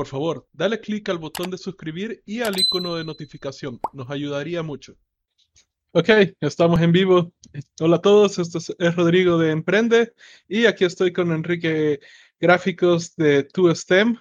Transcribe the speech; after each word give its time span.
por 0.00 0.06
favor, 0.06 0.48
dale 0.54 0.80
clic 0.80 1.10
al 1.10 1.18
botón 1.18 1.50
de 1.50 1.58
suscribir 1.58 2.22
y 2.24 2.40
al 2.40 2.58
icono 2.58 2.96
de 2.96 3.04
notificación. 3.04 3.78
Nos 3.92 4.08
ayudaría 4.08 4.62
mucho. 4.62 4.96
Ok, 5.92 6.08
estamos 6.40 6.80
en 6.80 6.90
vivo. 6.90 7.34
Hola 7.78 7.96
a 7.96 8.00
todos, 8.00 8.38
esto 8.38 8.60
es 8.78 8.96
Rodrigo 8.96 9.36
de 9.36 9.50
Emprende 9.50 10.14
y 10.48 10.64
aquí 10.64 10.86
estoy 10.86 11.12
con 11.12 11.32
Enrique 11.32 12.00
Gráficos 12.40 13.14
de 13.16 13.46
2STEM 13.46 14.18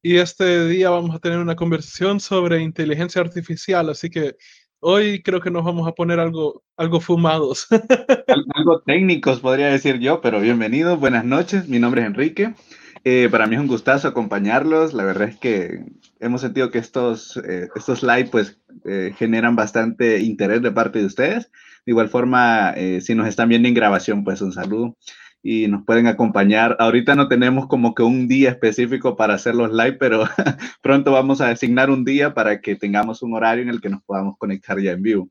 y 0.00 0.16
este 0.16 0.66
día 0.68 0.88
vamos 0.88 1.14
a 1.14 1.18
tener 1.18 1.36
una 1.36 1.54
conversación 1.54 2.18
sobre 2.18 2.62
inteligencia 2.62 3.20
artificial, 3.20 3.90
así 3.90 4.08
que 4.08 4.36
hoy 4.78 5.22
creo 5.22 5.42
que 5.42 5.50
nos 5.50 5.66
vamos 5.66 5.86
a 5.86 5.92
poner 5.92 6.18
algo, 6.18 6.64
algo 6.78 6.98
fumados. 6.98 7.66
algo 8.54 8.80
técnicos, 8.86 9.40
podría 9.40 9.68
decir 9.68 9.98
yo, 9.98 10.22
pero 10.22 10.40
bienvenidos, 10.40 10.98
buenas 10.98 11.26
noches, 11.26 11.68
mi 11.68 11.78
nombre 11.78 12.00
es 12.00 12.06
Enrique. 12.06 12.54
Eh, 13.04 13.28
para 13.30 13.46
mí 13.46 13.54
es 13.54 13.60
un 13.60 13.66
gustazo 13.66 14.08
acompañarlos. 14.08 14.92
La 14.92 15.04
verdad 15.04 15.28
es 15.28 15.36
que 15.36 15.84
hemos 16.18 16.40
sentido 16.40 16.70
que 16.70 16.78
estos, 16.78 17.36
eh, 17.38 17.68
estos 17.74 18.02
live 18.02 18.28
pues 18.30 18.58
eh, 18.84 19.12
generan 19.16 19.56
bastante 19.56 20.20
interés 20.20 20.62
de 20.62 20.72
parte 20.72 20.98
de 20.98 21.06
ustedes. 21.06 21.50
De 21.86 21.92
igual 21.92 22.08
forma, 22.08 22.74
si 23.00 23.14
nos 23.14 23.26
están 23.26 23.48
viendo 23.48 23.66
en 23.66 23.74
grabación, 23.74 24.22
pues 24.22 24.42
un 24.42 24.52
saludo 24.52 24.96
y 25.42 25.68
nos 25.68 25.84
pueden 25.84 26.06
acompañar. 26.06 26.76
Ahorita 26.78 27.14
no 27.14 27.28
tenemos 27.28 27.66
como 27.66 27.94
que 27.94 28.02
un 28.02 28.28
día 28.28 28.50
específico 28.50 29.16
para 29.16 29.34
hacer 29.34 29.54
los 29.54 29.72
live, 29.72 29.94
pero 29.94 30.24
pronto 30.82 31.12
vamos 31.12 31.40
a 31.40 31.48
designar 31.48 31.90
un 31.90 32.04
día 32.04 32.34
para 32.34 32.60
que 32.60 32.76
tengamos 32.76 33.22
un 33.22 33.34
horario 33.34 33.62
en 33.62 33.70
el 33.70 33.80
que 33.80 33.88
nos 33.88 34.02
podamos 34.02 34.36
conectar 34.38 34.78
ya 34.80 34.92
en 34.92 35.02
vivo. 35.02 35.28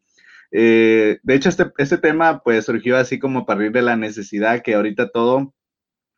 Eh, 0.52 1.20
de 1.22 1.36
hecho, 1.36 1.50
este, 1.50 1.66
este 1.78 1.98
tema 1.98 2.42
pues 2.44 2.66
surgió 2.66 2.98
así 2.98 3.20
como 3.20 3.40
a 3.40 3.45
partir 3.45 3.72
de 3.72 3.84
la 3.84 3.95
necesidad 3.95 4.62
que 4.64 4.73
ahorita 4.73 5.09
todo 5.09 5.54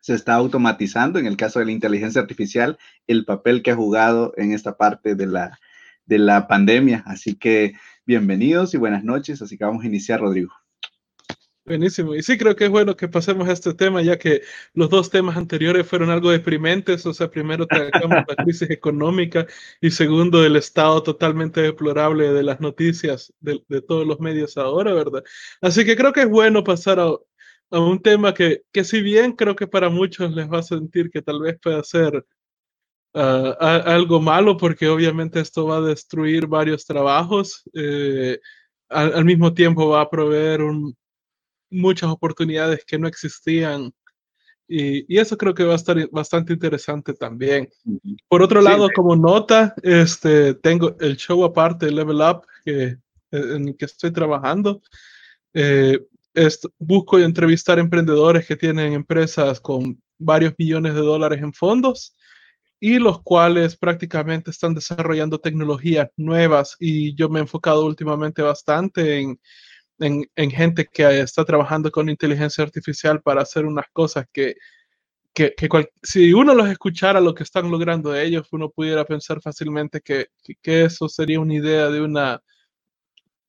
se 0.01 0.15
está 0.15 0.33
automatizando, 0.33 1.19
en 1.19 1.27
el 1.27 1.37
caso 1.37 1.59
de 1.59 1.65
la 1.65 1.71
inteligencia 1.71 2.21
artificial, 2.21 2.77
el 3.07 3.23
papel 3.23 3.63
que 3.63 3.71
ha 3.71 3.75
jugado 3.75 4.33
en 4.35 4.51
esta 4.51 4.75
parte 4.75 5.15
de 5.15 5.27
la, 5.27 5.59
de 6.05 6.17
la 6.17 6.47
pandemia. 6.47 7.03
Así 7.05 7.35
que 7.35 7.73
bienvenidos 8.05 8.73
y 8.73 8.77
buenas 8.77 9.03
noches. 9.03 9.41
Así 9.41 9.57
que 9.57 9.63
vamos 9.63 9.83
a 9.83 9.87
iniciar, 9.87 10.19
Rodrigo. 10.19 10.51
Buenísimo. 11.63 12.15
Y 12.15 12.23
sí, 12.23 12.39
creo 12.39 12.55
que 12.55 12.65
es 12.65 12.71
bueno 12.71 12.95
que 12.97 13.07
pasemos 13.07 13.47
a 13.47 13.51
este 13.51 13.75
tema, 13.75 14.01
ya 14.01 14.17
que 14.17 14.41
los 14.73 14.89
dos 14.89 15.11
temas 15.11 15.37
anteriores 15.37 15.85
fueron 15.85 16.09
algo 16.09 16.31
deprimentes. 16.31 17.05
O 17.05 17.13
sea, 17.13 17.29
primero 17.29 17.67
tratamos 17.67 18.23
la 18.27 18.35
crisis 18.43 18.69
económica 18.71 19.45
y 19.79 19.91
segundo, 19.91 20.43
el 20.43 20.55
estado 20.55 21.03
totalmente 21.03 21.61
deplorable 21.61 22.33
de 22.33 22.41
las 22.43 22.59
noticias 22.59 23.31
de, 23.39 23.61
todos 23.87 24.07
los 24.07 24.19
medios 24.19 24.57
ahora, 24.57 24.93
¿verdad? 24.93 25.23
Así 25.61 25.85
que 25.85 25.95
creo 25.95 26.11
que 26.13 26.21
es 26.21 26.29
bueno 26.29 26.63
pasar 26.63 26.99
a, 26.99 27.11
un 27.79 28.01
tema 28.01 28.33
que, 28.33 28.63
que, 28.71 28.83
si 28.83 29.01
bien 29.01 29.33
creo 29.33 29.55
que 29.55 29.67
para 29.67 29.89
muchos 29.89 30.31
les 30.33 30.51
va 30.51 30.59
a 30.59 30.63
sentir 30.63 31.09
que 31.09 31.21
tal 31.21 31.39
vez 31.39 31.57
pueda 31.61 31.83
ser 31.83 32.25
ah, 33.13 33.83
algo 33.85 34.19
malo, 34.19 34.57
porque 34.57 34.87
obviamente 34.87 35.39
esto 35.39 35.65
va 35.65 35.77
a 35.77 35.81
destruir 35.81 36.47
varios 36.47 36.85
trabajos. 36.85 37.63
Eh, 37.73 38.39
al 38.89 39.23
mismo 39.23 39.53
tiempo 39.53 39.87
va 39.87 40.01
a 40.01 40.09
proveer 40.09 40.61
un, 40.61 40.95
muchas 41.71 42.09
oportunidades 42.09 42.83
que 42.85 42.99
no 42.99 43.07
existían. 43.07 43.93
Y, 44.67 45.17
eso 45.17 45.37
creo 45.37 45.53
que 45.53 45.63
va 45.63 45.73
a 45.73 45.77
estar 45.77 45.97
bastante 46.11 46.53
interesante 46.53 47.13
también. 47.13 47.69
Por 48.27 48.41
otro 48.41 48.61
lado, 48.61 48.87
como 48.95 49.15
nota, 49.15 49.73
este, 49.81 50.53
tengo 50.55 50.95
el 50.99 51.17
show 51.17 51.43
aparte, 51.43 51.91
Level 51.91 52.21
Up, 52.21 52.45
que, 52.63 52.97
en 53.31 53.69
el 53.69 53.75
que 53.75 53.85
estoy 53.85 54.11
trabajando. 54.11 54.81
Eh, 55.53 55.99
busco 56.79 57.19
entrevistar 57.19 57.79
emprendedores 57.79 58.45
que 58.47 58.55
tienen 58.55 58.93
empresas 58.93 59.59
con 59.59 60.01
varios 60.17 60.53
millones 60.57 60.93
de 60.93 61.01
dólares 61.01 61.41
en 61.41 61.53
fondos 61.53 62.15
y 62.79 62.99
los 62.99 63.21
cuales 63.21 63.77
prácticamente 63.77 64.51
están 64.51 64.73
desarrollando 64.73 65.39
tecnologías 65.39 66.09
nuevas. 66.17 66.75
Y 66.79 67.15
yo 67.15 67.29
me 67.29 67.39
he 67.39 67.43
enfocado 67.43 67.85
últimamente 67.85 68.41
bastante 68.41 69.19
en 69.19 69.39
en, 70.01 70.51
gente 70.51 70.85
que 70.91 71.21
está 71.21 71.45
trabajando 71.45 71.91
con 71.91 72.09
inteligencia 72.09 72.63
artificial 72.63 73.21
para 73.21 73.41
hacer 73.41 73.65
unas 73.65 73.85
cosas 73.93 74.25
que, 74.31 74.55
que, 75.33 75.53
si 76.03 76.33
uno 76.33 76.53
los 76.53 76.69
escuchara 76.69 77.21
lo 77.21 77.33
que 77.33 77.43
están 77.43 77.69
logrando 77.71 78.15
ellos, 78.15 78.47
uno 78.51 78.69
pudiera 78.69 79.05
pensar 79.05 79.41
fácilmente 79.41 80.01
que, 80.01 80.27
que, 80.61 80.83
eso 80.83 81.07
sería 81.07 81.39
una 81.39 81.55
idea 81.55 81.89
de 81.89 82.01
una, 82.01 82.41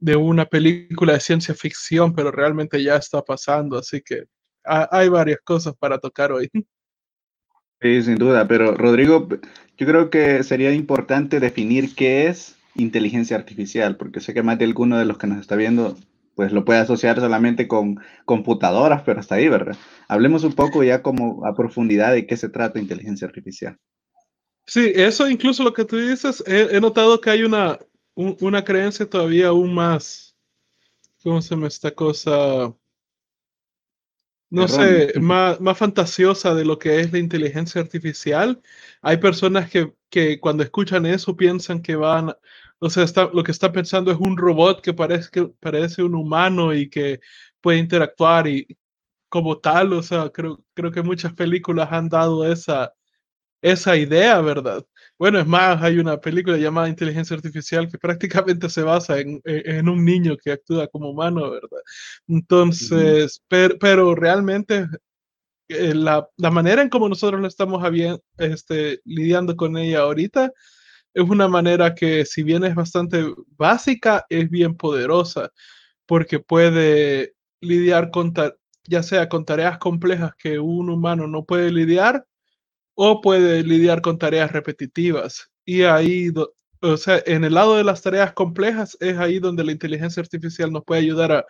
de 0.02 0.16
una 0.16 0.46
película 0.46 1.12
de 1.12 1.20
ciencia 1.20 1.54
ficción, 1.54 2.12
pero 2.12 2.32
realmente 2.32 2.82
ya 2.82 2.96
está 2.96 3.22
pasando, 3.22 3.78
así 3.78 4.02
que 4.02 4.24
hay 4.64 5.08
varias 5.08 5.38
cosas 5.44 5.74
para 5.78 5.98
tocar 5.98 6.32
hoy. 6.32 6.48
Sí, 7.80 8.00
sin 8.00 8.14
duda, 8.14 8.46
pero 8.46 8.76
Rodrigo, 8.76 9.26
yo 9.76 9.86
creo 9.88 10.08
que 10.08 10.44
sería 10.44 10.72
importante 10.72 11.40
definir 11.40 11.96
qué 11.96 12.28
es 12.28 12.54
inteligencia 12.76 13.36
artificial, 13.36 13.96
porque 13.96 14.20
sé 14.20 14.32
que 14.32 14.44
más 14.44 14.56
de 14.60 14.66
alguno 14.66 15.00
de 15.00 15.04
los 15.04 15.18
que 15.18 15.26
nos 15.26 15.40
está 15.40 15.56
viendo 15.56 15.96
pues 16.36 16.52
lo 16.52 16.64
puede 16.64 16.78
asociar 16.78 17.18
solamente 17.18 17.66
con 17.66 18.00
computadoras, 18.24 19.02
pero 19.02 19.18
hasta 19.18 19.34
ahí, 19.34 19.48
¿verdad? 19.48 19.76
Hablemos 20.06 20.44
un 20.44 20.52
poco 20.52 20.84
ya 20.84 21.02
como 21.02 21.44
a 21.44 21.56
profundidad 21.56 22.12
de 22.12 22.24
qué 22.24 22.36
se 22.36 22.48
trata 22.48 22.78
inteligencia 22.78 23.26
artificial. 23.26 23.76
Sí, 24.64 24.92
eso 24.94 25.28
incluso 25.28 25.64
lo 25.64 25.72
que 25.72 25.84
tú 25.84 25.96
dices, 25.96 26.42
he, 26.46 26.80
notado 26.80 27.20
que 27.20 27.30
hay 27.30 27.42
una, 27.42 27.80
una 28.14 28.64
creencia 28.64 29.08
todavía 29.08 29.48
aún 29.48 29.74
más, 29.74 30.36
¿cómo 31.22 31.40
se 31.40 31.50
llama 31.50 31.68
esta 31.68 31.90
cosa? 31.90 32.74
No 34.50 34.68
sé, 34.68 35.12
más, 35.20 35.60
más 35.60 35.78
fantasiosa 35.78 36.54
de 36.54 36.64
lo 36.64 36.78
que 36.78 37.00
es 37.00 37.12
la 37.12 37.18
inteligencia 37.18 37.80
artificial. 37.80 38.60
Hay 39.00 39.16
personas 39.16 39.70
que, 39.70 39.94
que 40.10 40.38
cuando 40.40 40.62
escuchan 40.62 41.06
eso 41.06 41.36
piensan 41.36 41.80
que 41.80 41.96
van 41.96 42.34
o 42.84 42.90
sea, 42.90 43.04
está, 43.04 43.30
lo 43.32 43.44
que 43.44 43.52
está 43.52 43.70
pensando 43.70 44.10
es 44.10 44.18
un 44.18 44.36
robot 44.36 44.82
que 44.82 44.92
parece, 44.92 45.30
que 45.30 45.44
parece 45.60 46.02
un 46.02 46.16
humano 46.16 46.74
y 46.74 46.90
que 46.90 47.20
puede 47.60 47.78
interactuar 47.78 48.48
y 48.48 48.76
como 49.28 49.58
tal, 49.58 49.92
o 49.92 50.02
sea, 50.02 50.30
creo, 50.30 50.64
creo 50.74 50.90
que 50.90 51.00
muchas 51.00 51.32
películas 51.32 51.92
han 51.92 52.08
dado 52.08 52.44
esa, 52.44 52.92
esa 53.62 53.96
idea, 53.96 54.40
¿verdad? 54.40 54.84
Bueno, 55.18 55.38
es 55.38 55.46
más, 55.46 55.82
hay 55.82 55.98
una 55.98 56.18
película 56.18 56.56
llamada 56.56 56.88
Inteligencia 56.88 57.36
Artificial 57.36 57.88
que 57.88 57.98
prácticamente 57.98 58.68
se 58.68 58.82
basa 58.82 59.18
en, 59.20 59.40
en 59.44 59.88
un 59.88 60.04
niño 60.04 60.36
que 60.36 60.52
actúa 60.52 60.88
como 60.88 61.10
humano, 61.10 61.50
¿verdad? 61.50 61.80
Entonces, 62.28 63.42
pero, 63.48 64.14
realmente 64.14 64.86
eh, 65.68 65.94
la, 65.94 66.28
la, 66.36 66.50
manera 66.50 66.82
en 66.82 66.88
como 66.88 67.08
nosotros 67.08 67.40
lo 67.40 67.46
estamos 67.46 67.82
este, 68.38 69.00
lidiando 69.04 69.56
con 69.56 69.76
ella 69.76 70.00
ahorita 70.00 70.52
es 71.14 71.28
una 71.28 71.48
manera 71.48 71.94
que 71.94 72.24
si 72.24 72.42
bien 72.42 72.64
es 72.64 72.74
bastante 72.74 73.24
básica, 73.56 74.24
es 74.28 74.48
bien 74.50 74.76
poderosa, 74.76 75.50
porque 76.06 76.38
puede 76.40 77.34
lidiar 77.60 78.10
con, 78.10 78.32
ya 78.84 79.02
sea 79.02 79.28
con 79.28 79.44
tareas 79.44 79.78
complejas 79.78 80.32
que 80.36 80.58
un 80.58 80.90
humano 80.90 81.26
no 81.26 81.44
puede 81.44 81.70
lidiar, 81.70 82.26
o 83.04 83.20
puede 83.20 83.64
lidiar 83.64 84.00
con 84.00 84.16
tareas 84.16 84.52
repetitivas. 84.52 85.50
Y 85.64 85.82
ahí, 85.82 86.32
o 86.80 86.96
sea, 86.96 87.20
en 87.26 87.42
el 87.42 87.54
lado 87.54 87.74
de 87.74 87.82
las 87.82 88.00
tareas 88.00 88.32
complejas 88.32 88.96
es 89.00 89.18
ahí 89.18 89.40
donde 89.40 89.64
la 89.64 89.72
inteligencia 89.72 90.20
artificial 90.20 90.70
nos 90.70 90.84
puede 90.84 91.00
ayudar 91.00 91.32
a, 91.32 91.44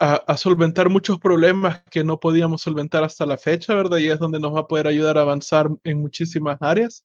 a, 0.00 0.14
a, 0.26 0.36
solventar 0.36 0.90
muchos 0.90 1.20
problemas 1.20 1.84
que 1.88 2.02
no 2.02 2.18
podíamos 2.18 2.62
solventar 2.62 3.04
hasta 3.04 3.26
la 3.26 3.38
fecha, 3.38 3.76
¿verdad? 3.76 3.98
Y 3.98 4.08
es 4.08 4.18
donde 4.18 4.40
nos 4.40 4.52
va 4.52 4.62
a 4.62 4.66
poder 4.66 4.88
ayudar 4.88 5.18
a 5.18 5.20
avanzar 5.20 5.70
en 5.84 6.00
muchísimas 6.00 6.60
áreas. 6.60 7.04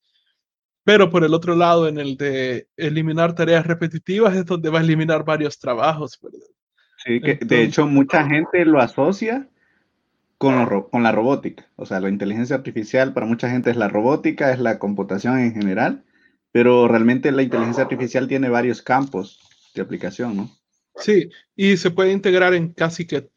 Pero 0.84 1.12
por 1.12 1.24
el 1.24 1.36
otro 1.36 1.56
lado, 1.56 1.88
en 1.88 2.00
el 2.00 2.18
de 2.18 2.68
eliminar 2.78 3.36
tareas 3.36 3.68
repetitivas, 3.68 4.36
es 4.36 4.48
donde 4.48 4.72
va 4.72 4.80
a 4.80 4.82
eliminar 4.82 5.24
varios 5.24 5.60
trabajos, 5.60 6.18
¿verdad? 6.20 6.48
Sí, 7.06 7.22
que 7.22 7.36
de 7.36 7.62
hecho 7.62 7.86
mucha 7.86 8.26
gente 8.26 8.66
lo 8.66 8.82
asocia 8.82 9.48
con, 10.40 11.04
la 11.04 11.12
robótica. 11.12 11.68
O 11.76 11.86
sea, 11.86 12.00
la 12.00 12.10
inteligencia 12.10 12.56
artificial 12.56 13.14
para 13.14 13.26
mucha 13.26 13.50
gente 13.50 13.70
es 13.70 13.76
la 13.76 13.90
robótica, 13.90 14.52
es 14.52 14.60
la 14.60 14.80
computación 14.80 15.38
en 15.38 15.54
general, 15.54 16.06
pero 16.52 16.88
realmente 16.88 17.32
la 17.32 17.44
inteligencia 17.44 17.84
artificial 17.84 18.28
tiene 18.28 18.50
varios 18.50 18.82
campos 18.82 19.42
de 19.76 19.82
aplicación, 19.82 20.38
¿no? 20.38 20.50
Sí, 20.96 21.30
y 21.56 21.76
se 21.76 21.92
puede 21.92 22.14
integrar 22.14 22.54
en 22.54 22.70
casi 22.70 23.06
que 23.06 23.30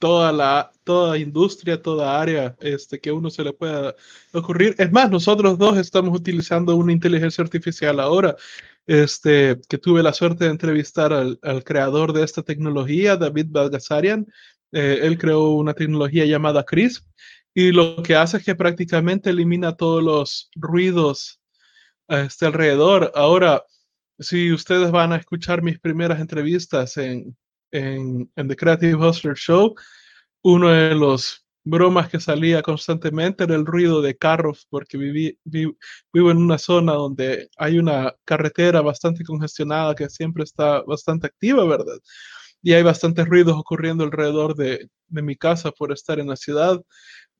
toda 0.00 0.32
la 0.32 0.72
toda 0.82 1.16
industria, 1.16 1.80
toda 1.80 2.20
área 2.20 2.56
este, 2.60 2.98
que 2.98 3.12
uno 3.12 3.30
se 3.30 3.44
le 3.44 3.52
pueda 3.52 3.94
ocurrir. 4.32 4.74
Es 4.78 4.90
más, 4.90 5.10
nosotros 5.12 5.56
dos 5.58 5.78
estamos 5.78 6.12
utilizando 6.18 6.74
una 6.74 6.92
inteligencia 6.92 7.44
artificial 7.44 8.00
ahora, 8.00 8.34
este, 8.84 9.60
que 9.68 9.78
tuve 9.78 10.02
la 10.02 10.12
suerte 10.12 10.46
de 10.46 10.50
entrevistar 10.50 11.12
al, 11.12 11.38
al 11.42 11.62
creador 11.62 12.12
de 12.12 12.24
esta 12.24 12.42
tecnología, 12.42 13.16
David 13.16 13.46
Balgasarian. 13.50 14.26
Eh, 14.72 15.00
él 15.02 15.18
creó 15.18 15.50
una 15.50 15.74
tecnología 15.74 16.24
llamada 16.24 16.64
CRISP 16.64 17.04
y 17.54 17.72
lo 17.72 18.02
que 18.02 18.16
hace 18.16 18.38
es 18.38 18.44
que 18.44 18.54
prácticamente 18.54 19.30
elimina 19.30 19.76
todos 19.76 20.02
los 20.02 20.50
ruidos 20.54 21.40
este, 22.08 22.46
alrededor. 22.46 23.12
Ahora, 23.14 23.64
si 24.18 24.52
ustedes 24.52 24.90
van 24.90 25.12
a 25.12 25.16
escuchar 25.16 25.62
mis 25.62 25.78
primeras 25.78 26.20
entrevistas 26.20 26.96
en, 26.96 27.36
en, 27.70 28.30
The 28.34 28.56
Creative 28.56 28.94
Hustler 28.96 29.36
Show, 29.36 29.74
uno 30.42 30.68
de 30.68 30.94
los 30.94 31.44
bromas 31.64 32.08
que 32.08 32.20
salía 32.20 32.62
constantemente 32.62 33.44
era 33.44 33.54
el 33.54 33.66
ruido 33.66 34.02
de 34.02 34.16
carros, 34.16 34.66
porque 34.68 34.96
viví, 34.96 35.38
vivo 35.44 36.30
en 36.30 36.38
una 36.38 36.58
zona 36.58 36.94
donde 36.94 37.48
hay 37.56 37.78
una 37.78 38.14
carretera 38.24 38.80
bastante 38.80 39.24
congestionada 39.24 39.94
que 39.94 40.08
siempre 40.08 40.44
está 40.44 40.82
bastante 40.82 41.26
activa, 41.26 41.64
¿verdad? 41.64 41.98
Y 42.62 42.72
hay 42.72 42.82
bastantes 42.82 43.26
ruidos 43.26 43.56
ocurriendo 43.56 44.04
alrededor 44.04 44.54
de, 44.54 44.88
de 45.08 45.22
mi 45.22 45.36
casa 45.36 45.70
por 45.72 45.92
estar 45.92 46.20
en 46.20 46.28
la 46.28 46.36
ciudad 46.36 46.80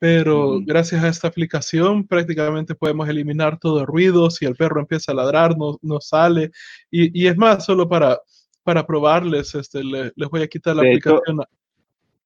pero 0.02 0.58
gracias 0.64 1.04
a 1.04 1.06
esta 1.06 1.28
aplicación 1.28 2.04
prácticamente 2.04 2.74
podemos 2.74 3.08
eliminar 3.08 3.56
todo 3.60 3.82
el 3.82 3.86
ruido, 3.86 4.30
si 4.30 4.44
el 4.44 4.56
perro 4.56 4.80
empieza 4.80 5.12
a 5.12 5.14
ladrar 5.14 5.56
no, 5.56 5.78
no 5.80 6.00
sale, 6.00 6.50
y, 6.90 7.22
y, 7.22 7.28
es 7.28 7.36
más, 7.36 7.64
solo 7.64 7.88
para, 7.88 8.18
para 8.64 8.84
probarles, 8.84 9.54
este, 9.54 9.84
les 9.84 10.28
voy 10.28 10.42
a 10.42 10.48
quitar 10.48 10.74
la 10.74 10.82
aplicación. 10.82 11.42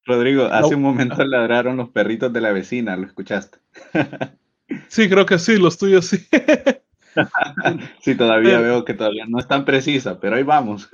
Rodrigo, 0.07 0.45
hace 0.45 0.75
un 0.75 0.81
momento 0.81 1.23
ladraron 1.23 1.77
los 1.77 1.91
perritos 1.91 2.33
de 2.33 2.41
la 2.41 2.53
vecina, 2.53 2.97
¿lo 2.97 3.09
escuchaste? 3.09 3.59
sí, 4.89 5.07
creo 5.11 5.27
que 5.27 5.39
sí, 5.39 5.59
los 5.59 5.77
tuyos 5.77 6.07
sí. 6.07 6.27
sí, 8.01 8.15
todavía 8.15 8.61
veo 8.61 8.85
que 8.85 8.95
todavía 8.95 9.25
no 9.29 9.39
es 9.39 9.49
tan 9.49 9.65
precisa, 9.65 10.19
pero 10.21 10.37
ahí 10.37 10.43
vamos. 10.43 10.89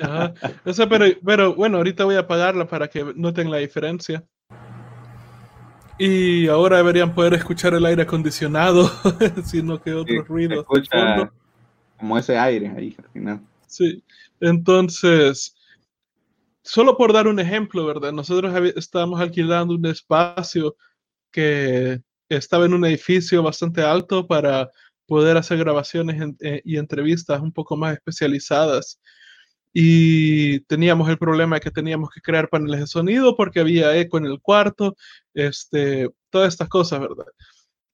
pero, 0.89 1.05
pero 1.25 1.55
bueno, 1.55 1.79
ahorita 1.79 2.05
voy 2.05 2.17
a 2.17 2.21
apagarla 2.21 2.67
para 2.67 2.89
que 2.89 3.13
noten 3.17 3.51
la 3.51 3.59
diferencia. 3.59 4.25
Y 5.99 6.49
ahora 6.49 6.79
deberían 6.79 7.15
poder 7.15 7.35
escuchar 7.35 7.75
el 7.75 7.85
aire 7.87 8.03
acondicionado, 8.03 8.91
sino 9.45 9.81
que 9.81 9.93
otros 9.93 10.27
ruidos. 10.27 10.65
Como 11.99 12.19
ese 12.19 12.37
aire 12.37 12.73
ahí 12.77 12.97
al 12.99 13.11
final. 13.11 13.41
Sí, 13.67 14.03
entonces, 14.41 15.55
solo 16.63 16.97
por 16.97 17.13
dar 17.13 17.29
un 17.29 17.39
ejemplo, 17.39 17.87
¿verdad? 17.87 18.13
Nosotros 18.13 18.53
estábamos 18.77 19.21
alquilando 19.21 19.75
un 19.75 19.87
espacio 19.87 20.77
que 21.31 22.03
estaba 22.29 22.67
en 22.67 22.75
un 22.75 22.85
edificio 22.85 23.43
bastante 23.43 23.83
alto 23.83 24.27
para 24.27 24.71
poder 25.07 25.37
hacer 25.37 25.59
grabaciones 25.59 26.35
eh, 26.41 26.63
y 26.65 26.77
entrevistas 26.79 27.41
un 27.41 27.53
poco 27.53 27.77
más 27.77 27.95
especializadas. 27.95 29.01
Y 29.73 30.61
teníamos 30.61 31.09
el 31.09 31.19
problema 31.19 31.57
de 31.57 31.61
que 31.63 31.71
teníamos 31.71 32.11
que 32.11 32.21
crear 32.21 32.49
paneles 32.49 32.81
de 32.81 32.87
sonido 32.87 33.37
porque 33.37 33.61
había 33.61 33.97
eco 33.97 34.19
en 34.19 34.27
el 34.27 34.41
cuarto, 34.41 34.97
este, 35.35 36.11
todas 36.31 36.53
estas 36.53 36.69
cosas, 36.69 37.01
¿verdad? 37.01 37.27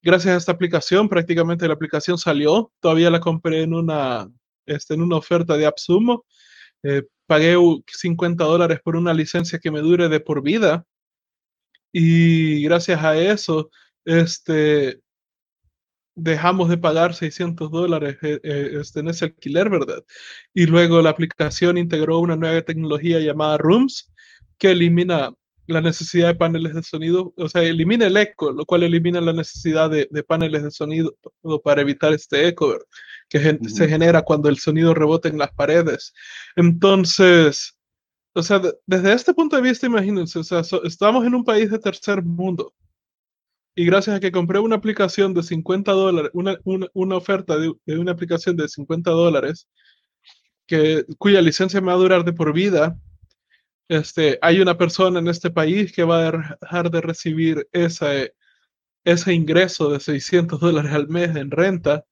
Gracias 0.03 0.35
a 0.35 0.39
esta 0.39 0.53
aplicación, 0.53 1.09
prácticamente 1.09 1.69
la 1.69 1.75
aplicación 1.75 2.19
salió, 2.19 2.73
todavía 2.81 3.11
la 3.11 3.21
compré 3.21 3.63
en 3.63 3.75
una, 3.75 4.29
este, 4.67 4.95
en 4.95 5.03
una 5.03 5.17
oferta 5.17 5.57
de 5.57 5.67
Absumo, 5.67 6.25
eh, 6.83 7.03
pagué 7.27 7.57
50 7.87 8.45
dólares 8.45 8.81
por 8.83 8.97
una 8.97 9.13
licencia 9.15 9.59
que 9.59 9.71
me 9.71 9.81
dure 9.81 10.09
de 10.09 10.21
por 10.21 10.43
vida. 10.43 10.85
Y 11.93 12.63
gracias 12.63 13.03
a 13.03 13.17
eso, 13.19 13.71
este, 14.05 15.01
dejamos 16.19 16.69
de 16.69 16.79
pagar 16.79 17.15
600 17.15 17.71
dólares 17.71 18.17
eh, 18.23 18.41
eh, 18.43 18.71
este, 18.81 19.01
en 19.01 19.09
ese 19.09 19.27
alquiler, 19.27 19.71
¿verdad? 19.71 20.05
Y 20.53 20.67
luego 20.67 21.01
la 21.01 21.11
aplicación 21.11 21.79
integró 21.79 22.19
una 22.19 22.37
nueva 22.37 22.63
tecnología 22.63 23.21
llamada 23.21 23.57
Rooms 23.59 24.13
que 24.59 24.73
elimina 24.73 25.33
la 25.67 25.81
necesidad 25.81 26.29
de 26.29 26.35
paneles 26.35 26.75
de 26.75 26.83
sonido, 26.83 27.35
o 27.37 27.49
sea, 27.49 27.63
elimina 27.63 28.07
el 28.07 28.17
eco, 28.17 28.51
lo 28.53 28.65
cual 28.65 28.83
elimina 28.83 29.21
la 29.21 29.35
necesidad 29.35 29.91
de, 29.91 30.09
paneles 30.27 30.63
de 30.63 30.71
sonido 30.71 31.15
para 31.63 31.83
evitar 31.83 32.13
este 32.15 32.49
eco 32.49 32.69
¿verdad? 32.69 32.87
que 33.29 33.59
se 33.69 33.87
genera 33.87 34.23
cuando 34.23 34.49
el 34.49 34.59
sonido 34.59 34.95
rebota 34.95 35.29
en 35.29 35.39
las 35.39 35.53
paredes. 35.53 36.15
Entonces, 36.57 37.79
o 38.33 38.43
sea, 38.43 38.63
desde 38.87 39.13
este 39.13 39.35
punto 39.35 39.57
de 39.57 39.63
vista, 39.63 39.87
imagínense, 39.87 40.39
o 40.39 40.45
sea, 40.45 40.63
estamos 40.85 41.27
en 41.27 41.35
un 41.35 41.45
país 41.45 41.71
de 41.71 41.79
tercer 41.79 42.23
mundo, 42.23 42.73
y 43.79 43.85
gracias 43.85 44.17
a 44.17 44.21
que 44.21 44.33
compré 44.33 44.59
una 44.59 44.75
aplicación 44.75 45.33
de 45.35 45.45
50 45.45 45.93
dólares, 45.93 46.33
una, 46.35 46.59
una, 46.65 47.17
oferta 47.17 47.57
de, 47.57 47.73
una 47.97 48.11
aplicación 48.11 48.57
de 48.57 48.69
50 48.69 49.09
dólares, 49.09 49.69
cuya 51.17 51.41
licencia 51.41 51.81
me 51.81 51.87
va 51.87 51.93
a 51.93 51.99
durar 51.99 52.25
de 52.25 52.33
por 52.33 52.53
vida, 52.53 52.99
este, 53.87 54.37
hay 54.43 54.61
una 54.61 54.77
persona 54.77 55.21
en 55.21 55.29
este 55.29 55.51
país 55.51 55.93
que 55.93 56.03
va 56.03 56.27
a 56.27 56.57
dejar 56.61 56.91
de 56.91 57.01
recibir 57.01 57.69
ese, 57.71 58.35
ese 59.05 59.33
ingreso 59.33 59.91
de 59.91 60.01
600 60.01 60.59
dólares 60.59 60.91
al 60.91 61.07
mes 61.07 61.37
en 61.37 61.53
renta, 61.53 62.05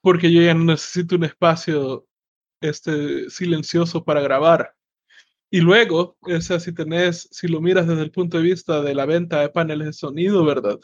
porque 0.00 0.32
yo 0.32 0.42
ya 0.42 0.54
no 0.54 0.64
necesito 0.64 1.14
un 1.14 1.22
espacio 1.26 2.08
este, 2.60 3.30
silencioso 3.30 4.02
para 4.02 4.20
grabar. 4.20 4.74
Y 5.50 5.60
luego, 5.60 6.16
o 6.22 6.40
sea, 6.40 6.60
si 6.60 6.72
tenés, 6.72 7.28
si 7.32 7.48
lo 7.48 7.60
miras 7.60 7.86
desde 7.86 8.02
el 8.02 8.12
punto 8.12 8.36
de 8.38 8.44
vista 8.44 8.82
de 8.82 8.94
la 8.94 9.06
venta 9.06 9.40
de 9.40 9.48
paneles 9.48 9.86
de 9.88 9.92
sonido, 9.92 10.44
¿verdad? 10.44 10.78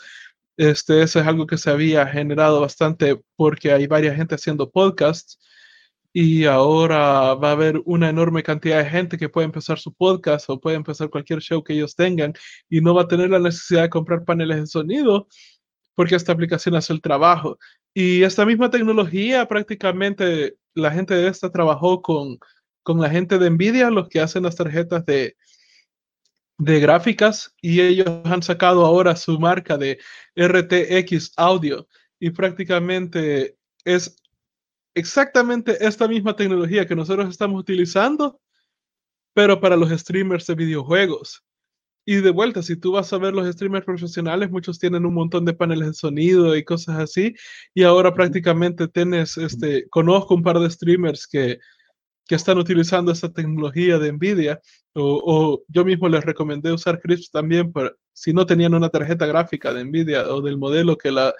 Este, 0.56 1.02
eso 1.02 1.20
es 1.20 1.26
algo 1.26 1.46
que 1.46 1.58
se 1.58 1.70
había 1.70 2.06
generado 2.06 2.60
bastante 2.60 3.20
porque 3.36 3.72
hay 3.72 3.86
varias 3.86 4.16
gente 4.16 4.34
haciendo 4.34 4.70
podcasts 4.70 5.38
y 6.12 6.46
ahora 6.46 7.34
va 7.34 7.50
a 7.50 7.52
haber 7.52 7.82
una 7.84 8.08
enorme 8.08 8.42
cantidad 8.42 8.78
de 8.82 8.88
gente 8.90 9.18
que 9.18 9.28
puede 9.28 9.44
empezar 9.44 9.78
su 9.78 9.92
podcast 9.92 10.48
o 10.48 10.58
puede 10.58 10.76
empezar 10.76 11.10
cualquier 11.10 11.40
show 11.40 11.62
que 11.62 11.74
ellos 11.74 11.94
tengan 11.94 12.32
y 12.70 12.80
no 12.80 12.94
va 12.94 13.02
a 13.02 13.08
tener 13.08 13.30
la 13.30 13.38
necesidad 13.38 13.82
de 13.82 13.90
comprar 13.90 14.24
paneles 14.24 14.56
de 14.60 14.66
sonido 14.66 15.28
porque 15.94 16.14
esta 16.16 16.32
aplicación 16.32 16.74
hace 16.74 16.92
el 16.94 17.02
trabajo. 17.02 17.58
Y 17.94 18.22
esta 18.22 18.46
misma 18.46 18.70
tecnología 18.70 19.46
prácticamente 19.46 20.56
la 20.74 20.90
gente 20.90 21.14
de 21.14 21.28
esta 21.28 21.50
trabajó 21.52 22.02
con 22.02 22.38
con 22.86 23.00
la 23.00 23.10
gente 23.10 23.36
de 23.40 23.50
Nvidia, 23.50 23.90
los 23.90 24.08
que 24.08 24.20
hacen 24.20 24.44
las 24.44 24.54
tarjetas 24.54 25.04
de, 25.06 25.36
de 26.56 26.78
gráficas, 26.78 27.52
y 27.60 27.80
ellos 27.80 28.06
han 28.22 28.44
sacado 28.44 28.86
ahora 28.86 29.16
su 29.16 29.40
marca 29.40 29.76
de 29.76 29.98
RTX 30.36 31.32
Audio, 31.36 31.88
y 32.20 32.30
prácticamente 32.30 33.56
es 33.84 34.22
exactamente 34.94 35.84
esta 35.84 36.06
misma 36.06 36.36
tecnología 36.36 36.86
que 36.86 36.94
nosotros 36.94 37.28
estamos 37.28 37.58
utilizando, 37.58 38.40
pero 39.34 39.60
para 39.60 39.76
los 39.76 39.90
streamers 39.90 40.46
de 40.46 40.54
videojuegos. 40.54 41.44
Y 42.04 42.14
de 42.18 42.30
vuelta, 42.30 42.62
si 42.62 42.76
tú 42.76 42.92
vas 42.92 43.12
a 43.12 43.18
ver 43.18 43.34
los 43.34 43.52
streamers 43.52 43.84
profesionales, 43.84 44.48
muchos 44.48 44.78
tienen 44.78 45.04
un 45.04 45.14
montón 45.14 45.44
de 45.44 45.54
paneles 45.54 45.88
de 45.88 45.94
sonido 45.94 46.54
y 46.54 46.62
cosas 46.62 47.00
así. 47.00 47.34
Y 47.74 47.82
ahora 47.82 48.14
prácticamente 48.14 48.86
tienes, 48.86 49.36
este, 49.38 49.88
conozco 49.88 50.36
un 50.36 50.44
par 50.44 50.60
de 50.60 50.70
streamers 50.70 51.26
que 51.26 51.58
que 52.26 52.34
están 52.34 52.58
utilizando 52.58 53.12
esta 53.12 53.32
tecnología 53.32 53.98
de 53.98 54.12
NVIDIA, 54.12 54.60
o, 54.94 55.62
yo 55.68 55.84
mismo 55.84 56.08
les 56.08 56.24
recomendé 56.24 56.72
usar 56.72 57.00
Crisp 57.00 57.32
también, 57.32 57.72
para, 57.72 57.92
si 58.12 58.32
no 58.32 58.46
tenían 58.46 58.74
una 58.74 58.88
tarjeta 58.88 59.26
gráfica 59.26 59.72
de 59.72 59.84
NVIDIA 59.84 60.28
o 60.28 60.40
del 60.40 60.58
modelo 60.58 60.96
que 60.96 61.12
la, 61.12 61.34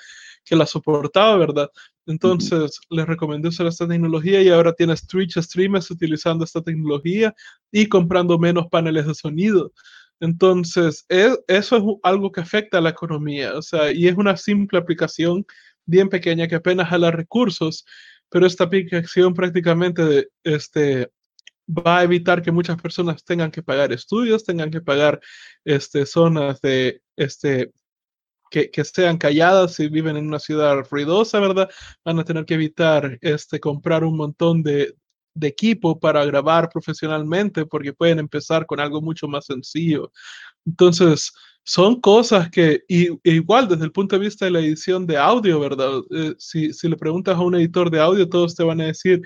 que 0.45 0.55
la 0.57 0.67
soportaba, 0.67 1.37
¿verdad? 1.37 1.71
Entonces 2.07 2.81
les 2.91 3.07
recomendé 3.07 3.49
usar 3.49 3.67
esta 3.67 3.89
tecnología 3.89 4.41
y 4.43 4.49
ahora 4.49 4.73
tienes 4.73 5.07
Twitch 5.07 5.39
streamers 5.39 5.91
utilizando 5.91 6.45
esta 6.45 6.63
tecnología 6.63 7.35
y 7.73 7.89
comprando 7.89 8.39
menos 8.39 8.69
paneles 8.69 9.07
de 9.07 9.15
sonido. 9.15 9.73
Entonces, 10.21 11.05
e, 11.09 11.37
eso 11.49 11.77
es 11.77 11.83
algo 12.03 12.31
que 12.31 12.41
afecta 12.41 12.79
a 12.79 12.81
la 12.81 12.91
economía, 12.91 13.55
o 13.57 13.63
sea, 13.63 13.93
y 13.93 14.07
es 14.07 14.17
una 14.17 14.37
simple 14.37 14.79
aplicación 14.79 15.45
bien 15.85 16.09
pequeña 16.09 16.49
que 16.49 16.57
apenas 16.57 16.89
jala 16.89 17.11
recursos, 17.11 17.85
pero 18.31 18.47
esta 18.47 18.65
aplicación 18.65 19.35
prácticamente 19.35 20.29
este, 20.45 21.11
va 21.69 21.99
a 21.99 22.05
evitar 22.05 22.43
que 22.43 22.53
muchas 22.53 22.81
personas 22.81 23.25
tengan 23.25 23.51
que 23.51 23.63
pagar 23.63 23.93
estudios, 23.93 24.45
tengan 24.45 24.71
que 24.71 24.81
pagar 24.81 25.21
este, 25.65 26.07
zonas 26.07 26.61
de, 26.61 27.03
este, 27.17 27.73
que, 28.51 28.71
que, 28.71 28.85
sean 28.85 29.19
calladas 29.19 29.75
si 29.75 29.89
viven 29.89 30.17
en 30.17 30.27
una 30.27 30.39
ciudad 30.39 30.77
ruidosa, 30.91 31.41
¿verdad? 31.41 31.69
Van 32.05 32.19
a 32.19 32.25
tener 32.25 32.45
que 32.45 32.55
evitar 32.55 33.19
este, 33.21 33.61
comprar 33.61 34.05
un 34.05 34.17
montón 34.17 34.63
de, 34.63 34.95
de 35.35 35.49
equipo 35.49 36.01
para 36.01 36.25
grabar 36.25 36.69
profesionalmente 36.71 37.67
porque 37.67 37.93
pueden 37.93 38.19
empezar 38.19 38.67
con 38.67 38.81
algo 38.81 39.03
mucho 39.03 39.29
más 39.29 39.47
sencillo. 39.47 40.13
Entonces, 40.65 41.33
son 41.69 42.01
cosas 42.01 42.49
que, 42.49 42.85
y, 42.87 43.09
igual 43.25 43.67
desde 43.67 43.85
el 43.85 43.91
punto 43.91 44.17
de 44.17 44.25
vista 44.25 44.45
de 44.45 44.53
la 44.53 44.61
edición 44.61 45.05
de 45.05 45.17
audio, 45.17 45.59
¿verdad? 45.59 46.01
Eh, 46.13 46.33
si, 46.39 46.73
si, 46.73 46.89
le 46.89 46.97
preguntas 46.97 47.35
a 47.35 47.41
un 47.41 47.57
editor 47.57 47.91
de 47.91 47.99
audio, 47.99 48.29
todos 48.29 48.55
te 48.55 48.63
van 48.63 48.81
a 48.81 48.87
decir, 48.87 49.21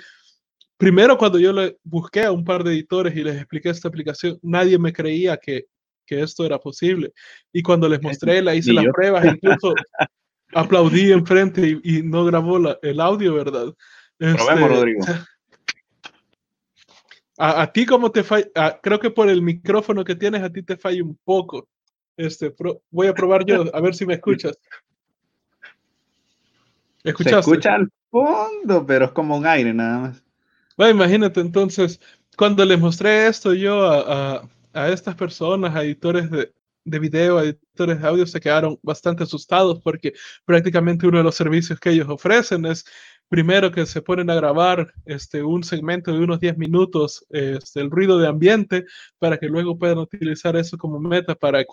primero 0.79 1.19
cuando 1.19 1.39
yo 1.39 1.53
le 1.53 1.77
busqué 1.85 2.25
a 2.25 2.33
un 2.33 2.43
par 2.43 2.65
de 2.65 2.73
editores 2.73 3.15
y 3.15 3.23
les 3.23 3.37
expliqué 3.37 3.69
esta 3.69 3.89
aplicación, 3.89 4.39
nadie 4.41 4.79
me 4.79 4.91
creía 4.91 5.37
que, 5.37 5.67
que 6.07 6.23
esto 6.23 6.47
era 6.47 6.59
posible. 6.59 7.13
Y 7.53 7.61
cuando 7.61 7.87
les 7.91 8.01
mostré, 8.01 8.41
la 8.41 8.55
hice 8.55 8.73
las 8.73 8.87
pruebas, 8.87 9.27
incluso 9.27 9.75
aplaudí 10.55 11.13
enfrente 11.13 11.79
y, 11.83 11.99
y 11.99 12.03
no 12.03 12.25
grabó 12.25 12.59
la, 12.59 12.79
el 12.81 13.01
audio, 13.01 13.35
¿verdad? 13.35 13.75
Probemos, 14.17 14.51
este, 14.51 14.69
Rodrigo. 14.69 15.01
A, 17.43 17.63
a, 17.63 17.73
ti 17.73 17.87
como 17.87 18.13
te 18.13 18.23
falla, 18.23 18.51
creo 18.83 19.01
que 19.01 19.09
por 19.09 19.31
el 19.31 19.41
micrófono 19.41 20.05
que 20.05 20.15
tienes, 20.15 20.43
a 20.43 20.53
ti 20.53 20.63
te 20.63 20.77
falla 20.77 21.03
un 21.03 21.19
poco. 21.25 21.67
Este, 22.17 22.55
voy 22.91 23.07
a 23.07 23.15
probar 23.15 23.45
yo, 23.45 23.65
a 23.75 23.81
ver 23.81 23.95
si 23.95 24.07
me 24.07 24.15
escuchas. 24.15 24.59
¿Escuchaste? 27.03 27.43
Se 27.43 27.51
escucha 27.51 27.75
al 27.75 27.91
fondo, 28.11 28.85
pero 28.87 29.07
es 29.07 29.13
como 29.13 29.37
un 29.37 29.47
aire 29.47 29.73
nada 29.73 29.99
más. 29.99 30.25
Bueno, 30.77 30.95
imagínate, 30.95 31.41
entonces, 31.41 32.01
cuando 32.37 32.65
les 32.65 32.79
mostré 32.79 33.27
esto 33.27 33.55
yo 33.55 33.85
a, 33.85 34.49
a, 34.73 34.89
estas 34.89 35.15
personas, 35.15 35.75
a 35.75 35.83
editores 35.83 36.31
de, 36.31 36.53
de 36.85 36.99
video, 36.99 37.41
editores 37.41 38.01
de 38.01 38.09
audio, 38.09 38.27
se 38.27 38.41
quedaron 38.41 38.79
bastante 38.83 39.23
asustados 39.23 39.81
porque 39.81 40.13
prácticamente 40.45 41.07
uno 41.07 41.19
de 41.19 41.25
los 41.25 41.35
servicios 41.35 41.79
que 41.79 41.91
ellos 41.91 42.09
ofrecen 42.09 42.67
es 42.67 42.85
primero 43.31 43.71
que 43.71 43.87
se 43.87 44.03
ponen 44.03 44.29
a 44.29 44.35
grabar 44.35 44.93
este, 45.07 45.43
un 45.43 45.63
segmento 45.63 46.13
de 46.13 46.19
unos 46.19 46.41
10 46.41 46.59
minutos, 46.59 47.25
este, 47.31 47.81
el 47.81 47.91
ruido 47.91 48.19
de 48.19 48.27
ambiente, 48.27 48.85
para 49.19 49.39
que 49.39 49.47
luego 49.47 49.79
puedan 49.79 49.99
utilizar 49.99 50.57
eso 50.57 50.77
como 50.77 50.99
meta 50.99 51.37
para 51.37 51.65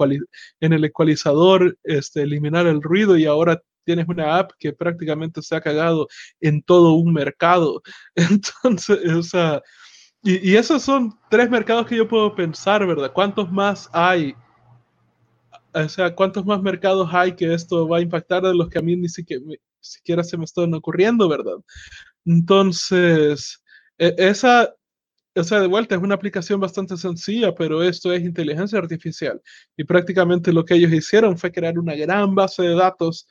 en 0.62 0.74
el 0.74 0.86
ecualizador 0.86 1.76
este, 1.84 2.22
eliminar 2.22 2.68
el 2.68 2.82
ruido 2.82 3.18
y 3.18 3.26
ahora 3.26 3.60
tienes 3.84 4.08
una 4.08 4.38
app 4.38 4.52
que 4.60 4.72
prácticamente 4.72 5.42
se 5.42 5.56
ha 5.56 5.62
cagado 5.62 6.08
en 6.42 6.62
todo 6.62 6.94
un 6.94 7.12
mercado. 7.12 7.82
Entonces, 8.16 9.00
o 9.12 9.24
sea, 9.24 9.62
y, 10.22 10.52
y 10.52 10.58
esos 10.58 10.84
son 10.84 11.18
tres 11.30 11.50
mercados 11.50 11.88
que 11.88 11.98
yo 11.98 12.08
puedo 12.08 12.36
pensar, 12.36 12.86
¿verdad? 12.86 13.12
¿Cuántos 13.12 13.52
más 13.52 13.90
hay? 13.94 14.36
O 15.74 15.90
sea, 15.90 16.14
¿cuántos 16.14 16.46
más 16.46 16.62
mercados 16.62 17.10
hay 17.12 17.34
que 17.34 17.52
esto 17.52 17.88
va 17.88 17.98
a 17.98 18.02
impactar 18.02 18.44
de 18.44 18.54
los 18.54 18.70
que 18.70 18.78
a 18.78 18.82
mí 18.84 18.96
ni 18.96 19.10
siquiera, 19.10 19.44
siquiera 19.88 20.24
se 20.24 20.38
me 20.38 20.46
están 20.46 20.74
ocurriendo, 20.74 21.28
¿verdad? 21.30 21.58
Entonces, 22.26 23.62
e, 23.98 24.14
esa, 24.18 24.74
o 25.36 25.44
sea, 25.44 25.60
de 25.60 25.68
vuelta 25.68 25.96
es 25.96 26.02
una 26.02 26.16
aplicación 26.16 26.60
bastante 26.60 26.98
sencilla, 26.98 27.54
pero 27.56 27.84
esto 27.84 28.12
es 28.14 28.24
inteligencia 28.24 28.80
artificial. 28.80 29.42
Y 29.78 29.84
prácticamente 29.84 30.54
lo 30.54 30.66
que 30.66 30.76
ellos 30.76 30.92
hicieron 30.94 31.38
fue 31.38 31.52
crear 31.52 31.78
una 31.80 31.96
gran 31.96 32.36
base 32.36 32.64
de 32.64 32.76
datos 32.76 33.28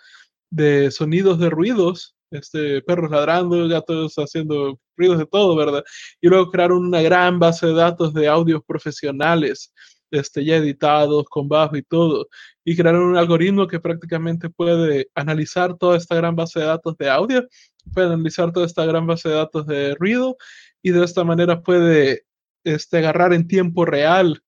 de 0.51 0.91
sonidos 0.91 1.39
de 1.39 1.51
ruidos, 1.51 2.17
este, 2.31 2.83
perros 2.83 3.11
ladrando, 3.11 3.69
gatos 3.69 4.15
haciendo 4.17 4.81
ruidos 4.97 5.19
de 5.19 5.27
todo, 5.27 5.57
¿verdad? 5.57 5.85
Y 6.21 6.29
luego 6.29 6.51
crearon 6.51 6.87
una 6.87 7.03
gran 7.03 7.39
base 7.39 7.67
de 7.67 7.75
datos 7.75 8.15
de 8.15 8.29
audios 8.29 8.63
profesionales 8.67 9.73
este, 10.11 10.45
ya 10.45 10.57
editados, 10.57 11.25
con 11.29 11.49
bajo 11.49 11.77
y 11.77 11.83
todo, 11.83 12.29
y 12.65 12.77
crearon 12.77 13.03
un 13.03 13.17
algoritmo 13.17 13.67
que 13.67 13.81
prácticamente 13.81 14.51
puede 14.51 15.09
analizar 15.15 15.77
toda 15.77 15.97
esta 15.97 16.15
gran 16.15 16.37
base 16.37 16.61
de 16.61 16.67
datos 16.67 16.97
de 16.97 17.11
audio, 17.11 17.47
puede 17.93 18.07
analizar 18.07 18.53
toda 18.53 18.67
esta 18.67 18.85
gran 18.85 19.07
base 19.07 19.29
de 19.29 19.35
datos 19.35 19.67
de 19.67 19.95
ruido, 19.95 20.37
y 20.83 20.91
de 20.91 21.05
esta 21.05 21.25
manera 21.25 21.63
puede 21.63 22.25
este, 22.65 22.99
agarrar 22.99 23.33
en 23.33 23.49
tiempo 23.49 23.85
real 23.85 24.43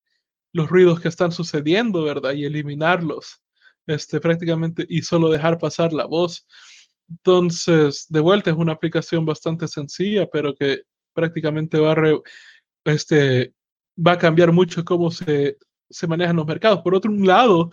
los 0.53 0.69
ruidos 0.69 1.01
que 1.01 1.09
están 1.09 1.33
sucediendo, 1.33 2.03
¿verdad? 2.03 2.33
Y 2.33 2.45
eliminarlos, 2.45 3.43
este, 3.87 4.21
prácticamente, 4.21 4.87
y 4.89 5.03
solo 5.03 5.31
dejar 5.31 5.59
pasar 5.59 5.93
la 5.93 6.07
voz. 6.07 6.47
Entonces, 7.09 8.07
de 8.09 8.21
vuelta, 8.21 8.51
es 8.51 8.57
una 8.57 8.73
aplicación 8.73 9.25
bastante 9.25 9.67
sencilla, 9.67 10.27
pero 10.31 10.55
que 10.55 10.83
prácticamente 11.15 11.79
va 11.79 11.93
a, 11.93 12.21
este, 12.85 13.55
va 13.99 14.13
a 14.13 14.19
cambiar 14.19 14.53
mucho 14.53 14.85
cómo 14.85 15.11
se, 15.11 15.59
se 15.91 16.07
manejan 16.07 16.37
los 16.37 16.47
mercados. 16.47 16.81
Por 16.83 16.95
otro 16.95 17.11
lado, 17.13 17.71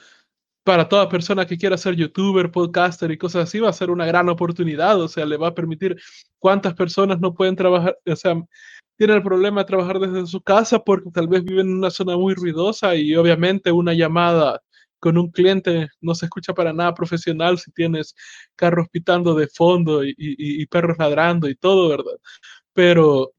para 0.64 0.90
toda 0.90 1.10
persona 1.10 1.46
que 1.46 1.58
quiera 1.58 1.78
ser 1.78 1.96
youtuber, 1.96 2.52
podcaster 2.52 3.12
y 3.12 3.18
cosas 3.18 3.44
así, 3.44 3.60
va 3.60 3.70
a 3.70 3.74
ser 3.74 3.92
una 3.92 4.06
gran 4.06 4.30
oportunidad. 4.30 5.00
O 5.02 5.08
sea, 5.08 5.26
le 5.26 5.38
va 5.38 5.50
a 5.50 5.56
permitir 5.56 5.98
cuántas 6.40 6.74
personas 6.74 7.20
no 7.20 7.34
pueden 7.34 7.56
trabajar, 7.56 7.98
o 8.06 8.16
sea, 8.16 8.36
tienen 8.98 9.18
el 9.18 9.24
problema 9.24 9.62
de 9.62 9.68
trabajar 9.68 10.00
desde 10.00 10.26
su 10.28 10.42
casa 10.42 10.80
porque 10.80 11.12
tal 11.12 11.28
vez 11.28 11.44
viven 11.44 11.68
en 11.68 11.78
una 11.78 11.90
zona 11.92 12.18
muy 12.18 12.34
ruidosa 12.34 12.96
y 12.96 13.16
obviamente 13.16 13.72
una 13.72 13.94
llamada 13.94 14.62
con 15.00 15.18
un 15.18 15.30
cliente 15.32 15.90
no 16.02 16.16
se 16.16 16.26
escucha 16.26 16.54
para 16.54 16.74
nada 16.74 16.94
profesional 16.94 17.60
si 17.60 17.72
tienes 17.72 18.16
carros 18.56 18.88
pitando 18.90 19.36
de 19.36 19.48
fondo 19.48 20.04
y, 20.04 20.12
y, 20.18 20.64
y 20.64 20.66
perros 20.68 20.98
ladrando 20.98 21.50
y 21.50 21.56
todo, 21.56 21.90
¿verdad? 21.90 22.18
Pero 22.74 23.34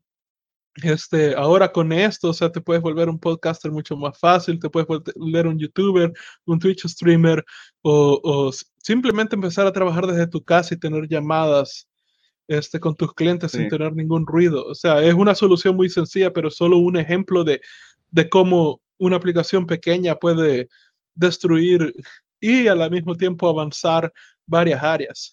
este, 0.83 1.35
ahora 1.35 1.73
con 1.73 1.93
esto, 1.93 2.31
o 2.31 2.33
sea, 2.33 2.53
te 2.53 2.61
puedes 2.61 2.83
volver 2.83 3.09
un 3.09 3.19
podcaster 3.19 3.71
mucho 3.71 3.97
más 3.97 4.19
fácil, 4.19 4.59
te 4.59 4.69
puedes 4.69 4.87
volver 4.87 5.47
un 5.47 5.59
youtuber, 5.59 6.13
un 6.45 6.59
Twitch 6.59 6.87
streamer 6.87 7.45
o, 7.83 8.21
o 8.23 8.51
simplemente 8.83 9.35
empezar 9.35 9.67
a 9.67 9.73
trabajar 9.73 10.07
desde 10.07 10.27
tu 10.27 10.43
casa 10.43 10.75
y 10.75 10.79
tener 10.79 11.09
llamadas 11.09 11.89
este, 12.49 12.79
con 12.79 12.95
tus 12.95 13.13
clientes 13.15 13.53
sí. 13.53 13.59
sin 13.59 13.69
tener 13.69 13.95
ningún 13.95 14.27
ruido. 14.27 14.67
O 14.67 14.75
sea, 14.75 15.03
es 15.03 15.15
una 15.15 15.35
solución 15.35 15.77
muy 15.77 15.89
sencilla, 15.89 16.33
pero 16.33 16.51
solo 16.51 16.79
un 16.79 16.97
ejemplo 16.97 17.43
de, 17.45 17.61
de 18.11 18.29
cómo 18.29 18.81
una 18.99 19.17
aplicación 19.17 19.67
pequeña 19.67 20.17
puede 20.17 20.69
destruir 21.15 21.95
y 22.41 22.69
al 22.69 22.91
mismo 22.91 23.17
tiempo 23.17 23.49
avanzar 23.49 24.13
varias 24.47 24.83
áreas. 24.83 25.33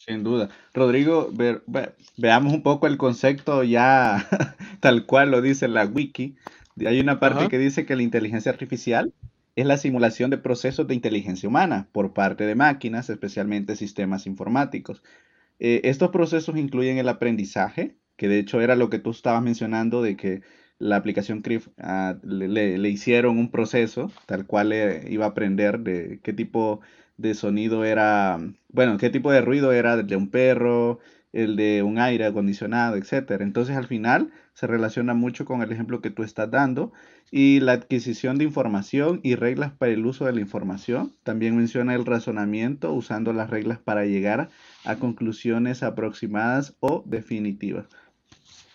Sin 0.00 0.24
duda. 0.24 0.48
Rodrigo, 0.72 1.28
ver, 1.30 1.62
ve, 1.66 1.92
veamos 2.16 2.54
un 2.54 2.62
poco 2.62 2.86
el 2.86 2.96
concepto 2.96 3.62
ya 3.62 4.26
tal 4.80 5.04
cual 5.04 5.30
lo 5.30 5.42
dice 5.42 5.68
la 5.68 5.84
wiki. 5.84 6.36
Hay 6.86 7.00
una 7.00 7.20
parte 7.20 7.40
Ajá. 7.40 7.48
que 7.48 7.58
dice 7.58 7.84
que 7.84 7.96
la 7.96 8.02
inteligencia 8.02 8.50
artificial 8.50 9.12
es 9.56 9.66
la 9.66 9.76
simulación 9.76 10.30
de 10.30 10.38
procesos 10.38 10.86
de 10.86 10.94
inteligencia 10.94 11.48
humana 11.48 11.88
por 11.92 12.14
parte 12.14 12.46
de 12.46 12.54
máquinas, 12.54 13.10
especialmente 13.10 13.76
sistemas 13.76 14.26
informáticos. 14.26 15.02
Eh, 15.58 15.82
estos 15.84 16.08
procesos 16.08 16.56
incluyen 16.56 16.96
el 16.96 17.08
aprendizaje, 17.08 17.94
que 18.16 18.28
de 18.28 18.38
hecho 18.38 18.62
era 18.62 18.76
lo 18.76 18.88
que 18.88 18.98
tú 18.98 19.10
estabas 19.10 19.42
mencionando 19.42 20.00
de 20.00 20.16
que 20.16 20.40
la 20.78 20.96
aplicación 20.96 21.42
CRIF 21.42 21.68
uh, 21.68 21.72
ah, 21.78 22.18
le, 22.22 22.48
le, 22.48 22.78
le, 22.78 22.88
hicieron 22.88 23.36
un 23.36 23.50
proceso 23.50 24.10
tal 24.24 24.46
cual 24.46 24.70
le 24.70 25.12
iba 25.12 25.26
a 25.26 25.28
aprender 25.28 25.80
de 25.80 26.20
qué 26.22 26.32
tipo 26.32 26.80
de 27.20 27.34
sonido 27.34 27.84
era, 27.84 28.38
bueno, 28.68 28.96
qué 28.98 29.10
tipo 29.10 29.30
de 29.30 29.40
ruido 29.40 29.72
era 29.72 29.94
el 29.94 30.06
de 30.06 30.16
un 30.16 30.30
perro, 30.30 31.00
el 31.32 31.56
de 31.56 31.82
un 31.82 31.98
aire 31.98 32.24
acondicionado, 32.24 32.96
etcétera. 32.96 33.44
Entonces 33.44 33.76
al 33.76 33.86
final 33.86 34.30
se 34.54 34.66
relaciona 34.66 35.14
mucho 35.14 35.44
con 35.44 35.62
el 35.62 35.70
ejemplo 35.70 36.00
que 36.00 36.10
tú 36.10 36.22
estás 36.22 36.50
dando 36.50 36.92
y 37.30 37.60
la 37.60 37.72
adquisición 37.72 38.38
de 38.38 38.44
información 38.44 39.20
y 39.22 39.36
reglas 39.36 39.72
para 39.72 39.92
el 39.92 40.04
uso 40.04 40.24
de 40.24 40.32
la 40.32 40.40
información. 40.40 41.14
También 41.22 41.56
menciona 41.56 41.94
el 41.94 42.06
razonamiento 42.06 42.92
usando 42.92 43.32
las 43.32 43.50
reglas 43.50 43.78
para 43.78 44.04
llegar 44.06 44.50
a 44.84 44.96
conclusiones 44.96 45.82
aproximadas 45.82 46.76
o 46.80 47.04
definitivas. 47.06 47.86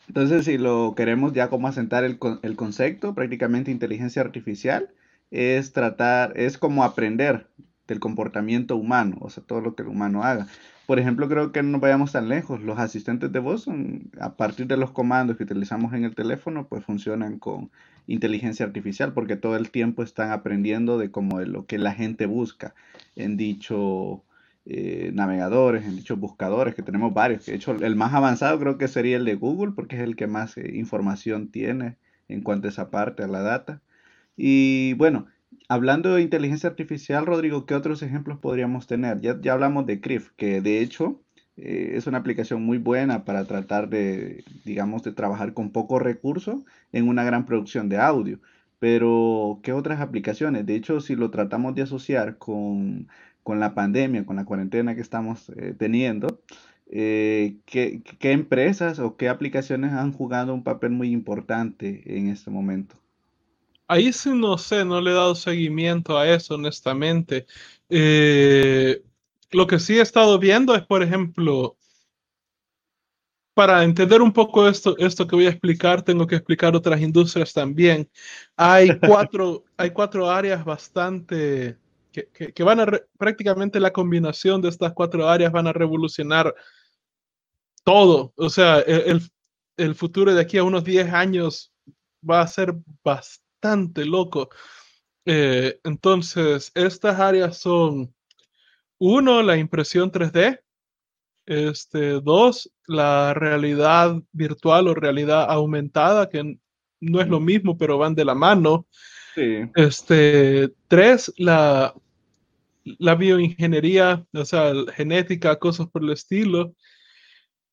Entonces, 0.07 0.45
si 0.45 0.57
lo 0.57 0.93
queremos 0.95 1.33
ya 1.33 1.49
como 1.49 1.67
asentar 1.67 2.03
el, 2.03 2.19
el 2.43 2.55
concepto, 2.55 3.15
prácticamente 3.15 3.71
inteligencia 3.71 4.21
artificial 4.21 4.91
es 5.31 5.73
tratar, 5.73 6.33
es 6.37 6.59
como 6.59 6.83
aprender 6.83 7.47
del 7.87 7.99
comportamiento 7.99 8.75
humano, 8.75 9.17
o 9.21 9.29
sea, 9.29 9.43
todo 9.43 9.61
lo 9.61 9.75
que 9.75 9.83
el 9.83 9.89
humano 9.89 10.23
haga. 10.23 10.47
Por 10.85 10.99
ejemplo, 10.99 11.27
creo 11.27 11.51
que 11.51 11.63
no 11.63 11.79
vayamos 11.79 12.11
tan 12.11 12.29
lejos. 12.29 12.61
Los 12.61 12.77
asistentes 12.77 13.31
de 13.31 13.39
voz, 13.39 13.63
son, 13.63 14.11
a 14.19 14.35
partir 14.35 14.67
de 14.67 14.77
los 14.77 14.91
comandos 14.91 15.37
que 15.37 15.43
utilizamos 15.43 15.93
en 15.93 16.03
el 16.03 16.13
teléfono, 16.13 16.67
pues 16.67 16.85
funcionan 16.85 17.39
con 17.39 17.71
inteligencia 18.07 18.65
artificial 18.65 19.13
porque 19.13 19.35
todo 19.35 19.55
el 19.55 19.71
tiempo 19.71 20.03
están 20.03 20.31
aprendiendo 20.31 20.97
de 20.97 21.09
cómo 21.09 21.39
de 21.39 21.47
lo 21.47 21.65
que 21.65 21.79
la 21.79 21.93
gente 21.93 22.27
busca 22.27 22.75
en 23.15 23.35
dicho 23.35 24.23
eh, 24.67 25.11
navegadores, 25.13 25.85
en 25.85 25.95
dichos 25.95 26.19
buscadores, 26.19 26.75
que 26.75 26.83
tenemos 26.83 27.13
varios. 27.13 27.45
De 27.45 27.55
hecho, 27.55 27.71
el 27.71 27.95
más 27.95 28.13
avanzado 28.13 28.59
creo 28.59 28.77
que 28.77 28.87
sería 28.87 29.17
el 29.17 29.25
de 29.25 29.35
Google 29.35 29.73
porque 29.75 29.95
es 29.95 30.01
el 30.03 30.15
que 30.15 30.27
más 30.27 30.57
eh, 30.57 30.71
información 30.75 31.49
tiene 31.49 31.97
en 32.27 32.41
cuanto 32.41 32.67
a 32.67 32.71
esa 32.71 32.91
parte, 32.91 33.23
a 33.23 33.27
la 33.27 33.41
data. 33.41 33.81
Y 34.37 34.93
bueno, 34.93 35.27
hablando 35.69 36.13
de 36.13 36.21
inteligencia 36.21 36.69
artificial, 36.69 37.25
Rodrigo, 37.25 37.65
¿qué 37.65 37.75
otros 37.75 38.01
ejemplos 38.01 38.39
podríamos 38.39 38.87
tener? 38.87 39.21
Ya, 39.21 39.39
ya 39.41 39.53
hablamos 39.53 39.85
de 39.85 40.01
CRIF, 40.01 40.31
que 40.37 40.61
de 40.61 40.81
hecho 40.81 41.23
eh, 41.57 41.93
es 41.95 42.07
una 42.07 42.17
aplicación 42.19 42.63
muy 42.63 42.77
buena 42.77 43.25
para 43.25 43.45
tratar 43.45 43.89
de, 43.89 44.43
digamos, 44.65 45.03
de 45.03 45.13
trabajar 45.13 45.53
con 45.53 45.71
poco 45.71 45.99
recurso 45.99 46.65
en 46.91 47.07
una 47.07 47.23
gran 47.23 47.45
producción 47.45 47.89
de 47.89 47.97
audio. 47.97 48.39
Pero, 48.79 49.59
¿qué 49.63 49.73
otras 49.73 50.01
aplicaciones? 50.01 50.65
De 50.65 50.75
hecho, 50.75 50.99
si 50.99 51.15
lo 51.15 51.31
tratamos 51.31 51.75
de 51.75 51.83
asociar 51.83 52.37
con, 52.37 53.07
con 53.43 53.59
la 53.59 53.73
pandemia, 53.73 54.25
con 54.25 54.35
la 54.35 54.45
cuarentena 54.45 54.95
que 54.95 55.01
estamos 55.01 55.49
eh, 55.57 55.73
teniendo, 55.77 56.41
eh, 56.87 57.59
¿qué, 57.65 58.03
¿qué 58.19 58.31
empresas 58.31 58.99
o 58.99 59.17
qué 59.17 59.29
aplicaciones 59.29 59.93
han 59.93 60.11
jugado 60.13 60.53
un 60.53 60.63
papel 60.63 60.91
muy 60.91 61.11
importante 61.11 62.17
en 62.17 62.27
este 62.27 62.51
momento? 62.51 63.04
Ahí 63.87 64.11
sí 64.13 64.31
no 64.31 64.57
sé, 64.57 64.83
no 64.83 64.99
le 64.99 65.11
he 65.11 65.13
dado 65.13 65.35
seguimiento 65.35 66.17
a 66.17 66.27
eso, 66.27 66.55
honestamente. 66.55 67.45
Eh, 67.89 69.03
lo 69.51 69.67
que 69.67 69.79
sí 69.79 69.97
he 69.97 70.01
estado 70.01 70.39
viendo 70.39 70.75
es, 70.75 70.83
por 70.83 71.03
ejemplo, 71.03 71.77
para 73.53 73.83
entender 73.83 74.21
un 74.21 74.33
poco 74.33 74.67
esto, 74.67 74.97
esto 74.97 75.27
que 75.27 75.35
voy 75.35 75.45
a 75.45 75.51
explicar, 75.51 76.01
tengo 76.01 76.27
que 76.27 76.35
explicar 76.35 76.75
otras 76.75 76.99
industrias 76.99 77.53
también. 77.53 78.09
Hay 78.55 78.89
cuatro, 78.99 79.63
hay 79.77 79.91
cuatro 79.91 80.29
áreas 80.29 80.65
bastante 80.65 81.77
que, 82.11 82.27
que, 82.29 82.53
que 82.53 82.63
van 82.63 82.79
a 82.79 82.85
re, 82.85 83.05
prácticamente 83.17 83.79
la 83.79 83.93
combinación 83.93 84.61
de 84.61 84.69
estas 84.69 84.93
cuatro 84.93 85.29
áreas 85.29 85.51
van 85.51 85.67
a 85.67 85.73
revolucionar 85.73 86.53
todo. 87.83 88.33
O 88.35 88.49
sea, 88.49 88.79
el, 88.79 89.21
el 89.77 89.95
futuro 89.95 90.33
de 90.33 90.41
aquí 90.41 90.57
a 90.57 90.63
unos 90.63 90.83
10 90.83 91.13
años 91.13 91.71
va 92.27 92.41
a 92.41 92.47
ser 92.47 92.75
bastante 93.03 93.44
bastante 93.65 94.05
loco. 94.05 94.49
Eh, 95.25 95.79
entonces, 95.83 96.71
estas 96.75 97.19
áreas 97.19 97.57
son, 97.57 98.13
uno, 98.99 99.41
la 99.41 99.57
impresión 99.57 100.11
3D. 100.11 100.59
Este, 101.47 102.21
dos, 102.21 102.71
la 102.87 103.33
realidad 103.35 104.19
virtual 104.31 104.87
o 104.87 104.95
realidad 104.95 105.45
aumentada, 105.49 106.27
que 106.29 106.57
no 106.99 107.21
es 107.21 107.27
lo 107.27 107.39
mismo, 107.39 107.77
pero 107.77 107.97
van 107.97 108.15
de 108.15 108.25
la 108.25 108.35
mano. 108.35 108.87
Este, 109.75 110.69
tres, 110.87 111.33
la, 111.37 111.93
la 112.83 113.15
bioingeniería, 113.15 114.25
o 114.33 114.45
sea, 114.45 114.73
genética, 114.95 115.59
cosas 115.59 115.87
por 115.87 116.03
el 116.03 116.11
estilo. 116.11 116.73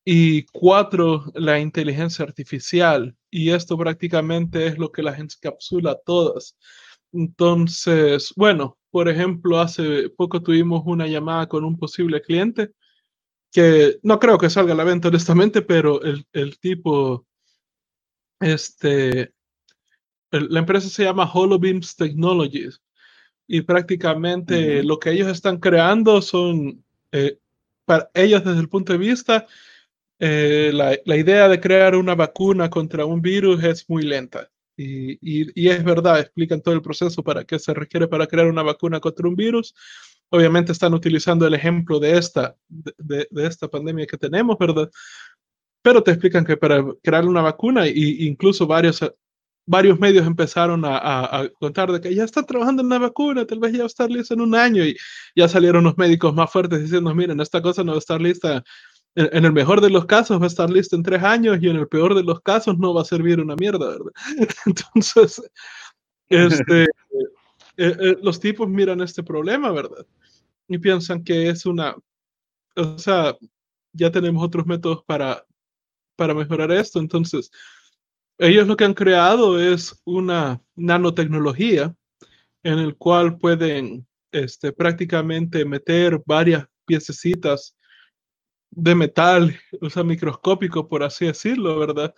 Y 0.05 0.43
cuatro, 0.47 1.31
la 1.33 1.59
inteligencia 1.59 2.25
artificial. 2.25 3.15
Y 3.35 3.49
esto 3.49 3.75
prácticamente 3.79 4.67
es 4.67 4.77
lo 4.77 4.91
que 4.91 5.01
la 5.01 5.11
gente 5.11 5.33
encapsula 5.41 5.99
todas. 6.05 6.55
Entonces, 7.11 8.31
bueno, 8.35 8.77
por 8.91 9.09
ejemplo, 9.09 9.59
hace 9.59 10.07
poco 10.11 10.43
tuvimos 10.43 10.83
una 10.85 11.07
llamada 11.07 11.47
con 11.47 11.65
un 11.65 11.75
posible 11.75 12.21
cliente 12.21 12.69
que 13.51 13.97
no 14.03 14.19
creo 14.19 14.37
que 14.37 14.51
salga 14.51 14.73
a 14.73 14.75
la 14.75 14.83
venta 14.83 15.07
honestamente, 15.07 15.63
pero 15.63 16.03
el, 16.03 16.27
el 16.31 16.59
tipo, 16.59 17.25
este, 18.39 19.33
la 20.29 20.59
empresa 20.59 20.87
se 20.87 21.03
llama 21.03 21.31
HoloBeams 21.31 21.95
Technologies 21.95 22.83
y 23.47 23.61
prácticamente 23.61 24.83
lo 24.83 24.99
que 24.99 25.09
ellos 25.09 25.27
están 25.29 25.57
creando 25.57 26.21
son, 26.21 26.85
eh, 27.11 27.39
para 27.85 28.11
ellos 28.13 28.43
desde 28.43 28.59
el 28.59 28.69
punto 28.69 28.93
de 28.93 28.99
vista, 28.99 29.47
eh, 30.19 30.71
la, 30.73 30.97
la, 31.05 31.17
idea 31.17 31.47
de 31.49 31.59
crear 31.59 31.95
una 31.95 32.15
vacuna 32.15 32.69
contra 32.69 33.05
un 33.05 33.21
virus 33.21 33.63
es 33.63 33.89
muy 33.89 34.03
lenta. 34.03 34.49
Y, 34.75 35.19
y, 35.21 35.69
es 35.69 35.83
verdad, 35.83 36.19
explican 36.19 36.61
todo 36.61 36.73
el 36.73 36.81
proceso 36.81 37.23
para 37.23 37.43
qué 37.43 37.59
se 37.59 37.73
requiere 37.73 38.07
para 38.07 38.27
crear 38.27 38.47
una 38.47 38.63
vacuna 38.63 38.99
contra 38.99 39.27
un 39.27 39.35
virus. 39.35 39.75
Obviamente 40.29 40.71
están 40.71 40.93
utilizando 40.93 41.45
el 41.45 41.53
ejemplo 41.53 41.99
de 41.99 42.17
esta, 42.17 42.55
de, 42.69 43.27
de 43.29 43.47
esta 43.47 43.67
pandemia 43.67 44.07
que 44.07 44.17
tenemos, 44.17 44.57
¿verdad? 44.57 44.89
Pero 45.83 46.01
te 46.01 46.11
explican 46.11 46.45
que 46.45 46.57
para 46.57 46.83
crear 47.03 47.25
una 47.25 47.41
vacuna, 47.41 47.87
y 47.87 48.25
incluso 48.27 48.65
varios 48.65 49.01
varios 49.65 49.99
medios 49.99 50.27
empezaron 50.27 50.83
a, 50.85 50.97
a, 50.97 51.49
contar 51.59 51.91
de 51.91 52.01
que 52.01 52.13
ya 52.13 52.23
está 52.23 52.43
trabajando 52.43 52.81
en 52.81 52.87
una 52.87 52.99
vacuna, 52.99 53.45
tal 53.45 53.59
vez 53.59 53.71
ya 53.71 53.79
va 53.79 53.83
a 53.85 53.87
estar 53.87 54.09
lista 54.09 54.33
en 54.33 54.41
un 54.41 54.55
año 54.55 54.83
y 54.85 54.95
ya 55.35 55.47
salieron 55.47 55.85
los 55.85 55.97
médicos 55.97 56.33
más 56.33 56.51
fuertes 56.51 56.81
diciendo, 56.81 57.13
miren, 57.15 57.39
esta 57.39 57.61
cosa 57.61 57.83
no 57.83 57.93
va 57.93 57.97
a 57.97 57.99
estar 57.99 58.21
lista, 58.21 58.63
en, 59.15 59.45
el 59.45 59.53
mejor 59.53 59.81
de 59.81 59.89
los 59.89 60.05
casos 60.05 60.39
va 60.39 60.45
a 60.45 60.47
estar 60.47 60.69
lista 60.69 60.95
en 60.95 61.03
tres 61.03 61.23
años 61.23 61.57
y 61.61 61.69
en 61.69 61.77
el 61.77 61.87
peor 61.87 62.15
de 62.15 62.23
los 62.23 62.41
casos 62.41 62.77
no 62.77 62.93
va 62.93 63.01
a 63.01 63.05
servir 63.05 63.39
una 63.39 63.55
mierda, 63.55 63.87
¿verdad? 63.87 64.11
Entonces, 64.65 65.41
este, 66.29 66.83
eh, 67.77 67.95
eh, 67.99 68.17
los 68.21 68.39
tipos 68.39 68.67
miran 68.67 69.01
este 69.01 69.23
problema, 69.23 69.71
¿verdad? 69.71 70.05
Y 70.67 70.77
piensan 70.77 71.23
que 71.23 71.49
es 71.49 71.65
una, 71.65 71.95
o 72.75 72.97
sea, 72.97 73.37
ya 73.91 74.11
tenemos 74.11 74.43
otros 74.43 74.65
métodos 74.65 75.03
para, 75.05 75.45
para 76.15 76.33
mejorar 76.33 76.71
esto, 76.71 76.99
entonces 76.99 77.51
ellos 78.39 78.67
lo 78.67 78.75
que 78.75 78.85
han 78.85 78.95
creado 78.95 79.59
es 79.59 80.01
una 80.05 80.61
nanotecnología 80.75 81.95
en 82.63 82.79
el 82.79 82.95
cual 82.95 83.37
pueden 83.37 84.07
este, 84.31 84.71
prácticamente 84.71 85.65
meter 85.65 86.21
varias 86.25 86.65
piececitas 86.85 87.75
de 88.75 88.95
metal, 88.95 89.59
o 89.81 89.89
sea, 89.89 90.03
microscópico, 90.03 90.87
por 90.87 91.03
así 91.03 91.25
decirlo, 91.25 91.79
¿verdad? 91.79 92.13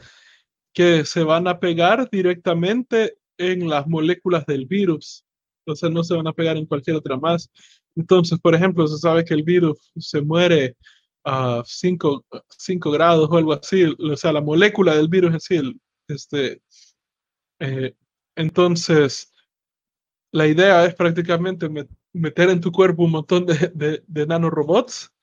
Que 0.74 1.05
se 1.05 1.24
van 1.24 1.47
a 1.47 1.59
pegar 1.59 2.09
directamente 2.09 3.17
en 3.38 3.69
las 3.69 3.88
moléculas 3.88 4.45
del 4.45 4.65
virus. 4.65 5.25
O 5.65 5.89
no 5.89 6.03
se 6.03 6.15
van 6.15 6.27
a 6.27 6.33
pegar 6.33 6.57
en 6.57 6.65
cualquier 6.65 6.95
otra 6.95 7.17
más. 7.17 7.50
Entonces, 7.95 8.39
por 8.39 8.53
ejemplo, 8.53 8.88
se 8.88 8.97
sabe 8.97 9.25
que 9.25 9.33
el 9.33 9.43
virus 9.43 9.91
se 9.97 10.21
muere 10.21 10.75
a 11.24 11.63
5 11.65 12.24
grados 12.91 13.29
o 13.31 13.38
algo 13.38 13.53
así. 13.53 13.83
O 14.00 14.15
sea, 14.15 14.31
la 14.31 14.41
molécula 14.41 14.95
del 14.95 15.07
virus 15.07 15.35
es 15.35 15.43
sí, 15.43 15.79
este, 16.07 16.62
eh, 17.59 17.95
entonces, 18.35 19.31
la 20.31 20.47
idea 20.47 20.85
es 20.85 20.93
prácticamente 20.95 21.69
meter 22.13 22.50
en 22.50 22.62
tu 22.62 22.71
cuerpo 22.71 23.03
un 23.03 23.12
montón 23.12 23.45
de, 23.45 24.03
de, 24.05 24.27
nanorobots 24.27 25.14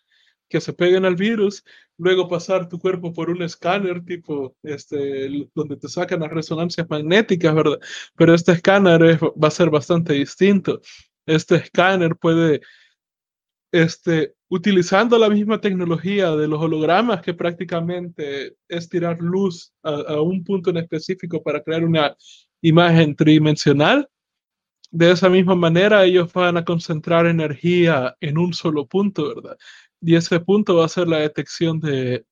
que 0.53 0.61
se 0.61 0.75
peguen 0.75 1.07
al 1.07 1.17
virus, 1.17 1.65
luego 1.97 2.29
pasar 2.29 2.69
tu 2.69 2.79
cuerpo 2.79 3.11
por 3.15 3.31
un 3.31 3.43
escáner 3.43 4.05
tipo, 4.05 4.55
este, 4.63 5.49
donde 5.55 5.79
te 5.79 5.89
sacan 5.89 6.21
las 6.21 6.31
resonancias 6.31 6.87
magnéticas, 6.91 7.55
¿verdad? 7.55 7.79
Pero 8.15 8.35
este 8.35 8.53
escáner 8.53 9.01
va 9.03 9.49
a 9.49 9.51
ser 9.51 9.71
bastante 9.71 10.13
distinto. 10.13 10.83
Este 11.25 11.57
escáner 11.57 12.17
puede 12.17 12.61
este, 13.73 14.35
utilizando 14.51 15.17
la 15.17 15.31
misma 15.31 15.59
tecnología 15.59 16.33
de 16.33 16.47
los 16.47 16.61
hologramas, 16.61 17.23
que 17.23 17.33
prácticamente 17.33 18.57
es 18.69 18.91
tirar 18.91 19.19
luz 19.21 19.73
a, 19.83 20.21
un 20.21 20.45
punto 20.45 20.69
en 20.69 20.77
específico 20.77 21.43
para 21.43 21.63
crear 21.63 21.83
una 21.83 22.15
imagen 22.61 23.17
tridimensional. 23.17 24.07
De 24.91 25.11
esa 25.11 25.31
misma 25.31 25.55
manera, 25.55 26.05
ellos 26.05 26.31
van 26.35 26.59
a 26.59 26.65
concentrar 26.67 27.25
energía 27.25 28.15
en 28.21 28.37
un 28.37 28.53
solo 28.53 28.85
punto, 28.85 29.35
¿verdad? 29.35 29.57
Y 30.03 30.17
ese 30.17 30.41
punto 30.41 30.77
va 30.77 30.87
a 30.87 30.89
ser 30.89 31.09
la 31.09 31.19
detección 31.19 31.79
de, 31.81 32.27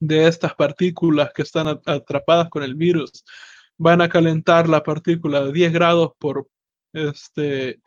de 0.00 0.26
estas 0.26 0.54
partículas 0.54 1.30
que 1.34 1.42
están 1.42 1.68
atrapadas 1.86 2.48
con 2.48 2.62
el 2.62 2.74
virus. 2.74 3.24
Van 3.76 4.00
a 4.00 4.08
calentar 4.08 4.68
la 4.68 4.82
partícula 4.82 5.44
de 5.44 5.52
10 5.52 5.72
grados 5.72 6.12
por 6.18 6.48
este, 6.92 7.80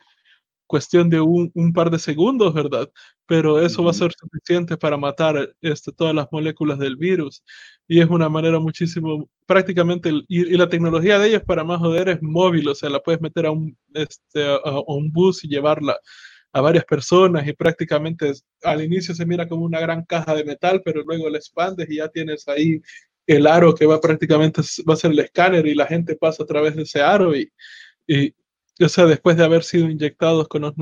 cuestión 0.66 1.10
de 1.10 1.20
un, 1.20 1.50
un, 1.54 1.72
par 1.72 1.90
de 1.90 1.98
segundos, 1.98 2.54
¿verdad? 2.54 2.88
Pero 3.26 3.60
eso 3.60 3.82
va 3.82 3.90
a 3.90 3.94
ser 3.94 4.12
suficiente 4.12 4.76
para 4.76 4.96
matar 4.96 5.54
este, 5.60 5.92
todas 5.92 6.14
las 6.14 6.28
moléculas 6.30 6.78
del 6.78 6.96
virus. 6.96 7.42
Y 7.88 8.00
es 8.00 8.08
una 8.08 8.28
manera 8.28 8.60
muchísimo, 8.60 9.28
prácticamente, 9.46 10.10
y, 10.28 10.52
y, 10.54 10.56
la 10.56 10.68
tecnología 10.68 11.18
de 11.18 11.28
ellos 11.28 11.42
para 11.42 11.64
más 11.64 11.80
joder 11.80 12.08
es 12.10 12.22
móvil, 12.22 12.68
o 12.68 12.74
sea, 12.74 12.90
la 12.90 13.00
puedes 13.00 13.20
meter 13.20 13.46
a 13.46 13.50
un, 13.50 13.76
este, 13.92 14.44
a, 14.44 14.56
a 14.56 14.82
un 14.86 15.12
bus 15.12 15.44
y 15.44 15.48
llevarla 15.48 15.98
a 16.54 16.60
varias 16.60 16.84
personas 16.84 17.46
y 17.48 17.52
prácticamente 17.52 18.32
al 18.62 18.80
inicio 18.80 19.12
se 19.12 19.26
mira 19.26 19.48
como 19.48 19.64
una 19.64 19.80
gran 19.80 20.04
caja 20.04 20.36
de 20.36 20.44
metal, 20.44 20.82
pero 20.84 21.02
luego 21.02 21.28
la 21.28 21.38
expandes 21.38 21.90
y 21.90 21.96
ya 21.96 22.08
tienes 22.08 22.46
ahí 22.46 22.80
el 23.26 23.48
aro 23.48 23.74
que 23.74 23.86
va 23.86 24.00
prácticamente, 24.00 24.62
va 24.88 24.94
a 24.94 24.96
ser 24.96 25.10
el 25.10 25.18
escáner 25.18 25.66
y 25.66 25.74
la 25.74 25.86
gente 25.86 26.14
pasa 26.14 26.44
a 26.44 26.46
través 26.46 26.76
de 26.76 26.82
ese 26.82 27.02
aro 27.02 27.34
y, 27.34 27.52
y, 28.06 28.32
o 28.80 28.88
sea, 28.88 29.06
después 29.06 29.36
de 29.36 29.44
haber 29.44 29.64
sido 29.64 29.90
inyectados 29.90 30.46
con 30.46 30.62
los, 30.62 30.74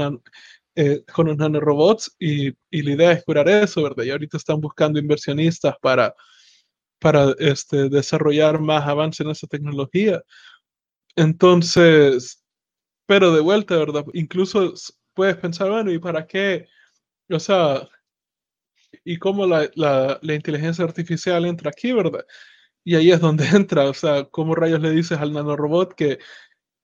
eh, 0.74 1.04
con 1.10 1.28
los 1.28 1.38
nanorobots 1.38 2.16
y, 2.18 2.48
y, 2.70 2.82
la 2.82 2.90
idea 2.92 3.12
es 3.12 3.24
curar 3.24 3.48
eso, 3.48 3.82
¿verdad? 3.82 4.04
Y 4.04 4.10
ahorita 4.10 4.36
están 4.36 4.60
buscando 4.60 4.98
inversionistas 4.98 5.74
para, 5.80 6.14
para 6.98 7.34
este, 7.38 7.88
desarrollar 7.88 8.60
más 8.60 8.86
avance 8.86 9.22
en 9.22 9.30
esa 9.30 9.46
tecnología. 9.46 10.22
Entonces, 11.16 12.44
pero 13.06 13.32
de 13.32 13.40
vuelta, 13.40 13.76
¿verdad? 13.78 14.04
Incluso 14.12 14.74
puedes 15.14 15.36
pensar, 15.36 15.70
bueno, 15.70 15.92
¿y 15.92 15.98
para 15.98 16.26
qué? 16.26 16.68
O 17.30 17.40
sea, 17.40 17.88
¿y 19.04 19.18
cómo 19.18 19.46
la, 19.46 19.68
la, 19.74 20.18
la 20.22 20.34
inteligencia 20.34 20.84
artificial 20.84 21.44
entra 21.46 21.70
aquí, 21.70 21.92
verdad? 21.92 22.24
Y 22.84 22.96
ahí 22.96 23.10
es 23.12 23.20
donde 23.20 23.46
entra, 23.54 23.88
o 23.88 23.94
sea, 23.94 24.24
¿cómo 24.24 24.54
rayos 24.54 24.80
le 24.80 24.90
dices 24.90 25.18
al 25.18 25.32
nanorobot 25.32 25.94
que 25.94 26.18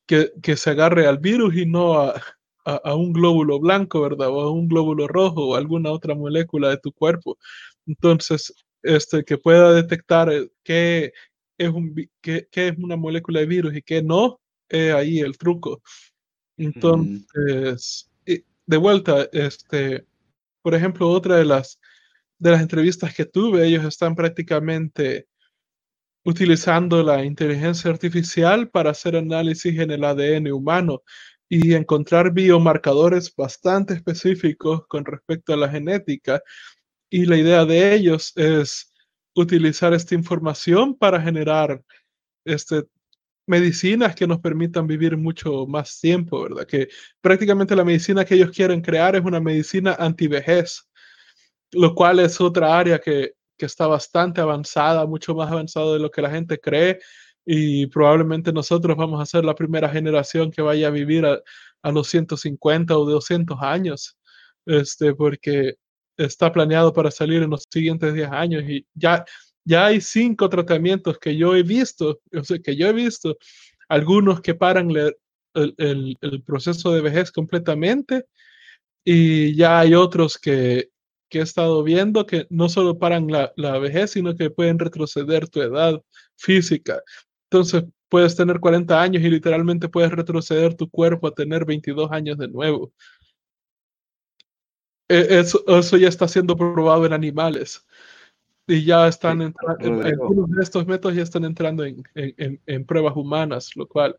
que, 0.08 0.32
que 0.42 0.56
se 0.56 0.70
agarre 0.70 1.06
al 1.06 1.18
virus 1.18 1.54
y 1.56 1.66
no 1.66 2.00
a, 2.00 2.20
a, 2.64 2.76
a, 2.76 2.94
un 2.96 3.12
glóbulo 3.12 3.60
blanco, 3.60 4.00
¿verdad? 4.00 4.28
O 4.30 4.40
a 4.40 4.50
un 4.50 4.66
glóbulo 4.66 5.06
rojo 5.06 5.50
o 5.50 5.56
alguna 5.56 5.92
otra 5.92 6.14
molécula 6.14 6.70
de 6.70 6.78
tu 6.78 6.92
cuerpo. 6.92 7.38
Entonces, 7.86 8.52
este, 8.82 9.22
que 9.24 9.38
pueda 9.38 9.72
detectar 9.72 10.32
eh, 10.32 10.50
qué 10.64 11.12
es, 11.58 11.68
un, 11.68 11.94
qué, 12.22 12.48
qué 12.50 12.68
es 12.68 12.78
una 12.78 12.96
molécula 12.96 13.40
de 13.40 13.46
virus 13.46 13.76
y 13.76 13.82
qué 13.82 14.02
no, 14.02 14.40
es 14.68 14.92
ahí 14.94 15.20
el 15.20 15.36
truco. 15.38 15.82
Entonces. 16.56 18.08
De 18.68 18.76
vuelta, 18.76 19.28
este, 19.33 20.07
por 20.61 20.74
ejemplo, 20.74 21.09
otra 21.09 21.37
de 21.37 21.46
las, 21.46 21.81
de 22.38 22.50
las 22.50 22.61
entrevistas 22.61 23.14
que 23.14 23.24
tuve, 23.24 23.66
ellos 23.66 23.83
están 23.87 24.14
prácticamente 24.14 25.26
utilizando 26.22 27.02
la 27.02 27.24
inteligencia 27.24 27.90
artificial 27.90 28.68
para 28.68 28.90
hacer 28.90 29.16
análisis 29.16 29.78
en 29.78 29.90
el 29.90 30.04
ADN 30.04 30.52
humano 30.52 31.02
y 31.48 31.72
encontrar 31.72 32.31
biomarcadores 32.31 33.35
bastante 33.35 33.94
específicos 33.94 34.83
con 34.87 35.07
respecto 35.07 35.54
a 35.54 35.57
la 35.57 35.70
genética. 35.70 36.42
Y 37.09 37.24
la 37.24 37.38
idea 37.38 37.64
de 37.64 37.94
ellos 37.94 38.35
es 38.37 38.92
utilizar 39.35 39.94
esta 39.94 40.14
información 40.14 40.94
para 40.94 41.22
generar 41.22 41.83
este, 42.44 42.85
medicinas 43.48 44.14
que 44.14 44.26
nos 44.26 44.40
permitan 44.40 44.87
vivir 44.87 45.16
mucho 45.16 45.66
más 45.66 45.98
tiempo, 46.00 46.42
¿verdad? 46.42 46.66
Que 46.66 46.88
prácticamente 47.20 47.76
la 47.76 47.84
medicina 47.84 48.24
que 48.24 48.34
ellos 48.34 48.50
quieren 48.50 48.80
crear 48.80 49.16
es 49.16 49.24
una 49.24 49.40
medicina 49.40 49.96
antivejez, 49.98 50.88
lo 51.72 51.94
cual 51.94 52.20
es 52.20 52.40
otra 52.40 52.78
área 52.78 52.98
que 52.98 53.32
que 53.58 53.66
está 53.66 53.87
bastante 53.87 54.40
avanzada, 54.40 55.04
mucho 55.04 55.34
más 55.34 55.50
avanzado 55.50 55.92
de 55.94 55.98
lo 55.98 56.11
que 56.11 56.22
la 56.22 56.30
gente 56.30 56.58
cree 56.58 57.00
y 57.44 57.87
probablemente 57.88 58.52
nosotros 58.52 58.96
vamos 58.96 59.20
a 59.20 59.26
ser 59.26 59.44
la 59.44 59.54
primera 59.54 59.88
generación 59.88 60.50
que 60.50 60.62
vaya 60.62 60.88
a 60.88 60.90
vivir 60.90 61.26
a, 61.26 61.40
a 61.82 61.92
los 61.92 62.08
150 62.08 62.96
o 62.96 63.04
200 63.04 63.58
años, 63.61 64.16
este, 64.66 65.14
porque 65.14 65.74
está 66.16 66.52
planeado 66.52 66.92
para 66.92 67.11
salir 67.11 67.42
en 67.42 67.50
los 67.50 67.64
siguientes 67.70 68.14
10 68.14 68.30
años 68.30 68.64
y 68.68 68.87
ya, 68.94 69.24
ya 69.68 69.87
hay 69.87 70.00
cinco 70.00 70.48
tratamientos 70.48 71.18
que 71.18 71.37
yo 71.37 71.54
he 71.54 71.62
visto, 71.62 72.20
que 72.64 72.74
yo 72.74 72.88
he 72.88 72.92
visto, 72.94 73.37
algunos 73.88 74.40
que 74.40 74.54
paran 74.54 74.90
el, 74.90 76.18
proceso 76.46 76.92
de 76.92 77.02
vejez 77.02 77.31
completamente. 77.31 78.24
Y 79.04 79.54
ya 79.57 79.81
hay 79.81 79.94
otros 79.94 80.38
que, 80.38 80.90
que 81.28 81.40
he 81.40 81.42
estado 81.42 81.83
viendo 81.83 82.24
que 82.26 82.46
no 82.50 82.68
solo 82.70 82.98
paran 82.98 83.28
la, 83.28 83.52
la, 83.57 83.78
vejez, 83.78 84.12
sino 84.12 84.35
que 84.35 84.50
pueden 84.50 84.78
retroceder 84.78 85.48
tu 85.48 85.61
edad 85.61 86.00
física. 86.37 87.02
Entonces, 87.50 87.85
puedes 88.09 88.37
tener 88.37 88.61
40 88.61 89.00
años 89.00 89.22
y 89.22 89.28
literalmente 89.28 89.88
puedes 89.88 90.12
retroceder 90.12 90.74
tu 90.74 90.88
cuerpo 90.88 91.28
a 91.28 91.35
tener 91.35 91.66
22 91.66 92.11
años 92.11 92.38
de 92.38 92.48
nuevo. 92.48 92.92
E, 95.09 95.40
eso, 95.40 95.62
eso 95.66 95.96
ya 95.98 96.09
está 96.09 96.26
siendo 96.26 96.57
probado 96.57 97.04
en 97.04 97.12
animales 97.12 97.87
y 98.68 98.85
ya 98.85 99.09
están 99.09 99.40
entrando, 99.40 100.02
algunos 100.02 100.50
de 100.50 100.62
estos 100.62 100.87
métodos 100.87 101.16
ya 101.16 101.22
están 101.22 101.44
entrando 101.44 101.85
en, 101.85 102.02
en, 102.14 102.61
en 102.66 102.85
pruebas 102.85 103.16
humanas, 103.16 103.74
lo 103.74 103.88
cual, 103.88 104.16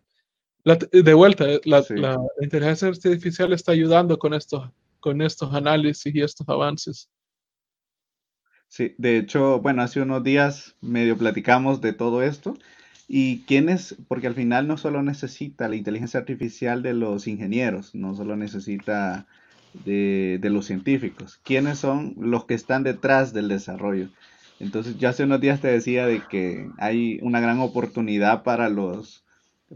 de 0.63 1.13
vuelta, 1.13 1.45
la, 1.65 1.85
la, 1.89 2.17
inteligencia 2.41 2.87
artificial 2.87 3.53
está 3.53 3.71
ayudando 3.73 4.17
con 4.17 4.33
estos, 4.33 4.69
con 4.99 5.21
estos 5.21 5.53
análisis 5.53 6.13
y 6.13 6.21
estos 6.21 6.49
avances. 6.49 7.09
Sí, 8.67 8.95
de 8.97 9.17
hecho, 9.17 9.59
bueno, 9.61 9.83
hace 9.83 10.01
unos 10.01 10.23
días 10.23 10.75
medio 10.81 11.15
platicamos 11.15 11.79
de 11.79 11.93
todo 11.93 12.23
esto 12.23 12.57
y 13.07 13.41
quiénes, 13.41 13.95
porque 14.07 14.27
al 14.27 14.35
final 14.35 14.67
no 14.67 14.77
solo 14.77 15.03
necesita 15.03 15.67
la 15.67 15.75
inteligencia 15.75 16.19
artificial 16.19 16.81
de 16.81 16.93
los 16.93 17.27
ingenieros, 17.27 17.93
no 17.93 18.15
solo 18.15 18.35
necesita 18.35 19.27
de, 19.85 20.39
de 20.41 20.49
los 20.49 20.65
científicos, 20.65 21.39
quiénes 21.43 21.77
son 21.77 22.15
los 22.17 22.45
que 22.45 22.55
están 22.55 22.81
detrás 22.83 23.31
del 23.31 23.47
desarrollo. 23.47 24.09
Entonces, 24.59 24.97
yo 24.97 25.07
hace 25.07 25.23
unos 25.23 25.39
días 25.39 25.61
te 25.61 25.69
decía 25.69 26.05
de 26.05 26.21
que 26.29 26.69
hay 26.77 27.19
una 27.21 27.39
gran 27.39 27.59
oportunidad 27.59 28.43
para 28.43 28.67
los, 28.69 29.23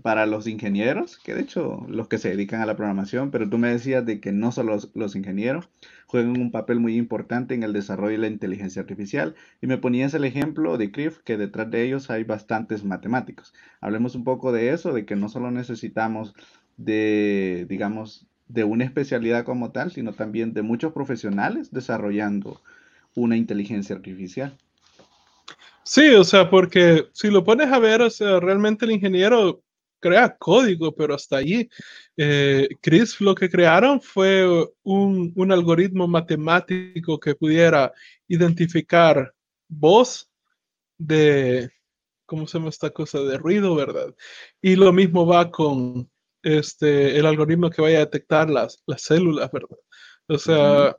para 0.01 0.25
los 0.25 0.45
ingenieros, 0.45 1.17
que 1.19 1.33
de 1.33 1.41
hecho 1.41 1.85
los 1.87 2.09
que 2.09 2.17
se 2.17 2.29
dedican 2.29 2.61
a 2.61 2.65
la 2.65 2.75
programación, 2.75 3.31
pero 3.31 3.49
tú 3.49 3.57
me 3.57 3.69
decías 3.69 4.05
de 4.05 4.19
que 4.19 4.33
no 4.33 4.51
solo 4.51 4.77
los, 4.93 5.15
ingenieros 5.15 5.69
juegan 6.05 6.39
un 6.39 6.51
papel 6.51 6.81
muy 6.81 6.97
importante 6.97 7.53
en 7.55 7.63
el 7.63 7.71
desarrollo 7.71 8.11
de 8.13 8.17
la 8.17 8.27
inteligencia 8.27 8.81
artificial. 8.81 9.35
Y 9.61 9.67
me 9.67 9.77
ponías 9.77 10.13
el 10.15 10.25
ejemplo 10.25 10.77
de 10.77 10.91
CRIF, 10.91 11.19
que 11.19 11.37
detrás 11.37 11.71
de 11.71 11.83
ellos 11.83 12.09
hay 12.09 12.25
bastantes 12.25 12.83
matemáticos. 12.83 13.53
Hablemos 13.79 14.15
un 14.15 14.25
poco 14.25 14.51
de 14.51 14.73
eso, 14.73 14.91
de 14.91 15.05
que 15.05 15.15
no 15.15 15.29
solo 15.29 15.49
necesitamos 15.49 16.35
de, 16.75 17.65
digamos, 17.69 18.27
de 18.49 18.65
una 18.65 18.83
especialidad 18.83 19.45
como 19.45 19.71
tal, 19.71 19.91
sino 19.91 20.11
también 20.11 20.53
de 20.53 20.61
muchos 20.61 20.91
profesionales 20.91 21.71
desarrollando 21.71 22.61
una 23.15 23.37
inteligencia 23.37 23.95
artificial. 23.95 24.57
Sí, 25.85 26.13
o 26.13 26.23
sea, 26.23 26.49
porque 26.49 27.07
si 27.13 27.29
lo 27.29 27.43
pones 27.43 27.71
a 27.71 27.79
ver, 27.79 28.01
o 28.01 28.09
sea, 28.09 28.39
realmente 28.39 28.85
el 28.85 28.91
ingeniero 28.91 29.63
crea 29.99 30.35
código, 30.37 30.93
pero 30.93 31.15
hasta 31.15 31.37
allí. 31.37 31.69
Eh, 32.17 32.67
Chris 32.81 33.19
lo 33.21 33.33
que 33.33 33.49
crearon 33.49 34.01
fue 34.01 34.45
un, 34.83 35.33
un, 35.35 35.51
algoritmo 35.51 36.07
matemático 36.07 37.19
que 37.19 37.35
pudiera 37.35 37.91
identificar 38.27 39.33
voz 39.67 40.29
de, 40.97 41.71
¿cómo 42.25 42.47
se 42.47 42.57
llama 42.57 42.69
esta 42.69 42.89
cosa? 42.91 43.19
De 43.21 43.37
ruido, 43.37 43.75
¿verdad? 43.75 44.13
Y 44.61 44.75
lo 44.75 44.91
mismo 44.93 45.25
va 45.25 45.49
con 45.51 46.09
este, 46.43 47.17
el 47.17 47.25
algoritmo 47.25 47.69
que 47.69 47.81
vaya 47.81 47.97
a 47.97 48.05
detectar 48.05 48.49
las, 48.49 48.83
las 48.85 49.01
células, 49.01 49.49
¿verdad? 49.51 49.77
O 50.27 50.37
sea, 50.37 50.97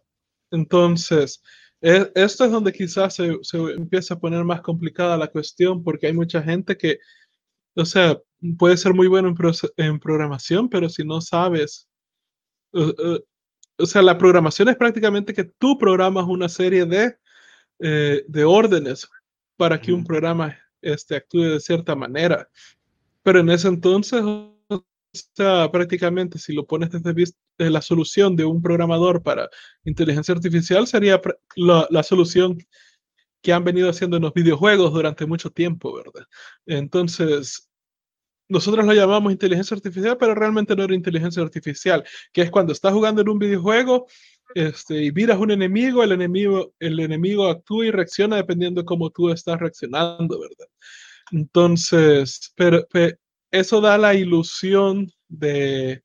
entonces, 0.51 1.43
esto 1.85 2.45
es 2.45 2.51
donde 2.51 2.73
quizás 2.73 3.15
se, 3.15 3.39
se 3.43 3.59
empieza 3.59 4.15
a 4.15 4.19
poner 4.19 4.43
más 4.45 4.63
complicada 4.63 5.19
la 5.19 5.29
cuestión 5.29 5.83
porque 5.83 6.07
hay 6.07 6.15
mucha 6.15 6.43
gente 6.43 6.77
que, 6.77 6.99
o 7.75 7.85
sea, 7.85 8.19
puede 8.59 8.77
ser 8.77 8.95
muy 8.95 9.07
bueno 9.07 9.35
en, 9.77 10.01
programación, 10.01 10.69
pero 10.69 10.89
si 10.89 11.05
no 11.05 11.21
sabes, 11.21 11.89
o 12.73 13.87
sea, 13.87 14.03
la 14.03 14.17
programación 14.17 14.69
es 14.69 14.77
prácticamente 14.77 15.35
que 15.35 15.45
tú 15.45 15.77
programas 15.79 16.25
una 16.27 16.49
serie 16.49 16.87
de, 16.87 17.17
eh, 17.81 18.25
de 18.29 18.45
órdenes 18.45 19.09
para 19.57 19.81
que 19.81 19.93
un 19.93 20.05
programa 20.05 20.59
este, 20.81 21.17
actúe 21.17 21.43
de 21.43 21.61
cierta 21.61 21.95
manera. 21.95 22.49
Pero 23.23 23.41
en 23.41 23.51
ese 23.51 23.69
entonces, 23.69 24.23
o 24.23 24.59
sea, 25.13 25.71
prácticamente 25.71 26.39
si 26.39 26.53
lo 26.53 26.67
pones 26.67 26.91
desde 26.91 27.13
la 27.59 27.83
solución 27.83 28.37
de 28.37 28.45
un 28.45 28.63
programador 28.63 29.23
para 29.23 29.49
inteligencia 29.85 30.35
artificial 30.35 30.87
sería 30.87 31.21
la, 31.57 31.87
la 31.91 32.03
solución 32.03 32.59
que 33.43 33.53
han 33.53 33.65
venido 33.65 33.91
haciendo 33.91 34.17
en 34.17 34.23
los 34.23 34.33
videojuegos 34.33 34.93
durante 34.93 35.27
mucho 35.27 35.51
tiempo, 35.51 35.95
¿verdad? 35.95 36.27
Entonces, 36.67 37.69
nosotros 38.49 38.85
lo 38.85 38.93
llamamos 38.93 39.33
inteligencia 39.33 39.75
artificial, 39.75 40.17
pero 40.19 40.35
realmente 40.35 40.77
no 40.77 40.85
era 40.85 40.95
inteligencia 40.95 41.43
artificial, 41.43 42.05
que 42.33 42.43
es 42.43 42.51
cuando 42.51 42.73
estás 42.73 42.93
jugando 42.93 43.23
en 43.23 43.29
un 43.29 43.39
videojuego 43.39 44.07
este, 44.55 45.05
y 45.05 45.13
miras 45.13 45.39
un 45.39 45.51
enemigo, 45.51 46.03
el 46.03 46.13
enemigo, 46.13 46.75
el 46.79 47.01
enemigo 47.01 47.49
actúa 47.49 47.87
y 47.87 47.91
reacciona 47.91 48.37
dependiendo 48.37 48.83
de 48.83 48.85
cómo 48.85 49.11
tú 49.11 49.31
estás 49.31 49.59
reaccionando, 49.59 50.39
¿verdad? 50.39 50.69
Entonces, 51.33 52.53
pero, 52.55 52.87
eso 53.51 53.81
da 53.81 53.99
la 53.99 54.15
ilusión 54.15 55.11
de, 55.29 56.04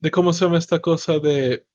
de 0.00 0.10
cómo 0.10 0.32
se 0.32 0.44
llama 0.44 0.58
esta 0.58 0.80
cosa 0.80 1.18
de, 1.18 1.66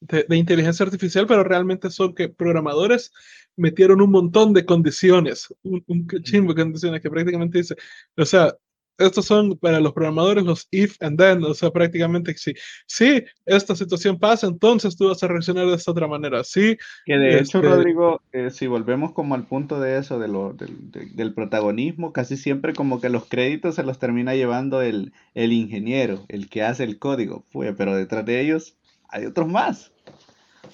de, 0.00 0.36
inteligencia 0.36 0.84
artificial, 0.84 1.26
pero 1.26 1.44
realmente 1.44 1.90
son 1.90 2.14
que 2.14 2.28
programadores 2.28 3.12
metieron 3.56 4.00
un 4.00 4.10
montón 4.10 4.52
de 4.52 4.64
condiciones, 4.64 5.54
un, 5.62 5.84
un 5.86 6.06
chimbo 6.22 6.54
de 6.54 6.62
condiciones 6.62 7.00
que 7.00 7.10
prácticamente 7.10 7.58
dice, 7.58 7.76
o 8.16 8.24
sea, 8.24 8.56
estos 8.98 9.26
son 9.26 9.56
para 9.58 9.80
los 9.80 9.92
programadores 9.92 10.44
los 10.44 10.68
if 10.70 10.96
and 11.00 11.18
then, 11.18 11.42
o 11.44 11.54
sea, 11.54 11.70
prácticamente 11.70 12.34
si, 12.36 12.54
si 12.86 13.24
esta 13.46 13.74
situación 13.74 14.18
pasa, 14.18 14.46
entonces 14.46 14.96
tú 14.96 15.08
vas 15.08 15.22
a 15.22 15.28
reaccionar 15.28 15.66
de 15.66 15.74
esta 15.74 15.90
otra 15.90 16.06
manera. 16.06 16.44
Sí. 16.44 16.76
Que 17.04 17.16
de 17.16 17.38
hecho, 17.38 17.58
este 17.58 17.62
Rodrigo, 17.62 18.20
eh, 18.32 18.50
si 18.50 18.66
volvemos 18.66 19.12
como 19.12 19.34
al 19.34 19.46
punto 19.46 19.80
de 19.80 19.98
eso, 19.98 20.18
de 20.18 20.28
lo, 20.28 20.52
del, 20.52 20.76
del 21.14 21.34
protagonismo, 21.34 22.12
casi 22.12 22.36
siempre 22.36 22.72
como 22.74 23.00
que 23.00 23.08
los 23.08 23.26
créditos 23.26 23.76
se 23.76 23.82
los 23.82 23.98
termina 23.98 24.34
llevando 24.34 24.82
el, 24.82 25.12
el 25.34 25.52
ingeniero, 25.52 26.24
el 26.28 26.48
que 26.48 26.62
hace 26.62 26.84
el 26.84 26.98
código, 26.98 27.44
fue, 27.50 27.74
pero 27.74 27.96
detrás 27.96 28.24
de 28.24 28.40
ellos 28.40 28.76
hay 29.08 29.26
otros 29.26 29.48
más. 29.48 29.92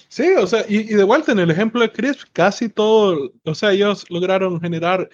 Sí, 0.07 0.27
o 0.37 0.47
sea, 0.47 0.65
y, 0.67 0.77
y, 0.77 0.95
de 0.95 1.03
vuelta 1.03 1.31
en 1.31 1.39
el 1.39 1.51
ejemplo 1.51 1.81
de 1.81 1.91
Crisp, 1.91 2.29
casi 2.33 2.69
todo, 2.69 3.31
o 3.43 3.55
sea, 3.55 3.73
ellos 3.73 4.05
lograron 4.09 4.59
generar 4.61 5.09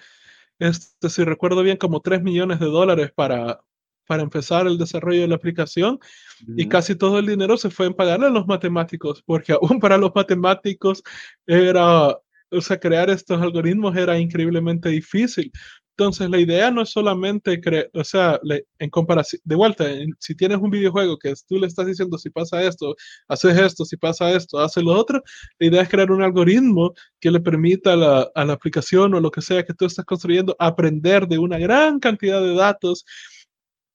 este, 0.58 1.10
si 1.10 1.24
recuerdo 1.24 1.62
bien, 1.62 1.76
como 1.76 2.00
3 2.00 2.22
millones 2.22 2.60
de 2.60 2.66
dólares 2.66 3.12
para, 3.14 3.60
para 4.06 4.22
empezar 4.22 4.66
el 4.66 4.78
desarrollo 4.78 5.22
de 5.22 5.28
la 5.28 5.34
aplicación 5.36 5.98
y 6.56 6.68
casi 6.68 6.94
todo 6.94 7.18
el 7.18 7.26
dinero 7.26 7.56
se 7.56 7.70
fue 7.70 7.86
en 7.86 7.94
pagarle 7.94 8.26
a 8.26 8.30
los 8.30 8.46
matemáticos, 8.46 9.22
porque 9.22 9.52
aún 9.60 9.80
para 9.80 9.98
los 9.98 10.12
matemáticos 10.14 11.02
era, 11.46 12.08
o 12.08 12.60
sea, 12.60 12.78
crear 12.78 13.10
estos 13.10 13.40
algoritmos 13.40 13.96
era 13.96 14.18
increíblemente 14.18 14.88
difícil. 14.88 15.52
Entonces, 15.98 16.28
la 16.28 16.38
idea 16.38 16.70
no 16.70 16.82
es 16.82 16.90
solamente 16.90 17.58
creer, 17.58 17.90
o 17.94 18.04
sea, 18.04 18.38
en 18.78 18.90
comparación, 18.90 19.40
de 19.44 19.54
vuelta, 19.54 19.86
si 20.18 20.34
tienes 20.34 20.58
un 20.58 20.68
videojuego 20.70 21.18
que 21.18 21.32
tú 21.48 21.58
le 21.58 21.66
estás 21.66 21.86
diciendo 21.86 22.18
si 22.18 22.28
pasa 22.28 22.62
esto, 22.62 22.94
haces 23.28 23.58
esto, 23.58 23.86
si 23.86 23.96
pasa 23.96 24.30
esto, 24.32 24.58
haces 24.58 24.84
lo 24.84 24.92
otro, 24.92 25.22
la 25.58 25.66
idea 25.66 25.82
es 25.82 25.88
crear 25.88 26.10
un 26.10 26.22
algoritmo 26.22 26.92
que 27.18 27.30
le 27.30 27.40
permita 27.40 27.94
a 27.94 27.96
la, 27.96 28.52
aplicación 28.52 29.14
o 29.14 29.20
lo 29.20 29.30
que 29.30 29.40
sea 29.40 29.64
que 29.64 29.72
tú 29.72 29.86
estás 29.86 30.04
construyendo 30.04 30.54
aprender 30.58 31.26
de 31.26 31.38
una 31.38 31.58
gran 31.58 31.98
cantidad 31.98 32.42
de 32.42 32.54
datos 32.54 33.06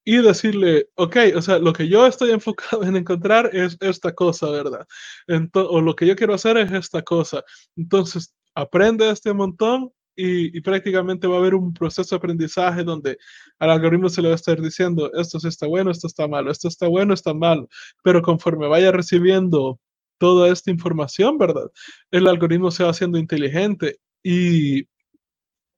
y 0.03 0.17
decirle, 0.17 0.89
ok, 0.95 1.17
o 1.35 1.41
sea, 1.43 1.59
lo 1.59 1.73
que 1.73 1.87
yo 1.87 2.07
estoy 2.07 2.31
enfocado 2.31 2.83
en 2.83 2.95
encontrar 2.95 3.51
es 3.53 3.77
esta 3.79 4.13
cosa, 4.15 4.49
¿verdad? 4.49 4.87
Entonces, 5.27 5.69
o 5.71 5.81
lo 5.81 5.95
que 5.95 6.07
yo 6.07 6.15
quiero 6.15 6.33
hacer 6.33 6.57
es 6.57 6.71
esta 6.71 7.03
cosa. 7.03 7.43
Entonces, 7.75 8.33
aprende 8.55 9.09
este 9.11 9.33
montón 9.33 9.91
y, 10.15 10.61
prácticamente 10.61 11.27
va 11.27 11.35
a 11.35 11.39
haber 11.39 11.55
un 11.55 11.73
proceso 11.73 12.15
de 12.15 12.17
aprendizaje 12.17 12.83
donde 12.83 13.17
al 13.59 13.71
algoritmo 13.71 14.09
se 14.09 14.21
le 14.21 14.29
va 14.29 14.33
a 14.33 14.35
estar 14.35 14.61
diciendo, 14.61 15.11
esto 15.13 15.37
está 15.47 15.67
bueno, 15.67 15.91
esto 15.91 16.07
está 16.07 16.27
malo, 16.27 16.51
esto 16.51 16.67
está 16.67 16.87
bueno, 16.87 17.13
está 17.13 17.33
malo, 17.33 17.67
pero 18.03 18.21
conforme 18.21 18.67
vaya 18.67 18.91
recibiendo 18.91 19.79
toda 20.17 20.49
esta 20.49 20.71
información, 20.71 21.37
¿verdad? 21.37 21.71
El 22.11 22.27
algoritmo 22.27 22.71
se 22.71 22.83
va 22.83 22.91
haciendo 22.91 23.17
inteligente 23.17 23.99
y, 24.23 24.81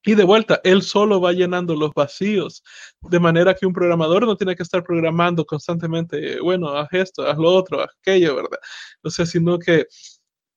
y 0.06 0.16
de 0.16 0.24
vuelta, 0.26 0.60
él 0.64 0.82
solo 0.82 1.22
va 1.22 1.32
llenando 1.32 1.76
los 1.76 1.94
vacíos, 1.94 2.64
de 3.02 3.20
manera 3.20 3.56
que 3.56 3.66
un 3.66 3.74
programador 3.74 4.26
no 4.26 4.36
tiene 4.36 4.56
que 4.56 4.64
estar 4.64 4.84
programando 4.84 5.46
constantemente, 5.46 6.42
bueno, 6.42 6.70
haz 6.70 6.90
esto, 6.92 7.26
haz 7.26 7.38
lo 7.38 7.50
otro, 7.54 7.82
haz 7.82 7.90
aquello, 8.02 8.36
¿verdad? 8.36 8.60
O 9.04 9.10
sea, 9.10 9.26
sino 9.26 9.60
que 9.60 9.88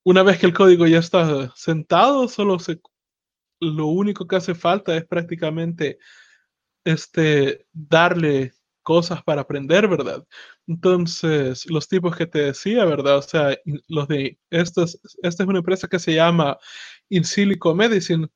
una 0.05 0.23
vez 0.23 0.39
que 0.39 0.47
el 0.47 0.55
código 0.55 0.87
ya 0.87 0.99
está 0.99 1.53
sentado, 1.57 2.29
solo 2.29 2.59
se 2.59 2.81
lo 3.61 3.87
único 3.87 4.27
que 4.27 4.37
hace 4.37 4.55
falta 4.55 4.97
es 4.97 5.05
prácticamente 5.07 5.99
este, 6.85 7.67
darle 7.73 8.53
cosas 8.83 9.23
para 9.23 9.43
aprender, 9.43 9.89
¿verdad? 9.89 10.25
Entonces, 10.67 11.67
los 11.71 11.89
tipos 11.89 12.17
que 12.17 12.27
te 12.27 12.39
decía, 12.41 12.85
¿verdad? 12.85 13.19
O 13.19 13.23
sea, 13.23 13.57
los 13.89 14.09
de, 14.09 14.39
esta 14.51 14.85
es, 14.85 15.01
esta 15.23 15.43
es 15.43 15.49
una 15.49 15.59
empresa 15.59 15.89
que 15.89 15.99
se 15.99 16.15
llama 16.15 16.59
In 17.09 17.25
Silico 17.25 17.75
Medicine, 17.75 18.29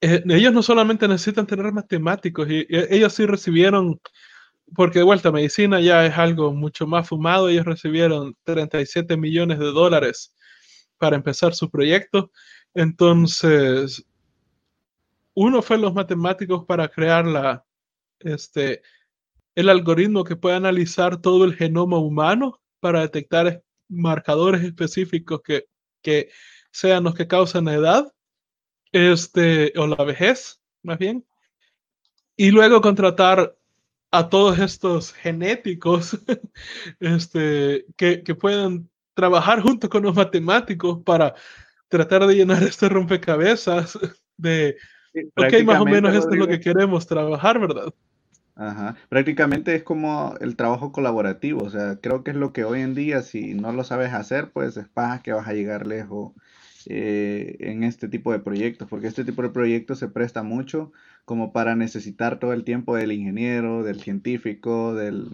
eh, 0.00 0.22
ellos 0.28 0.52
no 0.52 0.62
solamente 0.62 1.08
necesitan 1.08 1.46
tener 1.46 1.72
matemáticos, 1.72 2.48
y, 2.50 2.66
ellos 2.68 3.12
sí 3.14 3.26
recibieron 3.26 4.00
porque 4.74 4.98
de 4.98 5.04
vuelta, 5.04 5.30
medicina 5.30 5.80
ya 5.80 6.04
es 6.06 6.16
algo 6.18 6.52
mucho 6.52 6.86
más 6.86 7.08
fumado. 7.08 7.48
Ellos 7.48 7.64
recibieron 7.64 8.36
37 8.44 9.16
millones 9.16 9.58
de 9.58 9.66
dólares 9.66 10.34
para 10.98 11.16
empezar 11.16 11.54
su 11.54 11.70
proyecto. 11.70 12.30
Entonces, 12.76 14.04
uno 15.32 15.62
fue 15.62 15.78
los 15.78 15.94
matemáticos 15.94 16.66
para 16.66 16.88
crear 16.88 17.26
la, 17.26 17.64
este, 18.20 18.82
el 19.54 19.70
algoritmo 19.70 20.24
que 20.24 20.36
puede 20.36 20.56
analizar 20.56 21.22
todo 21.22 21.46
el 21.46 21.54
genoma 21.54 21.98
humano 21.98 22.60
para 22.80 23.00
detectar 23.00 23.62
marcadores 23.88 24.62
específicos 24.62 25.40
que, 25.42 25.68
que 26.02 26.28
sean 26.70 27.04
los 27.04 27.14
que 27.14 27.26
causan 27.26 27.64
la 27.64 27.74
edad 27.74 28.12
este, 28.92 29.72
o 29.78 29.86
la 29.86 30.04
vejez, 30.04 30.60
más 30.82 30.98
bien. 30.98 31.26
Y 32.36 32.50
luego 32.50 32.82
contratar 32.82 33.56
a 34.10 34.28
todos 34.28 34.58
estos 34.58 35.14
genéticos 35.14 36.18
este, 37.00 37.86
que, 37.96 38.22
que 38.22 38.34
puedan 38.34 38.90
trabajar 39.14 39.62
junto 39.62 39.88
con 39.88 40.02
los 40.02 40.14
matemáticos 40.14 41.02
para 41.02 41.34
tratar 41.88 42.26
de 42.26 42.34
llenar 42.34 42.62
este 42.62 42.88
rompecabezas 42.88 43.98
de, 44.36 44.76
ok, 45.36 45.64
más 45.64 45.80
o 45.80 45.84
menos 45.84 46.14
esto 46.14 46.30
es 46.30 46.38
lo 46.38 46.48
que 46.48 46.60
queremos 46.60 47.06
trabajar, 47.06 47.58
¿verdad? 47.58 47.92
Ajá. 48.54 48.96
Prácticamente 49.10 49.74
es 49.74 49.82
como 49.82 50.34
el 50.40 50.56
trabajo 50.56 50.90
colaborativo, 50.90 51.62
o 51.62 51.70
sea, 51.70 51.96
creo 52.00 52.24
que 52.24 52.30
es 52.30 52.36
lo 52.36 52.54
que 52.54 52.64
hoy 52.64 52.80
en 52.80 52.94
día, 52.94 53.20
si 53.20 53.52
no 53.52 53.70
lo 53.72 53.84
sabes 53.84 54.14
hacer, 54.14 54.50
pues 54.50 54.76
es 54.78 54.88
paja 54.88 55.22
que 55.22 55.32
vas 55.32 55.46
a 55.46 55.52
llegar 55.52 55.86
lejos 55.86 56.32
eh, 56.86 57.56
en 57.60 57.82
este 57.82 58.08
tipo 58.08 58.32
de 58.32 58.38
proyectos, 58.38 58.88
porque 58.88 59.08
este 59.08 59.24
tipo 59.24 59.42
de 59.42 59.50
proyectos 59.50 59.98
se 59.98 60.08
presta 60.08 60.42
mucho 60.42 60.92
como 61.26 61.52
para 61.52 61.76
necesitar 61.76 62.38
todo 62.38 62.54
el 62.54 62.64
tiempo 62.64 62.96
del 62.96 63.12
ingeniero, 63.12 63.82
del 63.82 64.00
científico, 64.00 64.94
del, 64.94 65.28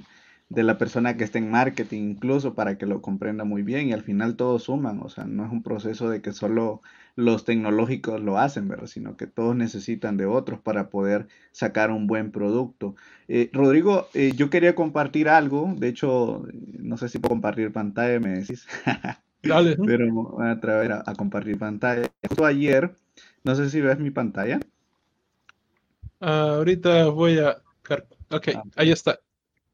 de 0.52 0.62
la 0.62 0.76
persona 0.76 1.16
que 1.16 1.24
está 1.24 1.38
en 1.38 1.50
marketing, 1.50 2.10
incluso 2.10 2.54
para 2.54 2.76
que 2.76 2.84
lo 2.84 3.00
comprenda 3.00 3.44
muy 3.44 3.62
bien 3.62 3.88
y 3.88 3.94
al 3.94 4.02
final 4.02 4.36
todos 4.36 4.64
suman, 4.64 5.00
o 5.02 5.08
sea, 5.08 5.24
no 5.24 5.46
es 5.46 5.50
un 5.50 5.62
proceso 5.62 6.10
de 6.10 6.20
que 6.20 6.32
solo 6.32 6.82
los 7.16 7.46
tecnológicos 7.46 8.20
lo 8.20 8.38
hacen, 8.38 8.68
¿verdad? 8.68 8.86
Sino 8.86 9.16
que 9.16 9.26
todos 9.26 9.56
necesitan 9.56 10.18
de 10.18 10.26
otros 10.26 10.60
para 10.60 10.90
poder 10.90 11.26
sacar 11.52 11.90
un 11.90 12.06
buen 12.06 12.32
producto. 12.32 12.96
Eh, 13.28 13.48
Rodrigo, 13.54 14.08
eh, 14.12 14.32
yo 14.36 14.50
quería 14.50 14.74
compartir 14.74 15.30
algo, 15.30 15.72
de 15.74 15.88
hecho, 15.88 16.46
no 16.52 16.98
sé 16.98 17.08
si 17.08 17.18
puedo 17.18 17.30
compartir 17.30 17.72
pantalla, 17.72 18.20
me 18.20 18.40
decís. 18.40 18.66
Dale. 19.42 19.76
Pero 19.86 20.12
voy 20.12 20.46
a 20.46 20.60
traer 20.60 20.92
a, 20.92 21.14
compartir 21.16 21.58
pantalla. 21.58 22.10
Justo 22.28 22.44
ayer, 22.44 22.94
no 23.42 23.54
sé 23.54 23.70
si 23.70 23.80
ves 23.80 23.98
mi 23.98 24.10
pantalla. 24.10 24.60
ahorita 26.20 27.06
voy 27.08 27.38
a... 27.38 27.56
Ok, 28.30 28.48
ah, 28.54 28.62
ahí 28.76 28.92
está. 28.92 29.18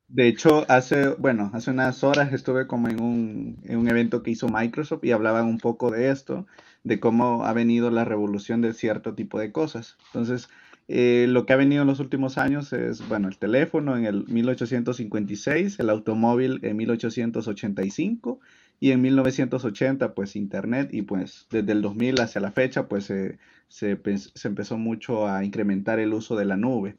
De 0.09 0.27
hecho, 0.27 0.65
hace, 0.71 1.11
bueno, 1.11 1.51
hace 1.53 1.71
unas 1.71 2.03
horas 2.03 2.33
estuve 2.33 2.67
como 2.67 2.89
en 2.89 3.01
un, 3.01 3.59
en 3.65 3.79
un 3.79 3.89
evento 3.89 4.23
que 4.23 4.31
hizo 4.31 4.49
Microsoft 4.49 5.05
y 5.05 5.13
hablaban 5.13 5.45
un 5.47 5.59
poco 5.59 5.91
de 5.91 6.11
esto, 6.11 6.47
de 6.83 6.99
cómo 6.99 7.45
ha 7.45 7.53
venido 7.53 7.91
la 7.91 8.05
revolución 8.07 8.63
de 8.63 8.73
cierto 8.73 9.15
tipo 9.15 9.39
de 9.39 9.53
cosas. 9.53 9.99
Entonces, 10.07 10.49
eh, 10.89 11.27
lo 11.29 11.45
que 11.45 11.53
ha 11.53 11.57
venido 11.57 11.83
en 11.83 11.89
los 11.89 12.01
últimos 12.01 12.39
años 12.39 12.73
es, 12.73 13.07
bueno, 13.07 13.29
el 13.29 13.37
teléfono 13.37 13.99
en 13.99 14.07
el 14.07 14.27
1856, 14.29 15.79
el 15.79 15.91
automóvil 15.91 16.61
en 16.63 16.77
1885 16.79 18.41
y 18.81 18.93
en 18.93 19.03
1980 19.03 20.15
pues 20.15 20.37
internet 20.37 20.89
y 20.93 21.03
pues 21.03 21.47
desde 21.51 21.73
el 21.73 21.83
2000 21.83 22.21
hacia 22.21 22.41
la 22.41 22.53
fecha 22.53 22.89
pues 22.89 23.05
se, 23.05 23.39
se, 23.69 23.99
empezó 24.45 24.79
mucho 24.79 25.29
a 25.29 25.45
incrementar 25.45 25.99
el 25.99 26.15
uso 26.15 26.37
de 26.37 26.47
la 26.47 26.57
nube. 26.57 26.97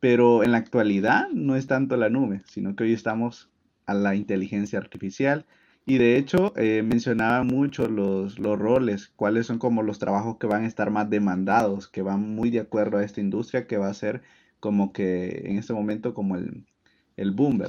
Pero 0.00 0.44
en 0.44 0.52
la 0.52 0.58
actualidad 0.58 1.28
no 1.32 1.56
es 1.56 1.66
tanto 1.66 1.96
la 1.96 2.08
nube, 2.08 2.42
sino 2.46 2.76
que 2.76 2.84
hoy 2.84 2.92
estamos 2.92 3.50
a 3.86 3.94
la 3.94 4.14
inteligencia 4.14 4.78
artificial. 4.78 5.46
Y 5.86 5.98
de 5.98 6.18
hecho 6.18 6.52
eh, 6.56 6.82
mencionaba 6.82 7.42
mucho 7.44 7.88
los, 7.88 8.38
los 8.38 8.58
roles, 8.58 9.08
cuáles 9.16 9.46
son 9.46 9.58
como 9.58 9.82
los 9.82 9.98
trabajos 9.98 10.36
que 10.38 10.46
van 10.46 10.64
a 10.64 10.66
estar 10.66 10.90
más 10.90 11.08
demandados, 11.08 11.88
que 11.88 12.02
van 12.02 12.20
muy 12.34 12.50
de 12.50 12.60
acuerdo 12.60 12.98
a 12.98 13.04
esta 13.04 13.20
industria 13.20 13.66
que 13.66 13.78
va 13.78 13.88
a 13.88 13.94
ser 13.94 14.22
como 14.60 14.92
que 14.92 15.44
en 15.46 15.56
este 15.56 15.72
momento 15.72 16.14
como 16.14 16.36
el, 16.36 16.66
el 17.16 17.30
boom, 17.32 17.62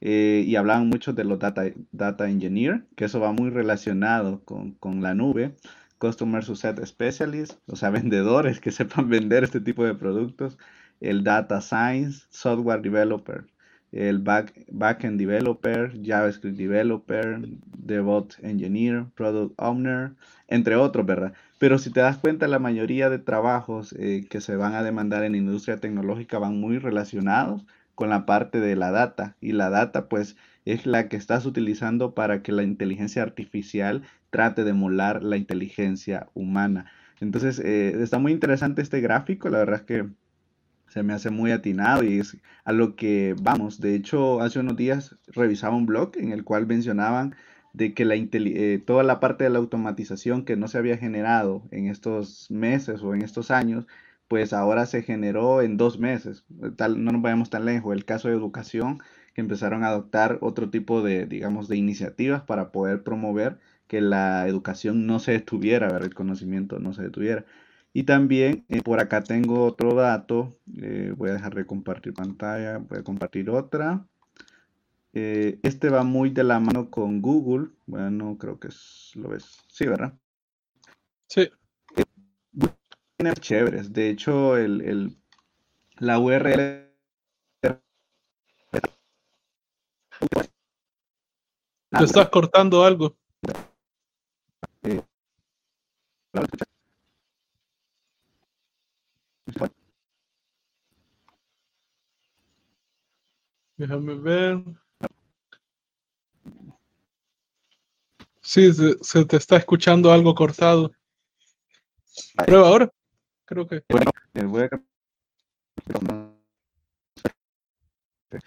eh, 0.00 0.44
y 0.46 0.56
hablaban 0.56 0.88
mucho 0.88 1.12
de 1.12 1.24
los 1.24 1.38
data, 1.38 1.64
data 1.92 2.28
engineer, 2.28 2.84
que 2.96 3.06
eso 3.06 3.20
va 3.20 3.32
muy 3.32 3.50
relacionado 3.50 4.44
con, 4.44 4.72
con 4.72 5.02
la 5.02 5.14
nube. 5.14 5.54
Customer 5.98 6.44
Success 6.44 6.88
Specialist, 6.88 7.60
o 7.66 7.76
sea, 7.76 7.90
vendedores 7.90 8.60
que 8.60 8.72
sepan 8.72 9.08
vender 9.08 9.44
este 9.44 9.60
tipo 9.60 9.84
de 9.84 9.94
productos. 9.94 10.58
El 11.02 11.24
Data 11.24 11.60
Science, 11.60 12.26
Software 12.30 12.80
Developer, 12.80 13.44
el 13.92 14.20
back, 14.20 14.54
Backend 14.70 15.18
Developer, 15.18 15.92
JavaScript 16.02 16.56
Developer, 16.56 17.40
DevOps 17.76 18.38
Engineer, 18.42 19.04
Product 19.14 19.54
Owner, 19.58 20.12
entre 20.48 20.76
otros, 20.76 21.04
¿verdad? 21.04 21.34
Pero 21.58 21.78
si 21.78 21.90
te 21.90 22.00
das 22.00 22.16
cuenta, 22.16 22.48
la 22.48 22.58
mayoría 22.58 23.10
de 23.10 23.18
trabajos 23.18 23.94
eh, 23.98 24.26
que 24.30 24.40
se 24.40 24.56
van 24.56 24.74
a 24.74 24.82
demandar 24.82 25.24
en 25.24 25.34
industria 25.34 25.76
tecnológica 25.76 26.38
van 26.38 26.58
muy 26.58 26.78
relacionados 26.78 27.66
con 27.94 28.08
la 28.08 28.24
parte 28.24 28.60
de 28.60 28.74
la 28.76 28.90
data 28.90 29.36
y 29.40 29.52
la 29.52 29.68
data 29.68 30.08
pues 30.08 30.36
es 30.64 30.86
la 30.86 31.08
que 31.08 31.16
estás 31.16 31.44
utilizando 31.44 32.14
para 32.14 32.42
que 32.42 32.52
la 32.52 32.62
inteligencia 32.62 33.22
artificial 33.22 34.02
trate 34.30 34.64
de 34.64 34.70
emular 34.70 35.22
la 35.22 35.36
inteligencia 35.36 36.28
humana. 36.34 36.86
Entonces 37.20 37.58
eh, 37.60 38.02
está 38.02 38.18
muy 38.18 38.32
interesante 38.32 38.82
este 38.82 39.00
gráfico, 39.00 39.50
la 39.50 39.58
verdad 39.58 39.80
es 39.80 39.82
que 39.82 40.08
se 40.92 41.02
me 41.02 41.14
hace 41.14 41.30
muy 41.30 41.52
atinado 41.52 42.04
y 42.04 42.20
es 42.20 42.36
a 42.64 42.72
lo 42.72 42.96
que 42.96 43.34
vamos. 43.40 43.80
De 43.80 43.94
hecho, 43.94 44.42
hace 44.42 44.58
unos 44.58 44.76
días 44.76 45.16
revisaba 45.28 45.74
un 45.74 45.86
blog 45.86 46.12
en 46.18 46.32
el 46.32 46.44
cual 46.44 46.66
mencionaban 46.66 47.34
de 47.72 47.94
que 47.94 48.04
la 48.04 48.14
eh, 48.14 48.82
toda 48.84 49.02
la 49.02 49.18
parte 49.18 49.44
de 49.44 49.50
la 49.50 49.58
automatización 49.58 50.44
que 50.44 50.56
no 50.56 50.68
se 50.68 50.76
había 50.76 50.98
generado 50.98 51.62
en 51.70 51.86
estos 51.86 52.50
meses 52.50 53.02
o 53.02 53.14
en 53.14 53.22
estos 53.22 53.50
años, 53.50 53.86
pues 54.28 54.52
ahora 54.52 54.84
se 54.84 55.02
generó 55.02 55.62
en 55.62 55.78
dos 55.78 55.98
meses. 55.98 56.44
Tal, 56.76 57.02
no 57.02 57.12
nos 57.12 57.22
vayamos 57.22 57.48
tan 57.48 57.64
lejos. 57.64 57.94
El 57.94 58.04
caso 58.04 58.28
de 58.28 58.34
educación, 58.34 59.00
que 59.34 59.40
empezaron 59.40 59.84
a 59.84 59.88
adoptar 59.88 60.36
otro 60.42 60.68
tipo 60.68 61.02
de, 61.02 61.24
digamos, 61.24 61.68
de 61.68 61.78
iniciativas 61.78 62.42
para 62.42 62.70
poder 62.70 63.02
promover 63.02 63.58
que 63.88 64.02
la 64.02 64.46
educación 64.46 65.06
no 65.06 65.20
se 65.20 65.32
detuviera, 65.32 65.88
el 65.96 66.14
conocimiento 66.14 66.78
no 66.80 66.92
se 66.92 67.02
detuviera. 67.02 67.46
Y 67.92 68.04
también 68.04 68.64
eh, 68.68 68.82
por 68.82 69.00
acá 69.00 69.22
tengo 69.22 69.64
otro 69.64 69.94
dato. 69.94 70.58
Eh, 70.80 71.12
voy 71.16 71.30
a 71.30 71.34
dejar 71.34 71.54
de 71.54 71.66
compartir 71.66 72.14
pantalla. 72.14 72.78
Voy 72.78 72.98
a 72.98 73.02
compartir 73.04 73.50
otra. 73.50 74.06
Eh, 75.14 75.58
este 75.62 75.90
va 75.90 76.04
muy 76.04 76.30
de 76.30 76.44
la 76.44 76.58
mano 76.58 76.90
con 76.90 77.20
Google. 77.20 77.68
Bueno, 77.86 78.38
creo 78.38 78.58
que 78.58 78.68
es, 78.68 79.12
lo 79.14 79.28
ves. 79.28 79.58
Sí, 79.68 79.86
¿verdad? 79.86 80.14
Sí 81.28 81.48
chéveres. 83.40 83.92
De 83.92 84.10
hecho, 84.10 84.56
el, 84.56 84.80
el, 84.82 85.16
la 85.98 86.18
URL 86.18 86.90
Te 91.90 92.04
estás 92.04 92.30
cortando 92.30 92.84
algo. 92.84 93.16
Déjame 103.82 104.14
ver. 104.14 104.62
Sí, 108.40 108.72
se, 108.72 108.96
se, 109.02 109.24
te 109.24 109.36
está 109.36 109.56
escuchando 109.56 110.12
algo 110.12 110.36
cortado. 110.36 110.92
Prueba 112.46 112.68
ahora 112.68 112.92
creo 113.44 113.66
que. 113.66 113.82
Bueno, 113.88 114.12
voy 114.44 114.62
a... 114.62 114.70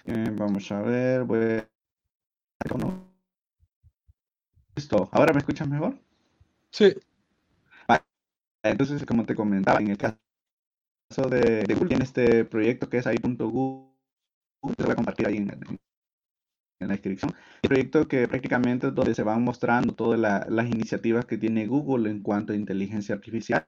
Eh, 0.05 0.29
vamos 0.31 0.71
a 0.71 0.81
ver, 0.81 1.25
voy 1.25 1.39
a... 1.39 1.69
Listo, 4.73 5.09
¿ahora 5.11 5.33
me 5.33 5.39
escuchas 5.39 5.67
mejor? 5.67 5.99
Sí. 6.71 6.95
Entonces, 8.63 9.05
como 9.05 9.25
te 9.25 9.35
comentaba, 9.35 9.81
en 9.81 9.89
el 9.89 9.97
caso 9.97 10.17
de, 11.29 11.63
de 11.63 11.75
Google, 11.75 11.95
en 11.95 12.01
este 12.03 12.45
proyecto 12.45 12.89
que 12.89 12.99
es 12.99 13.05
ahí.google, 13.05 13.94
te 14.73 14.83
voy 14.83 14.91
a 14.91 14.95
compartir 14.95 15.27
ahí 15.27 15.37
en, 15.37 15.49
en, 15.51 15.79
la 16.79 16.87
descripción. 16.87 17.31
El 17.63 17.69
proyecto 17.69 18.07
que 18.07 18.27
prácticamente 18.27 18.87
es 18.87 18.95
donde 18.95 19.15
se 19.15 19.23
van 19.23 19.43
mostrando 19.43 19.93
todas 19.93 20.19
las 20.19 20.65
iniciativas 20.67 21.25
que 21.25 21.37
tiene 21.37 21.67
Google 21.67 22.09
en 22.09 22.21
cuanto 22.21 22.53
a 22.53 22.55
inteligencia 22.55 23.15
artificial 23.15 23.67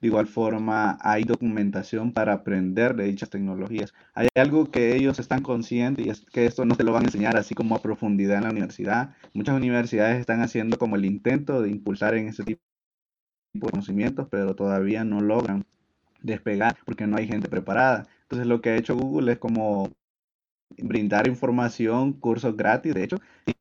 de 0.00 0.08
igual 0.08 0.26
forma, 0.26 0.98
hay 1.00 1.24
documentación 1.24 2.12
para 2.12 2.34
aprender 2.34 2.94
de 2.94 3.04
dichas 3.04 3.30
tecnologías. 3.30 3.94
Hay 4.14 4.28
algo 4.34 4.70
que 4.70 4.94
ellos 4.94 5.18
están 5.18 5.42
conscientes 5.42 6.06
y 6.06 6.10
es 6.10 6.20
que 6.26 6.46
esto 6.46 6.64
no 6.66 6.76
te 6.76 6.84
lo 6.84 6.92
van 6.92 7.04
a 7.04 7.06
enseñar 7.06 7.36
así 7.36 7.54
como 7.54 7.74
a 7.74 7.82
profundidad 7.82 8.38
en 8.38 8.44
la 8.44 8.50
universidad. 8.50 9.14
Muchas 9.32 9.56
universidades 9.56 10.20
están 10.20 10.42
haciendo 10.42 10.78
como 10.78 10.96
el 10.96 11.06
intento 11.06 11.62
de 11.62 11.70
impulsar 11.70 12.14
en 12.14 12.28
ese 12.28 12.44
tipo 12.44 12.60
de 13.54 13.60
conocimientos, 13.60 14.28
pero 14.30 14.54
todavía 14.54 15.04
no 15.04 15.20
logran 15.20 15.64
despegar 16.20 16.76
porque 16.84 17.06
no 17.06 17.16
hay 17.16 17.26
gente 17.26 17.48
preparada. 17.48 18.06
Entonces 18.26 18.46
lo 18.48 18.60
que 18.60 18.70
ha 18.70 18.76
hecho 18.76 18.96
Google 18.96 19.32
es 19.32 19.38
como 19.38 19.90
brindar 20.78 21.28
información, 21.28 22.12
cursos 22.12 22.56
gratis, 22.56 22.92
de 22.94 23.04
hecho, 23.04 23.16
y 23.46 23.52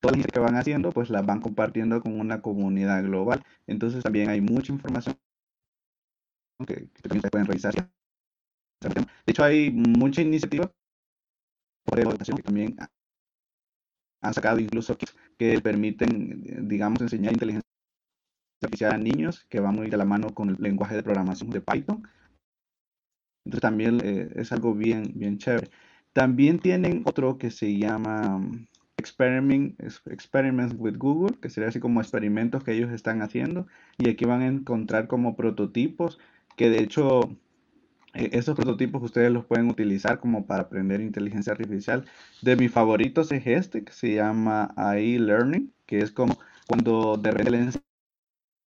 todas 0.00 0.16
las 0.16 0.26
que 0.26 0.40
van 0.40 0.56
haciendo, 0.56 0.92
pues 0.92 1.10
las 1.10 1.26
van 1.26 1.40
compartiendo 1.40 2.00
con 2.00 2.18
una 2.18 2.40
comunidad 2.40 3.02
global. 3.02 3.44
Entonces 3.66 4.02
también 4.02 4.30
hay 4.30 4.40
mucha 4.40 4.72
información 4.72 5.16
que, 6.66 6.88
se 7.02 7.30
pueden 7.30 7.46
revisar. 7.46 7.74
De 7.74 9.06
hecho, 9.26 9.44
hay 9.44 9.70
mucha 9.70 10.22
iniciativa 10.22 10.72
por 11.84 12.00
educación 12.00 12.36
que 12.36 12.42
también 12.42 12.76
han 14.22 14.34
sacado 14.34 14.58
incluso 14.58 14.96
que 15.38 15.60
permiten, 15.60 16.68
digamos, 16.68 17.00
enseñar 17.00 17.32
inteligencia 17.32 17.68
artificial 18.62 18.92
a 18.92 18.98
niños, 18.98 19.44
que 19.50 19.60
va 19.60 19.70
muy 19.70 19.90
de 19.90 19.96
la 19.96 20.04
mano 20.04 20.34
con 20.34 20.50
el 20.50 20.56
lenguaje 20.58 20.94
de 20.94 21.02
programación 21.02 21.50
de 21.50 21.60
Python. 21.60 22.08
También 23.60 24.00
eh, 24.02 24.28
es 24.36 24.52
algo 24.52 24.74
bien, 24.74 25.12
bien 25.14 25.38
chévere. 25.38 25.68
También 26.12 26.58
tienen 26.58 27.02
otro 27.04 27.38
que 27.38 27.50
se 27.50 27.76
llama 27.78 28.36
um, 28.36 28.66
Experiment, 28.96 29.78
Experiments 30.06 30.74
with 30.78 30.96
Google, 30.96 31.36
que 31.40 31.50
sería 31.50 31.68
así 31.68 31.80
como 31.80 32.00
experimentos 32.00 32.64
que 32.64 32.72
ellos 32.72 32.90
están 32.92 33.22
haciendo. 33.22 33.66
Y 33.98 34.08
aquí 34.08 34.24
van 34.24 34.42
a 34.42 34.46
encontrar 34.46 35.08
como 35.08 35.36
prototipos, 35.36 36.18
que 36.56 36.70
de 36.70 36.82
hecho 36.82 37.20
e, 38.14 38.30
esos 38.38 38.56
prototipos 38.56 39.02
ustedes 39.02 39.30
los 39.30 39.44
pueden 39.44 39.68
utilizar 39.70 40.18
como 40.20 40.46
para 40.46 40.62
aprender 40.64 41.00
inteligencia 41.00 41.52
artificial. 41.52 42.04
De 42.42 42.56
mis 42.56 42.72
favoritos 42.72 43.30
es 43.32 43.46
este, 43.46 43.84
que 43.84 43.92
se 43.92 44.14
llama 44.14 44.72
AI 44.76 45.18
Learning, 45.18 45.72
que 45.86 45.98
es 46.00 46.10
como 46.12 46.38
cuando 46.66 47.16
de 47.16 47.30
repente 47.30 47.50
le 47.50 47.70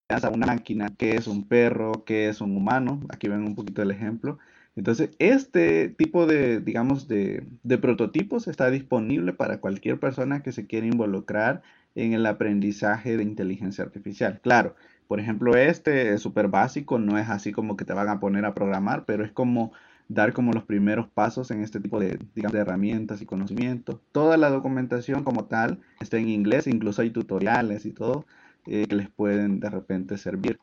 a 0.09 0.29
una 0.29 0.47
máquina 0.47 0.89
qué 0.97 1.15
es 1.15 1.27
un 1.27 1.47
perro, 1.47 2.03
qué 2.05 2.29
es 2.29 2.41
un 2.41 2.55
humano. 2.57 2.99
Aquí 3.09 3.27
ven 3.27 3.43
un 3.43 3.55
poquito 3.55 3.81
el 3.81 3.91
ejemplo. 3.91 4.39
Entonces, 4.79 5.09
este 5.19 5.89
tipo 5.89 6.25
de, 6.25 6.61
digamos, 6.61 7.09
de, 7.09 7.45
prototipos 7.81 8.47
está 8.47 8.71
disponible 8.71 9.33
para 9.33 9.59
cualquier 9.59 9.99
persona 9.99 10.41
que 10.41 10.53
se 10.53 10.67
quiera 10.67 10.87
involucrar 10.87 11.61
en 11.95 12.13
el 12.13 12.25
aprendizaje 12.25 13.17
de 13.17 13.23
inteligencia 13.23 13.83
artificial. 13.83 14.39
Claro, 14.41 14.75
por 15.09 15.19
ejemplo, 15.19 15.57
este 15.57 16.13
es 16.13 16.21
súper 16.21 16.47
básico, 16.47 16.97
no 16.97 17.17
es 17.17 17.27
así 17.27 17.51
como 17.51 17.75
que 17.75 17.83
te 17.83 17.91
van 17.91 18.07
a 18.07 18.21
poner 18.21 18.45
a 18.45 18.53
programar, 18.53 19.03
pero 19.03 19.25
es 19.25 19.33
como 19.33 19.73
dar 20.07 20.31
como 20.31 20.53
los 20.53 20.63
primeros 20.63 21.09
pasos 21.09 21.51
en 21.51 21.61
este 21.61 21.81
tipo 21.81 21.99
de, 21.99 22.17
digamos, 22.33 22.53
de 22.53 22.59
herramientas 22.59 23.21
y 23.21 23.25
conocimientos. 23.25 23.99
Toda 24.13 24.37
la 24.37 24.49
documentación 24.49 25.25
como 25.25 25.43
tal 25.43 25.81
está 25.99 26.17
en 26.19 26.29
inglés, 26.29 26.67
incluso 26.67 27.01
hay 27.01 27.09
tutoriales 27.09 27.85
y 27.85 27.91
todo 27.91 28.25
eh, 28.65 28.85
que 28.87 28.95
les 28.95 29.09
pueden 29.09 29.59
de 29.59 29.69
repente 29.69 30.17
servir. 30.17 30.57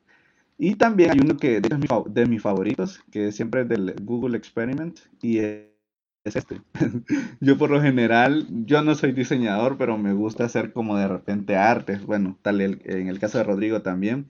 Y 0.58 0.76
también 0.76 1.10
hay 1.10 1.18
uno 1.22 1.36
que 1.36 1.58
es 1.58 1.62
de 1.62 2.26
mis 2.26 2.42
favoritos, 2.42 3.00
que 3.10 3.30
siempre 3.32 3.62
es 3.62 3.68
del 3.68 3.94
Google 4.02 4.38
Experiment, 4.38 4.98
y 5.20 5.38
es 5.38 6.34
este. 6.34 6.60
yo 7.40 7.58
por 7.58 7.70
lo 7.70 7.80
general, 7.80 8.46
yo 8.64 8.82
no 8.82 8.94
soy 8.94 9.12
diseñador, 9.12 9.76
pero 9.78 9.98
me 9.98 10.12
gusta 10.12 10.44
hacer 10.44 10.72
como 10.72 10.96
de 10.96 11.08
repente 11.08 11.56
artes. 11.56 12.04
Bueno, 12.04 12.38
tal 12.42 12.60
en 12.60 13.08
el 13.08 13.18
caso 13.20 13.38
de 13.38 13.44
Rodrigo 13.44 13.82
también, 13.82 14.28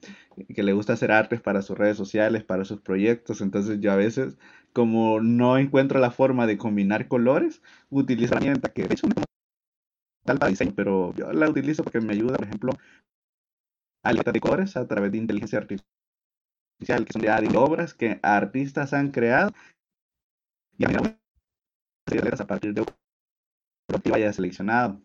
que 0.53 0.63
le 0.63 0.73
gusta 0.73 0.93
hacer 0.93 1.11
artes 1.11 1.41
para 1.41 1.61
sus 1.61 1.77
redes 1.77 1.97
sociales, 1.97 2.43
para 2.43 2.65
sus 2.65 2.81
proyectos. 2.81 3.41
Entonces 3.41 3.79
yo 3.79 3.91
a 3.91 3.95
veces, 3.95 4.37
como 4.73 5.21
no 5.21 5.57
encuentro 5.57 5.99
la 5.99 6.11
forma 6.11 6.45
de 6.45 6.57
combinar 6.57 7.07
colores, 7.07 7.61
utilizo 7.89 8.33
la 8.33 8.41
herramienta 8.41 8.69
que 8.69 8.83
de 8.83 8.93
hecho 8.93 9.07
tal 10.25 10.37
para 10.37 10.49
diseño, 10.49 10.73
pero 10.75 11.13
yo 11.15 11.31
la 11.31 11.49
utilizo 11.49 11.83
porque 11.83 12.01
me 12.01 12.13
ayuda, 12.13 12.35
por 12.35 12.45
ejemplo, 12.45 12.71
a 14.03 14.13
de 14.13 14.39
colores 14.39 14.75
a 14.75 14.87
través 14.87 15.11
de 15.11 15.17
inteligencia 15.17 15.59
artificial 15.59 15.96
que 16.79 17.13
son 17.13 17.21
de 17.21 17.57
obras 17.57 17.93
que 17.93 18.19
artistas 18.21 18.93
han 18.93 19.11
creado 19.11 19.51
y 20.77 20.85
a 20.85 22.47
partir 22.47 22.73
de 22.73 22.85
lo 23.89 23.99
que 23.99 24.11
vaya 24.11 24.31
seleccionado. 24.31 25.01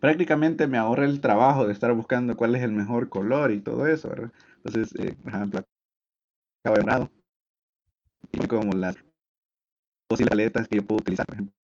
Prácticamente 0.00 0.66
me 0.66 0.78
ahorra 0.78 1.04
el 1.04 1.20
trabajo 1.20 1.66
de 1.66 1.72
estar 1.72 1.92
buscando 1.92 2.36
cuál 2.36 2.54
es 2.54 2.62
el 2.62 2.72
mejor 2.72 3.08
color 3.08 3.50
y 3.50 3.60
todo 3.60 3.86
eso, 3.86 4.08
¿verdad? 4.08 4.32
Entonces, 4.56 4.94
eh, 4.98 5.14
por 5.22 5.34
ejemplo, 5.34 5.60
acabo 6.64 6.76
de 8.32 8.48
como 8.48 8.72
las 8.72 8.96
posibles 10.08 10.30
paletas 10.30 10.68
que 10.68 10.76
yo 10.76 10.86
puedo 10.86 11.00
utilizar, 11.00 11.26
por 11.26 11.34
ejemplo, 11.34 11.54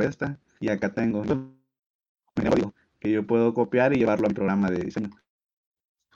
esta, 0.00 0.38
y 0.60 0.68
acá 0.68 0.92
tengo 0.92 1.22
que 3.00 3.10
yo 3.10 3.26
puedo 3.26 3.54
copiar 3.54 3.92
y 3.92 3.98
llevarlo 3.98 4.26
al 4.26 4.34
programa 4.34 4.70
de 4.70 4.84
diseño. 4.84 5.10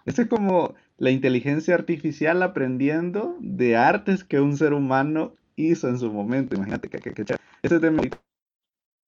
Esto 0.06 0.22
es 0.22 0.28
como 0.28 0.74
la 0.96 1.10
inteligencia 1.10 1.74
artificial 1.74 2.42
aprendiendo 2.42 3.36
de 3.40 3.76
artes 3.76 4.24
que 4.24 4.40
un 4.40 4.56
ser 4.56 4.72
humano 4.72 5.34
hizo 5.56 5.88
en 5.88 5.98
su 5.98 6.12
momento. 6.12 6.56
Imagínate 6.56 6.88
que, 6.88 6.98
que, 6.98 7.12
que 7.12 7.36
Ese 7.62 7.80
tema. 7.80 8.02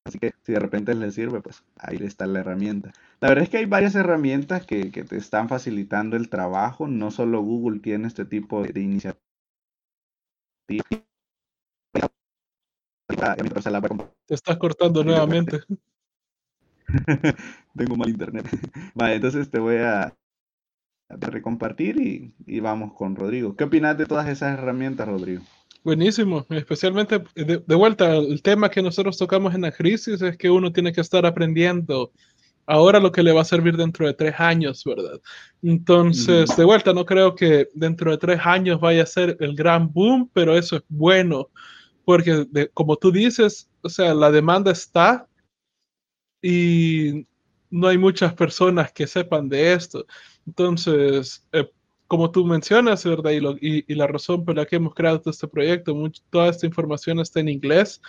Así 0.05 0.19
que 0.19 0.33
si 0.43 0.53
de 0.53 0.59
repente 0.59 0.95
les 0.95 1.15
sirve, 1.15 1.41
pues 1.41 1.65
ahí 1.77 1.99
está 2.01 2.27
la 2.27 2.41
herramienta. 2.41 2.93
La 3.21 3.29
verdad 3.29 3.45
es 3.45 3.51
que 3.51 3.59
hay 3.59 3.67
varias 3.67 3.95
herramientas 3.95 4.67
que, 4.67 4.91
que 4.91 5.05
te 5.05 5.17
están 5.17 5.49
facilitando 5.49 6.17
el 6.17 6.29
trabajo. 6.29 6.89
No 6.89 7.11
solo 7.11 7.41
Google 7.41 7.81
tiene 7.81 8.09
este 8.09 8.25
tipo 8.25 8.63
de, 8.63 8.81
iniciativas. 8.81 9.23
Te 14.27 14.35
estás 14.35 14.57
cortando 14.57 15.05
nuevamente. 15.05 15.61
Tengo 17.77 17.97
mal 17.97 18.09
internet. 18.09 18.47
Vale, 18.95 19.15
entonces 19.15 19.51
te 19.51 19.59
voy 19.59 19.77
a, 19.77 20.15
de 21.09 21.27
recompartir 21.27 22.01
y, 22.01 22.33
y, 22.47 22.61
vamos 22.61 22.95
con 22.95 23.17
Rodrigo. 23.17 23.55
¿Qué 23.57 23.65
opinas 23.65 23.99
de 23.99 24.07
todas 24.07 24.29
esas 24.29 24.59
herramientas, 24.59 25.07
Rodrigo? 25.09 25.43
Buenísimo, 25.85 26.47
especialmente 26.51 27.25
de, 27.35 27.75
vuelta, 27.75 28.15
el 28.15 28.41
tema 28.41 28.71
que 28.71 28.83
nosotros 28.83 29.19
tocamos 29.19 29.53
en 29.53 29.63
la 29.63 29.73
crisis 29.73 30.23
es 30.23 30.37
que 30.37 30.49
uno 30.49 30.73
tiene 30.73 30.93
que 30.93 31.01
estar 31.01 31.27
aprendiendo 31.27 32.13
ahora 32.67 33.01
lo 33.01 33.11
que 33.11 33.25
le 33.25 33.33
va 33.33 33.41
a 33.41 33.45
servir 33.45 33.77
dentro 33.77 34.07
de 34.07 34.15
tres 34.15 34.39
años, 34.39 34.85
¿verdad? 34.85 35.21
Entonces, 35.61 36.57
de 36.57 36.65
vuelta, 36.65 36.93
no 36.93 37.05
creo 37.05 37.35
que 37.35 37.69
dentro 37.75 38.13
de 38.13 38.19
tres 38.19 38.41
años 38.45 38.81
vaya 38.81 39.03
a 39.03 39.07
ser 39.07 39.37
el 39.41 39.57
gran 39.57 39.93
boom, 39.93 40.31
pero 40.33 40.57
eso 40.57 40.77
es 40.77 40.83
bueno, 40.89 41.49
porque 42.05 42.47
como 42.75 42.97
tú 42.97 43.11
dices, 43.11 43.69
o 43.83 43.89
sea, 43.89 44.15
la 44.15 44.31
demanda 44.31 44.71
está 44.71 45.27
y 46.41 47.27
no 47.71 47.89
hay 47.89 47.99
muchas 47.99 48.35
personas 48.35 48.93
que 48.93 49.09
sepan 49.09 49.49
de 49.49 49.73
esto. 49.73 50.07
Entonces, 50.47 51.47
eh, 51.53 51.71
como 52.07 52.31
tú 52.31 52.45
mencionas, 52.45 53.05
¿verdad? 53.05 53.31
Y, 53.33 53.85
y, 53.91 53.95
la 53.95 54.07
razón 54.07 54.45
por 54.45 54.57
la 54.57 54.67
que 54.67 54.77
hemos 54.77 54.95
creado 54.95 55.23
este 55.25 55.49
proyecto, 55.49 55.95
toda 56.31 56.49
esta 56.49 56.67
información 56.67 57.21
está 57.21 57.41
en 57.41 57.49
inglés. 57.49 58.01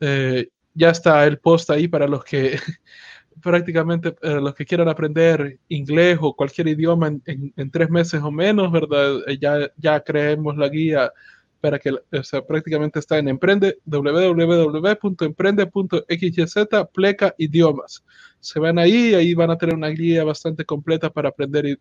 Eh, 0.00 0.48
ya 0.74 0.90
está 0.90 1.26
el 1.26 1.38
post 1.38 1.70
ahí 1.70 1.88
para 1.88 2.06
los 2.06 2.24
que 2.24 2.58
prácticamente 3.42 4.14
eh, 4.22 4.40
los 4.40 4.54
que 4.54 4.64
quieran 4.64 4.88
aprender 4.88 5.58
inglés 5.68 6.18
o 6.20 6.34
cualquier 6.34 6.68
idioma 6.68 7.08
en, 7.08 7.52
en, 7.56 7.70
tres 7.70 7.90
meses 7.90 8.22
o 8.22 8.30
menos, 8.30 8.70
¿verdad? 8.70 9.20
ya, 9.40 9.70
ya 9.76 10.00
creemos 10.00 10.56
la 10.56 10.68
guía 10.68 11.12
para 11.62 11.78
que, 11.78 11.92
o 11.92 12.22
sea, 12.24 12.44
prácticamente 12.44 12.98
está 12.98 13.18
en 13.18 13.28
emprende, 13.28 13.78
www.emprende.xyz, 13.84 16.54
pleca 16.92 17.32
idiomas. 17.38 18.02
Se 18.40 18.58
van 18.58 18.80
ahí, 18.80 19.14
ahí 19.14 19.32
van 19.34 19.52
a 19.52 19.56
tener 19.56 19.76
una 19.76 19.90
guía 19.90 20.24
bastante 20.24 20.64
completa 20.64 21.08
para 21.08 21.28
aprender 21.28 21.78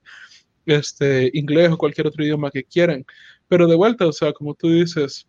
este, 0.67 1.31
inglés 1.33 1.71
o 1.71 1.79
cualquier 1.79 2.05
otro 2.05 2.23
idioma 2.23 2.51
que 2.51 2.63
quieran. 2.63 3.03
Pero 3.47 3.65
de 3.65 3.75
vuelta, 3.75 4.05
o 4.05 4.13
sea, 4.13 4.31
como 4.33 4.53
tú 4.53 4.69
dices, 4.69 5.27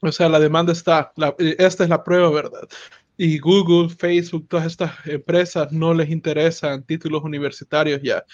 o 0.00 0.12
sea, 0.12 0.28
la 0.28 0.38
demanda 0.38 0.72
está, 0.72 1.12
esta 1.58 1.82
es 1.82 1.90
la 1.90 2.04
prueba, 2.04 2.30
¿verdad? 2.30 2.68
Y 3.16 3.40
Google, 3.40 3.92
Facebook, 3.92 4.46
todas 4.48 4.66
estas 4.66 4.92
empresas 5.04 5.72
no 5.72 5.92
les 5.94 6.10
interesan 6.10 6.84
títulos 6.84 7.24
universitarios 7.24 8.00
ya, 8.04 8.24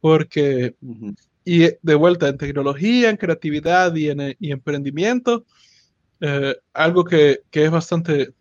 porque 0.00 0.74
y 1.48 1.60
de 1.80 1.94
vuelta 1.94 2.28
en 2.28 2.36
tecnología, 2.36 3.08
en 3.08 3.16
creatividad 3.16 3.94
y 3.94 4.10
en, 4.10 4.36
y 4.38 4.52
emprendimiento, 4.52 5.46
eh, 6.20 6.54
algo 6.74 7.04
que, 7.04 7.40
que, 7.50 7.64
es 7.64 7.70
bastante, 7.70 8.34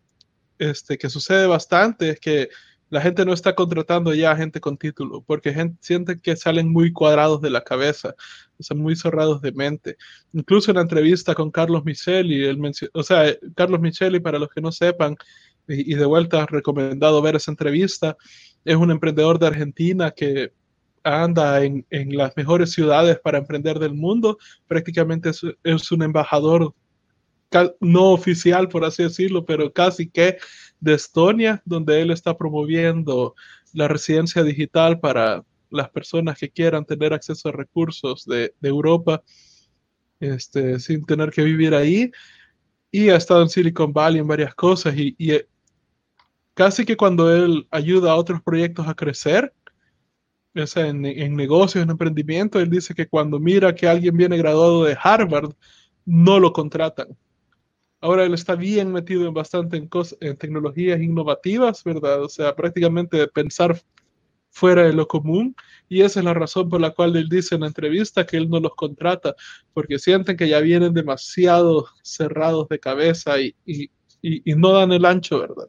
este, 0.60 0.98
que 0.98 1.10
sucede 1.10 1.48
bastante 1.48 2.10
es 2.10 2.20
que 2.20 2.50
la 2.90 3.00
gente 3.00 3.24
no 3.24 3.32
está 3.32 3.56
contratando 3.56 4.14
ya 4.14 4.36
gente 4.36 4.60
con 4.60 4.78
título, 4.78 5.24
porque 5.26 5.54
gente 5.54 5.78
siente 5.80 6.20
que 6.20 6.36
salen 6.36 6.70
muy 6.70 6.92
cuadrados 6.92 7.40
de 7.40 7.50
la 7.50 7.64
cabeza, 7.64 8.14
son 8.60 8.80
muy 8.80 8.98
cerrados 8.98 9.42
de 9.42 9.54
mente. 9.54 9.96
Incluso 10.34 10.72
en 10.72 10.76
la 10.76 10.82
entrevista 10.82 11.34
con 11.34 11.50
Carlos 11.50 11.86
Micheli, 11.86 12.44
él 12.44 12.60
o 12.92 13.04
sea, 13.04 13.34
Carlos 13.56 13.80
Micheli, 13.80 14.20
para 14.20 14.38
los 14.38 14.50
que 14.50 14.60
no 14.60 14.74
sepan, 14.74 15.16
y, 15.66 15.94
y 15.94 15.96
de 15.96 16.06
vuelta 16.06 16.46
recomendado 16.46 17.22
ver 17.22 17.38
esa 17.38 17.52
entrevista, 17.52 18.18
es 18.66 18.76
un 18.76 18.92
emprendedor 18.92 19.40
de 19.40 19.48
Argentina 19.48 20.12
que 20.12 20.52
anda 21.08 21.64
en, 21.64 21.86
en, 21.90 22.16
las 22.16 22.36
mejores 22.36 22.72
ciudades 22.72 23.20
para 23.20 23.38
emprender 23.38 23.80
del 23.80 23.94
mundo, 23.94 24.38
prácticamente 24.68 25.30
es, 25.30 25.42
es, 25.64 25.92
un 25.92 26.04
embajador 26.04 26.74
no 27.80 28.12
oficial, 28.12 28.68
por 28.68 28.84
así 28.84 29.04
decirlo, 29.04 29.46
pero 29.46 29.72
casi 29.72 30.10
que 30.10 30.38
de 30.80 30.94
Estonia, 30.94 31.62
donde 31.66 32.02
él 32.02 32.12
está 32.12 32.38
promoviendo 32.38 33.36
la 33.74 33.88
residencia 33.88 34.44
digital 34.44 35.00
para 35.00 35.44
las 35.70 35.90
personas 35.90 36.38
que 36.38 36.50
quieran 36.50 36.86
tener 36.86 37.14
acceso 37.14 37.50
a 37.50 37.54
recursos 37.54 38.26
de, 38.26 38.54
de 38.60 38.70
Europa. 38.70 39.24
este, 40.20 40.80
sin 40.80 41.06
tener 41.06 41.32
que 41.32 41.44
vivir 41.44 41.74
ahí. 41.76 42.12
Y 42.92 43.10
ha 43.10 43.18
estado 43.18 43.42
en 43.42 43.50
Silicon 43.50 43.94
Valley 43.94 44.20
en 44.20 44.28
varias 44.28 44.56
cosas 44.56 44.96
y, 44.98 45.16
y 45.18 45.32
eh, 45.34 45.48
casi 46.54 46.86
que 46.86 46.98
cuando 46.98 47.34
él 47.34 47.68
ayuda 47.70 48.12
a 48.12 48.16
otros 48.16 48.42
proyectos 48.42 48.88
a 48.88 48.96
crecer, 48.96 49.54
o 50.62 50.68
sea, 50.68 50.88
en, 50.88 51.06
en, 51.06 51.36
negocios, 51.36 51.84
en 51.84 51.90
emprendimiento, 51.90 52.60
él 52.60 52.70
dice 52.70 52.94
que 52.94 53.08
cuando 53.08 53.40
mira 53.40 53.76
que 53.76 53.88
alguien 53.88 54.16
viene 54.18 54.38
graduado 54.38 54.84
de 54.84 54.98
Harvard, 55.02 55.54
no 56.06 56.40
lo 56.40 56.54
contratan. 56.54 57.18
Ahora 58.00 58.24
él 58.26 58.34
está 58.34 58.56
bien 58.56 58.92
metido 58.92 59.28
en 59.28 59.34
bastante 59.34 59.78
en, 59.78 59.90
en 60.22 60.38
tecnologías 60.38 61.02
innovativas, 61.02 61.84
¿verdad? 61.84 62.24
O 62.24 62.30
sea, 62.30 62.56
prácticamente 62.56 63.18
de 63.18 63.28
pensar 63.28 63.82
fuera 64.50 64.84
de 64.84 64.94
lo 64.94 65.08
común 65.08 65.56
y 65.88 66.02
esa 66.02 66.20
es 66.20 66.26
la 66.26 66.34
razón 66.34 66.68
por 66.70 66.82
la 66.82 66.92
cual 66.92 67.16
él 67.16 67.30
dice 67.30 67.56
en 67.56 67.62
la 67.62 67.68
entrevista 67.68 68.26
que 68.26 68.38
él 68.38 68.50
no 68.50 68.60
los 68.60 68.76
contrata, 68.76 69.36
porque 69.74 70.00
sienten 70.00 70.36
que 70.36 70.50
ya 70.50 70.60
vienen 70.60 70.94
demasiado 70.94 71.88
cerrados 72.02 72.68
de 72.68 72.80
cabeza 72.80 73.40
y, 73.40 73.56
y, 73.66 73.90
y, 74.22 74.56
no 74.56 74.74
dan 74.74 74.92
el 74.92 75.06
ancho, 75.06 75.40
¿verdad? 75.40 75.68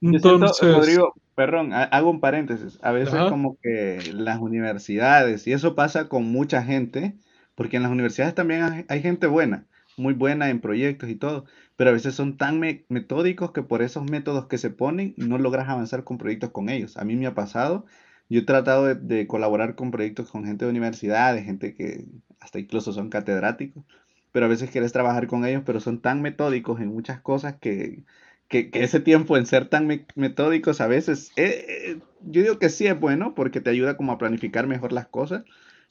Entonces, 0.00 0.74
Rodrigo, 0.74 1.14
perdón, 1.36 1.72
hago 1.72 2.10
un 2.10 2.20
paréntesis. 2.20 2.80
A 2.82 2.90
veces 2.90 3.14
ajá. 3.14 3.28
como 3.30 3.58
que 3.62 4.00
las 4.12 4.40
universidades, 4.40 5.46
y 5.46 5.52
eso 5.52 5.76
pasa 5.76 6.08
con 6.08 6.24
mucha 6.24 6.64
gente, 6.64 7.14
porque 7.54 7.76
en 7.76 7.84
las 7.84 7.92
universidades 7.92 8.34
también 8.34 8.62
hay, 8.62 8.84
hay 8.88 9.02
gente 9.02 9.28
buena, 9.28 9.66
muy 9.96 10.14
buena 10.14 10.50
en 10.50 10.60
proyectos 10.60 11.08
y 11.10 11.14
todo, 11.14 11.44
pero 11.76 11.90
a 11.90 11.92
veces 11.92 12.14
son 12.14 12.36
tan 12.36 12.58
me 12.58 12.84
metódicos 12.88 13.52
que 13.52 13.62
por 13.62 13.82
esos 13.82 14.10
métodos 14.10 14.46
que 14.46 14.58
se 14.58 14.70
ponen 14.70 15.14
no 15.16 15.38
logras 15.38 15.68
avanzar 15.68 16.02
con 16.02 16.18
proyectos 16.18 16.50
con 16.50 16.70
ellos. 16.70 16.96
A 16.96 17.04
mí 17.04 17.14
me 17.14 17.26
ha 17.26 17.34
pasado 17.34 17.86
yo 18.28 18.40
he 18.40 18.44
tratado 18.44 18.86
de, 18.86 18.94
de, 18.96 19.26
colaborar 19.26 19.76
con 19.76 19.90
proyectos 19.90 20.30
con 20.30 20.44
gente 20.44 20.64
de 20.64 20.70
universidades, 20.70 21.44
gente 21.44 21.74
que 21.74 22.06
hasta 22.40 22.58
incluso 22.58 22.92
son 22.92 23.08
catedráticos, 23.08 23.84
pero 24.32 24.46
a 24.46 24.48
veces 24.48 24.70
quieres 24.70 24.92
trabajar 24.92 25.26
con 25.28 25.44
ellos, 25.44 25.62
pero 25.64 25.80
son 25.80 26.00
tan 26.00 26.22
metódicos 26.22 26.80
en 26.80 26.88
muchas 26.88 27.20
cosas 27.20 27.56
que, 27.56 28.04
que, 28.48 28.70
que 28.70 28.84
ese 28.84 29.00
tiempo 29.00 29.36
en 29.36 29.46
ser 29.46 29.68
tan 29.68 29.86
me 29.86 30.06
metódicos 30.14 30.80
a 30.80 30.86
veces, 30.86 31.32
eh, 31.36 31.66
eh, 31.68 31.98
yo 32.22 32.42
digo 32.42 32.58
que 32.58 32.68
sí 32.68 32.86
es 32.86 32.98
bueno 32.98 33.34
porque 33.34 33.60
te 33.60 33.70
ayuda 33.70 33.96
como 33.96 34.12
a 34.12 34.18
planificar 34.18 34.66
mejor 34.66 34.92
las 34.92 35.08
cosas, 35.08 35.44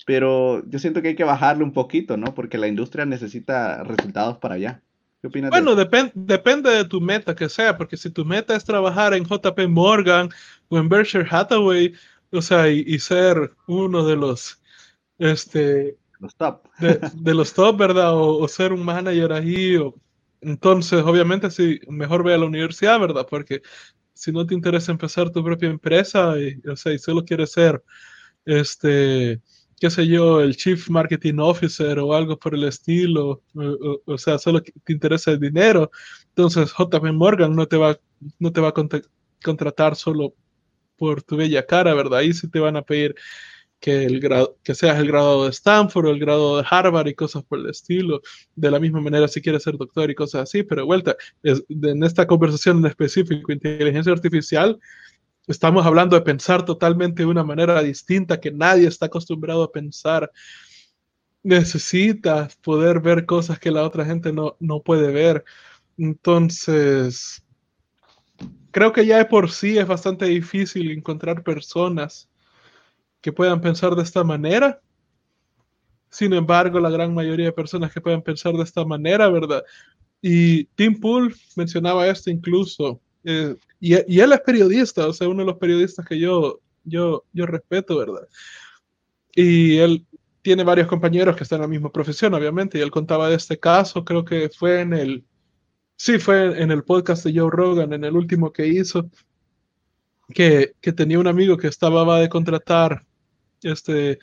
pero 0.06 0.64
yo 0.70 0.80
siento 0.80 1.02
que 1.02 1.10
hay 1.10 1.16
que 1.16 1.24
bajarle 1.24 1.64
un 1.64 1.74
poquito, 1.74 2.18
¿no? 2.18 2.34
Porque 2.34 2.58
la 2.58 2.68
industria 2.68 3.06
necesita 3.06 3.84
resultados 3.84 4.38
para 4.38 4.56
allá. 4.56 4.82
¿Qué 5.22 5.28
opinas 5.28 5.50
bueno, 5.50 5.76
de 5.76 5.84
depende, 5.84 6.12
depende 6.16 6.70
de 6.72 6.86
tu 6.86 7.02
meta 7.02 7.36
que 7.36 7.50
sea, 7.50 7.78
porque 7.78 7.98
si 7.98 8.10
tu 8.10 8.24
meta 8.26 8.56
es 8.56 8.64
trabajar 8.64 9.14
en 9.14 9.26
JP 9.26 9.68
Morgan 9.70 10.30
o 10.70 10.78
en 10.78 10.88
Berkshire 10.88 11.28
Hathaway, 11.30 11.94
o 12.32 12.42
sea, 12.42 12.70
y, 12.70 12.84
y, 12.86 13.00
ser 13.00 13.54
uno 13.68 14.06
de 14.06 14.16
los, 14.16 14.62
este, 15.18 15.98
los 16.20 16.36
top. 16.36 16.68
De, 16.80 17.00
de 17.14 17.34
los 17.34 17.54
top, 17.54 17.78
¿verdad? 17.78 18.14
O, 18.14 18.38
o, 18.38 18.48
ser 18.48 18.74
un 18.74 18.84
manager 18.84 19.34
ahí. 19.34 19.78
O, 19.78 19.96
entonces, 20.42 21.04
obviamente, 21.04 21.50
sí, 21.52 21.80
mejor 21.88 22.24
ve 22.24 22.34
a 22.34 22.38
la 22.38 22.46
universidad, 22.46 23.00
¿verdad? 23.00 23.28
Porque 23.30 23.62
si 24.14 24.32
no 24.32 24.46
te 24.46 24.54
interesa 24.54 24.92
empezar 24.92 25.32
tu 25.32 25.44
propia 25.44 25.70
empresa, 25.70 26.36
y, 26.40 26.62
o 26.68 26.76
sea, 26.76 26.94
y 26.94 27.00
solo 27.00 27.26
quieres 27.26 27.52
ser, 27.52 27.84
este, 28.46 29.42
qué 29.80 29.90
sé 29.90 30.08
yo, 30.08 30.42
el 30.42 30.56
Chief 30.56 30.90
Marketing 30.90 31.40
Officer 31.40 32.00
o 32.00 32.14
algo 32.14 32.38
por 32.38 32.56
el 32.56 32.64
estilo, 32.64 33.44
o, 33.56 34.02
o, 34.06 34.18
sea, 34.18 34.38
solo 34.40 34.62
te 34.62 34.94
interesa 34.94 35.32
el 35.32 35.40
dinero, 35.40 35.92
entonces 36.30 36.72
JP 36.72 37.12
Morgan 37.14 37.56
no 37.56 37.68
te 37.68 37.78
va, 37.78 38.00
no 38.40 38.52
te 38.52 38.62
va 38.62 38.70
a 38.70 38.74
contratar 39.44 39.96
solo 39.96 40.34
por 40.98 41.22
tu 41.24 41.36
bella 41.38 41.66
cara, 41.66 41.94
¿verdad? 41.94 42.20
Ahí 42.20 42.34
sí 42.34 42.50
te 42.50 42.60
van 42.60 42.78
a 42.78 42.82
pedir 42.82 43.16
que, 43.80 44.06
el 44.06 44.20
grado, 44.20 44.58
que 44.64 44.76
seas 44.76 45.00
el 45.00 45.08
graduado 45.08 45.46
de 45.46 45.52
Stanford 45.52 46.08
o 46.08 46.10
el 46.12 46.20
graduado 46.20 46.58
de 46.58 46.66
Harvard 46.70 47.08
y 47.08 47.14
cosas 47.14 47.44
por 47.44 47.60
el 47.60 47.70
estilo. 47.70 48.22
De 48.56 48.72
la 48.72 48.80
misma 48.80 49.02
manera, 49.02 49.28
si 49.28 49.42
quieres 49.42 49.64
ser 49.64 49.78
doctor 49.78 50.10
y 50.10 50.16
cosas 50.16 50.44
así, 50.44 50.64
pero 50.64 50.86
vuelta, 50.86 51.16
es, 51.44 51.64
en 51.70 52.04
esta 52.04 52.26
conversación 52.28 52.80
en 52.80 52.86
específico, 52.88 53.52
inteligencia 53.52 54.12
artificial, 54.12 54.80
estamos 55.48 55.86
hablando 55.86 56.16
de 56.16 56.24
pensar 56.24 56.66
totalmente 56.66 57.24
de 57.24 57.28
una 57.28 57.44
manera 57.44 57.82
distinta 57.84 58.40
que 58.40 58.52
nadie 58.52 58.88
está 58.88 59.08
acostumbrado 59.08 59.64
a 59.64 59.72
pensar. 59.72 60.32
Necesitas 61.44 62.56
poder 62.58 63.00
ver 63.00 63.26
cosas 63.26 63.60
que 63.60 63.72
la 63.72 63.84
otra 63.84 64.06
gente 64.06 64.34
no, 64.34 64.58
no 64.60 64.82
puede 64.82 65.12
ver. 65.12 65.44
Entonces, 65.98 67.44
creo 68.72 68.92
que 68.92 69.06
ya 69.06 69.18
de 69.20 69.26
por 69.26 69.52
sí 69.52 69.78
es 69.78 69.88
bastante 69.88 70.26
difícil 70.26 70.92
encontrar 70.92 71.44
personas 71.44 72.30
que 73.26 73.34
puedan 73.34 73.60
pensar 73.60 73.96
de 73.96 74.04
esta 74.04 74.24
manera. 74.24 74.80
Sin 76.12 76.32
embargo, 76.32 76.80
la 76.80 76.92
gran 76.92 77.12
mayoría 77.12 77.48
de 77.48 77.54
personas 77.54 77.92
que 77.92 78.00
pueden 78.00 78.22
pensar 78.22 78.54
de 78.54 78.62
esta 78.62 78.86
manera, 78.86 79.28
¿verdad? 79.30 79.64
Y 80.22 80.66
Tim 80.76 81.00
Pool 81.00 81.36
mencionaba 81.56 82.06
esto 82.08 82.30
incluso. 82.30 83.02
Eh, 83.24 83.56
y, 83.80 83.96
y, 84.16 84.20
él 84.20 84.32
es 84.32 84.42
periodista, 84.42 85.08
o 85.08 85.12
sea, 85.12 85.28
uno 85.28 85.40
de 85.40 85.48
los 85.48 85.58
periodistas 85.58 86.06
que 86.06 86.20
yo, 86.20 86.60
yo, 86.84 87.26
yo 87.34 87.48
respeto, 87.48 87.98
¿verdad? 87.98 88.28
Y 89.34 89.78
él 89.78 90.06
tiene 90.44 90.64
varios 90.64 90.88
compañeros 90.88 91.36
que 91.36 91.46
están 91.46 91.58
en 91.58 91.64
la 91.64 91.68
misma 91.68 91.92
profesión, 91.92 92.36
obviamente, 92.36 92.78
y 92.78 92.82
él 92.82 92.92
contaba 92.92 93.28
de 93.28 93.38
este 93.38 93.58
caso, 93.58 94.06
creo 94.06 94.24
que 94.24 94.52
fue 94.56 94.82
en 94.82 94.94
el 94.94 95.26
Sí, 95.98 96.20
fue 96.20 96.62
en 96.62 96.70
el 96.72 96.84
podcast 96.84 97.26
de 97.26 97.40
Joe 97.40 97.50
Rogan, 97.50 97.94
en 97.94 98.04
el 98.04 98.16
último 98.16 98.52
que 98.52 98.68
hizo, 98.68 99.10
que, 100.34 100.76
que 100.82 100.94
tenía 100.94 101.20
un 101.20 101.28
amigo 101.28 101.58
que 101.58 101.68
estaba 101.68 102.20
de 102.20 102.30
contratar 102.30 103.06
este 103.64 104.20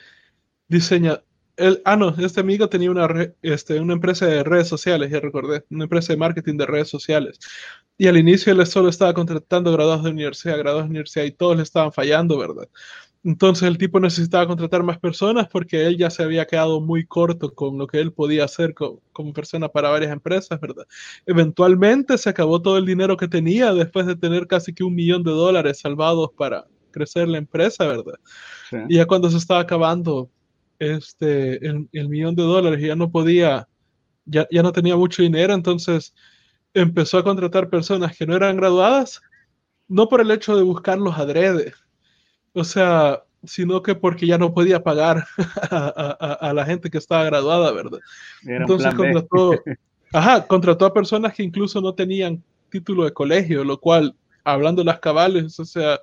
diseña. 0.67 1.23
El, 1.55 1.81
ah, 1.85 1.95
no, 1.95 2.15
este 2.17 2.39
amigo 2.39 2.67
tenía 2.67 2.89
una, 2.89 3.07
re, 3.07 3.35
este, 3.43 3.79
una 3.79 3.93
empresa 3.93 4.25
de 4.25 4.43
redes 4.43 4.67
sociales, 4.67 5.11
ya 5.11 5.19
recordé, 5.19 5.63
una 5.69 5.83
empresa 5.83 6.13
de 6.13 6.17
marketing 6.17 6.57
de 6.57 6.65
redes 6.65 6.89
sociales. 6.89 7.39
Y 7.97 8.07
al 8.07 8.17
inicio 8.17 8.51
él 8.53 8.65
solo 8.65 8.89
estaba 8.89 9.13
contratando 9.13 9.71
graduados 9.71 10.03
de 10.03 10.11
universidad, 10.11 10.57
graduados 10.57 10.85
de 10.85 10.89
universidad, 10.91 11.25
y 11.25 11.31
todos 11.31 11.57
le 11.57 11.63
estaban 11.63 11.93
fallando, 11.93 12.37
¿verdad? 12.39 12.67
Entonces 13.23 13.63
el 13.69 13.77
tipo 13.77 13.99
necesitaba 13.99 14.47
contratar 14.47 14.83
más 14.83 14.99
personas 14.99 15.47
porque 15.47 15.85
él 15.85 15.97
ya 15.97 16.09
se 16.09 16.23
había 16.23 16.45
quedado 16.45 16.81
muy 16.81 17.05
corto 17.05 17.53
con 17.53 17.77
lo 17.77 17.87
que 17.87 17.99
él 18.01 18.11
podía 18.11 18.43
hacer 18.43 18.73
como, 18.73 19.01
como, 19.13 19.31
persona 19.31 19.69
para 19.69 19.89
varias 19.89 20.11
empresas, 20.11 20.59
¿verdad? 20.59 20.85
Eventualmente 21.25 22.17
se 22.17 22.29
acabó 22.29 22.61
todo 22.61 22.77
el 22.77 22.85
dinero 22.85 23.15
que 23.15 23.29
tenía 23.29 23.73
después 23.73 24.07
de 24.07 24.17
tener 24.17 24.47
casi 24.47 24.73
que 24.73 24.83
un 24.83 24.95
millón 24.95 25.23
de 25.23 25.31
dólares 25.31 25.79
salvados 25.79 26.31
para 26.37 26.65
crecer 26.93 27.27
la 27.27 27.39
empresa, 27.39 27.85
¿verdad? 27.85 28.15
Sí. 28.69 28.77
Y 28.87 28.95
ya 28.95 29.05
cuando 29.05 29.29
se 29.29 29.37
estaba 29.37 29.59
acabando 29.59 30.29
este, 30.79 31.65
el, 31.65 31.89
el 31.91 32.09
millón 32.09 32.35
de 32.35 32.43
dólares 32.43 32.81
ya 32.81 32.95
no 32.95 33.11
podía, 33.11 33.67
ya, 34.25 34.47
ya 34.49 34.63
no 34.63 34.71
tenía 34.71 34.95
mucho 34.95 35.21
dinero, 35.21 35.53
entonces 35.53 36.13
empezó 36.73 37.17
a 37.17 37.23
contratar 37.23 37.69
personas 37.69 38.17
que 38.17 38.25
no 38.25 38.35
eran 38.35 38.57
graduadas, 38.57 39.21
no 39.87 40.07
por 40.09 40.21
el 40.21 40.31
hecho 40.31 40.55
de 40.55 40.63
buscarlos 40.63 41.17
adrede, 41.17 41.73
o 42.53 42.63
sea, 42.63 43.23
sino 43.43 43.81
que 43.81 43.95
porque 43.95 44.25
ya 44.25 44.37
no 44.37 44.53
podía 44.53 44.83
pagar 44.83 45.25
a, 45.69 46.17
a, 46.19 46.33
a 46.49 46.53
la 46.53 46.65
gente 46.65 46.89
que 46.89 46.97
estaba 46.97 47.25
graduada, 47.25 47.71
¿verdad? 47.71 47.99
Era 48.45 48.61
Entonces 48.61 48.93
contrató, 48.95 49.61
ajá, 50.13 50.47
contrató 50.47 50.85
a 50.85 50.93
personas 50.93 51.33
que 51.33 51.43
incluso 51.43 51.81
no 51.81 51.93
tenían 51.93 52.43
título 52.69 53.03
de 53.03 53.13
colegio, 53.13 53.63
lo 53.63 53.79
cual, 53.79 54.15
hablando 54.43 54.81
de 54.81 54.87
las 54.87 54.99
cabales, 54.99 55.59
o 55.59 55.65
sea, 55.65 55.99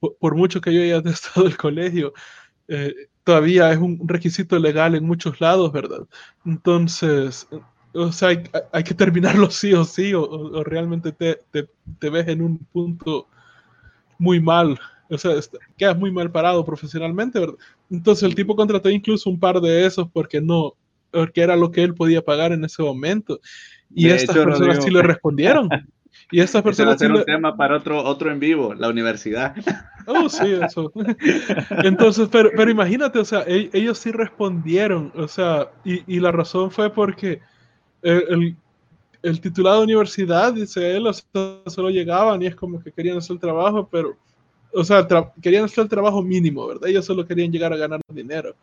por, 0.00 0.16
por 0.16 0.34
mucho 0.34 0.60
que 0.60 0.74
yo 0.74 0.82
haya 0.82 1.02
testado 1.02 1.46
el 1.46 1.56
colegio, 1.56 2.12
eh, 2.68 2.94
todavía 3.24 3.72
es 3.72 3.78
un 3.78 4.00
requisito 4.08 4.58
legal 4.58 4.94
en 4.94 5.04
muchos 5.04 5.40
lados, 5.40 5.72
¿verdad? 5.72 6.06
Entonces, 6.44 7.46
o 7.92 8.12
sea, 8.12 8.30
hay, 8.30 8.42
hay 8.72 8.84
que 8.84 8.94
terminarlo 8.94 9.50
sí 9.50 9.72
o 9.74 9.84
sí, 9.84 10.14
o, 10.14 10.22
o 10.22 10.64
realmente 10.64 11.12
te, 11.12 11.38
te, 11.50 11.68
te 11.98 12.10
ves 12.10 12.28
en 12.28 12.42
un 12.42 12.58
punto 12.58 13.28
muy 14.18 14.40
mal 14.40 14.78
o 15.10 15.18
sea, 15.18 15.32
quedas 15.76 15.98
muy 15.98 16.12
mal 16.12 16.30
parado 16.30 16.64
profesionalmente, 16.64 17.40
¿verdad? 17.40 17.56
Entonces 17.90 18.22
el 18.22 18.34
tipo 18.34 18.54
contrató 18.54 18.88
incluso 18.88 19.28
un 19.28 19.40
par 19.40 19.60
de 19.60 19.84
esos 19.84 20.08
porque 20.08 20.40
no, 20.40 20.74
porque 21.10 21.40
era 21.40 21.56
lo 21.56 21.70
que 21.70 21.82
él 21.82 21.94
podía 21.94 22.22
pagar 22.22 22.52
en 22.52 22.64
ese 22.64 22.82
momento. 22.82 23.40
Y 23.92 24.06
de 24.06 24.14
estas 24.14 24.36
hecho, 24.36 24.44
personas 24.44 24.76
Rodrigo. 24.76 24.84
sí 24.84 24.90
le 24.90 25.02
respondieron. 25.02 25.68
Y 26.30 26.40
estas 26.40 26.62
personas 26.62 26.98
sí 26.98 27.08
le... 27.08 27.18
un 27.18 27.24
tema 27.24 27.56
para 27.56 27.76
otro, 27.76 28.02
otro 28.02 28.30
en 28.30 28.38
vivo, 28.38 28.74
la 28.74 28.88
universidad. 28.88 29.54
Oh, 30.06 30.28
sí, 30.28 30.54
eso. 30.60 30.90
Entonces, 31.84 32.28
pero, 32.32 32.50
pero 32.56 32.68
imagínate, 32.68 33.20
o 33.20 33.24
sea, 33.24 33.44
ellos, 33.46 33.72
ellos 33.72 33.98
sí 33.98 34.10
respondieron, 34.10 35.12
o 35.14 35.28
sea, 35.28 35.70
y, 35.84 36.16
y 36.16 36.18
la 36.18 36.32
razón 36.32 36.72
fue 36.72 36.90
porque 36.90 37.40
el, 38.02 38.24
el, 38.28 38.56
el, 39.22 39.40
titulado 39.40 39.76
de 39.78 39.84
universidad, 39.84 40.52
dice 40.54 40.96
él, 40.96 41.06
o 41.06 41.12
sea, 41.12 41.24
solo 41.66 41.90
llegaban 41.90 42.42
y 42.42 42.46
es 42.46 42.56
como 42.56 42.82
que 42.82 42.90
querían 42.90 43.18
hacer 43.18 43.34
el 43.34 43.40
trabajo, 43.40 43.88
pero 43.88 44.16
o 44.72 44.84
sea, 44.84 45.06
querían 45.40 45.64
hacer 45.64 45.84
el 45.84 45.90
trabajo 45.90 46.22
mínimo, 46.22 46.66
¿verdad? 46.66 46.88
Ellos 46.88 47.04
solo 47.04 47.26
querían 47.26 47.50
llegar 47.50 47.72
a 47.72 47.76
ganar 47.76 48.00
dinero. 48.08 48.54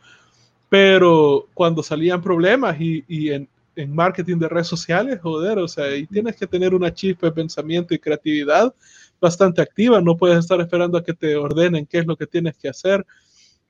Pero 0.70 1.48
cuando 1.54 1.84
salían 1.84 2.22
problemas 2.22 2.80
y, 2.80 3.04
y 3.08 3.32
en, 3.32 3.48
en, 3.78 3.96
marketing 3.96 4.38
de 4.38 4.50
redes 4.50 4.68
sociales, 4.68 5.20
joder, 5.22 5.60
o 5.60 5.68
sea, 5.68 5.96
y 5.96 6.06
tienes 6.08 6.36
que 6.36 6.48
tener 6.48 6.74
una 6.74 6.94
chispa 6.94 7.28
de 7.28 7.34
pensamiento 7.34 7.94
y 7.94 8.00
creatividad 8.00 8.74
bastante 9.20 9.62
activa, 9.62 10.02
no 10.02 10.18
puedes 10.18 10.40
estar 10.40 10.60
esperando 10.62 10.98
a 10.98 11.04
que 11.04 11.14
te 11.14 11.36
ordenen 11.36 11.86
qué 11.86 12.00
es 12.00 12.06
lo 12.06 12.16
que 12.16 12.28
tienes 12.28 12.58
que 12.58 12.70
hacer. 12.70 13.06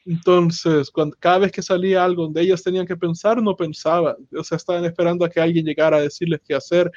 Entonces, 0.06 0.90
cuando, 0.90 1.16
cada 1.20 1.40
vez 1.40 1.52
que 1.52 1.62
salía 1.62 2.04
algo 2.04 2.24
donde 2.24 2.42
ellos 2.42 2.64
tenían 2.64 2.88
que 2.88 2.96
pensar, 2.96 3.42
no 3.42 3.56
pensaban. 3.56 4.16
O 4.38 4.44
sea, 4.44 4.56
estaban 4.56 4.86
esperando 4.86 5.26
a 5.26 5.30
que 5.30 5.42
alguien 5.42 5.66
llegara 5.66 5.98
a 5.98 6.02
decirles 6.02 6.42
qué 6.48 6.56
hacer. 6.56 6.90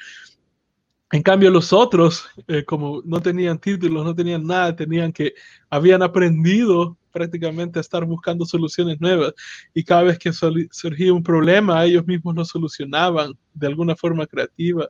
En 1.11 1.21
cambio, 1.21 1.51
los 1.51 1.73
otros, 1.73 2.25
eh, 2.47 2.63
como 2.63 3.01
no 3.03 3.21
tenían 3.21 3.59
títulos, 3.59 4.05
no 4.05 4.15
tenían 4.15 4.45
nada, 4.45 4.73
tenían 4.73 5.11
que, 5.11 5.33
habían 5.69 6.01
aprendido 6.01 6.97
prácticamente 7.11 7.79
a 7.79 7.81
estar 7.81 8.05
buscando 8.05 8.45
soluciones 8.45 8.99
nuevas 8.99 9.33
y 9.73 9.83
cada 9.83 10.03
vez 10.03 10.17
que 10.17 10.31
surgía 10.33 11.13
un 11.13 11.23
problema, 11.23 11.85
ellos 11.85 12.05
mismos 12.05 12.35
lo 12.35 12.45
solucionaban 12.45 13.33
de 13.53 13.67
alguna 13.67 13.95
forma 13.95 14.25
creativa. 14.25 14.89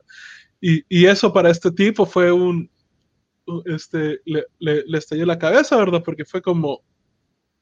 Y, 0.60 0.84
y 0.88 1.06
eso 1.06 1.32
para 1.32 1.50
este 1.50 1.72
tipo 1.72 2.06
fue 2.06 2.30
un, 2.30 2.70
este, 3.66 4.20
le, 4.24 4.44
le, 4.58 4.98
estalló 4.98 5.26
la 5.26 5.38
cabeza, 5.38 5.76
¿verdad? 5.76 6.02
Porque 6.04 6.24
fue 6.24 6.40
como, 6.40 6.82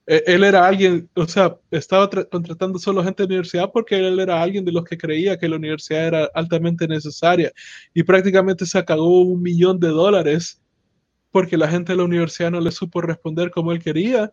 e, 0.06 0.22
él 0.26 0.44
era 0.44 0.66
alguien, 0.66 1.08
o 1.14 1.26
sea, 1.26 1.56
estaba 1.70 2.08
contratando 2.08 2.78
solo 2.78 3.02
gente 3.02 3.22
de 3.22 3.28
universidad 3.28 3.70
porque 3.72 3.96
él 3.96 4.20
era 4.20 4.42
alguien 4.42 4.64
de 4.64 4.72
los 4.72 4.84
que 4.84 4.98
creía 4.98 5.38
que 5.38 5.48
la 5.48 5.56
universidad 5.56 6.06
era 6.06 6.30
altamente 6.34 6.86
necesaria 6.86 7.52
y 7.94 8.02
prácticamente 8.02 8.66
se 8.66 8.78
acabó 8.78 9.22
un 9.22 9.42
millón 9.42 9.80
de 9.80 9.88
dólares 9.88 10.60
porque 11.30 11.56
la 11.56 11.68
gente 11.68 11.92
de 11.92 11.98
la 11.98 12.04
universidad 12.04 12.50
no 12.50 12.60
le 12.60 12.70
supo 12.70 13.00
responder 13.00 13.50
como 13.50 13.72
él 13.72 13.82
quería, 13.82 14.30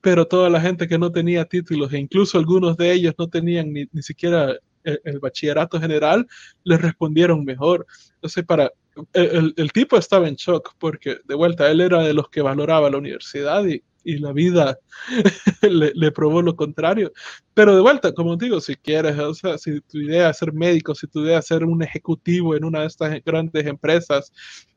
pero 0.00 0.26
toda 0.26 0.48
la 0.50 0.60
gente 0.60 0.88
que 0.88 0.98
no 0.98 1.10
tenía 1.10 1.44
títulos 1.44 1.92
e 1.92 1.98
incluso 1.98 2.38
algunos 2.38 2.76
de 2.76 2.92
ellos 2.92 3.14
no 3.18 3.28
tenían 3.28 3.72
ni, 3.72 3.86
ni 3.92 4.02
siquiera 4.02 4.56
el, 4.84 5.00
el, 5.04 5.18
bachillerato 5.18 5.80
general, 5.80 6.26
les 6.64 6.80
respondieron 6.80 7.44
mejor. 7.44 7.86
Entonces, 8.14 8.44
para, 8.44 8.72
el, 9.12 9.54
el 9.56 9.72
tipo 9.72 9.96
estaba 9.96 10.28
en 10.28 10.36
shock 10.36 10.74
porque 10.78 11.18
de 11.24 11.34
vuelta 11.34 11.70
él 11.70 11.80
era 11.80 12.02
de 12.02 12.14
los 12.14 12.28
que 12.28 12.42
valoraba 12.42 12.90
la 12.90 12.98
universidad 12.98 13.64
y 13.66 13.82
y 14.04 14.18
la 14.18 14.32
vida 14.32 14.78
le, 15.62 15.92
le, 15.94 16.12
probó 16.12 16.42
lo 16.42 16.56
contrario. 16.56 17.12
Pero 17.54 17.74
de 17.74 17.80
vuelta, 17.80 18.12
como 18.12 18.36
digo, 18.36 18.60
si 18.60 18.76
quieres, 18.76 19.18
o 19.18 19.34
sea, 19.34 19.58
si 19.58 19.80
tu 19.82 19.98
idea 19.98 20.30
es 20.30 20.38
ser 20.38 20.52
médico, 20.52 20.94
si 20.94 21.06
tu 21.06 21.24
idea 21.24 21.38
es 21.38 21.46
ser 21.46 21.64
un 21.64 21.82
ejecutivo 21.82 22.54
en 22.56 22.64
una 22.64 22.80
de 22.80 22.86
estas 22.86 23.22
grandes 23.24 23.66
empresas, 23.66 24.32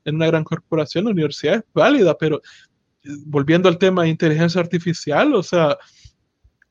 en 0.05 0.15
una 0.15 0.27
gran 0.27 0.43
corporación, 0.43 1.05
la 1.05 1.11
universidad 1.11 1.55
es 1.55 1.63
válida, 1.73 2.17
pero 2.17 2.37
eh, 3.03 3.09
volviendo 3.25 3.69
al 3.69 3.77
tema 3.77 4.03
de 4.03 4.09
inteligencia 4.09 4.61
artificial, 4.61 5.33
o 5.33 5.43
sea, 5.43 5.77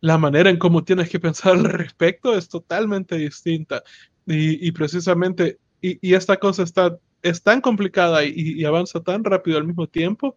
la 0.01 0.19
manera 0.19 0.51
en 0.51 0.59
cómo 0.59 0.85
tienes 0.85 1.09
que 1.09 1.21
pensar 1.21 1.53
al 1.53 1.65
respecto 1.65 2.37
es 2.37 2.49
totalmente 2.49 3.17
distinta. 3.17 3.83
Y, 4.27 4.67
y 4.67 4.73
precisamente, 4.73 5.59
y, 5.81 5.99
y, 6.07 6.15
esta 6.15 6.37
cosa 6.37 6.63
está, 6.63 6.97
es 7.23 7.43
tan 7.43 7.61
complicada 7.61 8.25
y, 8.25 8.33
y 8.35 8.65
avanza 8.65 9.01
tan 9.01 9.25
rápido 9.25 9.59
al 9.59 9.67
mismo 9.67 9.87
tiempo 9.87 10.37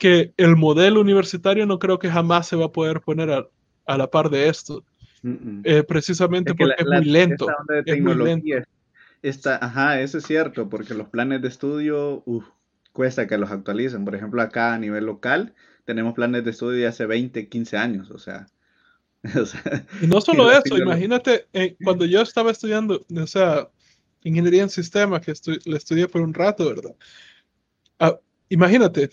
que 0.00 0.32
el 0.38 0.56
modelo 0.56 1.00
universitario 1.00 1.66
no 1.66 1.78
creo 1.78 1.98
que 1.98 2.10
jamás 2.10 2.48
se 2.48 2.56
va 2.56 2.64
a 2.64 2.72
poder 2.72 3.02
poner 3.02 3.30
a, 3.30 3.46
a 3.84 3.98
la 3.98 4.10
par 4.10 4.30
de 4.30 4.48
esto. 4.48 4.82
Mm 5.22 5.32
-mm. 5.32 5.60
Eh, 5.64 5.82
precisamente 5.84 6.52
es 6.52 6.56
porque 6.56 6.84
la, 6.84 6.96
es, 6.96 7.04
muy 7.04 7.12
lento, 7.12 7.46
es 7.84 8.00
muy 8.00 8.14
lento. 8.14 8.66
Está, 9.22 9.58
ajá, 9.62 10.00
eso 10.00 10.16
es 10.16 10.24
cierto, 10.24 10.70
porque 10.70 10.94
los 10.94 11.08
planes 11.08 11.42
de 11.42 11.48
estudio 11.48 12.22
uf, 12.24 12.46
cuesta 12.92 13.26
que 13.26 13.36
los 13.36 13.50
actualicen. 13.50 14.06
Por 14.06 14.14
ejemplo, 14.14 14.40
acá 14.40 14.72
a 14.72 14.78
nivel 14.78 15.04
local 15.04 15.54
tenemos 15.84 16.14
planes 16.14 16.44
de 16.44 16.50
estudio 16.50 16.78
de 16.78 16.86
hace 16.86 17.04
20, 17.04 17.48
15 17.48 17.76
años, 17.76 18.10
o 18.10 18.18
sea. 18.18 18.46
O 19.42 19.44
sea 19.44 19.84
y 20.00 20.06
no 20.06 20.18
solo 20.22 20.50
eso, 20.50 20.78
imagínate, 20.78 21.46
eh, 21.52 21.76
cuando 21.84 22.06
yo 22.06 22.22
estaba 22.22 22.52
estudiando, 22.52 23.04
o 23.14 23.26
sea, 23.26 23.68
ingeniería 24.22 24.62
en 24.62 24.70
sistemas, 24.70 25.20
que 25.20 25.32
estu 25.32 25.52
le 25.66 25.76
estudié 25.76 26.08
por 26.08 26.22
un 26.22 26.32
rato, 26.32 26.66
¿verdad? 26.70 26.94
Ah, 27.98 28.18
imagínate, 28.48 29.10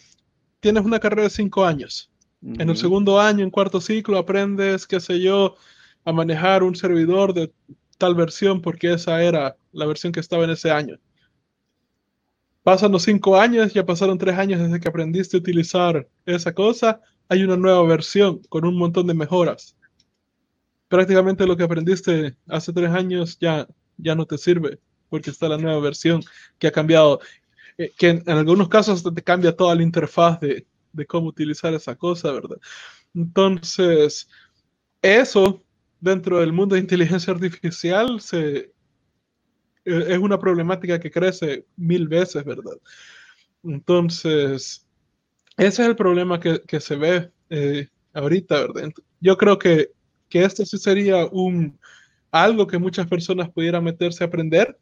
tienes 0.59 0.83
una 0.85 0.99
carrera 0.99 1.23
de 1.23 1.29
cinco 1.29 1.65
años. 1.65 2.11
Uh 2.41 2.49
-huh. 2.49 2.61
En 2.61 2.69
el 2.69 2.77
segundo 2.77 3.19
año, 3.19 3.43
en 3.43 3.51
cuarto 3.51 3.81
ciclo, 3.81 4.17
aprendes, 4.17 4.85
qué 4.85 4.99
sé 4.99 5.19
yo, 5.19 5.55
a 6.05 6.11
manejar 6.11 6.63
un 6.63 6.75
servidor 6.75 7.33
de 7.33 7.51
tal 7.97 8.15
versión 8.15 8.61
porque 8.61 8.93
esa 8.93 9.21
era 9.23 9.57
la 9.71 9.85
versión 9.85 10.13
que 10.13 10.19
estaba 10.19 10.43
en 10.43 10.51
ese 10.51 10.71
año. 10.71 10.97
Pasan 12.63 12.91
los 12.91 13.03
cinco 13.03 13.37
años, 13.37 13.73
ya 13.73 13.85
pasaron 13.85 14.17
tres 14.17 14.37
años 14.37 14.59
desde 14.59 14.79
que 14.79 14.89
aprendiste 14.89 15.37
a 15.37 15.39
utilizar 15.39 16.07
esa 16.25 16.53
cosa, 16.53 17.01
hay 17.29 17.43
una 17.43 17.57
nueva 17.57 17.83
versión 17.83 18.41
con 18.49 18.65
un 18.65 18.77
montón 18.77 19.07
de 19.07 19.13
mejoras. 19.13 19.75
Prácticamente 20.87 21.45
lo 21.45 21.57
que 21.57 21.63
aprendiste 21.63 22.35
hace 22.47 22.73
tres 22.73 22.91
años 22.91 23.37
ya, 23.39 23.67
ya 23.97 24.15
no 24.15 24.25
te 24.25 24.37
sirve 24.37 24.79
porque 25.09 25.29
está 25.29 25.47
la 25.49 25.57
nueva 25.57 25.79
versión 25.79 26.21
que 26.59 26.67
ha 26.67 26.71
cambiado 26.71 27.19
que 27.97 28.09
en, 28.09 28.29
algunos 28.29 28.69
casos 28.69 29.03
te 29.03 29.21
cambia 29.21 29.55
toda 29.55 29.75
la 29.75 29.83
interfaz 29.83 30.39
de, 30.39 30.65
de, 30.93 31.05
cómo 31.05 31.27
utilizar 31.27 31.73
esa 31.73 31.95
cosa, 31.95 32.31
¿verdad? 32.31 32.57
Entonces, 33.13 34.27
eso 35.01 35.63
dentro 35.99 36.39
del 36.39 36.53
mundo 36.53 36.75
de 36.75 36.81
inteligencia 36.81 37.33
artificial 37.33 38.19
se, 38.21 38.57
eh, 39.85 40.05
es 40.09 40.17
una 40.17 40.39
problemática 40.39 40.99
que 40.99 41.11
crece 41.11 41.65
mil 41.75 42.07
veces, 42.07 42.43
¿verdad? 42.43 42.77
Entonces, 43.63 44.85
ese 45.55 45.81
es 45.81 45.87
el 45.87 45.95
problema 45.95 46.39
que, 46.39 46.61
que 46.67 46.79
se 46.79 46.95
ve 46.95 47.31
eh, 47.49 47.87
ahorita, 48.13 48.67
¿verdad? 48.67 48.91
Yo 49.19 49.37
creo 49.37 49.57
que, 49.57 49.91
que 50.29 50.43
esto 50.43 50.65
sí 50.65 50.77
sería 50.77 51.25
un, 51.27 51.79
algo 52.31 52.67
que 52.67 52.77
muchas 52.77 53.07
personas 53.07 53.49
pudieran 53.49 53.83
meterse 53.83 54.23
a 54.23 54.27
aprender 54.27 54.77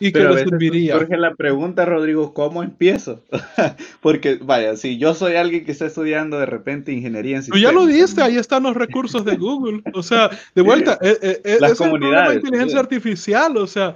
y 0.00 0.12
que 0.12 0.20
Pero 0.20 0.36
serviría. 0.36 0.98
Surge 0.98 1.16
la 1.16 1.34
pregunta, 1.34 1.84
Rodrigo, 1.84 2.34
¿cómo 2.34 2.62
empiezo? 2.62 3.22
Porque, 4.00 4.38
vaya, 4.42 4.76
si 4.76 4.98
yo 4.98 5.14
soy 5.14 5.36
alguien 5.36 5.64
que 5.64 5.72
está 5.72 5.86
estudiando 5.86 6.38
de 6.38 6.46
repente 6.46 6.92
ingeniería 6.92 7.36
en 7.36 7.42
sistemas. 7.42 7.62
Tú 7.62 7.68
ya 7.68 7.72
lo 7.72 7.86
diste, 7.86 8.22
ahí 8.22 8.36
están 8.36 8.64
los 8.64 8.76
recursos 8.76 9.24
de 9.24 9.36
Google. 9.36 9.82
O 9.94 10.02
sea, 10.02 10.30
de 10.54 10.62
vuelta, 10.62 10.98
eh, 11.00 11.40
eh, 11.44 11.56
Las 11.60 11.72
es 11.72 11.78
comunidades, 11.78 12.28
el 12.28 12.32
de 12.34 12.40
inteligencia 12.40 12.78
sí. 12.78 12.80
artificial, 12.80 13.56
o 13.56 13.66
sea, 13.66 13.94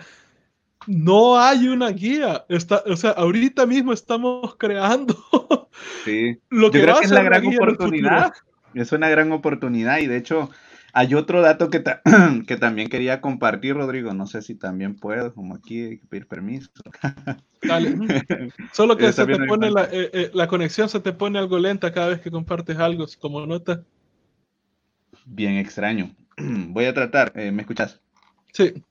no 0.87 1.39
hay 1.39 1.68
una 1.68 1.91
guía. 1.91 2.45
Está, 2.49 2.83
o 2.87 2.97
sea, 2.97 3.11
ahorita 3.11 3.66
mismo 3.66 3.93
estamos 3.93 4.55
creando 4.57 5.16
sí. 6.05 6.39
lo 6.51 6.70
que, 6.70 6.79
yo 6.79 6.85
creo 6.85 6.99
que 7.01 7.07
es 7.07 7.11
la 7.11 7.22
gran 7.22 7.47
oportunidad. 7.47 8.33
Es 8.74 8.93
una 8.93 9.09
gran 9.09 9.33
oportunidad 9.33 9.99
y 9.99 10.07
de 10.07 10.18
hecho 10.18 10.51
hay 10.97 11.12
otro 11.12 11.42
dato 11.42 11.68
que, 11.68 11.80
ta 11.80 12.01
que, 12.47 12.57
también 12.57 12.88
quería 12.88 13.20
compartir, 13.20 13.74
Rodrigo. 13.74 14.14
No 14.14 14.26
sé 14.26 14.40
si 14.40 14.55
también 14.55 14.97
puedo, 14.97 15.34
como 15.34 15.55
aquí 15.55 15.82
hay 15.82 15.99
que 15.99 16.07
pedir 16.07 16.26
permiso. 16.26 16.70
Dale. 17.62 17.94
Solo 18.72 18.97
que 18.97 19.12
se 19.12 19.26
te 19.26 19.38
pone 19.47 19.70
la, 19.70 19.84
eh, 19.84 20.11
eh, 20.14 20.30
la, 20.32 20.49
conexión 20.49 20.88
se 20.88 21.01
te 21.01 21.12
pone 21.12 21.38
algo 21.38 21.59
lenta 21.59 21.92
cada 21.92 22.09
vez 22.09 22.22
que 22.22 22.30
compartes 22.30 22.78
algo, 22.78 23.05
como 23.20 23.44
nota. 23.47 23.82
Bien 25.26 25.57
extraño. 25.57 26.16
Voy 26.38 26.86
a 26.86 26.94
tratar. 26.94 27.30
Eh, 27.34 27.53
¿Me 27.53 27.61
escuchas? 27.61 28.01
Sí. 28.55 28.82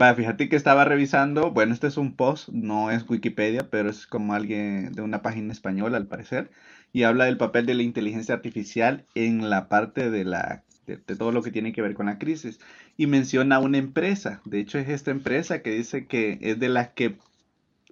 Va, 0.00 0.14
fíjate 0.14 0.48
que 0.48 0.54
estaba 0.54 0.84
revisando. 0.84 1.50
Bueno, 1.50 1.74
este 1.74 1.88
es 1.88 1.96
un 1.96 2.14
post, 2.14 2.50
no 2.50 2.92
es 2.92 3.04
Wikipedia, 3.10 3.68
pero 3.68 3.90
es 3.90 4.06
como 4.06 4.32
alguien 4.32 4.92
de 4.92 5.02
una 5.02 5.22
página 5.22 5.52
española, 5.52 5.96
al 5.96 6.06
parecer. 6.06 6.52
Y 6.92 7.02
habla 7.02 7.24
del 7.24 7.36
papel 7.36 7.66
de 7.66 7.74
la 7.74 7.82
inteligencia 7.82 8.36
artificial 8.36 9.06
en 9.16 9.50
la 9.50 9.68
parte 9.68 10.08
de 10.10 10.24
la 10.24 10.62
de, 10.86 10.96
de, 10.96 11.16
todo 11.16 11.32
lo 11.32 11.42
que 11.42 11.50
tiene 11.50 11.72
que 11.72 11.82
ver 11.82 11.94
con 11.94 12.06
la 12.06 12.18
crisis. 12.18 12.60
Y 12.96 13.06
menciona 13.06 13.58
una 13.58 13.78
empresa, 13.78 14.40
de 14.44 14.60
hecho 14.60 14.78
es 14.78 14.88
esta 14.88 15.10
empresa 15.10 15.62
que 15.62 15.70
dice 15.70 16.06
que 16.06 16.38
es 16.40 16.58
de 16.58 16.68
las 16.68 16.90
que 16.90 17.18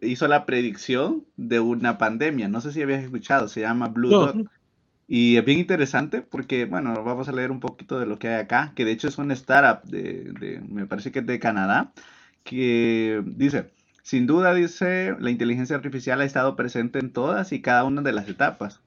hizo 0.01 0.29
la 0.29 0.47
predicción 0.47 1.25
de 1.37 1.61
una 1.61 1.99
pandemia. 1.99 2.49
No 2.49 2.61
sé 2.61 2.73
si 2.73 2.83
habías 2.83 3.03
escuchado, 3.03 3.49
se 3.49 3.61
llama 3.61 3.89
Blue 3.89 4.11
no. 4.11 4.27
Dot. 4.27 4.51
Y 5.07 5.39
es 5.39 5.45
bien 5.45 5.59
interesante 5.59 6.21
porque, 6.21 6.67
bueno, 6.67 7.03
vamos 7.03 7.29
a 7.29 7.33
leer 7.33 7.51
un 7.51 7.61
poquito 7.61 7.99
de 7.99 8.05
lo 8.05 8.19
que 8.19 8.29
hay 8.29 8.43
acá, 8.43 8.73
que 8.77 8.85
de 8.85 8.93
hecho 8.93 9.09
es 9.09 9.17
una 9.17 9.33
startup 9.33 9.89
de, 9.89 10.33
de 10.39 10.61
me 10.61 10.87
parece 10.87 11.11
que 11.11 11.21
es 11.21 11.27
de 11.27 11.39
Canadá, 11.39 11.93
que 12.45 13.23
dice, 13.25 13.71
sin 14.03 14.27
duda 14.27 14.53
dice, 14.53 15.17
la 15.19 15.31
inteligencia 15.31 15.77
artificial 15.77 16.21
ha 16.21 16.27
estado 16.27 16.57
presente 16.57 16.99
en 16.99 17.11
todas 17.11 17.53
y 17.53 17.63
cada 17.63 17.85
una 17.85 18.03
de 18.03 18.13
las 18.13 18.29
etapas 18.29 18.83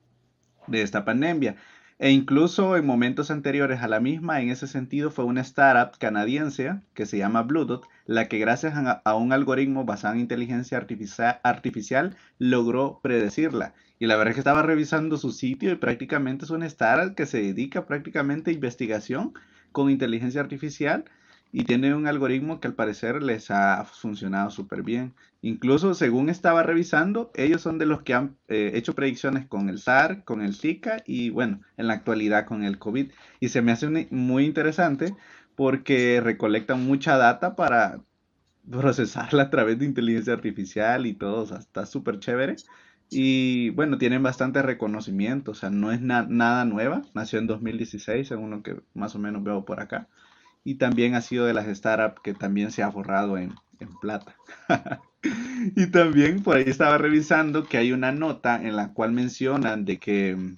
de 0.67 0.83
esta 0.83 1.05
pandemia 1.05 1.55
e 2.01 2.09
incluso 2.09 2.75
en 2.77 2.85
momentos 2.87 3.29
anteriores 3.29 3.81
a 3.83 3.87
la 3.87 3.99
misma, 3.99 4.41
en 4.41 4.49
ese 4.49 4.65
sentido, 4.65 5.11
fue 5.11 5.23
una 5.23 5.41
startup 5.41 5.99
canadiense 5.99 6.81
que 6.95 7.05
se 7.05 7.19
llama 7.19 7.43
Bluetooth, 7.43 7.83
la 8.07 8.27
que 8.27 8.39
gracias 8.39 8.73
a, 8.75 9.15
un 9.15 9.31
algoritmo 9.31 9.85
basado 9.85 10.15
en 10.15 10.21
inteligencia 10.21 10.79
artificial, 10.79 11.39
artificial 11.43 12.17
logró 12.39 12.99
predecirla. 13.03 13.75
Y 13.99 14.07
la 14.07 14.15
verdad 14.15 14.31
es 14.31 14.35
que 14.37 14.39
estaba 14.39 14.63
revisando 14.63 15.15
su 15.17 15.31
sitio 15.31 15.71
y 15.71 15.75
prácticamente 15.75 16.43
es 16.45 16.49
una 16.49 16.65
startup 16.65 17.13
que 17.13 17.27
se 17.27 17.39
dedica 17.39 17.85
prácticamente 17.85 18.49
a 18.49 18.55
investigación 18.55 19.33
con 19.71 19.91
inteligencia 19.91 20.41
artificial 20.41 21.05
y 21.51 21.65
tiene 21.65 21.93
un 21.93 22.07
algoritmo 22.07 22.59
que 22.59 22.67
al 22.67 22.75
parecer 22.75 23.21
les 23.21 23.51
ha 23.51 23.83
funcionado 23.85 24.49
súper 24.49 24.83
bien. 24.83 25.13
Incluso 25.41 25.93
según 25.93 26.29
estaba 26.29 26.63
revisando, 26.63 27.31
ellos 27.35 27.61
son 27.61 27.77
de 27.77 27.85
los 27.85 28.03
que 28.03 28.13
han 28.13 28.37
eh, 28.47 28.71
hecho 28.75 28.95
predicciones 28.95 29.47
con 29.47 29.69
el 29.69 29.79
SAR, 29.79 30.23
con 30.23 30.41
el 30.41 30.53
Zika 30.55 30.97
y 31.05 31.29
bueno, 31.29 31.61
en 31.77 31.87
la 31.87 31.93
actualidad 31.93 32.45
con 32.45 32.63
el 32.63 32.79
COVID. 32.79 33.11
Y 33.39 33.49
se 33.49 33.61
me 33.61 33.71
hace 33.71 34.07
muy 34.11 34.45
interesante 34.45 35.15
porque 35.55 36.21
recolectan 36.23 36.85
mucha 36.85 37.17
data 37.17 37.55
para 37.55 38.01
procesarla 38.69 39.43
a 39.43 39.49
través 39.49 39.79
de 39.79 39.85
inteligencia 39.85 40.33
artificial 40.33 41.05
y 41.05 41.13
todo, 41.13 41.41
o 41.41 41.45
sea, 41.45 41.57
está 41.57 41.85
súper 41.85 42.19
chévere. 42.19 42.55
Y 43.09 43.71
bueno, 43.71 43.97
tienen 43.97 44.23
bastante 44.23 44.61
reconocimiento, 44.61 45.51
o 45.51 45.55
sea, 45.55 45.69
no 45.69 45.91
es 45.91 45.99
nada 46.01 46.65
nueva, 46.65 47.01
nació 47.13 47.39
en 47.39 47.47
2016, 47.47 48.27
según 48.27 48.51
lo 48.51 48.63
que 48.63 48.81
más 48.93 49.15
o 49.15 49.19
menos 49.19 49.43
veo 49.43 49.65
por 49.65 49.81
acá. 49.81 50.07
Y 50.63 50.75
también 50.75 51.15
ha 51.15 51.21
sido 51.21 51.45
de 51.45 51.53
las 51.53 51.65
startups 51.65 52.21
que 52.21 52.33
también 52.33 52.71
se 52.71 52.83
ha 52.83 52.91
forrado 52.91 53.37
en, 53.37 53.55
plata. 53.99 54.35
y 55.75 55.87
también 55.87 56.43
por 56.43 56.57
ahí 56.57 56.65
estaba 56.67 56.99
revisando 56.99 57.65
que 57.65 57.77
hay 57.77 57.91
una 57.91 58.11
nota 58.11 58.61
en 58.61 58.75
la 58.75 58.93
cual 58.93 59.11
mencionan 59.11 59.85
de 59.85 59.97
que 59.97 60.35
mm, 60.35 60.55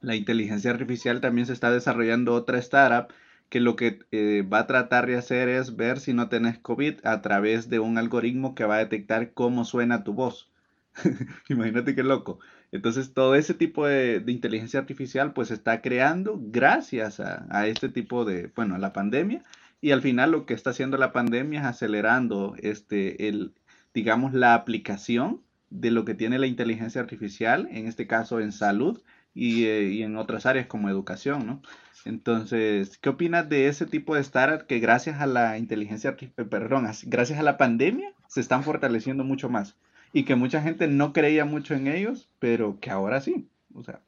la 0.00 0.14
inteligencia 0.14 0.70
artificial 0.70 1.20
también 1.20 1.46
se 1.46 1.52
está 1.52 1.72
desarrollando 1.72 2.34
otra 2.34 2.58
startup 2.58 3.12
que 3.48 3.60
lo 3.60 3.74
que 3.74 3.98
eh, 4.12 4.42
va 4.42 4.60
a 4.60 4.66
tratar 4.66 5.06
de 5.06 5.16
hacer 5.16 5.48
es 5.48 5.76
ver 5.76 5.98
si 5.98 6.14
no 6.14 6.28
tenés 6.28 6.58
COVID 6.58 7.04
a 7.04 7.20
través 7.20 7.68
de 7.68 7.80
un 7.80 7.98
algoritmo 7.98 8.54
que 8.54 8.64
va 8.64 8.76
a 8.76 8.78
detectar 8.78 9.32
cómo 9.32 9.64
suena 9.64 10.04
tu 10.04 10.14
voz. 10.14 10.50
Imagínate 11.48 11.94
qué 11.96 12.04
loco. 12.04 12.38
Entonces, 12.72 13.12
todo 13.14 13.34
ese 13.34 13.54
tipo 13.54 13.86
de, 13.86 14.22
inteligencia 14.26 14.80
artificial 14.80 15.32
pues 15.32 15.50
está 15.50 15.82
creando 15.82 16.38
gracias 16.40 17.20
a, 17.20 17.66
este 17.66 17.88
tipo 17.88 18.24
de, 18.24 18.52
bueno, 18.54 18.74
a 18.74 18.78
la 18.78 18.92
pandemia. 18.92 19.44
Y 19.80 19.92
al 19.92 20.02
final 20.02 20.30
lo 20.30 20.46
que 20.46 20.54
está 20.54 20.70
haciendo 20.70 20.96
la 20.98 21.12
pandemia 21.12 21.60
es 21.60 21.66
acelerando 21.66 22.54
este, 22.58 23.28
el, 23.28 23.54
digamos, 23.94 24.34
la 24.34 24.54
aplicación 24.54 25.42
de 25.70 25.90
lo 25.90 26.04
que 26.04 26.14
tiene 26.14 26.38
la 26.38 26.46
inteligencia 26.46 27.00
artificial, 27.00 27.68
en 27.70 27.86
este 27.86 28.06
caso 28.06 28.40
en 28.40 28.52
salud 28.52 29.00
y, 29.34 29.64
eh, 29.64 30.02
en 30.02 30.16
otras 30.16 30.46
áreas 30.46 30.66
como 30.66 30.88
educación, 30.88 31.46
¿no? 31.46 31.62
Entonces, 32.04 32.98
¿qué 32.98 33.10
opinas 33.10 33.48
de 33.48 33.68
ese 33.68 33.86
tipo 33.86 34.14
de 34.14 34.24
startups 34.24 34.64
que 34.64 34.80
gracias 34.80 35.20
a 35.20 35.26
la 35.26 35.58
inteligencia 35.58 36.16
perdón, 36.16 36.86
gracias 37.04 37.38
a 37.38 37.42
la 37.42 37.58
pandemia 37.58 38.12
se 38.26 38.40
están 38.40 38.62
fortaleciendo 38.64 39.22
mucho 39.22 39.48
más? 39.48 39.76
Y 40.12 40.24
que 40.24 40.34
mucha 40.34 40.60
gente 40.60 40.86
no 40.88 41.12
creía 41.12 41.44
mucho 41.44 41.74
en 41.74 41.86
ellos, 41.86 42.28
pero 42.38 42.78
que 42.80 42.90
ahora 42.90 43.20
sí. 43.20 43.46
O 43.74 43.82
sea. 43.82 44.00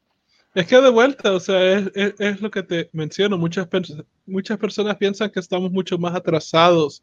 Es 0.54 0.66
que 0.66 0.80
de 0.80 0.90
vuelta, 0.90 1.32
o 1.32 1.40
sea, 1.40 1.78
es, 1.78 1.90
es, 1.94 2.40
lo 2.40 2.50
que 2.50 2.62
te 2.62 2.90
menciono, 2.92 3.38
muchas, 3.38 3.68
muchas 4.26 4.58
personas 4.58 4.96
piensan 4.96 5.30
que 5.30 5.40
estamos 5.40 5.72
mucho 5.72 5.96
más 5.96 6.14
atrasados 6.14 7.02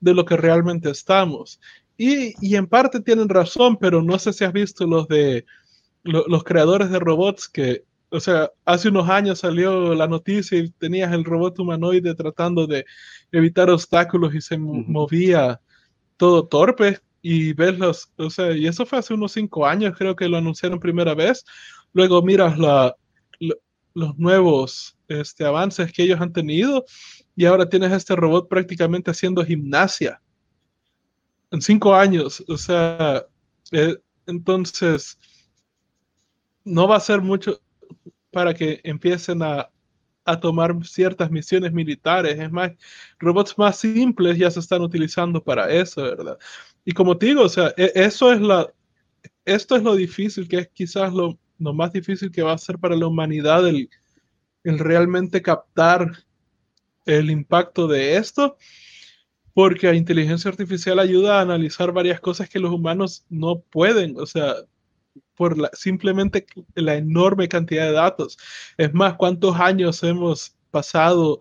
de 0.00 0.12
lo 0.12 0.24
que 0.24 0.36
realmente 0.36 0.90
estamos. 0.90 1.60
Y, 1.96 2.34
y 2.44 2.56
en 2.56 2.66
parte 2.66 3.00
tienen 3.00 3.28
razón, 3.28 3.78
pero 3.78 4.02
no 4.02 4.18
sé 4.18 4.32
si 4.32 4.44
has 4.44 4.52
visto 4.52 4.86
los 4.86 5.08
de 5.08 5.46
los 6.04 6.42
creadores 6.42 6.90
de 6.90 6.98
robots 6.98 7.48
que 7.48 7.84
o 8.12 8.20
sea, 8.20 8.52
hace 8.66 8.90
unos 8.90 9.08
años 9.08 9.38
salió 9.38 9.94
la 9.94 10.06
noticia 10.06 10.58
y 10.58 10.68
tenías 10.70 11.12
el 11.12 11.24
robot 11.24 11.58
humanoide 11.58 12.14
tratando 12.14 12.66
de 12.66 12.84
evitar 13.32 13.70
obstáculos 13.70 14.34
y 14.34 14.42
se 14.42 14.58
movía 14.58 15.60
todo 16.18 16.46
torpe 16.46 16.98
y 17.22 17.52
ves 17.52 17.78
los, 17.78 18.10
o 18.16 18.28
sea, 18.28 18.52
y 18.52 18.66
eso 18.66 18.84
fue 18.84 18.98
hace 18.98 19.14
unos 19.14 19.32
cinco 19.32 19.66
años, 19.66 19.94
creo 19.96 20.16
que 20.16 20.28
lo 20.28 20.36
anunciaron 20.36 20.80
primera 20.80 21.14
vez. 21.14 21.44
Luego 21.92 22.22
miras 22.22 22.58
la, 22.58 22.94
los 23.94 24.18
nuevos 24.18 24.96
este, 25.08 25.44
avances 25.44 25.92
que 25.92 26.02
ellos 26.02 26.20
han 26.20 26.32
tenido 26.32 26.84
y 27.36 27.44
ahora 27.44 27.68
tienes 27.68 27.92
este 27.92 28.16
robot 28.16 28.48
prácticamente 28.48 29.10
haciendo 29.10 29.44
gimnasia 29.44 30.20
en 31.50 31.60
cinco 31.60 31.94
años, 31.94 32.42
o 32.48 32.56
sea, 32.56 33.26
eh, 33.72 33.96
entonces 34.26 35.18
no 36.64 36.88
va 36.88 36.96
a 36.96 37.00
ser 37.00 37.20
mucho, 37.20 37.60
para 38.30 38.54
que 38.54 38.80
empiecen 38.82 39.42
a, 39.42 39.70
a 40.24 40.40
tomar 40.40 40.74
ciertas 40.84 41.30
misiones 41.30 41.72
militares. 41.72 42.38
Es 42.38 42.50
más, 42.50 42.72
robots 43.18 43.56
más 43.58 43.78
simples 43.78 44.38
ya 44.38 44.50
se 44.50 44.60
están 44.60 44.80
utilizando 44.80 45.42
para 45.42 45.70
eso, 45.70 46.02
¿verdad? 46.02 46.38
Y 46.84 46.92
como 46.92 47.16
te 47.16 47.26
digo, 47.26 47.42
o 47.42 47.48
sea, 47.48 47.72
e, 47.76 47.92
eso 47.94 48.32
es 48.32 48.40
la, 48.40 48.72
esto 49.44 49.76
es 49.76 49.82
lo 49.82 49.94
difícil, 49.94 50.48
que 50.48 50.58
es 50.58 50.68
quizás 50.68 51.12
lo, 51.12 51.38
lo 51.58 51.72
más 51.74 51.92
difícil 51.92 52.30
que 52.30 52.42
va 52.42 52.52
a 52.52 52.58
ser 52.58 52.78
para 52.78 52.96
la 52.96 53.06
humanidad 53.06 53.66
el, 53.68 53.88
el 54.64 54.78
realmente 54.78 55.42
captar 55.42 56.10
el 57.06 57.30
impacto 57.30 57.88
de 57.88 58.16
esto, 58.16 58.56
porque 59.54 59.88
la 59.88 59.96
inteligencia 59.96 60.50
artificial 60.50 60.98
ayuda 60.98 61.38
a 61.38 61.42
analizar 61.42 61.92
varias 61.92 62.20
cosas 62.20 62.48
que 62.48 62.58
los 62.58 62.72
humanos 62.72 63.24
no 63.28 63.60
pueden, 63.60 64.18
o 64.18 64.26
sea, 64.26 64.54
por 65.34 65.58
la, 65.58 65.70
simplemente 65.72 66.46
la 66.74 66.94
enorme 66.96 67.48
cantidad 67.48 67.86
de 67.86 67.92
datos. 67.92 68.38
Es 68.76 68.94
más, 68.94 69.14
¿cuántos 69.14 69.56
años 69.56 70.02
hemos 70.02 70.56
pasado, 70.70 71.40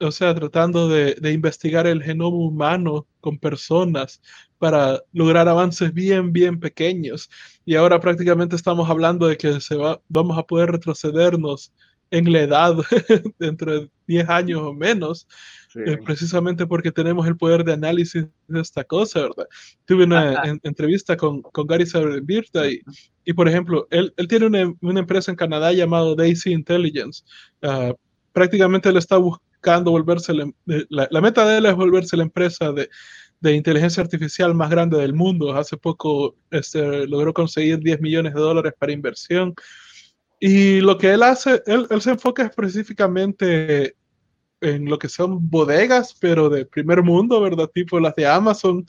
o 0.00 0.10
sea, 0.10 0.34
tratando 0.34 0.88
de, 0.88 1.14
de 1.14 1.32
investigar 1.32 1.86
el 1.86 2.02
genoma 2.02 2.36
humano 2.36 3.06
con 3.20 3.38
personas 3.38 4.20
para 4.60 5.02
lograr 5.12 5.48
avances 5.48 5.92
bien, 5.92 6.32
bien 6.32 6.60
pequeños? 6.60 7.28
Y 7.64 7.74
ahora 7.74 7.98
prácticamente 7.98 8.54
estamos 8.54 8.88
hablando 8.88 9.26
de 9.26 9.36
que 9.36 9.60
se 9.60 9.74
va, 9.74 10.00
vamos 10.08 10.38
a 10.38 10.44
poder 10.44 10.70
retrocedernos 10.70 11.72
en 12.10 12.32
la 12.32 12.40
edad 12.40 12.76
dentro 13.38 13.72
de 13.72 13.90
10 14.06 14.28
años 14.28 14.60
o 14.62 14.72
menos 14.72 15.26
eh, 15.74 15.96
precisamente 16.04 16.66
porque 16.66 16.90
tenemos 16.90 17.26
el 17.26 17.36
poder 17.36 17.64
de 17.64 17.72
análisis 17.72 18.26
de 18.48 18.60
esta 18.60 18.82
cosa, 18.82 19.20
¿verdad? 19.20 19.46
Tuve 19.84 20.04
una 20.04 20.42
entrevista 20.64 21.16
con, 21.16 21.42
con 21.42 21.66
Gary 21.66 21.86
Sabrembirta 21.86 22.68
y, 22.68 22.80
y, 23.24 23.32
por 23.32 23.48
ejemplo, 23.48 23.86
él, 23.90 24.12
él 24.16 24.26
tiene 24.26 24.46
una, 24.46 24.74
una, 24.80 25.00
empresa 25.00 25.30
en 25.30 25.36
Canadá 25.36 25.72
llamada 25.72 26.16
Daisy 26.16 26.52
Intelligence. 26.52 27.22
Uh, 27.62 27.94
prácticamente 28.32 28.88
él 28.88 28.96
está 28.96 29.16
buscando 29.16 29.92
volverse, 29.92 30.34
la, 30.34 30.50
la, 30.66 31.06
la, 31.08 31.20
meta 31.20 31.46
de 31.46 31.58
él 31.58 31.66
es 31.66 31.76
volverse 31.76 32.16
la 32.16 32.24
empresa 32.24 32.72
de, 32.72 32.88
de 33.40 33.54
inteligencia 33.54 34.02
artificial 34.02 34.54
más 34.54 34.70
grande 34.70 34.98
del 34.98 35.14
mundo. 35.14 35.54
Hace 35.54 35.76
poco 35.76 36.36
este, 36.50 37.06
logró 37.06 37.32
conseguir 37.32 37.78
10 37.78 38.00
millones 38.00 38.34
de 38.34 38.40
dólares 38.40 38.74
para 38.78 38.92
inversión. 38.92 39.54
Y 40.38 40.80
lo 40.80 40.98
que 40.98 41.12
él 41.12 41.22
hace, 41.22 41.62
él, 41.66 41.86
él, 41.90 42.00
se 42.00 42.10
enfoca 42.10 42.44
específicamente 42.44 43.94
en 44.60 44.86
lo 44.86 44.98
que 44.98 45.08
son 45.08 45.48
bodegas, 45.50 46.14
pero 46.18 46.48
de 46.48 46.66
primer 46.66 47.02
mundo, 47.02 47.40
¿verdad? 47.40 47.68
Tipo 47.72 47.98
las 47.98 48.14
de 48.14 48.26
Amazon, 48.26 48.84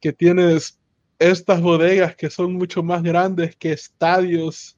que 0.00 0.12
tienes 0.12 0.78
estas 1.18 1.60
bodegas 1.60 2.16
que 2.16 2.30
son 2.30 2.54
mucho 2.54 2.82
más 2.82 3.02
grandes 3.02 3.54
que 3.56 3.72
estadios 3.72 4.76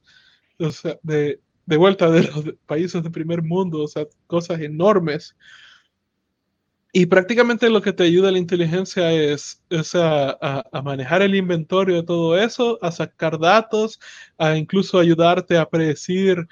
o 0.59 0.71
sea, 0.71 0.97
de, 1.03 1.39
de, 1.65 1.77
vuelta 1.77 2.09
de 2.09 2.23
los 2.23 2.43
países 2.65 3.03
de 3.03 3.09
primer 3.09 3.41
mundo, 3.43 3.83
o 3.83 3.87
sea, 3.87 4.05
cosas 4.27 4.59
enormes. 4.61 5.35
Y 6.99 7.05
prácticamente 7.05 7.69
lo 7.69 7.79
que 7.79 7.93
te 7.93 8.05
ayuda 8.05 8.31
la 8.31 8.39
inteligencia 8.39 9.11
es, 9.11 9.61
es 9.69 9.93
a, 9.93 10.31
a, 10.31 10.81
manejar 10.81 11.21
el 11.21 11.35
inventario 11.35 11.93
de 11.93 12.01
todo 12.01 12.35
eso, 12.35 12.79
a 12.81 12.91
sacar 12.91 13.37
datos, 13.37 13.99
a 14.39 14.57
incluso 14.57 14.97
ayudarte 14.97 15.59
a 15.59 15.69
predecir 15.69 16.47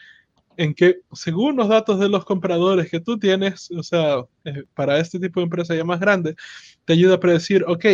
en 0.56 0.76
que 0.76 0.98
según 1.14 1.56
los 1.56 1.68
datos 1.68 2.00
de 2.00 2.10
los 2.10 2.26
compradores 2.26 2.91
que 2.91 3.00
tú 3.00 3.18
tienes, 3.18 3.72
o 3.72 3.82
sea, 3.82 4.24
eh, 4.43 4.66
para 4.76 5.00
este 5.00 5.20
tipo 5.20 5.39
de 5.39 5.46
empresa 5.46 5.74
ya 5.74 5.84
más 5.84 6.00
grande, 6.00 6.36
te 6.86 6.93
ayuda 6.93 7.16
a 7.16 7.20
predecir, 7.20 7.66
ok, 7.68 7.86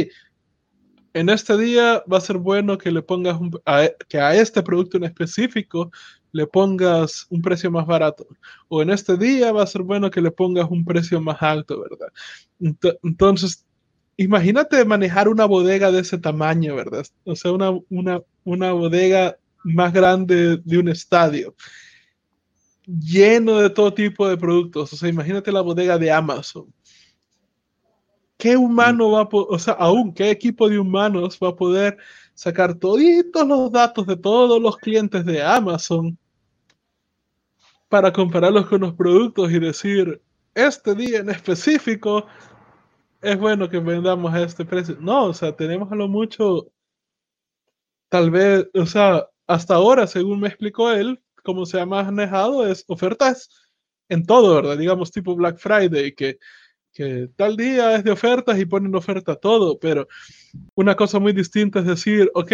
en 1.13 1.29
este 1.29 1.57
día 1.57 2.03
va 2.11 2.17
a 2.17 2.21
ser 2.21 2.37
bueno 2.37 2.77
que 2.77 2.91
le 2.91 3.01
pongas 3.01 3.39
un, 3.39 3.57
a, 3.65 3.87
que 4.09 4.19
a 4.19 4.35
este 4.35 4.61
producto 4.61 4.97
en 4.97 5.05
específico 5.05 5.89
le 6.31 6.47
pongas 6.47 7.27
un 7.29 7.41
precio 7.41 7.71
más 7.71 7.85
barato. 7.85 8.27
O 8.67 8.81
en 8.81 8.89
este 8.89 9.17
día 9.17 9.51
va 9.51 9.63
a 9.63 9.67
ser 9.67 9.83
bueno 9.83 10.09
que 10.09 10.21
le 10.21 10.31
pongas 10.31 10.69
un 10.69 10.85
precio 10.85 11.19
más 11.21 11.41
alto, 11.41 11.81
¿verdad? 11.81 12.07
Entonces, 13.03 13.65
imagínate 14.17 14.83
manejar 14.85 15.27
una 15.27 15.45
bodega 15.45 15.91
de 15.91 16.01
ese 16.01 16.17
tamaño, 16.17 16.75
¿verdad? 16.75 17.05
O 17.25 17.35
sea, 17.35 17.51
una, 17.51 17.71
una, 17.89 18.21
una 18.43 18.71
bodega 18.73 19.37
más 19.63 19.93
grande 19.93 20.57
de 20.63 20.77
un 20.77 20.89
estadio 20.89 21.55
lleno 22.99 23.59
de 23.59 23.69
todo 23.69 23.93
tipo 23.93 24.27
de 24.27 24.37
productos. 24.37 24.93
O 24.93 24.95
sea, 24.95 25.09
imagínate 25.09 25.51
la 25.51 25.61
bodega 25.61 25.97
de 25.97 26.11
Amazon. 26.11 26.73
¿Qué 28.37 28.57
humano 28.57 29.11
va 29.11 29.21
a 29.21 29.29
poder, 29.29 29.47
o 29.51 29.59
sea, 29.59 29.73
aún 29.75 30.13
qué 30.13 30.31
equipo 30.31 30.67
de 30.67 30.79
humanos 30.79 31.37
va 31.41 31.49
a 31.49 31.55
poder 31.55 31.97
sacar 32.33 32.73
todos 32.73 32.99
los 33.47 33.71
datos 33.71 34.07
de 34.07 34.17
todos 34.17 34.59
los 34.59 34.77
clientes 34.77 35.23
de 35.25 35.43
Amazon 35.43 36.17
para 37.91 38.13
compararlos 38.13 38.67
con 38.67 38.81
los 38.81 38.93
productos 38.93 39.51
y 39.51 39.59
decir, 39.59 40.21
este 40.55 40.95
día 40.95 41.19
en 41.19 41.29
específico 41.29 42.25
es 43.21 43.37
bueno 43.37 43.69
que 43.69 43.79
vendamos 43.79 44.33
a 44.33 44.43
este 44.43 44.63
precio? 44.63 44.95
No, 45.01 45.25
o 45.25 45.33
sea, 45.33 45.53
tenemos 45.57 45.91
a 45.91 45.95
lo 45.95 46.07
mucho, 46.07 46.71
tal 48.07 48.31
vez, 48.31 48.65
o 48.73 48.85
sea, 48.85 49.27
hasta 49.45 49.75
ahora, 49.75 50.07
según 50.07 50.39
me 50.39 50.47
explicó 50.47 50.89
él, 50.89 51.21
como 51.43 51.65
se 51.65 51.81
ha 51.81 51.85
manejado 51.85 52.65
es 52.65 52.85
ofertas 52.87 53.49
en 54.07 54.25
todo, 54.25 54.55
¿verdad? 54.55 54.77
Digamos 54.77 55.11
tipo 55.11 55.35
Black 55.35 55.57
Friday, 55.57 56.15
que, 56.15 56.39
que 56.93 57.29
tal 57.35 57.57
día 57.57 57.97
es 57.97 58.05
de 58.05 58.11
ofertas 58.11 58.57
y 58.57 58.65
ponen 58.65 58.95
oferta 58.95 59.35
todo, 59.35 59.77
pero 59.79 60.07
una 60.75 60.95
cosa 60.95 61.19
muy 61.19 61.33
distinta 61.33 61.79
es 61.79 61.87
decir, 61.87 62.31
ok, 62.35 62.53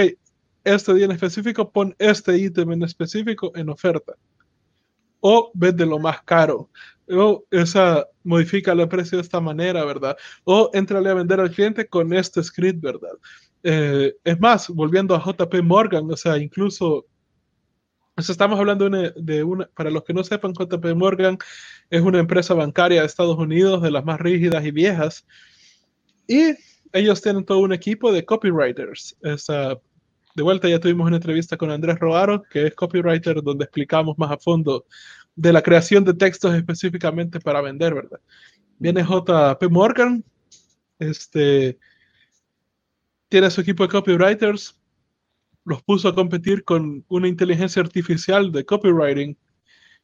este 0.64 0.94
día 0.96 1.06
en 1.06 1.12
específico 1.12 1.72
pon 1.72 1.96
este 2.00 2.40
ítem 2.40 2.72
en 2.72 2.82
específico 2.82 3.52
en 3.56 3.70
oferta. 3.70 4.16
O 5.20 5.52
vende 5.54 5.86
lo 5.86 6.00
más 6.00 6.22
caro. 6.24 6.70
O 7.10 7.46
esa 7.52 8.06
modifica 8.24 8.74
el 8.74 8.88
precio 8.88 9.18
de 9.18 9.22
esta 9.22 9.40
manera, 9.40 9.86
¿verdad? 9.86 10.18
O 10.44 10.70
entrale 10.74 11.10
a 11.10 11.14
vender 11.14 11.40
al 11.40 11.52
cliente 11.52 11.88
con 11.88 12.14
este 12.14 12.44
script, 12.44 12.82
¿verdad? 12.82 13.14
Eh, 13.64 14.16
es 14.24 14.40
más, 14.40 14.70
volviendo 14.70 15.16
a 15.16 15.24
JP 15.24 15.62
Morgan, 15.64 16.12
o 16.12 16.18
sea, 16.18 16.38
incluso 16.38 17.06
estamos 18.18 18.60
hablando 18.60 18.90
de 18.90 19.44
una, 19.44 19.70
para 19.76 19.92
los 19.92 20.04
que 20.04 20.14
no 20.14 20.24
sepan, 20.24 20.54
JP 20.54 20.96
Morgan 20.96 21.38
es 21.90 22.02
una 22.02 22.20
empresa 22.20 22.54
bancaria 22.54 23.02
de 23.02 23.08
Estados 23.08 23.38
Unidos, 23.38 23.82
de 23.82 23.92
las 23.92 24.04
más 24.04 24.20
rígidas 24.20 24.66
y 24.66 24.72
viejas, 24.72 25.26
y 26.28 26.56
ellos 26.94 27.22
tienen 27.22 27.46
todo 27.46 27.60
un 27.60 27.74
equipo 27.74 28.12
de 28.12 28.26
copywriters. 28.26 29.18
De 30.38 30.44
vuelta 30.44 30.70
ya 30.70 30.80
tuvimos 30.80 31.08
una 31.08 31.16
entrevista 31.16 31.58
con 31.58 31.72
Andrés 31.72 31.98
Roaro, 31.98 32.44
que 32.44 32.68
es 32.68 32.76
copywriter, 32.76 33.42
donde 33.42 33.66
explicamos 33.66 34.20
más 34.20 34.30
a 34.30 34.38
fondo 34.38 34.86
de 35.36 35.52
la 35.52 35.64
creación 35.64 36.06
de 36.06 36.14
textos 36.14 36.54
específicamente 36.54 37.40
para 37.40 37.60
vender, 37.60 37.96
¿verdad? 37.96 38.20
Viene 38.78 39.04
JP 39.04 39.64
Morgan, 39.72 40.24
este, 41.00 41.80
tiene 43.30 43.50
su 43.50 43.62
equipo 43.62 43.82
de 43.82 43.90
copywriters, 43.90 44.80
los 45.66 45.82
puso 45.82 46.08
a 46.08 46.14
competir 46.14 46.64
con 46.64 47.04
una 47.08 47.28
inteligencia 47.28 47.82
artificial 47.82 48.52
de 48.52 48.64
copywriting 48.64 49.36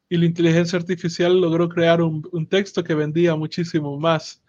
y 0.09 0.17
la 0.17 0.25
inteligencia 0.25 0.79
artificial 0.79 1.39
logró 1.39 1.69
crear 1.69 2.01
un, 2.01 2.47
texto 2.49 2.83
que 2.83 2.95
vendía 2.95 3.35
muchísimo 3.35 3.99
más 3.99 4.43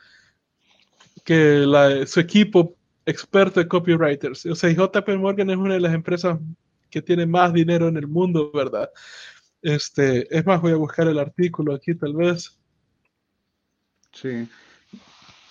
que 1.26 1.66
su 2.07 2.20
equipo 2.20 2.74
experto 3.07 3.61
de 3.61 3.68
copywriters. 3.68 4.46
O 4.46 4.55
sea, 4.55 4.70
JP 4.70 5.09
Morgan 5.18 5.50
es 5.50 5.57
una 5.57 5.74
de 5.74 5.80
las 5.80 5.94
empresas 5.94 6.38
que 6.90 7.02
tiene 7.02 7.26
más 7.26 7.52
dinero 7.52 7.88
en 7.88 7.96
el 7.96 8.07
mundo, 8.07 8.50
¿verdad? 8.52 8.90
Este, 9.62 10.26
es 10.36 10.44
más, 10.46 10.61
voy 10.61 10.72
a 10.72 10.76
buscar 10.76 11.09
el 11.09 11.18
artículo 11.18 11.74
aquí 11.74 11.94
tal 11.94 12.14
vez. 12.14 12.59
Sí. 14.12 14.48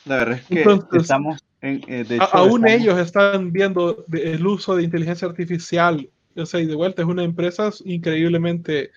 La 0.06 0.18
verdad 0.18 0.40
es 0.40 0.46
que 0.48 0.98
estamos 0.98 1.44
eh, 1.66 2.20
aún 2.34 2.68
ellos 2.68 3.00
están 3.00 3.54
viendo 3.54 4.04
el 4.12 4.46
uso 4.46 4.76
de 4.76 4.84
inteligencia 4.84 5.30
artificial. 5.30 6.10
O 6.36 6.46
sea, 6.46 6.60
y 6.60 6.66
de 6.66 6.76
vuelta 6.76 7.04
es 7.04 7.08
una 7.08 7.24
empresa 7.24 7.70
increíblemente 7.86 8.92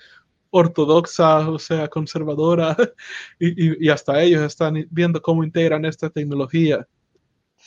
ortodoxa, 0.51 1.49
o 1.49 1.61
sea, 1.61 1.87
conservadora, 1.87 2.77
y, 3.39 3.89
hasta 3.89 4.21
ellos 4.21 4.43
están 4.43 4.85
viendo 4.91 5.23
cómo 5.23 5.45
integran 5.45 5.85
esta 5.85 6.11
tecnología. 6.11 6.89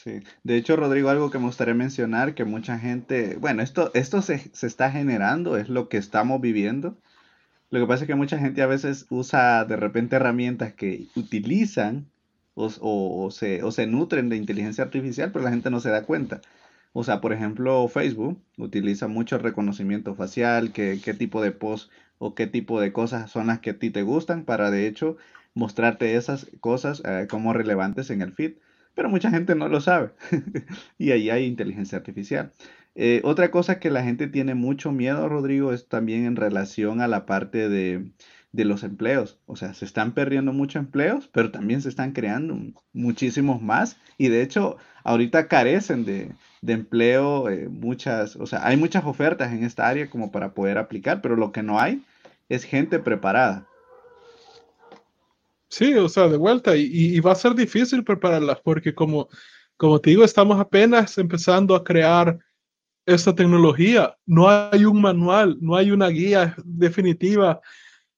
Sí, 0.03 0.21
de 0.43 0.55
hecho, 0.55 0.77
Rodrigo, 0.77 1.09
algo 1.09 1.29
que 1.29 1.39
me 1.39 1.45
gustaría 1.45 1.73
mencionar, 1.73 2.33
que 2.33 2.45
mucha 2.45 2.79
gente, 2.79 3.35
bueno, 3.37 3.61
esto, 3.61 3.91
esto 3.93 4.21
se, 4.21 4.39
se 4.53 4.65
está 4.67 4.91
generando, 4.91 5.57
es 5.57 5.67
lo 5.67 5.89
que 5.89 5.97
estamos 5.97 6.39
viviendo. 6.39 6.97
Lo 7.71 7.79
que 7.81 7.87
pasa 7.87 8.05
es 8.05 8.07
que 8.07 8.15
mucha 8.15 8.39
gente 8.39 8.61
a 8.61 8.67
veces 8.67 9.07
usa 9.09 9.65
de 9.65 9.77
repente 9.77 10.15
herramientas 10.17 10.73
que 10.73 11.07
utilizan 11.15 12.07
o, 12.55 13.29
se, 13.31 13.63
o 13.63 13.71
se 13.71 13.87
nutren 13.87 14.29
de 14.29 14.37
inteligencia 14.37 14.83
artificial, 14.85 15.31
pero 15.31 15.45
la 15.45 15.51
gente 15.51 15.69
no 15.71 15.79
se 15.81 15.89
da 15.89 16.03
cuenta. 16.05 16.41
O 16.93 17.03
sea, 17.03 17.21
por 17.21 17.33
ejemplo, 17.33 17.87
Facebook 17.87 18.41
utiliza 18.57 19.07
mucho 19.07 19.37
reconocimiento 19.39 20.15
facial, 20.15 20.71
qué, 20.73 20.99
qué 21.03 21.13
tipo 21.13 21.41
de 21.41 21.51
post 21.51 21.91
o 22.19 22.35
qué 22.35 22.47
tipo 22.47 22.81
de 22.81 22.93
cosas 22.93 23.31
son 23.31 23.47
las 23.47 23.59
que 23.59 23.71
a 23.71 23.79
ti 23.79 23.91
te 23.91 24.03
gustan 24.03 24.45
para 24.45 24.71
de 24.71 24.87
hecho 24.87 25.17
mostrarte 25.55 26.15
esas 26.15 26.47
cosas 26.61 27.01
eh, 27.05 27.27
como 27.29 27.53
relevantes 27.53 28.09
en 28.11 28.21
el 28.21 28.33
feed. 28.33 28.53
Pero 28.99 29.07
mucha 29.07 29.31
gente 29.31 29.55
no 29.55 29.69
lo 29.69 29.79
sabe 29.79 30.09
y 30.97 31.11
ahí 31.11 31.29
hay 31.29 31.45
inteligencia 31.45 31.97
artificial. 31.97 32.51
Eh, 32.95 33.21
otra 33.23 33.49
cosa 33.49 33.79
que 33.79 33.89
la 33.89 34.03
gente 34.03 34.27
tiene 34.27 34.55
mucho 34.55 34.91
miedo, 34.91 35.29
Rodrigo, 35.29 35.71
es 35.71 35.87
también 35.87 36.25
en 36.25 36.35
relación 36.35 36.99
a 36.99 37.07
la 37.07 37.25
parte 37.25 37.69
de, 37.69 38.11
de 38.51 38.65
los 38.65 38.83
empleos. 38.83 39.39
O 39.45 39.55
sea, 39.55 39.73
se 39.73 39.85
están 39.85 40.11
perdiendo 40.11 40.51
muchos 40.51 40.81
empleos, 40.81 41.29
pero 41.31 41.49
también 41.49 41.81
se 41.81 41.87
están 41.87 42.11
creando 42.11 42.57
muchísimos 42.91 43.61
más. 43.61 43.95
Y 44.17 44.27
de 44.27 44.41
hecho, 44.41 44.75
ahorita 45.05 45.47
carecen 45.47 46.03
de, 46.03 46.33
empleo 46.67 47.47
eh, 47.47 47.69
muchas, 47.69 48.35
o 48.35 48.47
sea, 48.47 48.67
hay 48.67 48.75
muchas 48.75 49.05
ofertas 49.05 49.53
en 49.53 49.63
esta 49.63 49.87
área 49.87 50.09
como 50.09 50.29
para 50.29 50.53
poder 50.53 50.77
aplicar, 50.77 51.21
pero 51.21 51.37
lo 51.37 51.53
que 51.53 51.63
no 51.63 51.79
hay 51.79 52.03
es 52.49 52.65
gente 52.65 52.99
preparada. 52.99 53.65
Sí, 55.69 55.93
o 55.93 56.09
sea, 56.09 56.27
de 56.27 56.37
vuelta, 56.37 56.75
y, 56.75 57.19
va 57.19 57.33
a 57.33 57.35
ser 57.35 57.53
difícil 57.53 58.03
prepararlas 58.03 58.59
porque 58.61 58.93
como, 58.93 59.29
como 59.77 59.99
te 59.99 60.09
digo, 60.11 60.23
estamos 60.23 60.59
apenas 60.59 61.17
empezando 61.17 61.75
a 61.75 61.83
crear 61.83 62.39
esta 63.05 63.33
tecnología. 63.35 64.15
No 64.25 64.49
hay 64.49 64.85
un 64.85 65.01
manual, 65.01 65.57
no 65.61 65.75
hay 65.75 65.91
una 65.91 66.09
guía 66.09 66.55
definitiva 66.65 67.61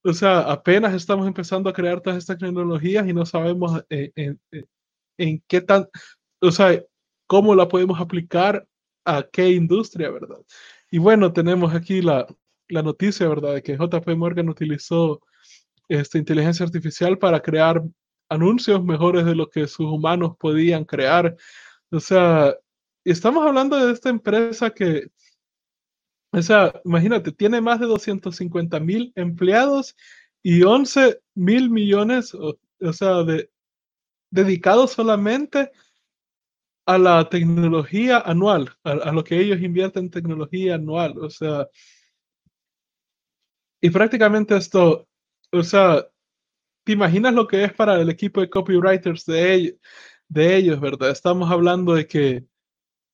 o 0.04 0.14
sea, 0.14 0.39
apenas 0.39 0.93
estamos 0.93 1.28
empezando 1.28 1.70
a 1.70 1.74
crear 1.74 2.02
todas 2.02 2.18
estas 2.18 2.38
tecnologías 2.39 3.08
y 3.08 3.14
no 3.14 3.26
sabemos 3.26 3.84
eh, 3.89 4.36
en, 5.18 5.43
qué 5.47 5.62
tan, 5.62 5.88
o 6.39 6.52
sea, 6.52 6.84
cómo 7.28 7.54
la 7.54 7.68
podemos 7.68 7.99
aplicar 7.99 8.68
a 9.06 9.24
qué 9.32 9.52
industria, 9.52 10.10
¿verdad? 10.10 10.39
Y 10.89 10.97
bueno, 10.97 11.32
tenemos 11.32 11.74
aquí 11.74 12.02
la, 12.02 12.26
la 12.68 12.82
noticia, 12.82 13.28
¿verdad? 13.30 13.56
De 13.56 13.62
que 13.62 13.78
JP 13.78 14.08
Morgan 14.18 14.49
utilizó 14.49 15.22
esta 16.00 16.18
inteligencia 16.18 16.66
artificial 16.66 17.18
para 17.18 17.42
crear 17.42 17.84
anuncios 18.30 18.84
mejores 18.84 19.26
de 19.26 19.36
lo 19.36 19.50
que 19.50 19.68
sus 19.68 19.88
humanos 19.88 20.36
podían 20.39 20.86
crear. 20.86 21.36
O 21.92 22.00
sea, 22.00 22.56
estamos 23.04 23.46
hablando 23.46 23.78
de 23.86 23.94
esta 23.94 24.10
empresa 24.10 24.70
que 24.70 25.10
o 26.34 26.42
sea, 26.42 26.82
imagínate, 26.86 27.32
tiene 27.32 27.60
más 27.60 27.80
de 27.80 27.88
250 27.88 28.80
mil 28.80 29.12
empleados 29.16 29.96
y 30.42 30.64
11 30.64 31.22
mil 31.36 31.70
millones, 31.70 32.34
o, 32.34 32.58
sea, 32.94 33.24
de, 33.24 33.52
dedicados 34.32 34.92
solamente 34.92 35.72
a 36.86 36.98
la 36.98 37.30
tecnología 37.30 38.20
anual, 38.20 38.74
a, 38.84 39.12
lo 39.12 39.24
que 39.24 39.39
ellos 39.39 39.62
invierten 39.62 40.06
en 40.06 40.12
tecnología 40.12 40.76
anual. 40.76 41.18
O 41.20 41.30
sea, 41.30 41.68
y 43.82 43.89
prácticamente 43.89 44.56
esto, 44.56 45.08
o 45.52 45.64
sea, 45.64 46.06
¿te 46.84 46.93
imaginas 46.93 47.34
lo 47.34 47.47
que 47.47 47.64
es 47.64 47.74
para 47.74 47.99
el 47.99 48.10
equipo 48.10 48.41
de 48.41 48.49
copywriters 48.49 49.26
de 49.26 49.54
ellos, 49.54 49.76
de 50.28 50.56
ellos 50.56 50.80
verdad? 50.80 51.12
Estamos 51.12 51.49
hablando 51.52 51.93
de 51.93 52.08
que 52.08 52.45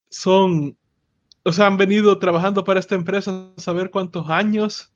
son 0.10 0.78
o 1.48 1.54
sea, 1.54 1.68
han 1.68 1.78
venido 1.78 2.20
trabajando 2.20 2.66
para 2.66 2.82
esta 2.82 2.96
empresa 2.96 3.54
saber 3.56 3.90
cuántos 3.90 4.30
años 4.30 4.92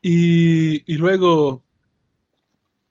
y, 0.00 0.92
y 0.92 0.96
luego 0.96 1.64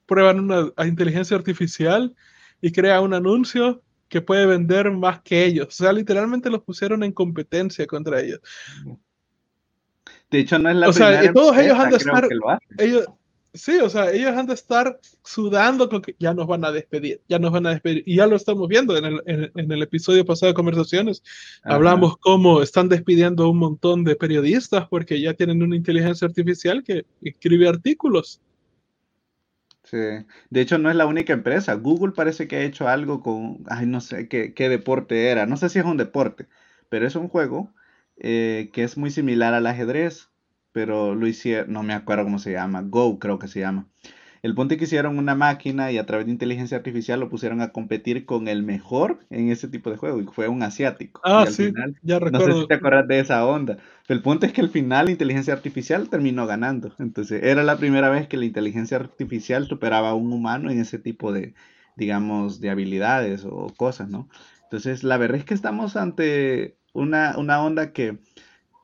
prueban 0.05 0.41
una 0.41 0.73
inteligencia 0.85 1.37
artificial 1.37 2.13
y 2.59 2.73
crea 2.73 2.99
un 2.99 3.13
anuncio 3.13 3.81
que 4.09 4.19
puede 4.19 4.45
vender 4.45 4.91
más 4.91 5.21
que 5.21 5.45
ellos. 5.45 5.67
O 5.67 5.71
sea, 5.71 5.93
literalmente 5.93 6.49
los 6.49 6.63
pusieron 6.63 7.01
en 7.03 7.13
competencia 7.13 7.87
contra 7.87 8.19
ellos. 8.19 8.41
De 10.29 10.39
hecho, 10.39 10.59
no 10.59 10.69
es 10.69 10.75
la 10.75 10.89
o 10.89 10.93
sea, 10.93 11.31
todos 11.31 11.57
ellos 11.59 11.79
han 11.79 11.91
de 11.91 11.95
estar, 11.95 12.27
ellos, 12.77 13.05
Sí, 13.53 13.79
o 13.79 13.89
sea, 13.89 14.11
ellos 14.11 14.31
han 14.31 14.47
de 14.47 14.53
estar 14.53 14.97
sudando 15.23 15.89
con 15.89 16.01
que 16.01 16.15
ya 16.17 16.33
nos 16.33 16.47
van 16.47 16.63
a 16.63 16.71
despedir, 16.71 17.21
ya 17.27 17.37
nos 17.37 17.51
van 17.51 17.65
a 17.65 17.71
despedir. 17.71 18.01
Y 18.05 18.15
ya 18.15 18.25
lo 18.25 18.37
estamos 18.37 18.65
viendo 18.69 18.95
en 18.95 19.03
el, 19.03 19.51
en, 19.55 19.71
el 19.71 19.81
episodio 19.81 20.23
pasado 20.25 20.51
de 20.51 20.55
Conversaciones. 20.55 21.21
Hablamos 21.63 22.17
cómo 22.17 22.61
están 22.61 22.87
despidiendo 22.87 23.49
un 23.49 23.57
montón 23.57 24.05
de 24.05 24.15
periodistas 24.15 24.87
porque 24.87 25.19
ya 25.19 25.33
tienen 25.33 25.61
una 25.61 25.75
inteligencia 25.75 26.27
artificial 26.27 26.81
que 26.81 27.05
escribe 27.21 27.67
artículos. 27.67 28.39
Sí, 29.83 29.97
de 30.49 30.61
hecho 30.61 30.77
no 30.77 30.89
es 30.89 30.95
la 30.95 31.05
única 31.05 31.33
empresa. 31.33 31.73
Google 31.73 32.13
parece 32.13 32.47
que 32.47 32.55
ha 32.55 32.63
hecho 32.63 32.87
algo 32.87 33.21
con, 33.21 33.65
ay, 33.67 33.85
no 33.85 33.99
sé 33.99 34.29
qué, 34.29 34.53
qué 34.53 34.69
deporte 34.69 35.27
era. 35.27 35.45
No 35.45 35.57
sé 35.57 35.67
si 35.67 35.79
es 35.79 35.85
un 35.85 35.97
deporte, 35.97 36.47
pero 36.87 37.05
es 37.05 37.15
un 37.17 37.27
juego 37.27 37.73
eh, 38.15 38.69
que 38.71 38.83
es 38.83 38.97
muy 38.97 39.11
similar 39.11 39.53
al 39.53 39.67
ajedrez 39.67 40.30
pero 40.71 41.15
lo 41.15 41.27
hicieron, 41.27 41.73
no 41.73 41.83
me 41.83 41.93
acuerdo 41.93 42.23
cómo 42.23 42.39
se 42.39 42.53
llama, 42.53 42.81
Go 42.81 43.19
creo 43.19 43.39
que 43.39 43.47
se 43.47 43.59
llama. 43.59 43.87
El 44.41 44.55
punto 44.55 44.73
es 44.73 44.79
que 44.79 44.85
hicieron 44.85 45.19
una 45.19 45.35
máquina 45.35 45.91
y 45.91 45.99
a 45.99 46.05
través 46.07 46.25
de 46.25 46.31
inteligencia 46.31 46.75
artificial 46.75 47.19
lo 47.19 47.29
pusieron 47.29 47.61
a 47.61 47.71
competir 47.71 48.25
con 48.25 48.47
el 48.47 48.63
mejor 48.63 49.19
en 49.29 49.49
ese 49.49 49.67
tipo 49.67 49.91
de 49.91 49.97
juego 49.97 50.19
y 50.19 50.25
fue 50.25 50.47
un 50.47 50.63
asiático. 50.63 51.21
Ah, 51.23 51.45
sí, 51.47 51.71
ya 52.01 52.17
recuerdo. 52.17 52.47
No 52.47 52.53
sé 52.55 52.61
si 52.61 52.67
te 52.67 52.73
acuerdas 52.73 53.07
de 53.07 53.19
esa 53.19 53.45
onda. 53.45 53.77
el 54.07 54.21
punto 54.23 54.47
es 54.47 54.53
que 54.53 54.61
al 54.61 54.69
final 54.69 55.05
la 55.05 55.11
inteligencia 55.11 55.53
artificial 55.53 56.09
terminó 56.09 56.47
ganando. 56.47 56.95
Entonces 56.97 57.43
era 57.43 57.63
la 57.63 57.77
primera 57.77 58.09
vez 58.09 58.27
que 58.27 58.37
la 58.37 58.45
inteligencia 58.45 58.97
artificial 58.97 59.67
superaba 59.67 60.09
a 60.09 60.15
un 60.15 60.33
humano 60.33 60.71
en 60.71 60.79
ese 60.79 60.97
tipo 60.97 61.31
de, 61.31 61.53
digamos, 61.95 62.59
de 62.59 62.71
habilidades 62.71 63.45
o 63.45 63.67
cosas, 63.77 64.09
¿no? 64.09 64.27
Entonces 64.63 65.03
la 65.03 65.17
verdad 65.17 65.37
es 65.37 65.45
que 65.45 65.53
estamos 65.53 65.95
ante 65.95 66.77
una, 66.93 67.35
una 67.37 67.63
onda 67.63 67.93
que, 67.93 68.17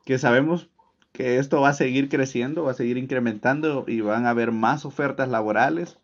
que 0.05 0.19
sabemos 0.19 0.69
que 1.17 1.39
esto 1.39 1.61
va 1.61 1.69
a 1.69 1.73
seguir 1.73 2.09
creciendo, 2.09 2.65
va 2.65 2.71
a 2.71 2.75
seguir 2.75 2.99
incrementando 2.99 3.85
y 3.87 4.01
van 4.01 4.27
a 4.27 4.29
haber 4.29 4.51
más 4.51 4.85
ofertas 4.85 5.27
laborales, 5.27 5.97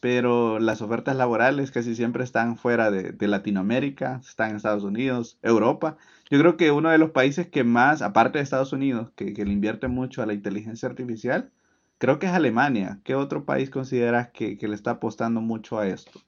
pero 0.00 0.58
las 0.58 0.82
ofertas 0.82 1.14
laborales 1.14 1.70
casi 1.70 1.94
siempre 1.94 2.24
están 2.24 2.56
fuera 2.56 2.90
de, 2.90 3.28
Latinoamérica, 3.28 4.20
están 4.28 4.50
en 4.50 4.56
Estados 4.56 4.82
Unidos, 4.82 5.38
Europa. 5.42 5.98
Yo 6.30 6.40
creo 6.40 6.56
que 6.56 6.72
uno 6.72 6.90
de 6.90 6.98
los 6.98 7.12
países 7.12 7.46
que 7.46 7.62
más, 7.62 8.02
aparte 8.02 8.38
de 8.38 8.42
Estados 8.42 8.72
Unidos, 8.72 9.12
que, 9.14 9.32
le 9.32 9.52
invierte 9.52 9.86
mucho 9.86 10.20
a 10.20 10.26
la 10.26 10.34
inteligencia 10.34 10.88
artificial, 10.88 11.52
creo 11.98 12.18
que 12.18 12.26
es 12.26 12.32
Alemania. 12.32 12.98
¿Qué 13.04 13.14
otro 13.14 13.44
país 13.44 13.70
consideras 13.70 14.30
que, 14.30 14.58
le 14.60 14.74
está 14.74 14.90
apostando 14.90 15.40
mucho 15.40 15.78
a 15.78 15.86
esto? 15.86 16.20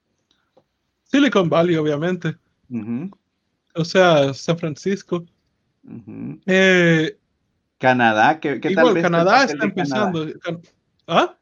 Silicon 1.03 1.49
Valley, 1.49 1.75
obviamente. 1.75 2.37
O 3.75 3.83
sea, 3.83 4.33
San 4.33 4.57
Francisco. 4.57 5.25
Eh, 6.45 7.18
Canadá, 7.79 8.39
¿qué, 8.39 8.59
qué 8.59 8.71
igual, 8.71 9.01
Canadá 9.01 9.45
está 9.45 9.65
empezando. 9.65 10.27
¿Ah? 11.07 11.35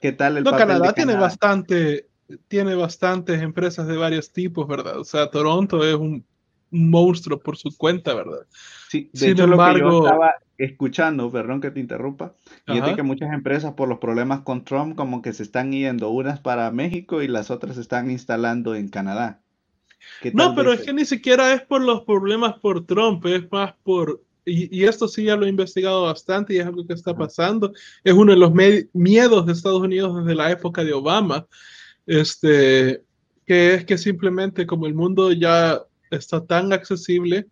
¿Qué 0.00 0.10
tal 0.12 0.38
el 0.38 0.44
no, 0.44 0.50
Canadá 0.50 0.92
tiene 0.92 1.14
bastante, 1.14 2.08
tiene 2.48 2.74
bastantes 2.74 3.40
empresas 3.40 3.86
de 3.86 3.96
varios 3.96 4.32
tipos, 4.32 4.66
¿verdad? 4.66 4.98
O 4.98 5.04
sea, 5.04 5.30
Toronto 5.30 5.84
es 5.84 5.94
un, 5.94 6.24
monstruo 6.72 7.38
por 7.38 7.56
su 7.56 7.76
cuenta, 7.76 8.14
¿verdad? 8.14 8.46
Sí, 8.88 9.10
de 9.12 9.18
Sin 9.18 9.30
hecho, 9.32 9.44
embargo, 9.44 9.78
lo 9.78 9.84
que 9.84 9.90
yo 9.90 10.06
estaba 10.06 10.34
escuchando, 10.58 11.30
perdón 11.30 11.60
que 11.60 11.70
te 11.70 11.80
interrumpa, 11.80 12.34
y 12.66 12.78
es 12.78 12.96
que 12.96 13.02
muchas 13.02 13.32
empresas 13.32 13.74
por 13.74 13.88
los 13.88 13.98
problemas 13.98 14.40
con 14.40 14.64
Trump 14.64 14.96
como 14.96 15.22
que 15.22 15.32
se 15.32 15.42
están 15.42 15.70
yendo 15.72 16.10
unas 16.10 16.40
para 16.40 16.70
México 16.70 17.22
y 17.22 17.28
las 17.28 17.50
otras 17.50 17.76
se 17.76 17.82
están 17.82 18.10
instalando 18.10 18.74
en 18.74 18.88
Canadá. 18.88 19.40
No, 20.32 20.54
pero 20.54 20.72
es 20.72 20.80
que 20.80 20.92
ni 20.92 21.04
siquiera 21.04 21.52
es 21.52 21.62
por 21.62 21.80
los 21.80 22.02
problemas 22.02 22.54
por 22.58 22.86
Trump, 22.86 23.24
es 23.26 23.50
más 23.52 23.74
por, 23.84 24.22
y, 24.44 24.84
esto 24.84 25.06
sí 25.06 25.24
ya 25.24 25.36
lo 25.36 25.46
he 25.46 25.50
investigado 25.50 26.02
bastante 26.04 26.54
y 26.54 26.58
es 26.58 26.66
algo 26.66 26.86
que 26.86 26.94
está 26.94 27.14
pasando, 27.14 27.72
es 28.02 28.12
uno 28.12 28.32
de 28.32 28.38
los 28.38 28.52
miedos 28.92 29.46
de 29.46 29.52
Estados 29.52 29.80
Unidos 29.80 30.16
desde 30.16 30.34
la 30.34 30.50
época 30.50 30.82
de 30.82 30.92
Obama, 30.92 31.46
este, 32.06 33.02
que 33.46 33.74
es 33.74 33.84
que 33.84 33.98
simplemente 33.98 34.66
como 34.66 34.86
el 34.86 34.94
mundo 34.94 35.32
ya 35.32 35.80
está 36.10 36.44
tan 36.44 36.72
accesible, 36.72 37.46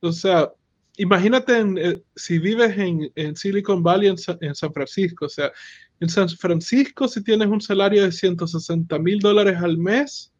o 0.00 0.12
sea, 0.12 0.50
imagínate 0.96 1.60
eh, 1.60 2.02
si 2.16 2.38
vives 2.38 2.76
en, 2.76 3.36
Silicon 3.36 3.82
Valley, 3.82 4.08
en, 4.08 4.16
en, 4.40 4.54
San 4.54 4.72
Francisco, 4.72 5.26
o 5.26 5.28
sea, 5.28 5.52
en 6.00 6.08
San 6.08 6.28
Francisco 6.28 7.06
si 7.06 7.22
tienes 7.22 7.48
un 7.48 7.60
salario 7.60 8.02
de 8.02 8.12
160 8.12 8.98
mil 8.98 9.20
dólares 9.20 9.56
al 9.62 9.78
mes, 9.78 10.32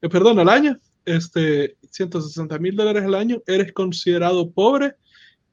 eh, 0.00 0.08
perdón, 0.08 0.38
al 0.38 0.48
año, 0.48 0.78
este, 1.04 1.76
160 1.90 2.58
mil 2.58 2.76
dólares 2.76 3.04
al 3.04 3.14
año, 3.14 3.42
eres 3.46 3.72
considerado 3.72 4.50
pobre 4.50 4.94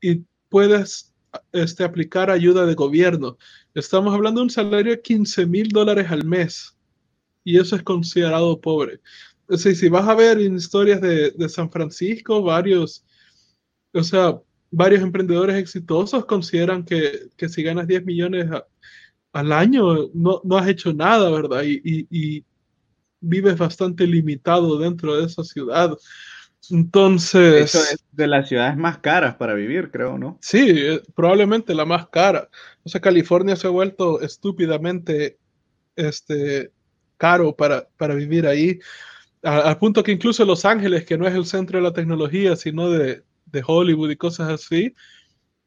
y 0.01 0.23
puedes 0.49 1.13
este, 1.51 1.83
aplicar 1.83 2.29
ayuda 2.29 2.65
de 2.65 2.75
gobierno. 2.75 3.37
Estamos 3.73 4.13
hablando 4.13 4.41
de 4.41 4.45
un 4.45 4.49
salario 4.49 4.93
de 4.93 5.01
15 5.01 5.45
mil 5.45 5.69
dólares 5.69 6.07
al 6.09 6.25
mes 6.25 6.77
y 7.43 7.59
eso 7.59 7.75
es 7.75 7.83
considerado 7.83 8.59
pobre. 8.59 8.99
O 9.47 9.57
si 9.57 9.89
vas 9.89 10.07
a 10.07 10.15
ver 10.15 10.39
historias 10.39 11.01
de, 11.01 11.31
de 11.31 11.49
San 11.49 11.69
Francisco, 11.69 12.41
varios, 12.41 13.05
o 13.93 14.03
sea, 14.03 14.39
varios 14.71 15.01
emprendedores 15.01 15.55
exitosos 15.55 16.25
consideran 16.25 16.83
que, 16.83 17.29
que 17.37 17.47
si 17.47 17.63
ganas 17.63 17.87
10 17.87 18.05
millones 18.05 18.49
al 19.31 19.51
año, 19.51 20.09
no, 20.13 20.41
no, 20.43 20.57
has 20.57 20.67
hecho 20.67 20.93
nada, 20.93 21.29
¿verdad? 21.29 21.63
Y, 21.65 22.43
vives 23.25 23.57
bastante 23.57 24.07
limitado 24.07 24.77
dentro 24.77 25.17
de 25.17 25.25
esa 25.25 25.43
ciudad. 25.43 25.95
Entonces... 26.69 27.75
Eso 27.75 27.79
es 27.79 28.03
de 28.11 28.27
las 28.27 28.47
ciudades 28.47 28.77
más 28.77 28.99
caras 28.99 29.35
para 29.35 29.53
vivir, 29.53 29.91
creo, 29.91 30.17
¿no? 30.17 30.37
Sí, 30.41 30.65
eh, 30.69 31.01
probablemente 31.15 31.75
la 31.75 31.85
más 31.85 32.07
cara. 32.07 32.49
O 32.83 32.89
sea, 32.89 33.01
California 33.01 33.55
se 33.55 33.67
ha 33.67 33.71
vuelto 33.71 34.21
estúpidamente 34.21 35.37
este, 35.95 36.71
caro 37.17 37.55
para, 37.55 37.87
para 37.97 38.15
vivir 38.15 38.47
ahí, 38.47 38.79
al 39.43 39.77
punto 39.77 40.01
que 40.01 40.11
incluso 40.11 40.43
Los 40.43 40.65
Ángeles, 40.65 41.05
que 41.05 41.17
no 41.17 41.27
es 41.27 41.35
el 41.35 41.45
centro 41.45 41.77
de 41.77 41.83
la 41.83 41.93
tecnología, 41.93 42.55
sino 42.55 42.89
de, 42.89 43.23
de 43.45 43.63
Hollywood 43.65 44.09
y 44.09 44.15
cosas 44.15 44.49
así, 44.49 44.95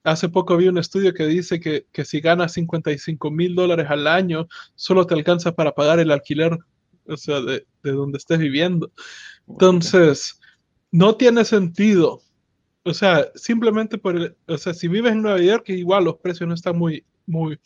Hace 0.04 0.28
poco 0.28 0.56
vi 0.56 0.68
un 0.68 0.78
estudio 0.78 1.12
que 1.12 1.26
dice 1.26 1.60
que, 1.60 1.86
que 1.92 2.04
si 2.04 2.20
ganas 2.20 2.52
55 2.52 3.30
mil 3.30 3.54
dólares 3.54 3.88
al 3.90 4.06
año, 4.06 4.48
solo 4.74 5.06
te 5.06 5.14
alcanza 5.14 5.52
para 5.52 5.74
pagar 5.74 5.98
el 5.98 6.10
alquiler 6.10 6.56
o 7.08 7.16
sea, 7.16 7.40
de, 7.40 7.66
de 7.82 7.92
donde 7.92 8.18
estés 8.18 8.38
viviendo. 8.38 8.92
Entonces, 9.48 10.38
no 10.90 11.16
tiene 11.16 11.44
sentido. 11.44 12.20
O 12.84 12.94
sea, 12.94 13.30
simplemente 13.34 13.98
por 13.98 14.16
el, 14.16 14.36
o 14.46 14.56
sea, 14.56 14.72
si 14.74 14.88
vives 14.88 15.12
en 15.12 15.22
Nueva 15.22 15.40
York, 15.40 15.68
igual 15.68 16.04
los 16.04 16.16
precios 16.16 16.48
no 16.48 16.54
están 16.54 16.78
muy, 16.78 17.04
muy, 17.26 17.58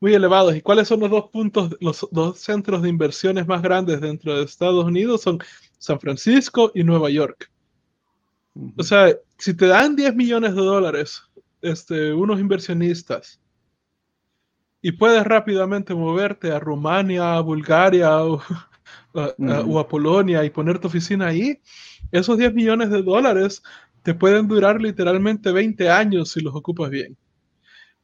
muy 0.00 0.14
elevados. 0.14 0.56
¿Y 0.56 0.60
cuáles 0.60 0.88
son 0.88 1.00
los 1.00 1.10
dos 1.10 1.30
puntos, 1.30 1.76
los 1.80 2.06
dos 2.10 2.38
centros 2.38 2.82
de 2.82 2.88
inversiones 2.88 3.46
más 3.46 3.62
grandes 3.62 4.00
dentro 4.00 4.36
de 4.36 4.44
Estados 4.44 4.84
Unidos? 4.84 5.22
Son 5.22 5.38
San 5.78 6.00
Francisco 6.00 6.72
y 6.74 6.82
Nueva 6.82 7.10
York. 7.10 7.50
O 8.76 8.82
sea, 8.82 9.14
si 9.38 9.54
te 9.54 9.66
dan 9.66 9.96
10 9.96 10.14
millones 10.14 10.54
de 10.54 10.62
dólares, 10.62 11.22
este, 11.60 12.12
unos 12.12 12.40
inversionistas, 12.40 13.40
y 14.84 14.92
puedes 14.92 15.24
rápidamente 15.24 15.94
moverte 15.94 16.52
a 16.52 16.58
Rumania, 16.58 17.36
a 17.36 17.40
Bulgaria 17.40 18.22
o, 18.22 18.38
a, 19.14 19.88
Polonia 19.88 20.44
y 20.44 20.50
poner 20.50 20.78
tu 20.78 20.88
oficina 20.88 21.28
ahí, 21.28 21.58
esos 22.12 22.36
10 22.36 22.52
millones 22.52 22.90
de 22.90 23.02
dólares 23.02 23.62
te 24.02 24.12
pueden 24.12 24.46
durar 24.46 24.82
literalmente 24.82 25.52
20 25.52 25.88
años 25.88 26.32
si 26.32 26.40
los 26.40 26.54
ocupas 26.54 26.90
bien. 26.90 27.16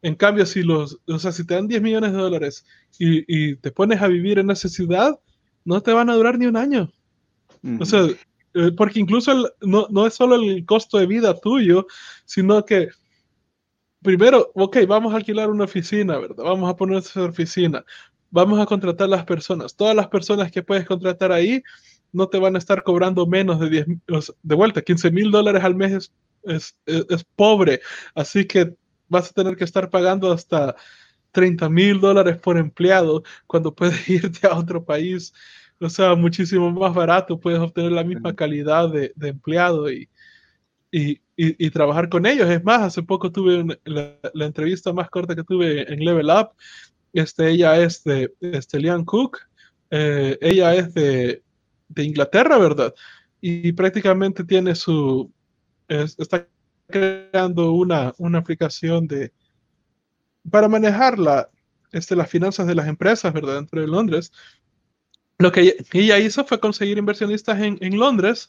En 0.01 0.15
cambio, 0.15 0.47
si 0.47 0.63
los, 0.63 0.99
o 1.07 1.19
sea, 1.19 1.33
si 1.33 1.47
te 1.47 1.53
dan 1.53 1.69
10 1.69 1.83
millones 1.83 2.13
de 2.13 2.19
dólares 2.19 2.65
y, 2.99 3.57
te 3.57 3.71
pones 3.71 4.01
a 4.01 4.09
vivir 4.09 4.39
en 4.39 4.51
esa 4.51 4.71
ciudad, 4.71 5.21
no 5.67 5.83
te 5.83 5.93
van 5.93 6.09
a 6.09 6.15
durar 6.15 6.39
ni 6.39 6.47
un 6.47 6.57
año. 6.57 6.91
O 7.79 7.85
sea, 7.85 8.07
eh, 8.55 8.73
porque 8.75 9.01
incluso 9.01 9.51
no, 9.61 9.87
no, 9.91 10.07
es 10.07 10.15
solo 10.15 10.37
el 10.37 10.65
costo 10.65 10.97
de 10.97 11.05
vida 11.05 11.39
tuyo, 11.39 11.87
sino 12.25 12.65
que 12.65 12.89
primero, 14.03 14.51
ok, 14.55 14.79
vamos 14.87 15.13
a 15.13 15.17
alquilar 15.17 15.51
una 15.51 15.65
oficina, 15.65 16.19
¿verdad? 16.19 16.45
Vamos 16.45 16.71
a 16.71 16.77
poner 16.77 16.99
esa 16.99 17.25
oficina, 17.25 17.85
vamos 18.31 18.59
a 18.61 18.67
contratar 18.67 19.09
las 19.09 19.25
personas. 19.25 19.75
Todas 19.75 19.95
las 19.95 20.09
personas 20.09 20.51
que 20.51 20.63
puedes 20.63 20.87
contratar 20.87 21.33
ahí 21.33 21.63
no 22.13 22.29
te 22.29 22.39
van 22.39 22.57
a 22.57 22.59
estar 22.59 22.83
cobrando 22.83 23.27
menos 23.27 23.61
de 23.61 23.71
10, 23.71 23.87
de 24.43 24.55
vuelta, 24.55 24.83
15 24.83 25.11
mil 25.11 25.31
dólares 25.31 25.63
al 25.63 25.75
mes 25.75 26.11
es, 26.43 26.77
es, 26.87 27.25
pobre, 27.37 27.81
así 28.15 28.47
que 28.47 28.75
vas 29.09 29.31
a 29.31 29.33
tener 29.33 29.57
que 29.57 29.65
estar 29.65 29.91
pagando 29.91 30.33
hasta 30.33 30.75
30 31.33 31.69
mil 31.69 32.01
dólares 32.01 32.37
por 32.39 32.59
empleado 32.59 33.23
cuando 33.47 33.75
puedes 33.75 34.09
irte 34.09 34.47
a 34.47 34.57
otro 34.57 34.85
país, 34.85 35.33
o 35.79 35.89
sea, 35.89 36.15
muchísimo 36.15 36.71
más 36.73 36.95
barato, 36.95 37.39
puedes 37.39 37.61
obtener 37.61 37.93
la 37.93 38.05
misma 38.05 38.35
calidad 38.35 38.89
de, 38.91 39.13
de 39.15 39.29
empleado 39.29 39.91
y, 39.91 40.09
y, 40.93 41.21
y, 41.37 41.71
trabajar 41.71 42.09
con 42.09 42.27
ellos. 42.27 42.49
Es 42.51 42.63
más, 42.65 42.83
hace 42.83 43.03
poco 43.03 43.31
tuve 43.31 43.79
la, 43.85 44.19
la, 44.35 44.47
entrevista 44.47 44.93
más 44.93 45.09
corta 45.09 45.37
que 45.37 45.45
tuve 45.45 45.91
en 45.93 46.05
Level 46.05 46.29
Up. 46.29 46.51
Este, 47.13 47.51
ella 47.51 47.79
es 47.81 48.05
de 48.05 48.33
este, 48.41 48.81
Lian 48.81 49.05
Cook. 49.05 49.39
Eh, 49.91 50.37
ella 50.41 50.75
es 50.75 50.93
de, 50.95 51.43
de, 51.89 52.05
Inglaterra, 52.05 52.59
¿verdad? 52.59 52.95
Y 53.41 53.73
prácticamente 53.73 54.45
tiene 54.45 54.75
su. 54.75 55.33
está 55.89 56.47
creando 56.89 57.73
una, 57.73 58.13
una 58.19 58.39
aplicación 58.39 59.07
de 59.07 59.33
para 60.51 60.69
manejar 60.69 61.19
la, 61.19 61.49
este, 61.93 62.17
las 62.17 62.29
finanzas 62.29 62.67
de 62.67 62.75
las 62.75 62.89
empresas, 62.89 63.33
¿verdad? 63.33 63.57
Dentro 63.57 63.81
de 63.81 63.87
Londres. 63.87 64.33
Lo 65.39 65.53
que 65.53 65.77
ella 65.93 66.19
hizo 66.19 66.45
fue 66.45 66.61
conseguir 66.61 66.99
inversionistas 66.99 67.61
en, 67.61 67.79
en 67.81 67.99
Londres 67.99 68.49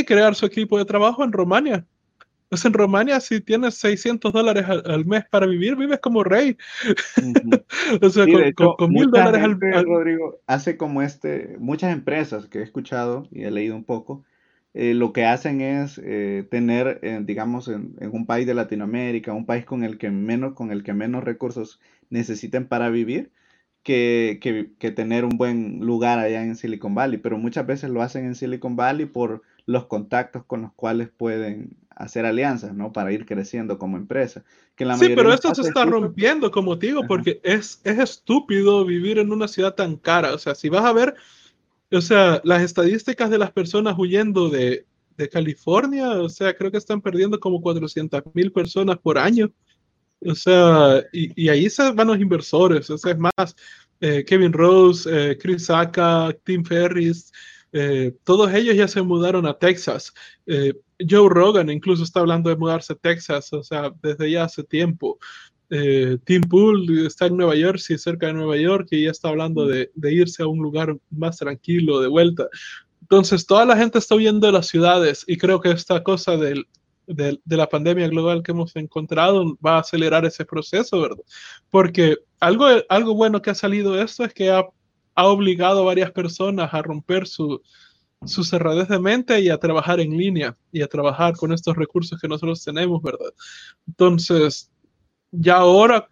y 0.00 0.04
crear 0.04 0.34
su 0.34 0.46
equipo 0.46 0.78
de 0.78 0.84
trabajo 0.84 1.24
en 1.24 1.32
Romania. 1.32 1.86
Pues 2.48 2.64
en 2.64 2.72
Romania, 2.72 3.18
si 3.18 3.40
tienes 3.40 3.74
600 3.74 4.32
dólares 4.32 4.66
al, 4.68 5.04
mes 5.04 5.24
para 5.30 5.46
vivir, 5.46 5.74
vives 5.74 5.98
como 5.98 6.22
rey. 6.22 6.56
o 8.02 8.08
sea, 8.08 8.24
con, 8.54 8.92
mil 8.92 9.10
dólares 9.10 9.42
al 9.42 9.58
mes. 9.58 9.82
Rodrigo, 9.82 10.38
hace 10.46 10.76
como 10.76 11.02
este, 11.02 11.56
muchas 11.58 11.92
empresas 11.92 12.46
que 12.46 12.60
he 12.60 12.62
escuchado 12.62 13.26
y 13.32 13.42
he 13.42 13.50
leído 13.50 13.74
un 13.74 13.82
poco, 13.82 14.24
eh, 14.74 14.94
lo 14.94 15.12
que 15.12 15.24
hacen 15.24 15.60
es 15.60 15.98
eh, 16.04 16.46
tener, 16.50 17.00
eh, 17.02 17.20
digamos, 17.24 17.66
en, 17.66 17.96
un 18.12 18.26
país 18.26 18.46
de 18.46 18.54
Latinoamérica, 18.54 19.32
un 19.32 19.46
país 19.46 19.64
con 19.64 19.82
el 19.82 19.98
que 19.98 20.10
menos, 20.10 20.54
con 20.54 20.70
el 20.70 20.84
que 20.84 20.92
menos 20.92 21.24
recursos 21.24 21.80
necesiten 22.10 22.68
para 22.68 22.90
vivir, 22.90 23.32
que, 23.82 24.38
que, 24.40 24.72
que 24.78 24.90
tener 24.92 25.24
un 25.24 25.38
buen 25.38 25.80
lugar 25.80 26.18
allá 26.18 26.44
en 26.44 26.56
Silicon 26.56 26.94
Valley. 26.94 27.18
Pero 27.18 27.38
muchas 27.38 27.66
veces 27.66 27.90
lo 27.90 28.02
hacen 28.02 28.26
en 28.26 28.34
Silicon 28.34 28.76
Valley 28.76 29.06
por 29.06 29.42
los 29.66 29.86
contactos 29.86 30.44
con 30.44 30.62
los 30.62 30.72
cuales 30.72 31.08
pueden 31.08 31.76
hacer 31.90 32.24
alianzas, 32.24 32.74
¿no? 32.74 32.92
Para 32.92 33.12
ir 33.12 33.26
creciendo 33.26 33.78
como 33.78 33.96
empresa. 33.96 34.44
Que 34.76 34.84
la 34.84 34.96
sí, 34.96 35.08
pero 35.14 35.32
esto 35.32 35.54
se 35.54 35.62
está 35.62 35.84
rompiendo, 35.84 36.50
como 36.50 36.78
te 36.78 36.88
digo, 36.88 37.02
porque 37.08 37.40
es, 37.42 37.80
es 37.84 37.98
estúpido 37.98 38.84
vivir 38.84 39.18
en 39.18 39.32
una 39.32 39.48
ciudad 39.48 39.74
tan 39.74 39.96
cara. 39.96 40.34
O 40.34 40.38
sea, 40.38 40.54
si 40.54 40.68
vas 40.68 40.84
a 40.84 40.92
ver, 40.92 41.14
o 41.90 42.00
sea, 42.00 42.40
las 42.44 42.62
estadísticas 42.62 43.30
de 43.30 43.38
las 43.38 43.50
personas 43.50 43.96
huyendo 43.98 44.48
de, 44.50 44.86
de 45.16 45.28
California, 45.28 46.10
o 46.10 46.28
sea, 46.28 46.54
creo 46.54 46.70
que 46.70 46.78
están 46.78 47.00
perdiendo 47.00 47.40
como 47.40 47.60
400 47.60 48.22
mil 48.34 48.52
personas 48.52 48.98
por 48.98 49.18
año. 49.18 49.50
O 50.20 50.34
sea, 50.34 51.02
y, 51.12 51.44
y, 51.44 51.48
ahí 51.48 51.68
se 51.68 51.92
van 51.92 52.08
los 52.08 52.18
inversores, 52.18 52.88
o 52.88 52.96
sea, 52.96 53.12
es 53.12 53.18
más, 53.18 53.54
eh, 54.00 54.24
Kevin 54.24 54.52
Rose, 54.52 55.08
eh, 55.10 55.38
Chris 55.38 55.66
Saka, 55.66 56.34
Tim 56.44 56.64
Ferris, 56.64 57.32
eh, 57.72 58.16
todos 58.24 58.52
ellos 58.54 58.76
ya 58.76 58.88
se 58.88 59.02
mudaron 59.02 59.46
a 59.46 59.58
Texas. 59.58 60.12
Eh, 60.46 60.72
Joe 60.98 61.28
Rogan 61.28 61.70
incluso 61.70 62.04
está 62.04 62.20
hablando 62.20 62.48
de 62.48 62.56
mudarse 62.56 62.92
a 62.92 62.96
Texas, 62.96 63.52
o 63.52 63.62
sea, 63.62 63.92
desde 64.02 64.30
ya 64.30 64.44
hace 64.44 64.62
tiempo. 64.64 65.18
Eh, 65.68 66.18
Tim 66.24 66.42
Pool 66.42 67.06
está 67.06 67.26
en 67.26 67.36
Nueva 67.36 67.56
York, 67.56 67.78
sí, 67.78 67.98
cerca 67.98 68.28
de 68.28 68.34
Nueva 68.34 68.56
York, 68.56 68.88
y 68.92 69.04
ya 69.04 69.10
está 69.10 69.28
hablando 69.28 69.66
de, 69.66 69.90
irse 70.02 70.42
a 70.42 70.46
un 70.46 70.60
lugar 70.60 70.96
más 71.10 71.38
tranquilo, 71.38 72.00
de 72.00 72.08
vuelta. 72.08 72.48
Entonces, 73.02 73.46
toda 73.46 73.64
la 73.64 73.76
gente 73.76 73.98
está 73.98 74.14
huyendo 74.14 74.46
de 74.46 74.52
las 74.52 74.68
ciudades 74.68 75.24
y 75.26 75.36
creo 75.36 75.60
que 75.60 75.70
esta 75.70 76.02
cosa 76.02 76.36
de, 76.36 76.64
la 77.46 77.68
pandemia 77.68 78.08
global 78.08 78.42
que 78.42 78.52
hemos 78.52 78.74
encontrado 78.76 79.56
va 79.64 79.76
a 79.76 79.80
acelerar 79.80 80.24
ese 80.24 80.44
proceso, 80.44 81.00
¿verdad? 81.00 81.22
Porque 81.70 82.16
algo, 82.40 82.66
algo 82.88 83.14
bueno 83.14 83.42
que 83.42 83.50
ha 83.50 83.54
salido 83.54 83.94
de 83.94 84.04
esto 84.04 84.24
es 84.24 84.34
que 84.34 84.50
ha, 84.50 84.64
ha 85.16 85.26
obligado 85.26 85.80
a 85.80 85.86
varias 85.86 86.12
personas 86.12 86.72
a 86.72 86.82
romper 86.82 87.26
su, 87.26 87.60
su 88.24 88.44
cerradez 88.44 88.88
de 88.88 88.98
mente 88.98 89.40
y 89.40 89.48
a 89.48 89.58
trabajar 89.58 90.00
en 90.00 90.16
línea 90.16 90.56
y 90.72 90.82
a 90.82 90.86
trabajar 90.86 91.34
con 91.36 91.52
estos 91.52 91.76
recursos 91.76 92.20
que 92.20 92.28
nosotros 92.28 92.62
tenemos, 92.64 93.02
¿verdad? 93.02 93.32
Entonces, 93.86 94.70
ya 95.30 95.56
ahora, 95.56 96.08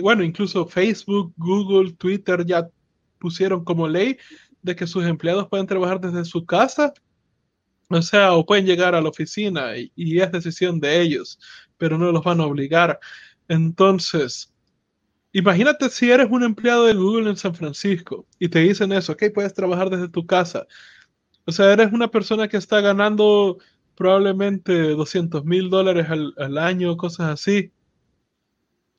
bueno, 0.00 0.22
incluso 0.22 0.66
Facebook, 0.66 1.32
Google, 1.36 1.92
Twitter 1.92 2.44
ya 2.44 2.68
pusieron 3.18 3.64
como 3.64 3.88
ley 3.88 4.18
de 4.62 4.76
que 4.76 4.86
sus 4.86 5.04
empleados 5.04 5.48
pueden 5.48 5.66
trabajar 5.66 6.00
desde 6.00 6.24
su 6.24 6.44
casa, 6.44 6.92
o 7.88 8.02
sea, 8.02 8.34
o 8.34 8.46
pueden 8.46 8.66
llegar 8.66 8.94
a 8.94 9.00
la 9.00 9.08
oficina 9.08 9.76
y, 9.76 10.20
es 10.20 10.32
decisión 10.32 10.80
de 10.80 11.00
ellos, 11.00 11.38
pero 11.76 11.98
no 11.98 12.10
los 12.10 12.24
van 12.24 12.40
a 12.40 12.46
obligar. 12.46 12.98
Entonces, 13.48 14.51
imagínate 15.32 15.88
si 15.90 16.10
eres 16.10 16.28
un 16.30 16.42
empleado 16.42 16.86
de 16.86 16.94
Google 16.94 17.30
en 17.30 17.36
San 17.36 17.54
Francisco 17.54 18.26
y 18.38 18.48
te 18.48 18.60
dicen 18.60 18.92
eso, 18.92 19.12
ok, 19.12 19.24
puedes 19.34 19.54
trabajar 19.54 19.90
desde 19.90 20.08
tu 20.08 20.26
casa. 20.26 20.66
O 21.44 21.52
sea, 21.52 21.72
eres 21.72 21.92
una 21.92 22.08
persona 22.08 22.48
que 22.48 22.56
está 22.56 22.80
ganando 22.80 23.58
probablemente 23.96 24.72
200 24.90 25.44
mil 25.44 25.70
dólares 25.70 26.06
al, 26.08 26.34
al 26.38 26.58
año, 26.58 26.96
cosas 26.96 27.28
así 27.28 27.72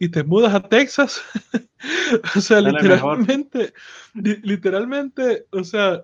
y 0.03 0.09
te 0.09 0.23
mudas 0.23 0.53
a 0.53 0.61
Texas. 0.61 1.21
o 2.35 2.41
sea, 2.41 2.59
literalmente, 2.59 3.73
literalmente, 4.13 5.45
o 5.51 5.63
sea, 5.63 6.03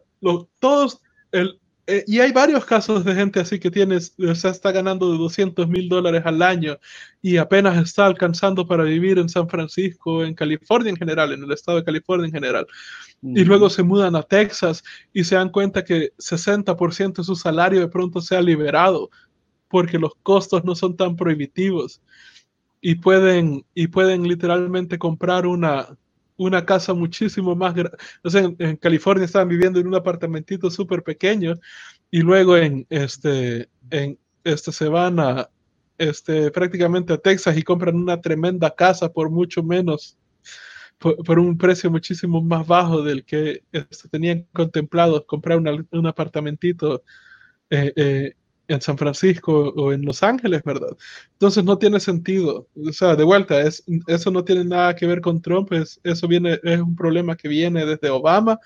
todos, 0.59 1.01
el, 1.34 1.59
eh, 1.91 2.03
y 2.05 2.19
hay 2.19 2.31
varios 2.31 2.65
casos 2.65 3.03
de 3.03 3.15
gente 3.15 3.39
así 3.39 3.59
que 3.59 3.71
tiene, 3.71 3.97
o 3.97 4.35
sea, 4.35 4.51
está 4.51 4.71
ganando 4.71 5.11
de 5.11 5.17
200 5.17 5.67
mil 5.67 5.89
dólares 5.89 6.21
al 6.23 6.41
año 6.43 6.77
y 7.19 7.37
apenas 7.37 7.81
está 7.81 8.05
alcanzando 8.05 8.67
para 8.67 8.83
vivir 8.83 9.17
en 9.17 9.27
San 9.27 9.49
Francisco, 9.49 10.23
en 10.23 10.35
California 10.35 10.91
en 10.91 10.97
general, 10.97 11.33
en 11.33 11.43
el 11.43 11.51
estado 11.51 11.79
de 11.79 11.83
California 11.83 12.27
en 12.27 12.33
general. 12.33 12.67
Y 13.23 13.43
luego 13.43 13.69
se 13.71 13.81
mudan 13.81 14.15
a 14.15 14.21
Texas 14.21 14.83
y 15.11 15.23
se 15.23 15.35
dan 15.35 15.49
cuenta 15.49 15.83
que 15.83 16.13
60% 16.19 17.17
de 17.17 17.23
su 17.23 17.35
salario 17.35 17.79
de 17.79 17.87
pronto 17.87 18.21
se 18.21 18.37
ha 18.37 18.41
liberado 18.41 19.09
porque 19.67 19.97
los 19.97 20.13
costos 20.21 20.63
no 20.63 20.75
son 20.75 20.95
tan 20.95 21.15
prohibitivos 21.15 22.01
y 22.81 22.95
pueden, 22.95 23.65
y 23.73 23.87
pueden 23.87 24.27
literalmente 24.27 24.99
comprar 24.99 25.47
una, 25.47 25.87
una 26.39 26.65
casa 26.65 26.93
muchísimo 26.93 27.55
más 27.55 27.75
grande. 27.75 27.97
En, 28.59 28.77
California 28.77 29.25
estaban 29.25 29.49
viviendo 29.49 29.79
en 29.79 29.87
un 29.87 29.95
apartamentito 29.95 30.71
súper 30.71 31.03
pequeño 31.03 31.55
y 32.09 32.21
luego 32.21 32.57
en 32.57 32.87
este, 32.89 33.69
en 33.91 34.17
este 34.43 34.71
se 34.71 34.87
van 34.87 35.19
a 35.19 35.49
este, 35.97 36.49
prácticamente 36.49 37.11
a 37.13 37.17
Texas 37.17 37.57
y 37.57 37.63
compran 37.63 37.95
una 37.95 38.21
tremenda 38.21 38.73
casa 38.73 39.11
por 39.11 39.29
mucho 39.29 39.61
menos, 39.61 40.17
por, 40.97 41.39
un 41.39 41.57
precio 41.57 41.91
muchísimo 41.91 42.41
más 42.41 42.65
bajo 42.65 43.03
del 43.03 43.25
que 43.25 43.63
este, 43.73 44.07
tenían 44.07 44.47
contemplado 44.53 45.25
comprar 45.25 45.59
un 45.59 46.07
apartamentito 46.07 47.03
eh, 47.69 47.93
eh, 47.95 48.33
en 48.70 48.82
San 48.82 48.97
Francisco 48.97 49.74
o 49.76 49.91
en 49.91 50.05
Los 50.05 50.24
Ángeles, 50.24 50.63
¿verdad? 50.63 50.95
Entonces 51.34 51.63
no 51.63 51.78
tiene 51.78 51.99
sentido. 51.99 52.67
O 52.76 52.93
sea, 52.93 53.15
de 53.15 53.24
vuelta, 53.24 53.59
es, 53.61 53.84
eso 54.07 54.32
no 54.32 54.43
tiene 54.43 54.63
nada 54.63 54.95
que 54.95 55.07
ver 55.07 55.22
con 55.22 55.41
Trump, 55.41 55.74
es, 55.74 55.99
eso 56.03 56.28
viene, 56.28 56.59
es 56.63 56.80
un 56.80 56.95
problema 56.95 57.36
que 57.36 57.47
viene 57.47 57.86
desde 57.86 58.09
Obama. 58.09 58.59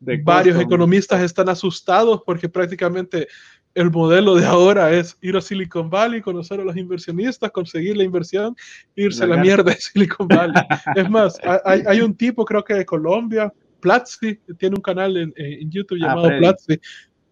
Varios 0.00 0.60
economistas 0.60 1.22
están 1.22 1.48
asustados 1.48 2.22
porque 2.24 2.48
prácticamente 2.48 3.26
el 3.74 3.90
modelo 3.90 4.36
de 4.36 4.46
ahora 4.46 4.92
es 4.92 5.16
ir 5.22 5.36
a 5.36 5.40
Silicon 5.40 5.90
Valley, 5.90 6.20
conocer 6.20 6.60
a 6.60 6.64
los 6.64 6.76
inversionistas, 6.76 7.50
conseguir 7.50 7.96
la 7.96 8.04
inversión, 8.04 8.54
irse 8.94 9.24
a 9.24 9.26
la 9.26 9.38
mierda 9.38 9.72
de 9.72 9.76
Silicon 9.76 10.28
Valley. 10.28 10.62
es 10.94 11.10
más, 11.10 11.38
hay, 11.64 11.82
hay, 11.86 12.00
un 12.00 12.14
tipo, 12.14 12.44
creo 12.44 12.62
que 12.62 12.74
de 12.74 12.84
Colombia, 12.84 13.52
Platzi, 13.80 14.38
tiene 14.58 14.76
un 14.76 14.82
canal 14.82 15.16
en, 15.16 15.32
en 15.36 15.70
YouTube 15.70 15.98
ah, 16.02 16.08
llamado 16.08 16.28
Platzi. 16.38 16.80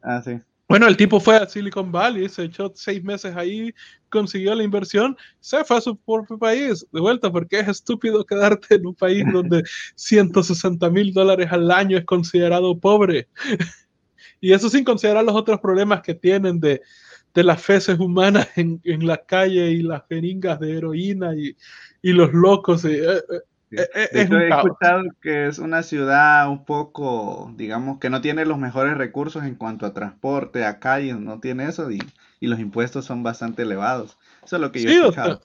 Ah, 0.02 0.22
sí 0.24 0.40
bueno, 0.68 0.88
el 0.88 0.96
tipo 0.96 1.20
fue 1.20 1.36
a 1.36 1.48
Silicon 1.48 1.92
Valley, 1.92 2.28
se 2.28 2.44
echó 2.44 2.72
seis 2.74 3.02
meses 3.04 3.36
ahí, 3.36 3.72
consiguió 4.10 4.54
la 4.54 4.64
inversión, 4.64 5.16
se 5.38 5.64
fue 5.64 5.76
a 5.76 5.80
su 5.80 5.96
propio 5.96 6.38
país 6.38 6.84
de 6.90 7.00
vuelta, 7.00 7.30
porque 7.30 7.60
es 7.60 7.68
estúpido 7.68 8.24
quedarte 8.24 8.74
en 8.74 8.86
un 8.86 8.94
país 8.94 9.24
donde 9.32 9.62
160 9.94 10.90
mil 10.90 11.12
dólares 11.12 11.48
al 11.52 11.70
año 11.70 11.96
es 11.96 12.04
considerado 12.04 12.78
pobre. 12.78 13.28
y 14.40 14.52
eso 14.52 14.68
sin 14.68 14.84
considerar 14.84 15.24
los 15.24 15.36
otros 15.36 15.60
problemas 15.60 16.02
que 16.02 16.14
tienen 16.14 16.58
de, 16.58 16.82
de 17.32 17.44
las 17.44 17.62
feces 17.62 17.98
humanas 18.00 18.48
en, 18.56 18.80
en, 18.84 19.06
la 19.06 19.18
calle 19.18 19.70
y 19.70 19.82
las 19.82 20.02
jeringas 20.08 20.58
de 20.58 20.78
heroína 20.78 21.36
y, 21.36 21.56
y 22.02 22.12
los 22.12 22.32
locos. 22.32 22.84
Y, 22.84 22.94
eh, 22.94 23.20
eh, 23.70 23.88
eh, 23.94 24.08
he 24.12 24.48
escuchado 24.48 25.04
que 25.20 25.46
es 25.46 25.58
una 25.58 25.82
ciudad 25.82 26.48
un 26.48 26.64
poco, 26.64 27.52
digamos, 27.56 27.98
que 27.98 28.10
no 28.10 28.20
tiene 28.20 28.46
los 28.46 28.58
mejores 28.58 28.96
recursos 28.96 29.44
en 29.44 29.56
cuanto 29.56 29.86
a 29.86 29.92
transporte, 29.92 30.64
a 30.64 30.78
calles, 30.78 31.18
no 31.18 31.40
tiene 31.40 31.68
eso 31.68 31.90
y, 31.90 32.00
los 32.40 32.60
impuestos 32.60 33.04
son 33.04 33.24
bastante 33.24 33.62
elevados. 33.62 34.18
Eso 34.44 34.56
es 34.56 34.62
lo 34.62 34.70
que 34.70 34.80
yo 34.80 34.88
he 34.88 34.94
escuchado. 34.94 35.40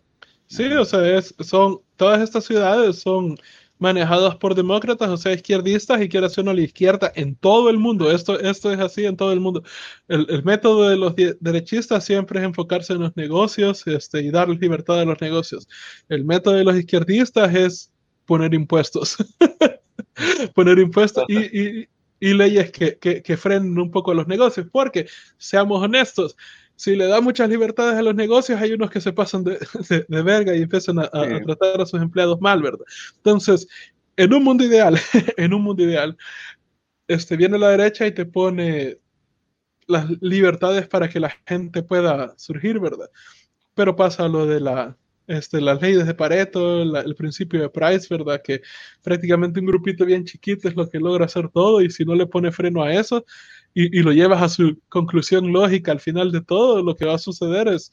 sí, 0.46 0.72
o 0.74 0.86
sea, 0.86 1.02
son, 1.40 1.80
todas 1.96 2.22
estas 2.22 2.46
ciudades 2.46 3.00
son 3.00 3.38
manejadas 3.82 4.36
por 4.36 4.54
demócratas, 4.54 5.10
o 5.10 5.18
sea, 5.18 5.34
izquierdistas 5.34 6.00
y 6.00 6.08
quiere 6.08 6.28
hacer 6.28 6.48
a 6.48 6.54
la 6.54 6.62
izquierda 6.62 7.12
en 7.16 7.36
todo 7.36 7.72
el 7.72 7.80
mundo. 7.80 8.12
Esto, 8.12 8.40
esto 8.40 8.72
es 8.72 8.80
así 8.80 9.06
en 9.06 9.18
todo 9.18 9.34
el 9.34 9.40
mundo. 9.40 9.64
El, 10.08 10.44
método 10.44 10.88
de 10.88 10.98
los 10.98 11.16
derechistas 11.40 12.06
siempre 12.06 12.40
es 12.40 12.46
enfocarse 12.46 12.94
en 12.94 13.00
los 13.00 13.18
negocios 13.18 13.88
este, 13.88 14.22
y 14.22 14.30
dar 14.30 14.50
libertad 14.50 15.00
a 15.00 15.06
los 15.06 15.20
negocios. 15.20 15.68
El 16.10 16.26
método 16.26 16.54
de 16.54 16.64
los 16.64 16.76
izquierdistas 16.76 17.56
es 17.56 17.91
poner 18.32 18.54
impuestos. 18.54 19.18
poner 20.56 20.80
impuestos 20.80 21.26
y, 21.28 21.88
leyes 22.22 22.72
que, 22.72 22.98
que, 22.98 23.36
frenen 23.38 23.78
un 23.78 23.92
poco 23.92 24.14
los 24.14 24.26
negocios, 24.26 24.68
porque, 24.72 25.06
seamos 25.38 25.84
honestos, 25.84 26.38
si 26.78 26.96
le 26.96 27.08
da 27.08 27.20
muchas 27.20 27.50
libertades 27.50 27.96
a 27.96 28.02
los 28.02 28.16
negocios, 28.16 28.62
hay 28.62 28.72
unos 28.72 28.90
que 28.90 29.02
se 29.02 29.12
pasan 29.12 29.44
de, 29.44 29.60
de, 30.08 30.22
verga 30.22 30.56
y 30.56 30.62
empiezan 30.62 31.00
a, 31.00 31.10
tratar 31.10 31.82
a 31.82 31.86
sus 31.86 32.02
empleados 32.02 32.40
mal, 32.40 32.62
¿verdad? 32.62 32.86
Entonces, 33.18 33.68
en 34.16 34.34
un 34.34 34.46
mundo 34.46 34.64
ideal, 34.64 34.98
en 35.36 35.54
un 35.54 35.64
mundo 35.64 35.84
ideal, 35.84 36.16
este, 37.10 37.36
viene 37.36 37.58
la 37.58 37.72
derecha 37.72 38.08
y 38.08 38.14
te 38.14 38.26
pone 38.26 38.98
las 39.88 40.10
libertades 40.22 40.88
para 40.88 41.10
que 41.10 41.20
la 41.20 41.36
gente 41.46 41.84
pueda 41.84 42.34
surgir, 42.38 42.80
¿verdad? 42.80 43.10
Pero 43.74 43.98
pasa 43.98 44.30
lo 44.30 44.46
de 44.46 44.62
la, 44.62 44.96
este, 45.28 45.62
las 45.62 45.82
leyes 45.82 46.06
de 46.06 46.14
Pareto, 46.14 46.82
el 46.82 47.16
principio 47.16 47.62
de 47.62 47.70
Price, 47.70 48.08
¿verdad? 48.10 48.42
Que 48.44 48.62
prácticamente 49.04 49.60
un 49.60 49.66
grupito 49.66 50.06
bien 50.06 50.26
chiquito 50.26 50.68
es 50.68 50.76
lo 50.76 50.90
que 50.90 51.00
logra 51.00 51.26
hacer 51.26 51.50
todo 51.50 51.82
y 51.82 51.90
si 51.90 52.06
no 52.06 52.16
le 52.16 52.28
pone 52.28 52.52
freno 52.52 52.84
a 52.84 52.94
eso 52.94 53.26
y, 53.74 53.98
y, 53.98 54.04
lo 54.04 54.12
llevas 54.12 54.42
a 54.42 54.50
su 54.50 54.78
conclusión 54.90 55.52
lógica 55.52 55.92
al 55.92 56.00
final 56.00 56.32
de 56.32 56.42
todo, 56.42 56.84
lo 56.84 56.96
que 56.96 57.06
va 57.06 57.16
a 57.16 57.18
suceder 57.18 57.70
es 57.70 57.92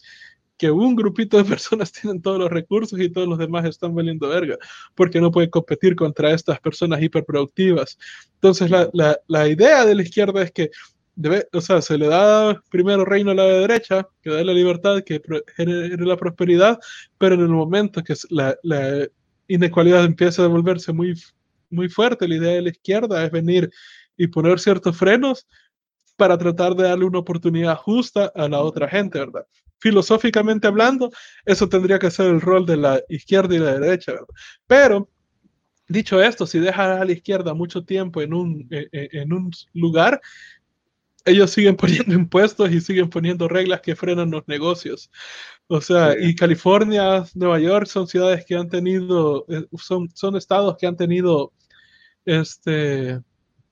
que 0.59 0.71
un 0.71 0.97
grupito 0.97 1.37
de 1.37 1.45
personas 1.45 1.93
tienen 1.93 2.21
todos 2.21 2.39
los 2.39 2.51
recursos 2.51 3.01
y 3.01 3.09
todos 3.09 3.29
los 3.29 3.39
demás 3.39 3.65
están 3.65 3.95
valiendo 3.95 4.29
verga, 4.29 4.59
porque 4.95 5.21
no 5.21 5.31
puede 5.31 5.49
competir 5.49 5.95
contra 5.95 6.33
estas 6.33 6.61
personas 6.61 7.01
hiperproductivas. 7.01 7.97
Entonces, 8.35 8.71
la, 8.71 8.91
la, 8.93 9.19
la 9.29 9.49
idea 9.49 9.87
de 9.87 9.95
la 9.95 10.03
izquierda 10.03 10.43
es 10.43 10.51
que 10.51 10.71
debe, 11.19 11.49
o 11.53 11.61
sea, 11.61 11.83
se 11.83 11.99
le 11.99 12.07
da 12.07 12.63
primero 12.71 13.05
reino 13.05 13.33
a 13.33 13.35
la 13.35 13.45
derecha, 13.45 14.09
que 14.23 14.31
da 14.31 14.45
la 14.45 14.53
libertad, 14.53 15.03
que 15.03 15.21
genere 15.57 16.07
la 16.07 16.17
prosperidad, 16.17 16.79
pero 17.19 17.35
en 17.35 17.41
el 17.41 17.49
momento 17.49 18.05
que 18.05 18.15
la, 18.31 18.57
la 18.63 19.09
inequalidad 19.49 20.05
empieza 20.05 20.45
a 20.45 20.47
volverse 20.49 20.93
muy, 20.93 21.21
muy 21.71 21.89
fuerte, 21.89 22.29
la 22.29 22.37
idea 22.37 22.53
de 22.53 22.63
la 22.63 22.71
izquierda 22.71 23.25
es 23.25 23.33
venir 23.33 23.69
y 24.17 24.29
poner 24.29 24.61
ciertos 24.61 24.97
frenos 24.97 25.49
para 26.17 26.39
tratar 26.39 26.77
de 26.77 26.85
darle 26.85 27.05
una 27.05 27.19
oportunidad 27.19 27.77
justa 27.77 28.33
a 28.35 28.49
la 28.49 28.61
otra 28.61 28.89
gente, 28.89 29.19
¿verdad? 29.19 29.45
Filosóficamente 29.81 30.69
hablando, 30.69 31.11
eso 31.45 31.69
tendría 31.69 31.99
que 31.99 32.13
ser 32.13 32.27
el 32.27 32.41
rol 32.41 32.65
de 32.65 32.77
la 32.77 33.01
izquierda 33.09 33.55
y 33.57 33.59
la 33.59 33.79
derecha, 33.79 34.13
¿verdad? 34.13 34.29
Pero, 34.69 35.09
dicho 35.89 36.23
esto, 36.23 36.47
si 36.47 36.61
dejas 36.61 37.01
a 37.01 37.05
la 37.05 37.13
izquierda 37.13 37.55
mucho 37.55 37.85
tiempo 37.85 38.23
en 38.23 38.35
un, 38.35 38.69
en 38.71 39.33
un 39.33 39.51
lugar, 39.75 40.21
ellos 41.29 41.51
siguen 41.51 41.77
poniendo 41.77 42.15
impuestos 42.15 42.71
y 42.71 42.81
siguen 42.81 43.11
poniendo 43.11 43.49
reglas 43.49 43.81
que 43.81 43.97
frenan 43.97 44.31
los 44.31 44.47
negocios. 44.49 45.11
O 45.67 45.83
sea, 45.83 46.15
y 46.19 46.35
California, 46.35 47.25
Nueva 47.35 47.59
York 47.59 47.87
son 47.87 48.07
ciudades 48.07 48.45
que 48.47 48.57
han 48.57 48.71
tenido, 48.71 49.45
eh, 49.49 49.67
son, 49.77 50.09
son 50.15 50.37
estados 50.37 50.77
que 50.79 50.87
han 50.87 50.97
tenido 50.97 51.53
este, 52.25 53.21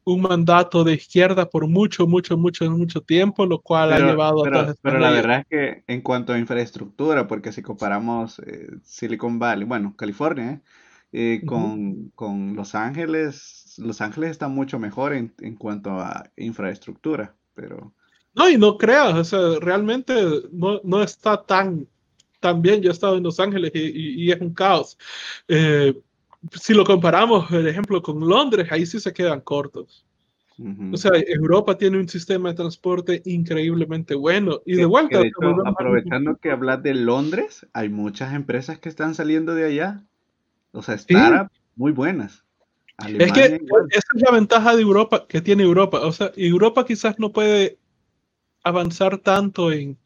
un 0.04 0.20
mandato 0.20 0.84
de 0.84 0.92
izquierda 0.92 1.48
por 1.48 1.66
mucho, 1.66 2.06
mucho, 2.06 2.36
mucho, 2.36 2.70
mucho 2.70 3.00
tiempo, 3.00 3.46
lo 3.46 3.60
cual 3.62 3.94
ha 3.94 3.98
llevado 3.98 4.46
a 4.46 4.50
todas 4.50 4.76
Pero 4.82 4.98
la 4.98 5.10
verdad 5.10 5.38
es 5.40 5.46
que 5.46 5.84
en 5.86 6.02
cuanto 6.02 6.34
a 6.34 6.38
infraestructura, 6.38 7.26
porque 7.26 7.50
si 7.50 7.62
comparamos 7.62 8.40
eh, 8.40 8.68
Silicon 8.82 9.38
Valley, 9.38 9.64
bueno, 9.64 9.94
California, 9.96 10.60
eh, 11.12 11.40
con, 11.46 12.10
con 12.10 12.54
Los 12.54 12.74
Ángeles, 12.74 13.74
Los 13.78 14.02
Ángeles 14.02 14.32
está 14.32 14.48
mucho 14.48 14.78
mejor 14.78 15.14
en, 15.14 15.34
en 15.38 15.56
cuanto 15.56 15.98
a 15.98 16.30
infraestructura 16.36 17.34
pero... 17.56 17.92
No, 18.34 18.48
y 18.50 18.58
no 18.58 18.76
creas, 18.76 19.14
o 19.14 19.24
sea, 19.24 19.58
realmente 19.60 20.14
no, 20.52 20.78
no 20.84 21.02
está 21.02 21.42
tan, 21.42 21.88
tan 22.38 22.60
bien. 22.60 22.82
Yo 22.82 22.90
he 22.90 22.92
estado 22.92 23.16
en 23.16 23.22
Los 23.22 23.40
Ángeles 23.40 23.72
y, 23.74 24.24
y, 24.24 24.30
es 24.30 24.40
un 24.40 24.52
caos. 24.52 24.98
Eh, 25.48 25.98
si 26.52 26.74
lo 26.74 26.84
comparamos, 26.84 27.46
por 27.48 27.66
ejemplo, 27.66 28.02
con 28.02 28.20
Londres, 28.20 28.68
ahí 28.70 28.84
sí 28.84 29.00
se 29.00 29.12
quedan 29.14 29.40
cortos. 29.40 30.04
O 30.90 30.96
sea, 30.96 31.12
Europa 31.26 31.76
tiene 31.76 31.98
un 31.98 32.08
sistema 32.08 32.48
de 32.48 32.54
transporte 32.54 33.20
increíblemente 33.26 34.14
bueno. 34.14 34.62
Y 34.64 34.76
de 34.76 34.86
vuelta. 34.86 35.20
aprovechando 35.66 36.36
que 36.36 36.50
hablas 36.50 36.82
de 36.82 36.94
Londres, 36.94 37.66
hay 37.74 37.90
muchas 37.90 38.32
empresas 38.32 38.78
que 38.78 38.88
están 38.88 39.14
saliendo 39.14 39.54
de 39.54 39.66
allá. 39.66 40.02
O 40.72 40.82
sea, 40.82 40.94
están 40.94 41.50
muy 41.74 41.92
buenas. 41.92 42.45
Es 42.98 43.32
que 43.32 43.44
esa 43.90 44.08
es 44.14 44.22
la 44.22 44.30
ventaja 44.32 44.74
de 44.74 44.82
Europa, 44.82 45.26
que 45.28 45.40
tiene 45.40 45.62
Europa. 45.62 46.00
O 46.00 46.12
sea, 46.12 46.32
Europa 46.36 46.86
quizás 46.86 47.18
no 47.18 47.32
puede 47.32 47.78
avanzar 48.64 49.18
tanto 49.18 49.70
en, 49.70 49.98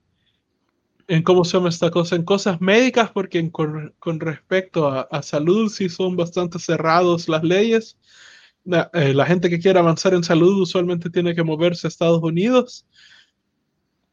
en 1.07 1.23
cómo 1.23 1.45
se 1.45 1.57
llama 1.57 1.69
esta 1.69 1.91
cosa, 1.91 2.17
en 2.17 2.25
cosas 2.25 2.61
médicas, 2.61 3.11
porque 3.11 3.51
con, 3.51 3.95
con, 3.99 4.21
respecto 4.21 4.89
a, 4.89 5.03
a, 5.03 5.23
salud 5.23 5.71
sí 5.71 5.89
son 5.89 6.17
bastante 6.17 6.59
cerrados 6.59 7.29
las 7.29 7.43
leyes. 7.43 7.97
Eh, 8.93 9.15
la 9.15 9.27
gente 9.27 9.49
que 9.49 9.59
quiere 9.59 9.79
avanzar 9.79 10.15
en 10.15 10.23
salud 10.23 10.61
usualmente 10.61 11.11
tiene 11.11 11.35
que 11.35 11.43
moverse 11.43 11.87
a 11.87 11.89
Estados 11.89 12.23
Unidos, 12.23 12.87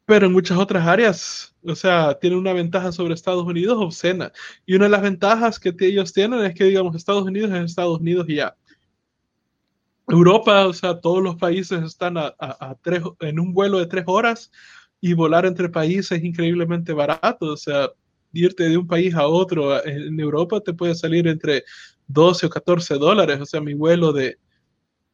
pero 0.05 0.27
en 0.27 0.33
muchas 0.33 0.57
otras 0.57 0.87
áreas, 0.87 1.53
o 1.63 1.75
sea, 1.75 2.17
tiene 2.19 2.37
una 2.37 2.53
ventaja 2.53 2.91
sobre 2.93 3.13
Estados 3.13 3.45
Unidos 3.45 3.77
obscena. 3.79 4.31
Y 4.65 4.75
una 4.75 4.85
de 4.85 4.91
las 4.91 5.01
ventajas 5.01 5.59
que 5.59 5.75
ellos 5.81 6.13
tienen 6.13 6.39
es 6.45 6.55
que, 6.55 6.63
digamos, 6.63 6.95
Estados 6.95 7.23
Unidos 7.23 7.51
es 7.51 7.65
Estados 7.65 7.99
Unidos 7.99 8.25
y 8.29 8.35
ya. 8.35 8.55
Europa, 10.07 10.67
o 10.67 10.73
sea, 10.73 10.99
todos 10.99 11.21
los 11.21 11.35
países 11.35 11.83
están 11.83 12.17
a, 12.17 12.33
tres, 12.81 13.03
en 13.19 13.39
un 13.39 13.53
vuelo 13.53 13.79
de 13.79 13.87
tres 13.87 14.05
horas 14.07 14.51
y 15.01 15.13
volar 15.13 15.45
entre 15.45 15.69
países 15.69 16.17
es 16.17 16.23
increíblemente 16.23 16.93
barato. 16.93 17.53
O 17.53 17.57
sea, 17.57 17.89
irte 18.33 18.69
de 18.69 18.77
un 18.77 18.87
país 18.87 19.13
a 19.15 19.27
otro 19.27 19.85
en 19.85 20.19
Europa 20.19 20.61
te 20.61 20.73
puede 20.73 20.95
salir 20.95 21.27
entre 21.27 21.63
12 22.07 22.45
o 22.45 22.49
14 22.49 22.95
dólares. 22.95 23.39
O 23.41 23.45
sea, 23.45 23.61
mi 23.61 23.73
vuelo 23.73 24.13
de, 24.13 24.37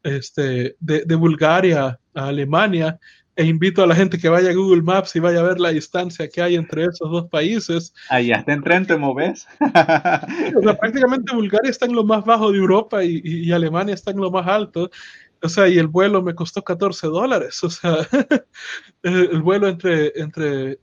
este, 0.04 0.76
de, 0.80 1.16
Bulgaria 1.16 2.00
a 2.14 2.28
Alemania 2.28 3.00
e 3.36 3.46
invito 3.46 3.84
a 3.84 3.88
la 3.88 3.96
gente 3.96 4.18
que 4.18 4.30
vaya 4.30 4.52
a 4.52 4.54
Google 4.54 4.82
Maps 4.84 5.16
y 5.16 5.20
vaya 5.20 5.40
a 5.40 5.44
ver 5.44 5.60
la 5.60 5.70
distancia 5.70 6.28
que 6.28 6.42
hay 6.42 6.56
entre 6.56 6.86
esos 6.86 7.10
dos 7.10 7.28
países. 7.30 7.94
Allá 8.10 8.38
está 8.38 8.54
en 8.54 8.64
tren, 8.64 8.86
te 8.86 8.98
moves. 8.98 9.48
o 9.60 10.62
sea, 10.62 10.78
prácticamente 10.80 11.36
Bulgaria 11.36 11.72
está 11.72 11.86
en 11.86 11.94
lo 11.94 12.04
más 12.04 12.24
bajo 12.26 12.52
de 12.52 12.58
Europa 12.58 13.04
y, 13.04 13.22
y, 13.24 13.52
Alemania 13.52 13.96
está 13.96 14.12
en 14.12 14.18
lo 14.18 14.30
más 14.30 14.48
alto. 14.48 14.90
O 15.42 15.50
sea, 15.50 15.68
y 15.68 15.78
el 15.78 15.88
vuelo 15.88 16.22
me 16.22 16.36
costó 16.36 16.64
14 16.64 17.08
dólares. 17.08 17.64
O 17.64 17.70
sea, 17.70 17.98
el 19.04 19.42
vuelo 19.42 19.68
entre, 19.68 20.14
entre 20.16 20.80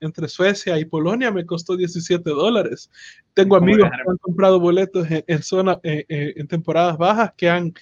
entre 0.00 0.28
Suecia 0.28 0.78
y 0.78 0.84
Polonia 0.84 1.30
me 1.30 1.44
costó 1.44 1.76
17 1.76 2.30
dólares. 2.30 2.90
Tengo 3.34 3.56
amigos 3.56 3.90
que 3.90 4.10
han 4.10 4.16
comprado 4.18 4.58
boletos 4.58 5.06
en, 5.10 5.42
zona, 5.42 5.78
en 5.82 6.48
temporadas 6.48 6.96
bajas 6.96 7.32
que, 7.36 7.48
han, 7.48 7.74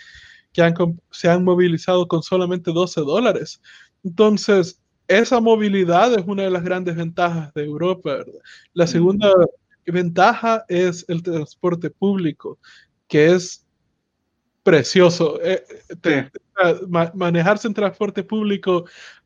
que 0.52 0.62
han, 0.62 0.74
se 1.11 1.28
han 1.28 1.44
movilizado 1.44 2.09
con 2.09 2.22
solamente 2.22 2.72
12 2.72 3.00
dólares. 3.02 3.61
Entonces, 4.07 4.80
esa 5.09 5.40
movilidad 5.40 6.14
es 6.14 6.24
una 6.26 6.44
de 6.44 6.50
las 6.50 6.62
grandes 6.62 6.94
ventajas 6.94 7.52
de 7.54 7.64
Europa. 7.64 8.24
La 8.72 8.86
segunda 8.86 9.32
ventaja 9.84 10.64
es 10.68 11.04
el 11.09 11.24
transporte 11.24 11.90
público, 11.90 12.57
que 13.09 13.32
es 13.32 13.66
precioso. 14.62 15.40
Eh, 15.42 15.64
manejarse 17.14 17.66
en 17.66 17.74
transporte 17.74 18.22
público 18.22 18.84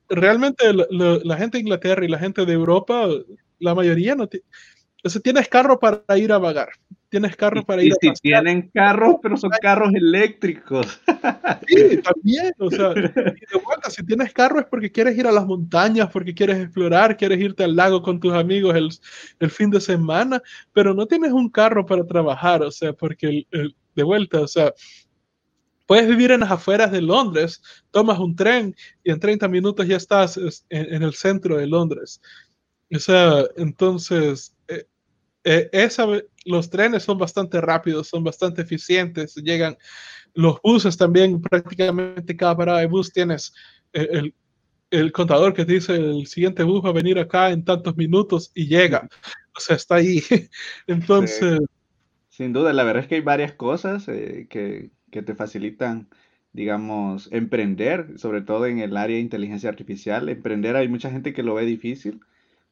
realmente 0.09 0.65
la 0.73 1.37
gente 1.37 1.59
de 1.59 1.63
Inglaterra 1.63 2.05
y 2.05 2.09
la 2.09 2.19
gente 2.19 2.47
de 2.47 2.53
Europa, 2.55 3.07
la 3.59 3.75
mayoría 3.75 4.15
no 4.15 4.29
tiene. 4.29 4.47
O 5.05 5.11
sea, 5.11 5.21
tienes 5.21 5.47
carro 5.49 5.79
para 5.79 6.17
ir 6.17 6.33
a 6.33 6.39
vagar. 6.39 6.71
Tienes 7.11 7.37
carro 7.37 7.65
para 7.65 7.83
ir 7.83 7.93
y 8.01 8.07
si 8.07 8.13
tienen 8.23 8.71
carros, 8.73 9.17
pero 9.21 9.37
son 9.37 9.51
carros 9.61 9.93
eléctricos. 9.93 11.01
Sí, 11.67 12.01
también. 12.03 12.53
O 12.59 12.71
sea, 12.71 12.95
si 13.89 14.07
tienes 14.07 14.33
carro 14.33 14.61
es 14.61 14.67
porque 14.67 14.91
quieres 14.91 15.19
ir 15.19 15.27
a 15.27 15.33
las 15.33 15.45
montañas, 15.45 16.09
porque 16.13 16.33
quieres 16.33 16.59
explorar, 16.59 17.17
quieres 17.17 17.41
irte 17.41 17.65
al 17.65 17.75
lago 17.75 18.01
con 18.03 18.21
tus 18.21 18.33
amigos 18.33 18.77
el, 18.77 18.89
el 19.41 19.51
fin 19.51 19.71
de 19.71 19.81
semana, 19.81 20.41
pero 20.73 20.95
no 20.95 21.07
tienes 21.07 21.33
un 21.33 21.51
carro 21.51 21.85
para 21.85 22.07
trabajar, 22.07 22.63
o 22.63 22.71
sea, 22.71 22.93
porque 22.93 23.47
el, 23.51 23.77
de 23.95 24.03
vuelta, 24.03 24.41
o 24.41 24.49
sea, 24.49 24.73
Puedes 25.91 26.07
vivir 26.07 26.31
en 26.31 26.39
las 26.39 26.53
afueras 26.53 26.93
de 26.93 27.03
Londres, 27.03 27.61
tomas 27.91 28.21
un 28.21 28.37
tren 28.37 28.77
y 29.03 29.11
en 29.11 29.19
30 29.19 29.49
minutos 29.49 29.89
ya 29.89 29.97
estás 29.97 30.39
en, 30.69 31.03
el 31.03 31.15
centro 31.15 31.57
de 31.57 31.67
Londres. 31.67 32.23
O 32.95 32.99
sea, 33.01 33.45
entonces, 33.57 34.55
eh, 34.69 34.87
eh, 35.43 35.69
esa, 35.73 36.07
los 36.45 36.71
trenes 36.71 37.03
son 37.03 37.19
bastante 37.19 37.61
rápidos, 37.61 38.09
son 38.09 38.25
bastante 38.25 38.63
eficientes, 38.63 39.35
llegan 39.37 39.77
los 40.35 40.61
buses 40.63 40.97
también, 40.97 41.41
prácticamente 41.41 42.37
cada 42.37 42.57
parada 42.57 42.81
de 42.81 42.87
bus 42.87 43.13
tienes 43.13 43.53
eh, 43.93 44.09
el, 44.11 44.35
el, 44.91 45.13
contador 45.13 45.55
que 45.55 45.65
te 45.65 45.75
dice 45.75 45.95
el 45.95 46.27
siguiente 46.27 46.63
bus 46.63 46.85
va 46.85 46.91
a 46.91 46.95
venir 46.95 47.19
acá 47.19 47.51
en 47.51 47.65
tantos 47.65 47.97
minutos 47.97 48.53
y 48.55 48.67
llega. 48.67 49.09
O 49.57 49.61
sea, 49.61 49.77
está 49.77 49.97
ahí. 49.97 50.23
Entonces... 50.87 51.61
Sin 52.29 52.53
duda, 52.53 52.73
la 52.73 52.85
verdad 52.85 53.03
es 53.03 53.09
que 53.09 53.17
hay 53.17 53.21
varias 53.21 53.53
cosas 53.53 54.07
que, 54.07 54.91
que 55.11 55.23
te 55.23 55.35
facilitan, 55.35 56.09
digamos, 56.53 57.29
emprender, 57.33 58.19
sobre 58.19 58.41
todo 58.41 58.67
en 58.67 58.79
el 58.79 58.97
área 58.97 59.17
de 59.17 59.23
inteligencia 59.23 59.69
artificial. 59.69 60.29
Emprender 60.29 60.77
hay 60.77 60.89
mucha 60.89 61.11
gente 61.11 61.35
que 61.35 61.43
lo 61.43 61.55
ve 61.55 61.67
difícil, 61.67 62.21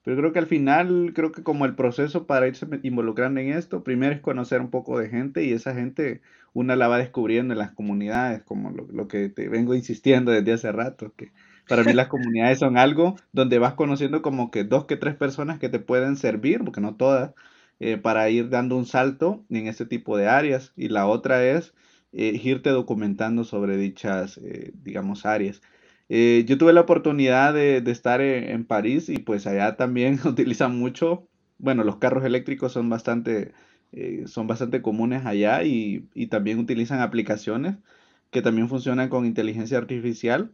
pero 0.04 0.16
creo 0.16 0.32
que 0.32 0.38
al 0.38 0.46
final, 0.46 1.12
creo 1.14 1.32
que 1.32 1.42
como 1.42 1.66
el 1.66 1.74
proceso 1.74 2.26
para 2.26 2.48
irse 2.48 2.66
involucrando 2.82 3.40
en 3.40 3.52
esto, 3.52 3.84
primero 3.84 4.14
es 4.14 4.20
conocer 4.20 4.60
un 4.60 4.70
poco 4.70 4.98
de 4.98 5.08
gente 5.08 5.44
y 5.44 5.52
esa 5.52 5.74
gente 5.74 6.20
una 6.52 6.76
la 6.76 6.88
va 6.88 6.98
descubriendo 6.98 7.52
en 7.54 7.58
las 7.58 7.72
comunidades, 7.72 8.42
como 8.42 8.70
lo, 8.70 9.08
que 9.08 9.28
te 9.28 9.48
vengo 9.48 9.74
insistiendo 9.74 10.32
desde 10.32 10.52
hace 10.52 10.72
rato, 10.72 11.12
que 11.16 11.32
para 11.68 11.84
mí 11.84 11.92
las 11.92 12.08
comunidades 12.08 12.58
son 12.58 12.78
algo 12.78 13.16
donde 13.32 13.58
vas 13.58 13.74
conociendo 13.74 14.22
como 14.22 14.50
que 14.50 14.64
dos 14.64 14.86
que 14.86 14.96
tres 14.96 15.14
personas 15.14 15.58
que 15.58 15.68
te 15.68 15.78
pueden 15.78 16.16
servir, 16.16 16.64
porque 16.64 16.80
no 16.80 16.96
todas, 16.96 17.34
eh, 17.80 17.96
para 17.96 18.28
ir 18.30 18.48
dando 18.48 18.76
un 18.76 18.86
salto 18.86 19.44
en 19.50 19.66
este 19.66 19.86
tipo 19.86 20.16
de 20.16 20.28
áreas. 20.28 20.72
Y 20.76 20.88
la 20.88 21.06
otra 21.06 21.44
es 21.44 21.74
eh, 22.12 22.40
irte 22.42 22.70
documentando 22.70 23.44
sobre 23.44 23.76
dichas, 23.76 24.38
eh, 24.38 24.72
digamos, 24.82 25.26
áreas. 25.26 25.60
Eh, 26.08 26.44
yo 26.46 26.58
tuve 26.58 26.72
la 26.72 26.82
oportunidad 26.82 27.54
de, 27.54 27.78
estar 27.90 28.20
en, 28.20 28.64
París 28.64 29.08
y 29.08 29.18
pues 29.18 29.46
allá 29.46 29.76
también 29.76 30.18
utilizan 30.24 30.78
mucho, 30.78 31.28
bueno, 31.58 31.84
los 31.84 31.96
carros 31.96 32.24
eléctricos 32.24 32.72
son 32.72 32.88
bastante, 32.88 33.52
son 34.26 34.46
bastante 34.46 34.82
comunes 34.82 35.26
allá 35.26 35.62
y, 35.64 36.08
y, 36.14 36.28
también 36.28 36.58
utilizan 36.58 37.00
aplicaciones 37.00 37.76
que 38.30 38.42
también 38.42 38.68
funcionan 38.68 39.08
con 39.08 39.26
inteligencia 39.26 39.78
artificial 39.78 40.52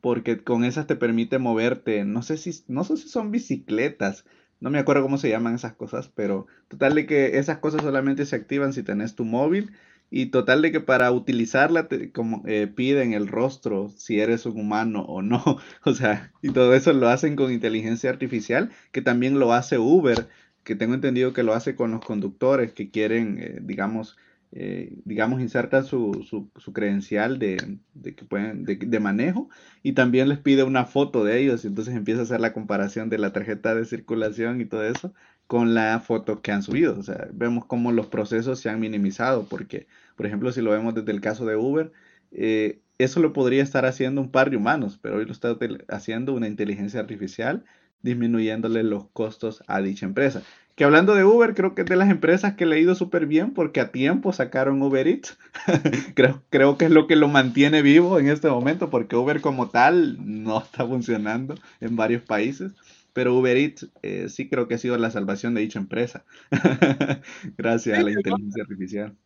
porque 0.00 0.42
con 0.42 0.64
esas 0.64 0.86
te 0.86 0.96
permite 0.96 1.38
moverte, 1.38 2.04
no 2.04 2.22
sé 2.22 2.36
si, 2.36 2.64
no 2.68 2.84
sé 2.84 2.96
si 2.96 3.08
son 3.08 3.30
bicicletas, 3.30 4.24
no 4.60 4.70
me 4.70 4.78
acuerdo 4.78 5.02
cómo 5.02 5.18
se 5.18 5.30
llaman 5.30 5.54
esas 5.54 5.74
cosas, 5.74 6.08
pero 6.08 6.46
total 6.68 6.94
de 6.94 7.06
que 7.06 7.38
esas 7.38 7.58
cosas 7.58 7.82
solamente 7.82 8.26
se 8.26 8.36
activan 8.36 8.72
si 8.72 8.82
tenés 8.82 9.14
tu 9.14 9.24
móvil 9.24 9.72
y 10.10 10.26
total 10.26 10.62
de 10.62 10.72
que 10.72 10.80
para 10.80 11.12
utilizarla 11.12 11.88
te, 11.88 12.12
como 12.12 12.42
eh, 12.46 12.66
piden 12.66 13.12
el 13.12 13.28
rostro 13.28 13.88
si 13.90 14.20
eres 14.20 14.46
un 14.46 14.60
humano 14.60 15.02
o 15.02 15.22
no. 15.22 15.42
O 15.84 15.94
sea, 15.94 16.32
y 16.42 16.50
todo 16.50 16.74
eso 16.74 16.92
lo 16.92 17.08
hacen 17.08 17.36
con 17.36 17.52
inteligencia 17.52 18.10
artificial, 18.10 18.70
que 18.92 19.02
también 19.02 19.38
lo 19.38 19.52
hace 19.52 19.78
Uber, 19.78 20.28
que 20.64 20.74
tengo 20.76 20.94
entendido 20.94 21.32
que 21.32 21.42
lo 21.42 21.54
hace 21.54 21.76
con 21.76 21.92
los 21.92 22.04
conductores 22.04 22.72
que 22.72 22.90
quieren, 22.90 23.38
eh, 23.40 23.58
digamos, 23.62 24.16
eh, 24.52 24.94
digamos, 25.04 25.40
insertan 25.42 25.84
su, 25.84 26.24
su, 26.28 26.50
su 26.56 26.72
credencial 26.72 27.38
de, 27.38 27.78
de 27.94 28.14
que 28.14 28.24
pueden, 28.24 28.64
de, 28.64 28.76
de, 28.76 29.00
manejo 29.00 29.50
y 29.82 29.92
también 29.92 30.28
les 30.28 30.38
pide 30.38 30.62
una 30.64 30.86
foto 30.86 31.22
de 31.24 31.38
ellos 31.40 31.64
y 31.64 31.68
entonces 31.68 31.94
empieza 31.94 32.20
a 32.20 32.24
hacer 32.24 32.40
la 32.40 32.54
comparación 32.54 33.10
de 33.10 33.18
la 33.18 33.32
tarjeta 33.32 33.74
de 33.74 33.84
circulación 33.84 34.60
y 34.60 34.64
todo 34.64 34.84
eso 34.84 35.12
con 35.48 35.74
la 35.74 35.98
foto 35.98 36.40
que 36.42 36.52
han 36.52 36.62
subido. 36.62 36.96
O 36.96 37.02
sea, 37.02 37.26
vemos 37.32 37.64
cómo 37.64 37.90
los 37.90 38.06
procesos 38.06 38.60
se 38.60 38.68
han 38.68 38.78
minimizado, 38.78 39.46
porque, 39.48 39.88
por 40.14 40.26
ejemplo, 40.26 40.52
si 40.52 40.60
lo 40.60 40.70
vemos 40.70 40.94
desde 40.94 41.10
el 41.10 41.20
caso 41.20 41.46
de 41.46 41.56
Uber, 41.56 41.90
eh, 42.30 42.80
eso 42.98 43.20
lo 43.20 43.32
podría 43.32 43.62
estar 43.62 43.86
haciendo 43.86 44.20
un 44.20 44.30
par 44.30 44.50
de 44.50 44.58
humanos, 44.58 44.98
pero 45.00 45.16
hoy 45.16 45.24
lo 45.24 45.32
está 45.32 45.56
haciendo 45.88 46.34
una 46.34 46.46
inteligencia 46.48 47.00
artificial, 47.00 47.64
disminuyéndole 48.02 48.82
los 48.82 49.06
costos 49.08 49.64
a 49.66 49.80
dicha 49.80 50.04
empresa. 50.04 50.42
Que 50.74 50.84
hablando 50.84 51.14
de 51.14 51.24
Uber, 51.24 51.54
creo 51.54 51.74
que 51.74 51.82
es 51.82 51.88
de 51.88 51.96
las 51.96 52.10
empresas 52.10 52.54
que 52.54 52.66
le 52.66 52.76
ha 52.76 52.78
ido 52.78 52.94
súper 52.94 53.26
bien 53.26 53.52
porque 53.52 53.80
a 53.80 53.90
tiempo 53.90 54.32
sacaron 54.32 54.82
Uber 54.82 55.08
Eats. 55.08 55.38
creo, 56.14 56.42
creo 56.50 56.76
que 56.76 56.84
es 56.84 56.90
lo 56.90 57.06
que 57.06 57.16
lo 57.16 57.26
mantiene 57.26 57.82
vivo 57.82 58.18
en 58.20 58.28
este 58.28 58.48
momento 58.48 58.90
porque 58.90 59.16
Uber 59.16 59.40
como 59.40 59.70
tal 59.70 60.18
no 60.20 60.58
está 60.58 60.86
funcionando 60.86 61.56
en 61.80 61.96
varios 61.96 62.22
países 62.22 62.72
pero 63.18 63.34
Uber 63.34 63.56
Eats 63.56 63.84
eh, 64.00 64.28
sí 64.28 64.48
creo 64.48 64.68
que 64.68 64.76
ha 64.76 64.78
sido 64.78 64.96
la 64.96 65.10
salvación 65.10 65.52
de 65.52 65.62
dicha 65.62 65.80
empresa, 65.80 66.24
gracias 67.58 67.98
a 67.98 68.02
la 68.04 68.12
inteligencia 68.12 68.62
artificial. 68.62 69.16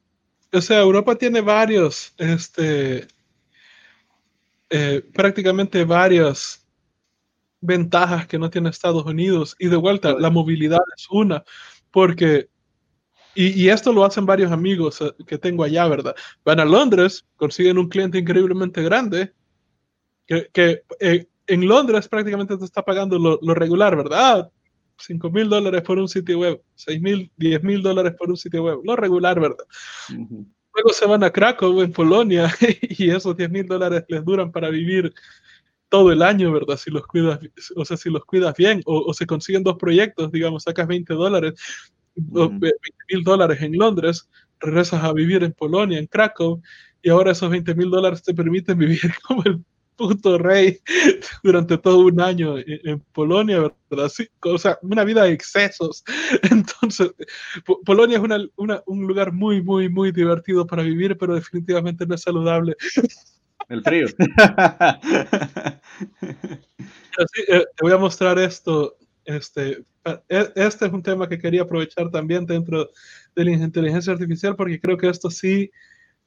O 0.51 0.63
sea, 0.63 0.81
Europa 0.81 1.15
tiene 1.17 1.43
varios, 1.43 2.15
este, 2.17 3.07
eh, 4.71 5.03
prácticamente 5.13 5.85
varios 5.85 6.65
ventajas 7.61 8.27
que 8.27 8.39
no 8.39 8.49
tiene 8.49 8.71
Estados 8.71 9.05
Unidos. 9.05 9.57
Y 9.59 9.69
de 9.69 9.77
vuelta, 9.77 10.15
la 10.19 10.31
movilidad 10.31 10.81
es 10.97 11.07
una, 11.11 11.45
porque, 11.91 12.49
y, 13.35 13.69
esto 13.69 13.93
lo 13.93 14.07
hacen 14.07 14.25
varios 14.25 14.53
amigos 14.53 15.03
eh, 15.03 15.13
que 15.27 15.37
tengo 15.37 15.65
allá, 15.65 15.87
¿verdad? 15.87 16.15
Van 16.47 16.61
a 16.61 16.65
Londres, 16.65 17.27
consiguen 17.37 17.77
un 17.77 17.91
cliente 17.91 18.17
increíblemente 18.17 18.83
grande, 18.83 19.35
que, 20.27 20.49
que 20.51 20.83
eh, 20.99 21.27
en 21.47 21.67
Londres 21.67 22.09
prácticamente 22.09 22.57
te 22.57 22.65
está 22.65 22.83
pagando 22.83 23.19
lo, 23.19 23.39
lo 23.43 23.55
regular, 23.55 23.97
¿verdad? 23.97 24.51
5 25.03 25.31
mil 25.31 25.49
dólares 25.49 25.83
por 25.83 25.99
un 25.99 26.09
sitio 26.09 26.39
web, 26.39 26.63
6 26.75 27.01
mil, 27.01 27.31
10 27.37 27.63
mil 27.63 27.83
dólares 27.83 28.15
por 28.19 28.31
un 28.31 28.37
sitio 28.37 28.63
web, 28.63 28.81
lo 28.85 28.97
regular, 28.97 29.41
¿verdad? 29.41 29.65
Luego 30.09 30.91
se 30.93 31.07
van 31.07 31.25
a 31.25 31.31
Krakow, 31.31 31.83
en 31.83 31.93
Polonia, 31.93 32.51
y 32.83 33.11
esos 33.11 33.37
10 33.37 33.51
mil 33.51 33.67
dólares 33.67 34.05
les 34.09 34.25
duran 34.25 34.53
para 34.53 34.71
vivir 34.71 35.13
todo 35.89 36.11
el 36.13 36.23
año, 36.23 36.53
¿verdad? 36.53 36.77
Si 36.77 36.91
los 36.91 37.07
cuidas, 37.07 37.41
o 37.77 37.85
sea, 37.85 37.97
si 37.97 38.11
los 38.11 38.25
cuidas 38.25 38.55
bien, 38.57 38.81
o, 38.87 39.13
se 39.13 39.27
consiguen 39.27 39.63
dos 39.63 39.77
proyectos, 39.77 40.33
digamos, 40.33 40.63
sacas 40.63 40.87
20 40.87 41.13
dólares, 41.15 41.55
20 42.15 42.73
mil 43.11 43.25
dólares 43.25 43.61
en 43.61 43.77
Londres, 43.77 44.29
regresas 44.61 45.03
a 45.05 45.13
vivir 45.13 45.43
en 45.43 45.53
Polonia, 45.53 45.99
en 45.99 46.07
Krakow, 46.07 46.63
y 47.03 47.11
ahora 47.11 47.33
esos 47.33 47.51
20 47.51 47.75
mil 47.75 47.91
dólares 47.91 48.23
te 48.23 48.33
permiten 48.33 48.79
vivir 48.79 49.13
como 49.27 49.43
el 49.45 49.63
puto 50.03 50.39
rey 50.39 50.81
durante 51.43 51.79
todo 51.79 52.01
un 52.01 52.21
año 52.21 52.57
en, 52.59 53.01
Polonia, 53.13 53.73
¿verdad? 53.89 54.09
Sí, 54.09 54.29
o 54.41 54.59
sea, 54.59 54.79
una 54.83 55.05
vida 55.05 55.25
de 55.25 55.33
excesos. 55.33 56.03
Entonces, 56.51 57.13
Polonia 57.85 58.19
es 58.19 58.25
una, 58.57 58.83
un 58.87 59.07
lugar 59.07 59.33
muy, 59.33 59.63
muy, 59.63 59.89
muy 59.89 60.11
divertido 60.11 60.67
para 60.67 60.83
vivir, 60.83 61.17
pero 61.17 61.35
definitivamente 61.35 62.07
no 62.07 62.15
es 62.15 62.23
saludable. 62.23 62.77
El 63.69 63.83
frío. 63.83 64.07
Eh, 67.47 67.67
te 67.77 67.83
voy 67.83 67.93
a 67.93 67.99
mostrar 67.99 68.39
esto. 68.39 68.97
Este, 69.27 69.85
e, 70.31 70.53
este 70.57 70.87
es 70.87 70.93
un 70.93 71.03
tema 71.03 71.29
que 71.29 71.39
quería 71.39 71.63
aprovechar 71.63 72.11
también 72.11 72.47
dentro 72.47 72.91
de 73.37 73.45
la 73.45 73.51
inteligencia 73.51 74.15
artificial 74.15 74.57
porque 74.57 74.81
creo 74.81 74.97
que 74.97 75.11
esto 75.11 75.31
sí 75.31 75.71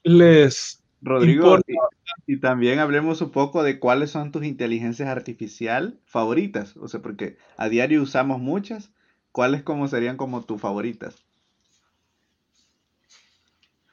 les 0.03 0.84
Rodrigo, 1.01 1.57
y, 2.25 2.39
también 2.39 2.79
hablemos 2.79 3.21
un 3.21 3.31
poco 3.31 3.63
de 3.63 3.79
cuáles 3.79 4.11
son 4.11 4.31
tus 4.31 4.43
inteligencias 4.43 5.09
artificiales 5.09 5.93
favoritas. 6.05 6.75
O 6.77 6.87
sea, 6.87 7.01
porque 7.01 7.37
a 7.57 7.69
diario 7.69 8.01
usamos 8.01 8.39
muchas. 8.39 8.91
¿Cuáles 9.31 9.63
como 9.63 9.87
serían 9.87 10.17
como 10.17 10.43
tus 10.45 10.61
favoritas? 10.61 11.25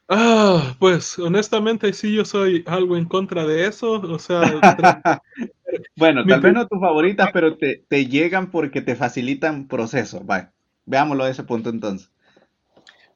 Ah, 0.09 0.77
pues 0.79 1.19
honestamente 1.19 1.93
sí 1.93 2.15
yo 2.15 2.25
soy 2.25 2.65
algo 2.67 2.97
en 2.97 3.07
contra 3.07 3.47
de 3.47 3.67
eso. 3.67 3.93
O 3.93 4.19
sea, 4.19 4.43
bueno, 5.97 6.25
tal 6.27 6.41
vez 6.41 6.53
no 6.53 6.67
tus 6.67 6.81
favoritas, 6.81 7.31
pero 7.33 7.57
te, 7.57 7.85
te 7.89 8.07
llegan 8.07 8.51
porque 8.51 8.83
te 8.83 8.95
facilitan 8.95 9.69
proceso. 9.69 10.21
Vale, 10.21 10.51
veámoslo 10.87 11.25
de 11.25 11.31
ese 11.33 11.45
punto 11.45 11.71
entonces. 11.71 12.11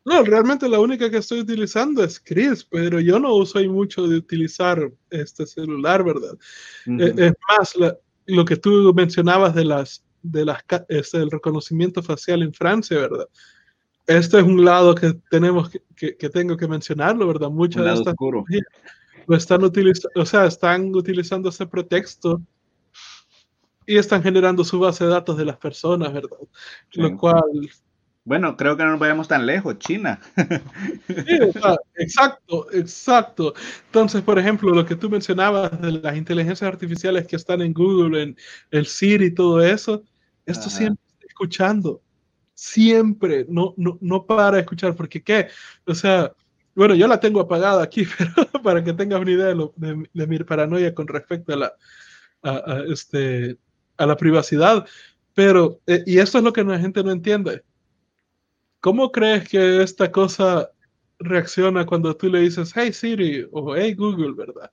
No, 0.06 0.22
realmente 0.22 0.68
la 0.68 0.78
única 0.78 1.10
que 1.10 1.16
estoy 1.16 1.40
utilizando 1.40 2.04
es 2.04 2.20
Chris, 2.20 2.64
pero 2.64 3.00
yo 3.00 3.18
no 3.18 3.44
soy 3.44 3.68
mucho 3.68 4.06
de 4.06 4.18
utilizar 4.18 4.88
este 5.10 5.44
celular, 5.46 6.04
¿verdad? 6.04 6.38
Eh, 6.86 7.12
es 7.16 7.32
más, 7.48 7.96
lo 8.26 8.44
que 8.44 8.56
tú 8.56 8.94
mencionabas 8.94 9.52
de 9.56 9.64
las, 9.64 10.04
de 10.22 10.44
las, 10.44 10.62
este, 10.88 11.18
el 11.18 11.28
reconocimiento 11.28 12.04
facial 12.04 12.42
en 12.42 12.54
Francia, 12.54 13.00
¿verdad? 13.00 13.26
Este 14.06 14.38
es 14.38 14.44
un 14.44 14.64
lado 14.64 14.94
que 14.94 15.12
tenemos 15.28 15.70
que, 15.96 16.16
que, 16.16 16.30
tengo 16.30 16.56
que 16.56 16.68
mencionarlo, 16.68 17.26
¿verdad? 17.26 17.50
Muchas 17.50 17.82
de 17.82 17.92
estas 17.94 18.14
lo 19.26 19.36
están 19.36 19.64
utilizando, 19.64 20.22
o 20.22 20.24
sea, 20.24 20.46
están 20.46 20.94
utilizando 20.94 21.48
ese 21.48 21.66
pretexto 21.66 22.40
y 23.84 23.96
están 23.96 24.22
generando 24.22 24.62
su 24.62 24.78
base 24.78 25.02
de 25.02 25.10
datos 25.10 25.36
de 25.36 25.46
las 25.46 25.56
personas, 25.56 26.12
¿verdad? 26.12 26.38
Lo 26.92 27.16
cual 27.16 27.42
bueno, 28.26 28.56
creo 28.56 28.76
que 28.76 28.82
no 28.82 28.90
nos 28.90 28.98
vayamos 28.98 29.28
tan 29.28 29.46
lejos, 29.46 29.78
China. 29.78 30.18
Sí, 31.06 31.38
exacto, 31.94 32.66
exacto. 32.72 33.54
Entonces, 33.86 34.20
por 34.20 34.36
ejemplo, 34.36 34.74
lo 34.74 34.84
que 34.84 34.96
tú 34.96 35.08
mencionabas 35.08 35.80
de 35.80 35.92
las 35.92 36.16
inteligencias 36.16 36.68
artificiales 36.68 37.24
que 37.28 37.36
están 37.36 37.62
en 37.62 37.72
Google, 37.72 38.20
en 38.20 38.36
el 38.72 38.86
Siri 38.86 39.26
y 39.26 39.30
todo 39.30 39.62
eso, 39.62 40.02
esto 40.44 40.68
siempre 40.68 41.00
está 41.12 41.26
escuchando. 41.28 42.02
Siempre, 42.52 43.46
no, 43.48 43.74
no, 43.76 43.96
no 44.00 44.26
para 44.26 44.58
escuchar, 44.58 44.96
porque 44.96 45.22
qué, 45.22 45.46
o 45.86 45.94
sea, 45.94 46.32
bueno, 46.74 46.96
yo 46.96 47.06
la 47.06 47.20
tengo 47.20 47.38
apagada 47.38 47.80
aquí, 47.80 48.06
pero 48.18 48.60
para 48.60 48.82
que 48.82 48.92
tengas 48.92 49.20
una 49.20 49.30
idea 49.30 49.54
de, 49.76 50.26
mi 50.26 50.38
paranoia 50.40 50.92
con 50.92 51.06
respecto 51.06 51.52
a 51.52 51.56
la, 51.56 51.72
a, 52.42 52.82
este, 52.88 53.56
a 53.96 54.04
la 54.04 54.16
privacidad. 54.16 54.84
Pero, 55.32 55.80
eh, 55.86 56.02
y 56.06 56.18
esto 56.18 56.38
es 56.38 56.44
lo 56.44 56.52
que 56.52 56.64
la 56.64 56.80
gente 56.80 57.04
no 57.04 57.12
entiende 57.12 57.62
¿Cómo 58.80 59.10
crees 59.10 59.48
que 59.48 59.82
esta 59.82 60.10
cosa 60.10 60.70
reacciona 61.18 61.86
cuando 61.86 62.16
tú 62.16 62.28
le 62.28 62.40
dices, 62.40 62.72
hey 62.74 62.92
Siri 62.92 63.46
o 63.50 63.74
hey 63.74 63.94
Google, 63.94 64.34
verdad? 64.34 64.70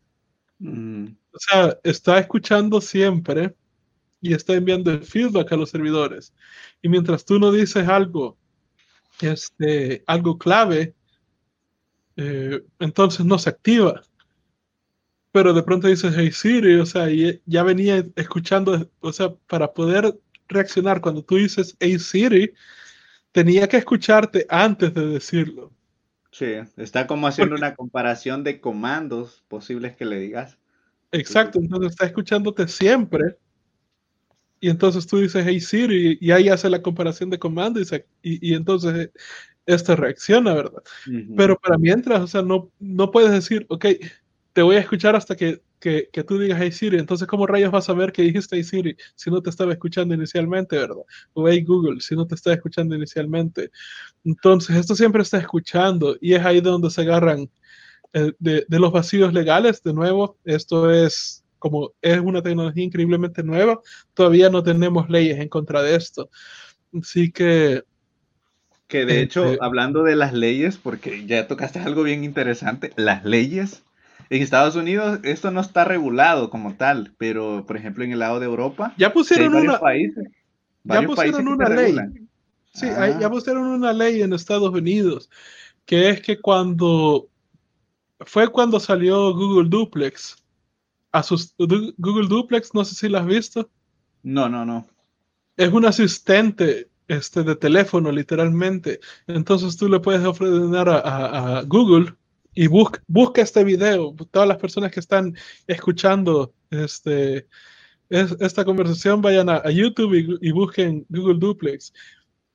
Mm. 0.59 1.07
O 1.31 1.39
sea, 1.39 1.77
está 1.83 2.19
escuchando 2.19 2.79
siempre 2.79 3.55
y 4.21 4.33
está 4.33 4.53
enviando 4.53 4.91
el 4.91 5.03
feedback 5.03 5.51
a 5.51 5.57
los 5.57 5.69
servidores. 5.69 6.33
Y 6.81 6.89
mientras 6.89 7.25
tú 7.25 7.39
no 7.39 7.51
dices 7.51 7.87
algo, 7.87 8.37
este, 9.19 10.03
algo 10.07 10.37
clave, 10.37 10.93
eh, 12.15 12.63
entonces 12.79 13.25
no 13.25 13.37
se 13.37 13.49
activa. 13.49 14.01
Pero 15.31 15.53
de 15.53 15.63
pronto 15.63 15.87
dices, 15.87 16.13
hey 16.15 16.31
Siri, 16.31 16.75
o 16.75 16.85
sea, 16.85 17.09
y 17.09 17.41
ya 17.45 17.63
venía 17.63 18.05
escuchando, 18.15 18.89
o 18.99 19.11
sea, 19.11 19.33
para 19.47 19.73
poder 19.73 20.17
reaccionar 20.47 21.01
cuando 21.01 21.23
tú 21.23 21.37
dices, 21.37 21.75
hey 21.79 21.97
Siri, 21.97 22.53
tenía 23.33 23.67
que 23.67 23.77
escucharte 23.77 24.45
antes 24.47 24.93
de 24.93 25.07
decirlo. 25.07 25.73
Sí, 26.31 26.53
está 26.77 27.05
como 27.05 27.27
haciendo 27.27 27.55
una 27.55 27.75
comparación 27.75 28.43
de 28.43 28.61
comandos 28.61 29.43
posibles 29.49 29.95
que 29.95 30.05
le 30.05 30.19
digas. 30.19 30.57
Exacto, 31.11 31.59
entonces 31.59 31.91
está 31.91 32.05
escuchándote 32.05 32.67
siempre. 32.67 33.37
Y 34.59 34.69
entonces 34.69 35.05
tú 35.05 35.17
dices, 35.17 35.43
hey 35.45 35.59
Siri, 35.59 36.17
y 36.21 36.31
ahí 36.31 36.47
hace 36.47 36.69
la 36.69 36.81
comparación 36.81 37.29
de 37.29 37.37
comandos 37.37 37.91
y, 38.21 38.49
y, 38.49 38.53
entonces 38.53 39.11
esta 39.65 39.95
reacciona, 39.95 40.53
¿verdad? 40.53 40.81
Pero 41.35 41.57
para 41.59 41.77
mientras, 41.77 42.21
o 42.21 42.27
sea, 42.27 42.41
no, 42.41 42.71
no 42.79 43.11
puedes 43.11 43.31
decir, 43.31 43.65
ok, 43.69 43.85
te 44.53 44.61
voy 44.61 44.77
a 44.77 44.79
escuchar 44.79 45.15
hasta 45.15 45.35
que 45.35 45.61
que, 45.83 46.07
que, 46.13 46.23
tú 46.23 46.39
digas 46.39 46.61
Hey 46.61 46.71
Siri, 46.71 46.97
entonces 46.97 47.27
¿cómo 47.27 47.45
rayos 47.45 47.69
vas 47.69 47.89
a 47.89 47.93
ver 47.93 48.13
que 48.13 48.21
dijiste 48.21 48.55
Hey 48.55 48.63
Siri 48.63 48.95
si 49.15 49.29
no 49.29 49.41
te 49.41 49.49
estaba 49.49 49.73
escuchando 49.73 50.15
inicialmente, 50.15 50.77
verdad? 50.77 51.03
O 51.33 51.49
Hey 51.49 51.61
Google 51.61 51.99
si 51.99 52.15
no 52.15 52.25
te 52.25 52.35
estaba 52.35 52.53
escuchando 52.55 52.95
inicialmente. 52.95 53.69
Entonces 54.23 54.77
esto 54.77 54.95
siempre 54.95 55.23
está 55.23 55.39
escuchando 55.39 56.15
y 56.21 56.35
es 56.35 56.45
ahí 56.45 56.61
donde 56.61 56.89
se 56.89 57.01
agarran 57.01 57.49
eh, 58.13 58.31
de, 58.39 58.65
de, 58.65 58.79
los 58.79 58.93
vacíos 58.93 59.33
legales. 59.33 59.83
De 59.83 59.93
nuevo, 59.93 60.37
esto 60.45 60.89
es 60.89 61.43
como 61.59 61.91
es 62.01 62.17
una 62.17 62.41
tecnología 62.41 62.85
increíblemente 62.85 63.43
nueva, 63.43 63.81
todavía 64.13 64.49
no 64.49 64.63
tenemos 64.63 65.09
leyes 65.09 65.37
en 65.37 65.49
contra 65.49 65.83
de 65.83 65.95
esto. 65.97 66.29
Así 66.97 67.29
que... 67.29 67.83
Que 68.87 69.05
de 69.05 69.21
hecho, 69.21 69.51
este 69.51 69.65
hablando 69.65 70.03
de 70.03 70.15
las 70.15 70.31
leyes, 70.31 70.77
porque 70.77 71.25
ya 71.25 71.45
tocaste 71.49 71.79
algo 71.79 72.03
bien 72.03 72.23
interesante, 72.23 72.93
las 72.95 73.25
leyes 73.25 73.83
en 74.29 74.41
Estados 74.41 74.75
Unidos 74.75 75.19
esto 75.23 75.51
no 75.51 75.61
está 75.61 75.85
regulado 75.85 76.49
como 76.49 76.75
tal, 76.75 77.13
pero 77.17 77.65
por 77.65 77.77
ejemplo 77.77 78.03
en 78.03 78.11
el 78.11 78.19
lado 78.19 78.39
de 78.39 78.45
Europa 78.45 78.93
ya 78.97 79.13
pusieron 79.13 79.55
una 79.55 79.79
países, 79.79 80.27
ya 80.83 81.01
pusieron 81.03 81.47
una 81.47 81.69
ley. 81.69 81.95
Sí, 82.73 82.87
ah. 82.87 83.19
ya 83.19 83.29
pusieron 83.29 83.67
una 83.67 83.93
ley 83.93 84.21
en 84.21 84.33
Estados 84.33 84.73
Unidos 84.73 85.29
que 85.85 86.09
es 86.09 86.21
que 86.21 86.39
cuando 86.39 87.29
fue 88.25 88.47
cuando 88.47 88.79
salió 88.79 89.33
Google 89.33 89.69
Duplex 89.69 90.37
a 91.11 91.21
sus 91.23 91.53
Google 91.57 92.27
Duplex, 92.27 92.73
no 92.73 92.83
sé 92.83 92.95
si 92.95 93.07
lo 93.07 93.19
has 93.19 93.25
visto. 93.25 93.69
No, 94.23 94.49
no, 94.49 94.65
no. 94.65 94.87
Es 95.55 95.71
un 95.71 95.85
asistente 95.85 96.89
este, 97.07 97.43
de 97.43 97.55
teléfono, 97.55 98.11
literalmente. 98.11 98.99
Entonces 99.27 99.77
tú 99.77 99.87
le 99.87 99.99
puedes 99.99 100.25
ofrecer 100.25 100.89
a, 100.89 101.59
a 101.59 101.61
Google 101.63 102.15
y 102.53 102.67
busca, 102.67 103.01
busca 103.07 103.41
este 103.41 103.63
video, 103.63 104.15
todas 104.31 104.47
las 104.47 104.57
personas 104.57 104.91
que 104.91 104.99
están 104.99 105.35
escuchando 105.67 106.53
este, 106.69 107.47
esta 108.09 108.63
conversación 108.63 109.21
vayan 109.21 109.49
a, 109.49 109.69
YouTube 109.69 110.39
y, 110.41 110.51
busquen 110.51 111.05
Google 111.09 111.39
Duplex 111.39 111.93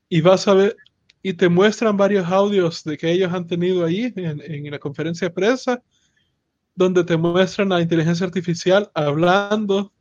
y 0.09 0.21
vas 0.21 0.47
a 0.47 0.55
ver 0.55 0.77
y 1.23 1.33
te 1.33 1.49
muestran 1.49 1.97
varios 1.97 2.27
audios 2.29 2.85
de 2.85 2.97
que 2.97 3.11
ellos 3.11 3.33
han 3.33 3.47
tenido 3.47 3.85
ahí 3.85 4.13
en, 4.15 4.41
en 4.41 4.71
la 4.71 4.79
conferencia 4.79 5.29
de 5.29 5.35
prensa 5.35 5.83
donde 6.75 7.03
te 7.03 7.17
muestran 7.17 7.71
la 7.71 7.81
inteligencia 7.81 8.25
artificial 8.25 8.89
hablando 8.95 9.93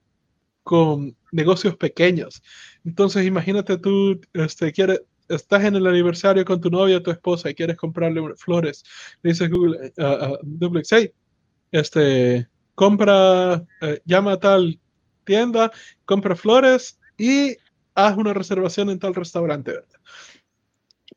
con 0.61 1.17
negocios 1.31 1.75
pequeños. 1.75 2.43
Entonces, 2.85 3.25
imagínate 3.25 3.77
tú, 3.77 4.21
este, 4.33 4.71
quieres, 4.71 5.01
estás 5.29 5.63
en 5.63 5.75
el 5.75 5.87
aniversario 5.87 6.45
con 6.45 6.61
tu 6.61 6.69
novia, 6.69 7.01
tu 7.01 7.11
esposa 7.11 7.49
y 7.49 7.55
quieres 7.55 7.77
comprarle 7.77 8.21
flores, 8.37 8.83
le 9.21 9.31
dices 9.31 9.49
Google, 9.49 9.93
uh, 9.97 10.37
Duplex, 10.43 10.89
hey, 10.91 11.11
este, 11.71 12.47
compra, 12.75 13.65
eh, 13.81 14.01
llama 14.05 14.33
a 14.33 14.39
tal 14.39 14.79
tienda, 15.23 15.71
compra 16.05 16.35
flores 16.35 16.99
y 17.17 17.57
haz 17.95 18.15
una 18.15 18.33
reservación 18.33 18.89
en 18.89 18.99
tal 18.99 19.15
restaurante. 19.15 19.73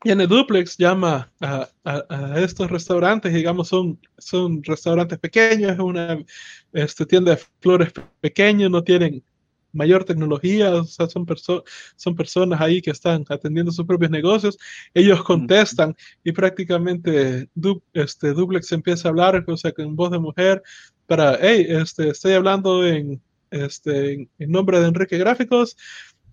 Y 0.03 0.09
en 0.09 0.19
el 0.21 0.27
duplex 0.27 0.77
llama 0.77 1.31
a, 1.39 1.69
estos 2.37 2.71
restaurantes, 2.71 3.31
digamos, 3.33 3.67
son, 3.67 3.99
son 4.17 4.63
restaurantes 4.63 5.19
pequeños, 5.19 5.73
es 5.73 5.79
una 5.79 6.17
este, 6.73 7.05
tienda 7.05 7.35
de 7.35 7.41
flores 7.59 7.93
pequeña, 8.19 8.67
no 8.67 8.83
tienen 8.83 9.23
mayor 9.73 10.03
tecnología, 10.03 10.73
o 10.73 10.83
sea, 10.83 11.07
son, 11.07 11.25
son 11.95 12.15
personas 12.15 12.59
ahí 12.61 12.81
que 12.81 12.91
están 12.91 13.23
atendiendo 13.29 13.71
sus 13.71 13.85
propios 13.85 14.11
negocios, 14.11 14.57
ellos 14.93 15.23
contestan 15.23 15.95
y 16.23 16.31
prácticamente 16.31 17.49
este, 17.93 18.33
Duplex 18.33 18.71
empieza 18.71 19.07
a 19.07 19.11
hablar, 19.11 19.43
o 19.47 19.57
sea, 19.57 19.71
con 19.71 19.95
voz 19.95 20.11
de 20.11 20.19
mujer, 20.19 20.61
para, 21.07 21.37
hey, 21.41 21.65
este, 21.69 22.09
estoy 22.09 22.33
hablando 22.33 22.85
en, 22.85 23.21
este, 23.49 24.29
en 24.39 24.51
nombre 24.51 24.79
de 24.79 24.87
Enrique 24.87 25.17
Gráficos, 25.17 25.75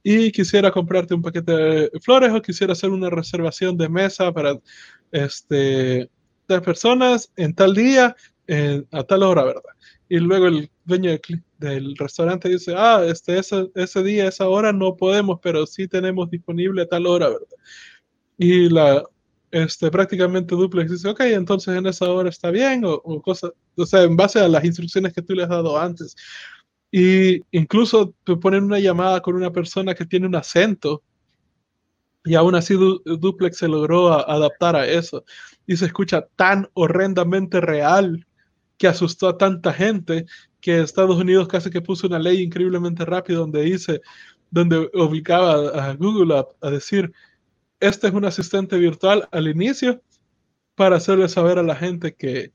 y 0.02 0.31
quisiera 0.32 0.70
comprarte 0.70 1.15
un 1.15 1.23
paquete 1.23 1.52
de 1.52 1.90
flores 2.01 2.32
o 2.32 2.40
quisiera 2.40 2.73
hacer 2.73 2.90
una 2.90 3.10
reservación 3.10 3.77
de 3.77 3.89
mesa 3.89 4.32
para 4.32 4.59
este, 5.10 6.09
tres 6.47 6.60
personas 6.62 7.31
en 7.36 7.55
tal 7.55 7.74
día, 7.74 8.16
a 8.93 9.03
tal 9.05 9.23
hora, 9.23 9.45
¿verdad? 9.45 9.62
Y 10.09 10.19
luego 10.19 10.47
el 10.47 10.70
dueño 10.85 11.19
del, 11.59 11.97
restaurante 11.97 12.49
dice, 12.49 12.75
ah, 12.77 13.05
este, 13.07 13.39
ese, 13.39 13.70
ese, 13.75 14.03
día, 14.03 14.29
esa 14.29 14.49
hora 14.49 14.73
no 14.73 14.97
podemos, 14.97 15.39
pero 15.43 15.66
sí 15.66 15.87
tenemos 15.87 16.31
disponible 16.31 16.83
a 16.83 16.87
tal 16.89 17.07
hora, 17.07 17.29
¿verdad? 17.29 17.47
Y 18.39 18.70
la, 18.70 19.05
este, 19.51 19.91
prácticamente 19.91 20.55
Duplex 20.55 20.91
dice, 20.91 21.09
ok, 21.09 21.20
entonces 21.20 21.77
en 21.77 21.87
esa 21.87 22.11
hora 22.11 22.31
está 22.31 22.51
bien, 22.51 22.85
o, 22.85 22.95
o 22.95 23.20
cosas, 23.20 23.53
o 23.77 23.85
sea, 23.85 24.03
en 24.03 24.16
base 24.16 24.41
a 24.41 24.49
las 24.49 24.65
instrucciones 24.65 25.12
que 25.12 25.23
tú 25.23 25.35
le 25.35 25.43
has 25.43 25.51
dado 25.51 25.79
antes. 25.79 26.16
Y 26.91 27.43
incluso 27.51 28.15
te 28.25 28.37
ponen 28.37 28.65
una 28.65 28.79
llamada 28.79 29.20
con 29.20 29.37
una 29.37 29.53
persona 29.53 29.95
que 29.95 30.07
tiene 30.07 30.27
un 30.27 30.37
acento 30.37 31.03
y 32.29 32.35
aún 32.35 32.55
así 32.55 32.75
Duplex 32.75 33.57
se 33.57 33.69
logró 33.69 34.12
adaptar 34.12 34.77
a 34.77 34.87
eso. 34.87 35.25
Y 35.66 35.77
se 35.77 35.87
escucha 35.87 36.27
tan 36.37 36.69
horrendamente 36.75 37.59
real 37.61 38.27
que 38.79 38.89
asustó 38.89 39.29
a 39.29 39.37
tanta 39.37 39.73
gente 39.73 40.25
que 40.61 40.81
Estados 40.81 41.17
Unidos 41.17 41.49
casi 41.49 41.71
que 41.71 41.83
puso 41.83 42.07
una 42.07 42.19
ley 42.19 42.43
increíblemente 42.43 43.05
rápida 43.05 43.39
donde 43.39 43.63
dice, 43.63 44.01
donde 44.51 44.89
obligaba 44.95 45.91
a 45.91 45.95
Google 45.95 46.45
a 46.61 46.71
decir, 46.71 47.13
este 47.81 48.09
es 48.09 48.15
un 48.15 48.25
asistente 48.25 48.79
virtual 48.79 49.29
al 49.31 49.49
inicio 49.49 50.01
para 50.75 50.97
hacerle 50.97 51.29
saber 51.29 51.59
a 51.59 51.63
la 51.63 51.75
gente 51.75 52.15
que, 52.15 52.53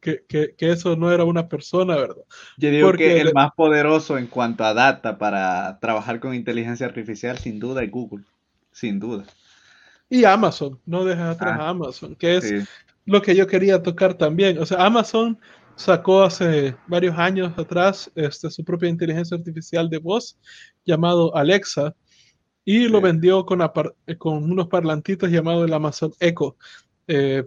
que, 0.00 0.54
eso 0.58 0.96
no 0.96 1.12
era 1.12 1.24
una 1.24 1.48
persona, 1.48 1.96
¿verdad? 1.96 2.24
Yo 2.58 2.70
digo 2.70 2.92
que 2.92 3.20
el 3.20 3.32
más 3.32 3.52
poderoso 3.54 4.18
en 4.18 4.26
cuanto 4.26 4.64
a 4.64 4.74
data 4.74 5.18
para 5.18 5.78
trabajar 5.80 6.20
con 6.20 6.34
inteligencia 6.34 6.86
artificial, 6.86 7.38
sin 7.38 7.58
duda, 7.58 7.82
es 7.82 7.90
Google, 7.90 8.24
sin 8.72 9.00
duda. 9.00 9.24
Y 10.10 10.24
Amazon, 10.24 10.78
no 10.84 11.04
dejas 11.04 11.36
atrás 11.36 11.58
a 11.58 11.64
ah, 11.64 11.68
Amazon, 11.70 12.14
que 12.14 12.36
es 12.36 12.68
lo 13.06 13.22
que 13.22 13.34
yo 13.34 13.46
quería 13.46 13.82
tocar 13.82 14.14
también. 14.14 14.58
O 14.58 14.66
sea, 14.66 14.84
Amazon 14.84 15.38
sacó 15.76 16.22
hace 16.22 16.76
varios 16.86 17.18
años 17.18 17.52
atrás 17.58 18.10
este, 18.14 18.50
su 18.50 18.64
propia 18.64 18.88
inteligencia 18.88 19.36
artificial 19.36 19.90
de 19.90 19.98
voz 19.98 20.38
llamado 20.84 21.34
Alexa 21.36 21.94
y 22.64 22.88
lo 22.88 23.00
vendió 23.00 23.44
con, 23.44 23.60
con 24.18 24.50
unos 24.50 24.68
parlantitos 24.68 25.30
llamados 25.30 25.66
el 25.66 25.74
Amazon 25.74 26.12
Echo. 26.18 26.56
Eh, 27.06 27.44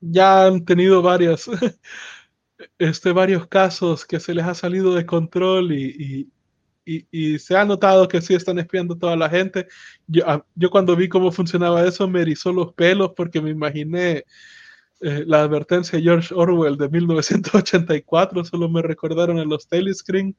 ya 0.00 0.46
han 0.46 0.64
tenido 0.64 1.02
varias, 1.02 1.50
este, 2.78 3.12
varios 3.12 3.46
casos 3.48 4.04
que 4.04 4.20
se 4.20 4.34
les 4.34 4.44
ha 4.44 4.54
salido 4.54 4.94
de 4.94 5.06
control 5.06 5.72
y, 5.72 6.30
se 7.40 7.56
ha 7.56 7.64
notado 7.64 8.06
que 8.06 8.22
sí 8.22 8.32
están 8.32 8.60
espiando 8.60 8.96
toda 8.96 9.16
la 9.16 9.28
gente. 9.28 9.66
Yo, 10.06 10.22
ah, 10.24 10.46
yo, 10.54 10.70
cuando 10.70 10.94
vi 10.94 11.08
cómo 11.08 11.32
funcionaba 11.32 11.84
eso 11.84 12.06
me 12.06 12.22
erizó 12.22 12.52
los 12.52 12.74
pelos 12.74 13.10
porque 13.16 13.40
me 13.40 13.50
imaginé 13.50 14.24
eh, 15.00 15.24
la 15.26 15.42
advertencia 15.42 15.98
de 15.98 16.04
George 16.04 16.34
Orwell 16.34 16.76
de 16.76 16.88
1984, 16.88 18.44
solo 18.44 18.68
me 18.68 18.82
recordaron 18.82 19.38
en 19.38 19.48
los 19.48 19.68
telescreen. 19.68 20.36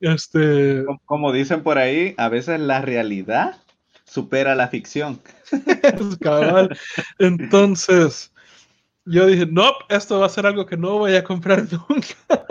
Este... 0.00 0.84
Como 1.04 1.32
dicen 1.32 1.62
por 1.62 1.78
ahí, 1.78 2.14
a 2.18 2.28
veces 2.28 2.60
la 2.60 2.82
realidad 2.82 3.62
supera 4.04 4.54
la 4.54 4.68
ficción. 4.68 5.20
Entonces, 7.18 8.32
yo 9.04 9.26
dije, 9.26 9.46
no, 9.46 9.72
esto 9.88 10.20
va 10.20 10.26
a 10.26 10.30
ser 10.30 10.46
algo 10.46 10.66
que 10.66 10.76
no 10.76 10.98
voy 10.98 11.14
a 11.14 11.24
comprar 11.24 11.64
nunca. 11.88 12.44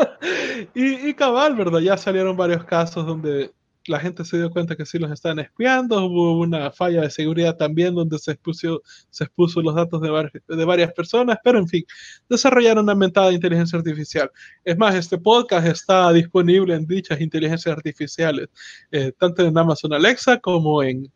y, 0.73 1.13
cabal, 1.13 1.55
¿verdad? 1.55 1.79
Ya 1.79 1.97
salieron 1.97 2.35
varios 2.35 2.63
casos 2.63 3.05
donde 3.05 3.51
la 3.87 3.99
gente 3.99 4.23
se 4.25 4.37
dio 4.37 4.49
cuenta 4.51 4.75
que 4.75 4.85
sí 4.85 4.99
los 4.99 5.11
están 5.11 5.39
espiando, 5.39 6.05
hubo 6.05 6.39
una 6.39 6.71
falla 6.71 7.01
de 7.01 7.09
seguridad 7.09 7.57
también 7.57 7.95
donde 7.95 8.19
se 8.19 8.31
expuso, 8.31 8.81
se 9.09 9.23
expuso 9.23 9.61
los 9.61 9.75
datos 9.75 10.01
de, 10.01 10.31
de 10.55 10.65
varias 10.65 10.93
personas, 10.93 11.37
pero 11.43 11.57
en 11.59 11.67
fin, 11.67 11.83
desarrollaron 12.29 12.83
una 12.83 12.95
mentada 12.95 13.31
inteligencia 13.31 13.79
artificial. 13.79 14.29
Es 14.63 14.77
más, 14.77 14.95
este 14.95 15.17
podcast 15.17 15.67
está 15.67 16.11
disponible 16.13 16.75
en 16.75 16.85
dichas 16.85 17.19
inteligencias 17.21 17.75
artificiales, 17.75 18.49
eh, 18.91 19.11
tanto 19.17 19.45
en 19.45 19.57
Amazon 19.57 19.93
Alexa 19.93 20.39
como 20.39 20.83
en, 20.83 21.11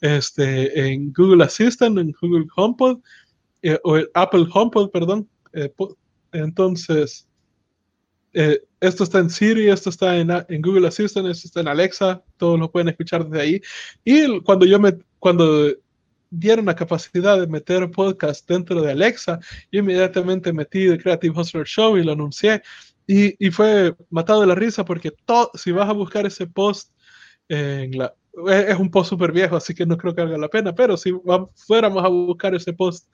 este, 0.00 0.88
en 0.88 1.12
Google 1.12 1.44
Assistant, 1.44 1.98
en 1.98 2.14
Google 2.20 2.46
HomePod, 2.54 3.00
eh, 3.62 3.78
o 3.82 3.98
Apple 4.14 4.46
HomePod, 4.52 4.90
perdón. 4.90 5.28
Eh, 5.52 5.72
entonces, 6.32 7.26
eh, 8.34 8.60
esto 8.80 9.04
está 9.04 9.20
en 9.20 9.30
Siri, 9.30 9.68
esto 9.70 9.90
está 9.90 10.16
en, 10.18 10.30
en, 10.30 10.60
Google 10.60 10.88
Assistant, 10.88 11.28
esto 11.28 11.46
está 11.46 11.60
en 11.60 11.68
Alexa, 11.68 12.22
todos 12.36 12.58
lo 12.58 12.70
pueden 12.70 12.88
escuchar 12.88 13.26
desde 13.26 13.42
ahí. 13.42 13.62
Y 14.04 14.40
cuando 14.40 14.66
yo 14.66 14.78
me, 14.80 14.98
cuando 15.20 15.72
dieron 16.30 16.66
la 16.66 16.74
capacidad 16.74 17.40
de 17.40 17.46
meter 17.46 17.88
podcast 17.90 18.48
dentro 18.48 18.82
de 18.82 18.90
Alexa, 18.90 19.38
yo 19.70 19.80
inmediatamente 19.80 20.52
metí 20.52 20.88
The 20.88 20.98
Creative 20.98 21.40
Hustler 21.40 21.66
Show 21.66 21.96
y 21.96 22.02
lo 22.02 22.12
anuncié. 22.12 22.62
Y, 23.06 23.36
y 23.46 23.50
fue 23.50 23.94
matado 24.10 24.40
de 24.40 24.48
la 24.48 24.54
risa 24.54 24.84
porque 24.84 25.12
todo, 25.24 25.50
si 25.54 25.70
vas 25.70 25.88
a 25.88 25.92
buscar 25.92 26.26
ese 26.26 26.46
post 26.46 26.90
en 27.48 27.96
la, 27.96 28.14
es 28.48 28.78
un 28.78 28.90
post 28.90 29.10
súper 29.10 29.30
viejo, 29.30 29.56
así 29.56 29.74
que 29.74 29.86
no 29.86 29.96
creo 29.96 30.14
que 30.14 30.22
valga 30.22 30.38
la 30.38 30.48
pena, 30.48 30.74
pero 30.74 30.96
si 30.96 31.12
fuéramos 31.54 32.04
a 32.04 32.08
buscar 32.08 32.54
ese 32.54 32.72
post 32.72 33.08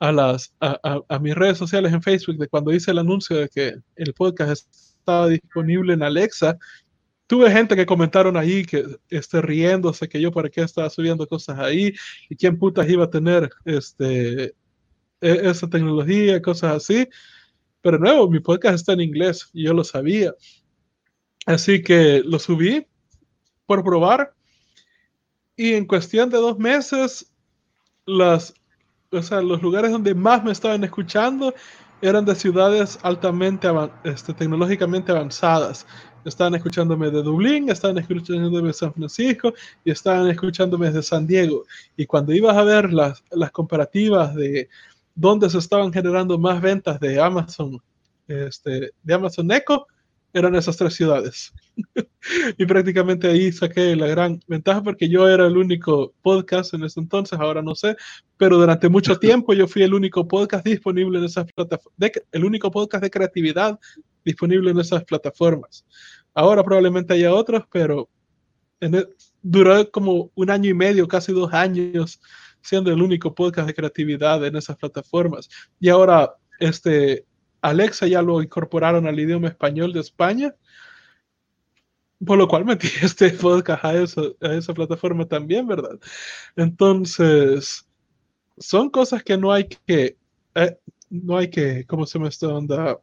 a, 0.00 0.12
las, 0.12 0.54
a, 0.60 1.00
a, 1.08 1.18
mis 1.18 1.34
redes 1.34 1.58
sociales 1.58 1.92
en 1.92 2.02
Facebook 2.02 2.38
de 2.38 2.48
cuando 2.48 2.72
hice 2.72 2.90
el 2.90 2.98
anuncio 2.98 3.36
de 3.36 3.48
que 3.48 3.74
el 3.96 4.14
podcast 4.14 4.66
estaba 4.72 5.28
disponible 5.28 5.92
en 5.92 6.02
Alexa, 6.02 6.58
tuve 7.26 7.50
gente 7.50 7.76
que 7.76 7.86
comentaron 7.86 8.36
ahí 8.36 8.64
que 8.64 8.84
esté 9.10 9.42
riéndose, 9.42 10.08
que 10.08 10.20
yo 10.20 10.32
para 10.32 10.48
qué 10.48 10.62
estaba 10.62 10.88
subiendo 10.90 11.28
cosas 11.28 11.58
ahí 11.58 11.94
y 12.28 12.36
quién 12.36 12.58
putas 12.58 12.88
iba 12.88 13.04
a 13.04 13.10
tener 13.10 13.50
este, 13.66 14.44
e, 14.44 14.52
esa 15.20 15.68
tecnología, 15.68 16.40
cosas 16.40 16.76
así. 16.76 17.06
Pero 17.82 17.98
nuevo, 17.98 18.28
mi 18.28 18.40
podcast 18.40 18.76
está 18.76 18.94
en 18.94 19.02
inglés 19.02 19.50
y 19.52 19.64
yo 19.64 19.74
lo 19.74 19.84
sabía. 19.84 20.34
Así 21.46 21.82
que 21.82 22.22
lo 22.24 22.38
subí 22.38 22.86
por 23.66 23.84
probar 23.84 24.34
y 25.56 25.74
en 25.74 25.86
cuestión 25.86 26.30
de 26.30 26.38
dos 26.38 26.58
meses 26.58 27.32
las 28.06 28.54
o 29.12 29.22
sea, 29.22 29.40
los 29.40 29.60
lugares 29.60 29.90
donde 29.90 30.14
más 30.14 30.44
me 30.44 30.52
estaban 30.52 30.84
escuchando 30.84 31.52
eran 32.00 32.24
de 32.24 32.34
ciudades 32.34 32.98
altamente, 33.02 33.68
este, 34.04 34.32
tecnológicamente 34.32 35.10
avanzadas. 35.10 35.86
Estaban 36.24 36.54
escuchándome 36.54 37.10
de 37.10 37.22
Dublín, 37.22 37.68
estaban 37.70 37.98
escuchándome 37.98 38.68
de 38.68 38.72
San 38.72 38.92
Francisco 38.92 39.52
y 39.84 39.90
estaban 39.90 40.28
escuchándome 40.28 40.90
de 40.90 41.02
San 41.02 41.26
Diego. 41.26 41.64
Y 41.96 42.06
cuando 42.06 42.32
ibas 42.32 42.56
a 42.56 42.62
ver 42.62 42.92
las, 42.92 43.24
las 43.30 43.50
comparativas 43.50 44.34
de 44.34 44.68
dónde 45.14 45.50
se 45.50 45.58
estaban 45.58 45.92
generando 45.92 46.38
más 46.38 46.60
ventas 46.60 47.00
de 47.00 47.20
Amazon, 47.20 47.82
este, 48.28 48.92
de 49.02 49.14
Amazon 49.14 49.50
Echo, 49.50 49.86
eran 50.32 50.54
esas 50.54 50.76
tres 50.76 50.94
ciudades. 50.94 51.52
y 52.58 52.66
prácticamente 52.66 53.28
ahí 53.28 53.52
saqué 53.52 53.96
la 53.96 54.06
gran 54.06 54.40
ventaja 54.46 54.82
porque 54.82 55.08
yo 55.08 55.28
era 55.28 55.46
el 55.46 55.56
único 55.56 56.12
podcast 56.22 56.74
en 56.74 56.84
ese 56.84 57.00
entonces, 57.00 57.38
ahora 57.38 57.62
no 57.62 57.74
sé, 57.74 57.96
pero 58.36 58.58
durante 58.58 58.88
mucho 58.88 59.18
tiempo 59.18 59.52
yo 59.54 59.66
fui 59.66 59.82
el 59.82 59.94
único 59.94 60.26
podcast 60.26 60.64
disponible 60.64 61.18
en 61.18 61.24
esas 61.24 61.50
plataformas, 61.52 62.12
el 62.32 62.44
único 62.44 62.70
podcast 62.70 63.02
de 63.02 63.10
creatividad 63.10 63.78
disponible 64.24 64.70
en 64.70 64.80
esas 64.80 65.04
plataformas. 65.04 65.84
Ahora 66.34 66.62
probablemente 66.62 67.14
haya 67.14 67.34
otros, 67.34 67.64
pero 67.72 68.08
en 68.80 68.94
e, 68.94 69.06
duró 69.42 69.90
como 69.90 70.30
un 70.34 70.50
año 70.50 70.70
y 70.70 70.74
medio, 70.74 71.08
casi 71.08 71.32
dos 71.32 71.52
años, 71.52 72.20
siendo 72.62 72.92
el 72.92 73.02
único 73.02 73.34
podcast 73.34 73.66
de 73.66 73.74
creatividad 73.74 74.44
en 74.44 74.56
esas 74.56 74.76
plataformas. 74.76 75.48
Y 75.78 75.88
ahora, 75.88 76.34
este, 76.58 77.24
Alexa 77.62 78.06
ya 78.06 78.22
lo 78.22 78.42
incorporaron 78.42 79.06
al 79.06 79.18
idioma 79.18 79.48
español 79.48 79.92
de 79.92 80.00
España, 80.00 80.54
por 82.24 82.38
lo 82.38 82.48
cual 82.48 82.64
metí 82.64 82.88
este 83.02 83.30
podcast 83.30 83.84
a, 83.84 83.90
a 84.46 84.54
esa 84.54 84.74
plataforma 84.74 85.26
también, 85.26 85.66
¿verdad? 85.66 85.98
Entonces, 86.56 87.88
son 88.58 88.90
cosas 88.90 89.22
que 89.22 89.36
no 89.36 89.52
hay 89.52 89.68
que, 89.68 90.16
eh, 90.54 90.78
no 91.08 91.38
hay 91.38 91.50
que, 91.50 91.86
¿cómo 91.86 92.06
se 92.06 92.18
me 92.18 92.28
está 92.28 92.48
onda? 92.48 93.00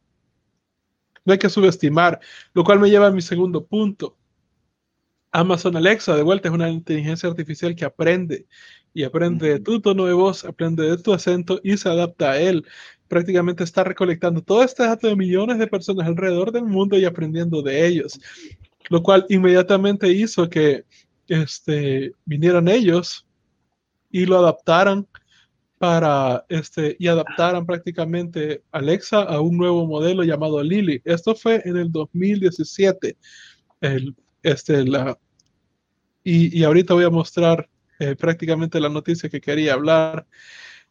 no 1.28 1.32
hay 1.32 1.38
que 1.38 1.50
subestimar, 1.50 2.20
lo 2.54 2.64
cual 2.64 2.80
me 2.80 2.88
lleva 2.88 3.08
a 3.08 3.10
mi 3.10 3.20
segundo 3.20 3.66
punto. 3.66 4.16
Amazon 5.30 5.76
Alexa, 5.76 6.16
de 6.16 6.22
vuelta, 6.22 6.48
es 6.48 6.54
una 6.54 6.70
inteligencia 6.70 7.28
artificial 7.28 7.76
que 7.76 7.84
aprende 7.84 8.46
y 8.94 9.04
aprende 9.04 9.50
de 9.50 9.60
tu 9.60 9.78
tono 9.78 10.06
de 10.06 10.14
voz, 10.14 10.46
aprende 10.46 10.84
de 10.88 10.96
tu 10.96 11.12
acento 11.12 11.60
y 11.62 11.76
se 11.76 11.86
adapta 11.90 12.30
a 12.30 12.40
él. 12.40 12.66
Prácticamente 13.08 13.64
está 13.64 13.84
recolectando 13.84 14.42
todo 14.42 14.62
este 14.62 14.84
dato 14.84 15.08
de 15.08 15.16
millones 15.16 15.58
de 15.58 15.66
personas 15.66 16.06
alrededor 16.06 16.52
del 16.52 16.64
mundo 16.64 16.98
y 16.98 17.04
aprendiendo 17.04 17.62
de 17.62 17.86
ellos, 17.86 18.20
lo 18.90 19.02
cual 19.02 19.26
inmediatamente 19.28 20.08
hizo 20.08 20.48
que 20.48 20.84
este, 21.26 22.12
vinieran 22.24 22.68
ellos 22.68 23.26
y 24.10 24.26
lo 24.26 24.38
adaptaran 24.38 25.06
para 25.78 26.44
este 26.48 26.96
y 26.98 27.06
adaptaran 27.06 27.64
prácticamente 27.64 28.62
Alexa 28.72 29.22
a 29.22 29.40
un 29.40 29.56
nuevo 29.56 29.86
modelo 29.86 30.24
llamado 30.24 30.62
Lily. 30.62 31.00
Esto 31.04 31.34
fue 31.34 31.62
en 31.64 31.76
el 31.76 31.92
2017. 31.92 33.16
El, 33.80 34.16
este, 34.42 34.84
la, 34.84 35.16
y, 36.24 36.58
y 36.58 36.64
ahorita 36.64 36.94
voy 36.94 37.04
a 37.04 37.10
mostrar 37.10 37.68
eh, 38.00 38.14
prácticamente 38.14 38.80
la 38.80 38.88
noticia 38.88 39.28
que 39.28 39.40
quería 39.40 39.74
hablar. 39.74 40.26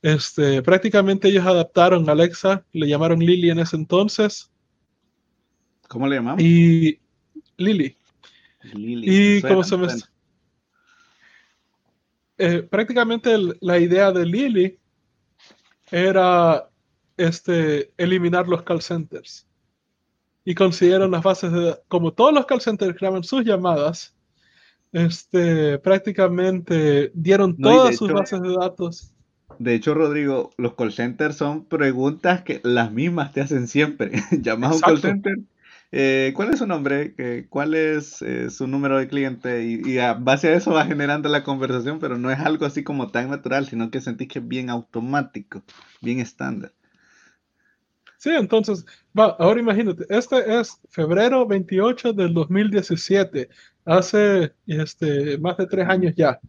Este, 0.01 0.61
prácticamente 0.61 1.27
ellos 1.27 1.45
adaptaron 1.45 2.09
Alexa, 2.09 2.63
le 2.71 2.87
llamaron 2.87 3.19
Lily 3.19 3.49
en 3.49 3.59
ese 3.59 3.75
entonces. 3.75 4.51
¿Cómo 5.87 6.07
le 6.07 6.17
llamamos? 6.17 6.41
Y 6.41 6.99
Lily. 7.57 7.95
Lily. 8.73 9.37
Y 9.37 9.41
cómo 9.41 9.63
se 9.63 9.77
me... 9.77 9.87
Eh, 12.39 12.61
prácticamente 12.61 13.35
la 13.61 13.79
idea 13.79 14.11
de 14.11 14.25
Lily 14.25 14.79
era 15.89 16.69
este, 17.15 17.91
eliminar 17.97 18.47
los 18.47 18.61
call 18.61 18.81
centers. 18.81 19.47
Y 20.45 20.53
consiguieron 20.53 21.11
las 21.11 21.23
bases 21.23 21.51
de 21.51 21.75
como 21.87 22.13
todos 22.13 22.33
los 22.33 22.45
call 22.45 22.61
centers 22.61 22.95
graban 22.95 23.23
sus 23.23 23.43
llamadas, 23.43 24.15
este, 24.91 25.79
prácticamente 25.79 27.11
dieron 27.13 27.57
todas 27.57 27.97
sus 27.97 28.11
bases 28.11 28.41
de 28.41 28.55
datos. 28.55 29.11
De 29.59 29.73
hecho, 29.73 29.93
Rodrigo, 29.93 30.51
los 30.57 30.75
call 30.75 30.91
centers 30.91 31.37
son 31.37 31.65
preguntas 31.65 32.43
que 32.43 32.61
las 32.63 32.91
mismas 32.91 33.33
te 33.33 33.41
hacen 33.41 33.67
siempre. 33.67 34.11
Llamas 34.41 34.71
a 34.71 34.75
un 34.75 34.81
call 34.81 34.99
center 34.99 35.37
eh, 35.91 36.33
¿Cuál 36.35 36.51
es 36.51 36.59
su 36.59 36.67
nombre? 36.67 37.47
¿Cuál 37.49 37.73
es 37.73 38.21
eh, 38.21 38.49
su 38.49 38.67
número 38.67 38.97
de 38.97 39.07
cliente? 39.07 39.63
Y, 39.63 39.99
a 39.99 40.13
base 40.13 40.49
a 40.49 40.55
eso 40.55 40.73
va 40.73 40.85
generando 40.85 41.29
la 41.29 41.43
conversación, 41.43 41.99
pero 41.99 42.17
no 42.17 42.29
es 42.29 42.39
algo 42.39 42.65
así 42.65 42.83
como 42.83 43.09
tan 43.09 43.29
natural, 43.29 43.67
sino 43.67 43.89
que 43.89 44.01
sentís 44.01 44.27
que 44.27 44.39
es 44.39 44.47
bien 44.47 44.69
automático, 44.69 45.63
bien 46.01 46.19
estándar. 46.19 46.73
Sí, 48.17 48.31
entonces, 48.31 48.85
va, 49.17 49.35
ahora 49.39 49.59
imagínate, 49.59 50.05
este 50.09 50.59
es 50.59 50.81
febrero 50.89 51.45
28 51.47 52.13
del 52.13 52.33
2017, 52.33 53.47
hace 53.85 54.53
este, 54.65 55.37
más 55.37 55.55
de 55.57 55.67
tres 55.67 55.87
años 55.87 56.13
ya. 56.17 56.39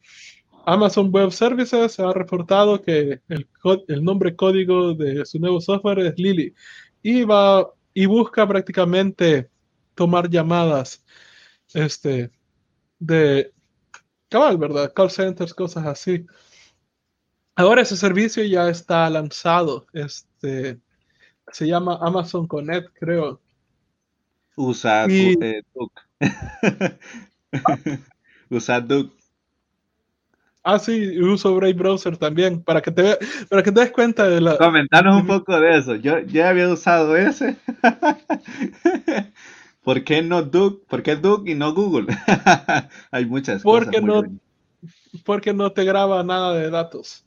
Amazon 0.69 1.11
Web 1.11 1.32
Services 1.32 1.99
ha 1.99 2.12
reportado 2.12 2.82
que 2.82 3.23
el, 3.28 3.49
el 3.89 4.05
nombre 4.05 4.36
código 4.36 4.93
de 4.93 5.24
su 5.24 5.39
nuevo 5.39 5.62
software 5.62 6.01
es 6.01 6.19
Lily 6.19 6.55
y 7.03 7.24
va 7.24 7.66
y 7.95 8.05
busca 8.05 8.47
prácticamente 8.47 9.49
tomar 9.95 10.28
llamadas 10.28 11.03
este, 11.73 12.31
de 12.99 13.51
cabal, 14.28 14.59
¿verdad? 14.59 14.93
Call 14.93 15.11
centers, 15.11 15.55
cosas 15.55 15.86
así. 15.86 16.27
Ahora 17.57 17.81
ese 17.81 17.97
servicio 17.97 18.45
ya 18.45 18.69
está 18.69 19.09
lanzado. 19.09 19.86
Este, 19.95 20.78
se 21.51 21.66
llama 21.66 21.99
Amazon 22.03 22.47
Connect, 22.47 22.93
creo. 22.93 23.40
Usa 24.55 25.07
eh, 25.09 25.62
Usa 28.51 28.81
Duke. 28.82 29.18
Ah, 30.62 30.78
sí, 30.78 31.18
uso 31.20 31.55
Brave 31.55 31.72
Browser 31.72 32.16
también, 32.16 32.62
para 32.62 32.82
que 32.82 32.90
te, 32.90 33.16
para 33.48 33.62
que 33.62 33.72
te 33.72 33.80
des 33.80 33.90
cuenta 33.90 34.28
de 34.28 34.40
la... 34.40 34.59
Comentanos 34.59 35.22
un 35.22 35.26
poco 35.26 35.59
de 35.59 35.78
eso. 35.78 35.94
Yo 35.94 36.18
ya 36.20 36.51
había 36.51 36.68
usado 36.68 37.16
ese. 37.16 37.56
¿Por 39.82 40.05
qué 40.05 40.20
no 40.20 40.43
Duke? 40.43 40.85
¿Por 40.89 41.02
qué 41.02 41.16
Duke 41.16 41.51
y 41.51 41.55
no 41.55 41.72
Google? 41.72 42.09
Hay 43.10 43.24
muchas 43.24 43.62
porque 43.62 44.02
cosas. 44.02 44.05
No, 44.05 44.39
porque 45.24 45.55
no 45.55 45.72
te 45.72 45.85
graba 45.85 46.22
nada 46.22 46.52
de 46.55 46.68
datos. 46.68 47.24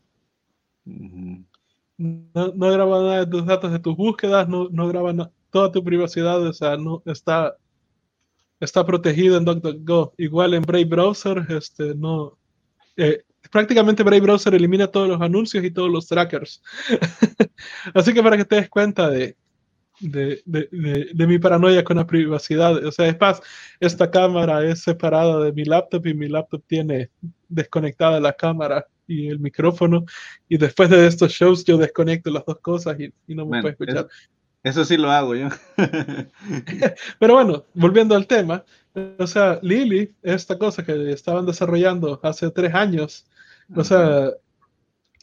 no, 0.85 1.43
no, 1.97 2.71
graba 2.71 2.99
nada 3.01 3.25
de 3.25 3.27
tus 3.27 3.45
datos 3.45 3.71
de 3.71 3.79
tus 3.79 3.95
búsquedas, 3.95 4.47
no, 4.47 4.69
no 4.69 4.87
graba 4.87 5.31
toda 5.49 5.71
tu 5.71 5.83
privacidad, 5.83 6.41
o 6.41 6.53
sea, 6.53 6.77
no 6.77 7.01
está, 7.05 7.55
está 8.59 8.85
protegido 8.85 9.37
en 9.37 9.45
DuckDuckGo. 9.45 10.13
Igual 10.17 10.53
en 10.53 10.61
Brave 10.61 10.85
Browser, 10.85 11.45
este, 11.49 11.95
no, 11.95 12.37
eh, 12.97 13.23
prácticamente 13.51 14.03
Brave 14.03 14.21
Browser 14.21 14.53
elimina 14.53 14.87
todos 14.87 15.07
los 15.07 15.21
anuncios 15.21 15.63
y 15.63 15.71
todos 15.71 15.89
los 15.89 16.07
trackers. 16.07 16.61
Así 17.93 18.13
que 18.13 18.23
para 18.23 18.37
que 18.37 18.45
te 18.45 18.55
des 18.55 18.69
cuenta 18.69 19.09
de, 19.09 19.35
de, 20.01 20.41
de, 21.13 21.27
mi 21.27 21.39
paranoia 21.39 21.83
con 21.83 21.97
la 21.97 22.07
privacidad. 22.07 22.83
O 22.85 22.91
sea, 22.91 23.07
es 23.07 23.19
más, 23.19 23.41
esta 23.79 24.09
cámara 24.09 24.65
es 24.65 24.81
separada 24.81 25.43
de 25.43 25.53
mi 25.53 25.63
laptop 25.63 26.05
y 26.07 26.13
mi 26.13 26.27
laptop 26.27 26.63
tiene 26.67 27.09
desconectada 27.47 28.19
la 28.19 28.33
cámara 28.33 28.85
y 29.07 29.27
el 29.27 29.39
micrófono. 29.39 30.05
Y 30.49 30.57
después 30.57 30.89
de 30.89 31.07
estos 31.07 31.31
shows 31.31 31.63
yo 31.65 31.77
desconecto 31.77 32.31
las 32.31 32.45
dos 32.45 32.59
cosas 32.59 32.97
y, 32.99 33.13
no 33.33 33.45
me 33.45 33.61
puede 33.61 33.73
escuchar. 33.73 34.07
Eso, 34.63 34.85
sí 34.85 34.97
lo 34.97 35.09
hago 35.09 35.35
yo. 35.35 35.49
Pero 37.19 37.33
bueno, 37.33 37.65
volviendo 37.73 38.15
al 38.15 38.27
tema, 38.27 38.63
o 39.17 39.27
sea, 39.27 39.59
Lily, 39.61 40.13
esta 40.21 40.57
cosa 40.57 40.83
que 40.83 41.11
estaban 41.11 41.45
desarrollando 41.45 42.19
hace 42.23 42.51
tres 42.51 42.73
años, 42.73 43.25
o 43.75 43.83
sea, 43.83 44.31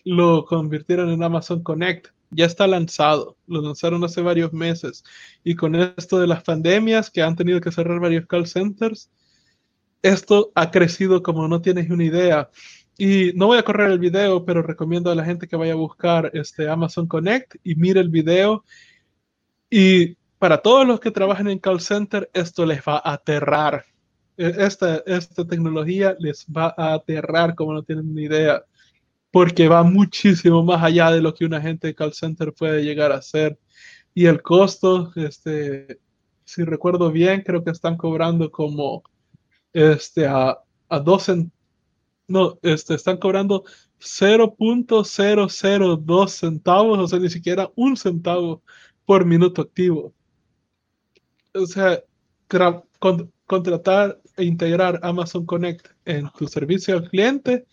lo 0.04 0.44
convirtieron 0.44 1.10
en 1.10 1.22
Amazon 1.22 1.62
Connect. 1.62 2.08
Ya 2.30 2.46
está 2.46 2.66
lanzado, 2.66 3.36
lo 3.46 3.62
lanzaron 3.62 4.04
hace 4.04 4.20
varios 4.20 4.52
meses. 4.52 5.04
Y 5.44 5.54
con 5.54 5.74
esto 5.74 6.18
de 6.18 6.26
las 6.26 6.42
pandemias 6.42 7.10
que 7.10 7.22
han 7.22 7.36
tenido 7.36 7.60
que 7.60 7.72
cerrar 7.72 8.00
varios 8.00 8.26
call 8.26 8.46
centers, 8.46 9.10
esto 10.02 10.52
ha 10.54 10.70
crecido 10.70 11.22
como 11.22 11.48
no 11.48 11.60
tienes 11.60 11.90
una 11.90 12.04
idea. 12.04 12.50
Y 12.98 13.32
no 13.34 13.46
voy 13.46 13.58
a 13.58 13.62
correr 13.62 13.90
el 13.90 13.98
video, 13.98 14.44
pero 14.44 14.62
recomiendo 14.62 15.10
a 15.10 15.14
la 15.14 15.24
gente 15.24 15.46
que 15.46 15.56
vaya 15.56 15.72
a 15.72 15.76
buscar 15.76 16.30
este 16.34 16.68
Amazon 16.68 17.06
Connect 17.06 17.56
y 17.62 17.74
mire 17.76 18.00
el 18.00 18.08
video. 18.10 18.64
Y 19.70 20.16
para 20.38 20.58
todos 20.58 20.86
los 20.86 21.00
que 21.00 21.10
trabajan 21.10 21.48
en 21.48 21.58
call 21.58 21.80
center, 21.80 22.30
esto 22.32 22.64
les 22.64 22.80
va 22.80 22.98
a 22.98 23.14
aterrar. 23.14 23.84
E, 24.36 24.46
esta, 24.58 25.02
esta 25.06 25.44
tecnología 25.46 26.16
les 26.18 26.46
va 26.46 26.74
a 26.76 26.94
aterrar 26.94 27.54
como 27.54 27.74
no 27.74 27.82
tienen 27.82 28.14
ni 28.14 28.24
idea, 28.24 28.64
porque 29.30 29.68
va 29.68 29.82
muchísimo 29.82 30.62
más 30.62 30.82
allá 30.82 31.10
de 31.10 31.20
lo 31.20 31.34
que 31.34 31.44
un 31.44 31.54
agente 31.54 31.88
de 31.88 31.94
call 31.94 32.14
center 32.14 32.52
puede 32.52 32.84
llegar 32.84 33.12
a 33.12 33.16
hacer. 33.16 33.58
Y 34.14 34.26
el 34.26 34.42
costo, 34.42 35.12
este, 35.16 36.00
si 36.44 36.64
recuerdo 36.64 37.10
bien, 37.10 37.42
creo 37.42 37.64
que 37.64 37.70
están 37.70 37.96
cobrando 37.96 38.50
como 38.50 39.02
este, 39.72 40.26
a, 40.26 40.58
a 40.88 41.00
dos 41.00 41.28
no, 42.28 42.58
este, 42.62 42.94
están 42.94 43.16
cobrando 43.18 43.64
0.002 44.00 46.28
centavos, 46.28 46.98
o 46.98 47.08
sea, 47.08 47.18
ni 47.18 47.30
siquiera 47.30 47.70
un 47.74 47.96
centavo 47.96 48.62
por 49.06 49.24
minuto 49.24 49.62
activo 49.62 50.14
o 51.58 51.66
sea, 51.66 52.02
contratar 53.46 54.20
e 54.36 54.44
integrar 54.44 55.00
Amazon 55.02 55.44
Connect 55.44 55.88
en 56.04 56.30
tu 56.38 56.46
servicio 56.46 56.96
al 56.96 57.08
cliente 57.08 57.66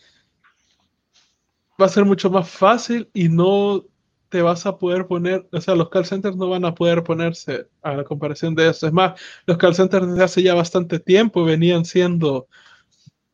va 1.79 1.85
a 1.85 1.89
ser 1.89 2.05
mucho 2.05 2.29
más 2.29 2.49
fácil 2.49 3.09
y 3.13 3.29
no 3.29 3.85
te 4.29 4.41
vas 4.41 4.65
a 4.65 4.77
poder 4.77 5.07
poner, 5.07 5.47
o 5.51 5.61
sea, 5.61 5.75
los 5.75 5.89
call 5.89 6.05
centers 6.05 6.35
no 6.35 6.49
van 6.49 6.65
a 6.65 6.73
poder 6.73 7.03
ponerse 7.03 7.67
a 7.81 7.93
la 7.93 8.03
comparación 8.03 8.55
de 8.55 8.69
eso. 8.69 8.87
Es 8.87 8.93
más, 8.93 9.19
los 9.45 9.57
call 9.57 9.75
centers 9.75 10.07
desde 10.07 10.23
hace 10.23 10.43
ya 10.43 10.53
bastante 10.53 10.99
tiempo 10.99 11.43
venían 11.43 11.85
siendo 11.85 12.47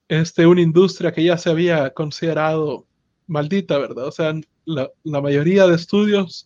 este, 0.07 0.45
una 0.45 0.61
industria 0.61 1.11
que 1.11 1.23
ya 1.23 1.37
se 1.37 1.49
había 1.49 1.91
considerado 1.91 2.85
maldita, 3.27 3.77
¿verdad? 3.77 4.07
O 4.07 4.11
sea, 4.11 4.33
la, 4.65 4.89
la 5.03 5.21
mayoría 5.21 5.65
de 5.67 5.75
estudios 5.75 6.45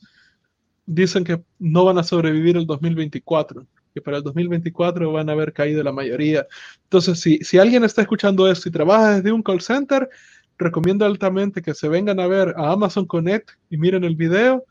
dicen 0.85 1.23
que 1.23 1.43
no 1.57 1.85
van 1.85 1.97
a 1.97 2.03
sobrevivir 2.03 2.57
el 2.57 2.67
2024 2.67 3.65
que 3.95 4.01
para 4.01 4.17
el 4.17 4.23
2024 4.23 5.09
van 5.13 5.29
a 5.29 5.31
haber 5.31 5.53
caído 5.53 5.81
la 5.81 5.93
mayoría. 5.93 6.45
Entonces, 6.83 7.17
si, 7.17 7.37
si 7.37 7.57
alguien 7.57 7.85
está 7.85 8.01
escuchando 8.01 8.51
esto 8.51 8.67
y 8.67 8.71
trabaja 8.73 9.15
desde 9.15 9.31
un 9.31 9.41
call 9.41 9.61
center, 9.61 10.09
recomiendo 10.57 11.05
altamente 11.05 11.61
que 11.61 11.73
se 11.73 11.87
vengan 11.87 12.19
a 12.19 12.27
ver 12.27 12.53
a 12.57 12.73
Amazon 12.73 13.05
Connect 13.05 13.51
y 13.69 13.77
miren 13.77 14.03
el 14.03 14.17
video. 14.17 14.65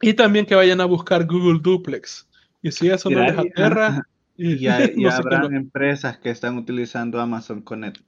Y 0.00 0.14
también 0.14 0.46
que 0.46 0.54
vayan 0.54 0.80
a 0.80 0.84
buscar 0.84 1.26
Google 1.26 1.58
Duplex. 1.60 2.28
Y 2.62 2.70
si 2.70 2.88
eso 2.88 3.10
no 3.10 3.20
les 3.20 3.36
aterra. 3.36 4.06
Y, 4.36 4.58
ya, 4.58 4.78
habrán 5.12 5.54
empresas 5.54 6.18
que 6.18 6.28
están 6.28 6.58
utilizando 6.58 7.20
Amazon 7.20 7.62
Connect. 7.62 7.98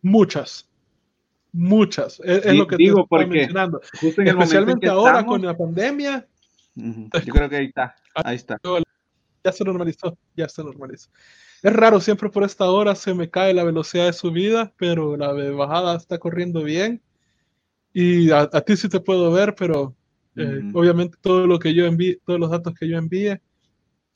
Muchas. 0.00 0.68
Muchas. 1.50 2.20
Es, 2.24 2.54
lo 2.54 2.68
que 2.68 2.76
digo 2.76 3.04
te 3.10 3.16
estoy 3.16 3.26
mencionando. 3.26 3.80
Especialmente 4.00 4.88
ahora 4.88 5.26
con 5.26 5.42
la 5.42 5.56
pandemia. 5.56 6.24
Yo 6.76 7.34
creo 7.34 7.48
que 7.48 7.56
ahí 7.56 7.66
está. 7.66 7.96
Ahí 8.14 8.36
está. 8.36 8.58
Ya 9.44 9.52
se 9.52 9.64
normalizó, 9.64 10.18
ya 10.36 10.48
se 10.48 10.62
normalizó. 10.62 11.10
Es 11.62 11.72
raro, 11.72 12.00
siempre 12.00 12.30
por 12.30 12.44
esta 12.44 12.70
hora 12.70 12.94
se 12.94 13.14
me 13.14 13.28
cae 13.28 13.52
la 13.52 13.64
velocidad 13.64 14.06
de 14.06 14.12
subida, 14.12 14.72
pero 14.76 15.16
la 15.16 15.32
de 15.34 15.50
bajada 15.50 15.96
está 15.96 16.18
corriendo 16.18 16.62
bien. 16.62 17.02
Y 17.92 18.30
a, 18.30 18.48
ti 18.48 18.76
sí 18.76 18.88
te 18.88 19.00
puedo 19.00 19.30
ver, 19.32 19.54
pero 19.54 19.94
eh, 20.36 20.62
obviamente 20.72 21.18
todo 21.20 21.46
lo 21.46 21.58
que 21.58 21.74
yo 21.74 21.86
envíe, 21.86 22.20
todos 22.24 22.38
los 22.38 22.50
datos 22.50 22.74
que 22.78 22.88
yo 22.88 22.96
envíe 22.96 23.40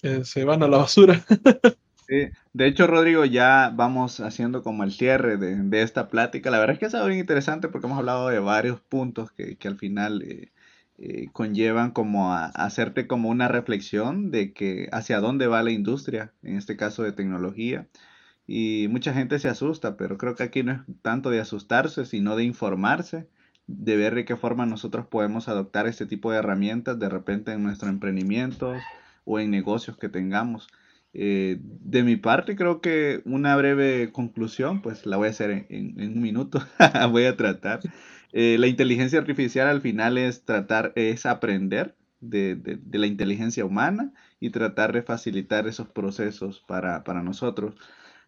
eh, 0.03 0.25
se 0.25 0.45
van 0.45 0.63
a 0.63 0.69
la 0.69 0.79
basura. 0.79 1.25
Sí. 2.07 2.29
De 2.53 2.67
hecho, 2.67 2.87
Rodrigo, 2.87 3.25
ya 3.25 3.73
vamos 3.75 4.21
haciendo 4.21 4.63
como 4.63 4.85
el 4.85 4.93
cierre 4.93 5.39
de, 5.39 5.83
esta 5.83 6.11
plática. 6.11 6.51
La 6.51 6.59
verdad 6.59 6.75
es 6.75 6.79
que 6.79 6.85
es 6.85 6.95
algo 6.95 7.07
bien 7.07 7.21
interesante 7.21 7.69
porque 7.69 7.87
hemos 7.87 7.99
hablado 7.99 8.29
de 8.29 8.41
varios 8.41 8.79
puntos 8.81 9.33
que, 9.33 9.57
al 9.65 9.79
final 9.79 10.21
eh, 10.21 10.53
eh, 10.99 11.29
conllevan 11.33 11.91
como 11.91 12.33
a, 12.33 12.47
hacerte 12.47 13.07
como 13.07 13.29
una 13.29 13.49
reflexión 13.49 14.31
de 14.31 14.53
que 14.53 14.89
hacia 14.93 15.21
dónde 15.21 15.47
va 15.47 15.63
la 15.63 15.73
industria, 15.73 16.33
en 16.43 16.57
este 16.57 16.77
caso 16.77 17.03
de 17.03 17.13
tecnología. 17.13 17.89
Y 18.47 18.89
mucha 18.91 19.15
gente 19.15 19.39
se 19.39 19.49
asusta, 19.49 19.97
pero 19.97 20.19
creo 20.19 20.35
que 20.35 20.43
aquí 20.43 20.63
no 20.63 20.73
es 20.73 20.81
tanto 21.03 21.31
de 21.31 21.41
asustarse, 21.41 22.05
sino 22.05 22.37
de 22.37 22.45
informarse, 22.45 23.27
de 23.67 23.97
ver 23.97 24.15
de 24.15 24.25
qué 24.25 24.37
forma 24.37 24.67
nosotros 24.67 25.07
podemos 25.07 25.49
adoptar 25.49 25.87
este 25.87 26.07
tipo 26.07 26.31
de 26.31 26.39
herramientas 26.39 26.99
de 26.99 27.09
repente 27.09 27.53
en 27.53 27.63
nuestro 27.63 27.89
emprendimiento 27.89 28.75
o 29.25 29.41
en 29.41 29.51
negocios 29.51 29.97
que 29.97 30.09
tengamos. 30.09 30.69
Eh, 31.15 31.59
de 31.61 32.03
mi 32.03 32.17
parte, 32.17 32.57
creo 32.57 32.81
que 32.81 33.23
una 33.25 33.57
breve 33.57 34.11
conclusión, 34.13 34.83
pues 34.83 35.07
la 35.07 35.17
voy 35.17 35.29
a 35.29 35.31
hacer 35.31 35.67
en, 35.71 35.95
un 35.99 36.21
minuto, 36.21 36.61
voy 37.11 37.25
a 37.25 37.37
tratar. 37.37 37.81
Eh, 38.37 38.59
la 38.59 38.67
inteligencia 38.67 39.21
artificial 39.21 39.69
al 39.69 39.81
final 39.81 40.19
es 40.19 40.45
tratar, 40.45 40.93
es 40.97 41.25
aprender 41.25 41.97
de, 42.21 42.57
de, 42.57 42.99
la 42.99 43.07
inteligencia 43.07 43.65
humana 43.65 44.13
y 44.41 44.51
tratar 44.51 44.93
de 44.93 45.03
facilitar 45.03 45.69
esos 45.69 45.87
procesos 45.89 46.65
para, 46.67 47.05
para 47.05 47.23
nosotros. 47.23 47.77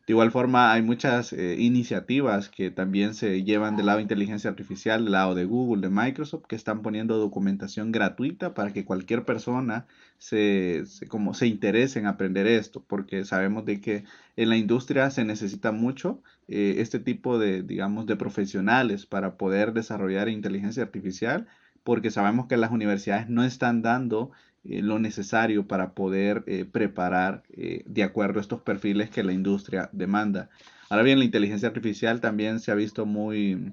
De 0.07 0.13
igual 0.13 0.31
forma, 0.31 0.73
hay 0.73 0.83
muchas 0.83 1.33
eh, 1.33 1.57
iniciativas 1.59 2.49
que 2.49 2.71
también 2.71 3.13
se 3.13 3.43
llevan 3.43 3.75
del 3.77 3.87
lado 3.87 3.97
de 3.99 4.03
inteligencia 4.03 4.49
artificial, 4.49 5.03
del 5.03 5.13
lado 5.13 5.35
de 5.35 5.45
Google, 5.47 5.83
de 5.83 5.93
Microsoft, 5.93 6.45
que 6.47 6.55
están 6.55 6.83
poniendo 6.83 7.17
documentación 7.19 7.91
gratuita 7.91 8.55
para 8.55 8.73
que 8.73 8.85
cualquier 8.85 9.25
persona 9.25 9.87
se, 10.19 10.85
como 11.09 11.35
se 11.35 11.49
interese 11.49 11.99
en 11.99 12.07
aprender 12.07 12.47
esto, 12.47 12.85
porque 12.87 13.25
sabemos 13.25 13.65
de 13.65 13.81
que 13.81 14.05
en 14.37 14.49
la 14.49 14.57
industria 14.57 15.11
se 15.11 15.25
necesita 15.25 15.73
mucho 15.73 16.23
eh, 16.47 16.77
este 16.79 17.01
tipo 17.01 17.41
de, 17.41 17.63
digamos, 17.65 18.07
de 18.07 18.15
profesionales 18.15 19.07
para 19.07 19.37
poder 19.37 19.73
desarrollar 19.73 20.29
inteligencia 20.29 20.85
artificial, 20.85 21.49
porque 21.83 22.13
sabemos 22.13 22.47
que 22.47 22.57
las 22.57 22.71
universidades 22.71 23.29
no 23.29 23.43
están 23.43 23.83
dando 23.83 24.31
eh, 24.69 24.83
lo 24.83 24.99
necesario 24.99 25.67
para 25.67 25.93
poder 25.93 26.45
eh, 26.47 26.65
preparar 26.65 27.43
eh, 27.51 27.83
de 27.87 28.03
acuerdo 28.03 28.39
a 28.39 28.43
estos 28.43 28.63
perfiles 28.63 29.11
que 29.11 29.23
la 29.23 29.33
industria 29.33 29.89
demanda. 29.93 30.51
Ahora 30.89 31.03
bien, 31.03 31.19
la 31.19 31.25
inteligencia 31.25 31.69
artificial 31.69 32.21
también 32.21 32.61
se 32.61 32.71
ha 32.71 32.75
visto 32.75 33.07
muy, 33.07 33.73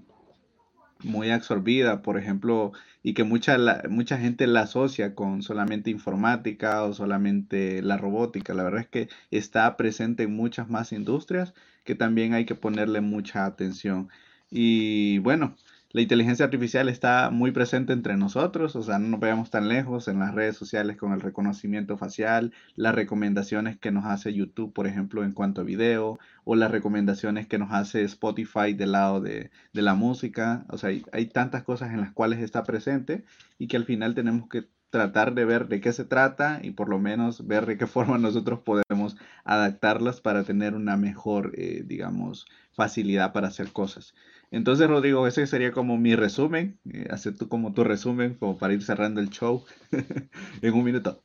muy 1.04 1.30
absorbida, 1.32 2.02
por 2.02 2.18
ejemplo, 2.18 2.72
y 3.04 3.14
que 3.14 3.24
mucha, 3.24 3.58
mucha 3.90 4.18
gente 4.18 4.48
la 4.48 4.62
asocia 4.62 5.16
con 5.16 5.42
solamente 5.44 5.92
informática 5.92 6.84
o 6.84 6.94
solamente 6.94 7.82
la 7.82 7.98
robótica. 7.98 8.54
La 8.54 8.64
verdad 8.64 8.82
es 8.82 8.88
que 8.88 9.10
está 9.32 9.78
presente 9.78 10.24
en 10.24 10.36
muchas 10.36 10.70
más 10.70 10.92
industrias 10.92 11.54
que 11.84 11.96
también 11.96 12.34
hay 12.34 12.46
que 12.46 12.56
ponerle 12.56 13.02
mucha 13.02 13.46
atención. 13.46 14.10
Y 14.50 15.20
bueno, 15.20 15.56
la 15.94 16.02
inteligencia 16.02 16.44
artificial 16.46 16.90
está 16.90 17.30
muy 17.30 17.52
presente 17.52 17.94
entre 17.94 18.18
nosotros, 18.18 18.76
o 18.76 18.82
sea, 18.82 18.98
no 18.98 19.10
nos 19.10 19.20
veamos 19.20 19.52
tan 19.52 19.70
lejos 19.70 20.08
en 20.08 20.18
las 20.18 20.34
redes 20.34 20.58
sociales 20.58 20.98
con 20.98 21.14
el 21.14 21.22
reconocimiento 21.22 21.98
facial, 21.98 22.52
las 22.76 22.96
recomendaciones 22.96 23.78
que 23.78 23.92
nos 23.92 24.06
hace 24.06 24.34
YouTube, 24.34 24.74
por 24.74 24.88
ejemplo, 24.88 25.24
en 25.24 25.34
cuanto 25.34 25.62
a 25.62 25.64
video, 25.64 26.18
o 26.46 26.56
las 26.56 26.72
recomendaciones 26.72 27.46
que 27.46 27.60
nos 27.60 27.72
hace 27.72 28.04
Spotify 28.06 28.74
del 28.74 28.94
lado 28.94 29.22
de, 29.22 29.52
la 29.74 29.94
música. 29.94 30.66
O 30.70 30.80
sea, 30.80 30.90
hay, 30.90 31.06
hay 31.12 31.28
tantas 31.28 31.62
cosas 31.62 31.92
en 31.92 32.02
las 32.02 32.12
cuales 32.12 32.40
está 32.40 32.64
presente 32.64 33.24
y 33.60 33.68
que 33.68 33.78
al 33.78 33.86
final 33.86 34.16
tenemos 34.16 34.50
que 34.50 34.68
tratar 34.90 35.34
de 35.36 35.46
ver 35.46 35.68
de 35.68 35.82
qué 35.82 35.92
se 35.92 36.06
trata 36.06 36.60
y 36.62 36.72
por 36.72 36.90
lo 36.90 37.00
menos 37.00 37.46
ver 37.46 37.66
de 37.66 37.78
qué 37.78 37.88
forma 37.96 38.18
nosotros 38.18 38.60
podemos 38.62 39.16
adaptarlas 39.44 40.22
para 40.22 40.44
tener 40.44 40.74
una 40.74 40.98
mejor, 40.98 41.54
eh, 41.56 41.84
digamos, 41.86 42.48
facilidad 42.72 43.32
para 43.32 43.50
hacer 43.50 43.72
cosas. 43.72 44.16
Entonces, 44.54 44.88
Rodrigo, 44.88 45.26
ese 45.26 45.48
sería 45.48 45.72
como 45.72 45.98
mi 45.98 46.16
resumen. 46.16 46.78
Eh, 46.94 47.08
hacer 47.10 47.36
tú 47.36 47.50
como 47.50 47.74
tu 47.74 47.84
resumen, 47.84 48.36
como 48.36 48.56
para 48.56 48.74
ir 48.74 48.84
cerrando 48.84 49.20
el 49.20 49.32
show 49.32 49.66
en 50.62 50.74
un 50.74 50.84
minuto. 50.84 51.20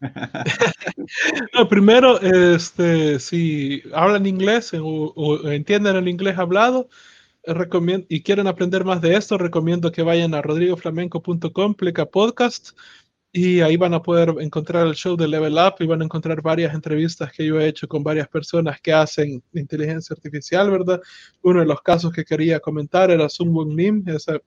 no, 1.54 1.68
primero, 1.68 2.20
este, 2.20 3.20
si 3.20 3.84
hablan 3.94 4.26
inglés 4.26 4.72
o, 4.74 5.48
entienden 5.48 5.94
el 5.94 6.08
inglés 6.08 6.38
hablado 6.38 6.88
recomiendo, 7.44 8.06
y 8.10 8.22
quieren 8.22 8.48
aprender 8.48 8.84
más 8.84 9.00
de 9.00 9.14
esto, 9.14 9.38
recomiendo 9.38 9.92
que 9.92 10.02
vayan 10.02 10.34
a 10.34 10.42
rodrigoflamenco.com, 10.42 11.74
pleca 11.74 12.06
podcast 12.06 12.70
y 13.32 13.60
ahí 13.60 13.76
van 13.76 13.94
a 13.94 14.02
poder 14.02 14.34
encontrar 14.40 14.86
el 14.86 14.94
show 14.94 15.16
de 15.16 15.28
Level 15.28 15.54
Up 15.54 15.76
y 15.78 15.86
van 15.86 16.02
a 16.02 16.04
encontrar 16.04 16.42
varias 16.42 16.74
entrevistas 16.74 17.32
que 17.32 17.46
yo 17.46 17.60
he 17.60 17.68
hecho 17.68 17.86
con 17.86 18.02
varias 18.02 18.26
personas 18.28 18.80
que 18.80 18.92
hacen 18.92 19.42
inteligencia 19.52 20.14
artificial, 20.14 20.68
¿verdad? 20.70 21.00
Uno 21.42 21.60
de 21.60 21.66
los 21.66 21.80
casos 21.80 22.12
que 22.12 22.24
quería 22.24 22.58
comentar 22.58 23.10
era 23.10 23.28
Sun 23.28 23.54
Won 23.54 23.76
Nim, 23.76 24.04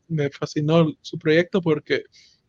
me 0.09 0.29
fascinó 0.29 0.93
su 1.01 1.17
proyecto 1.17 1.61
porque, 1.61 2.03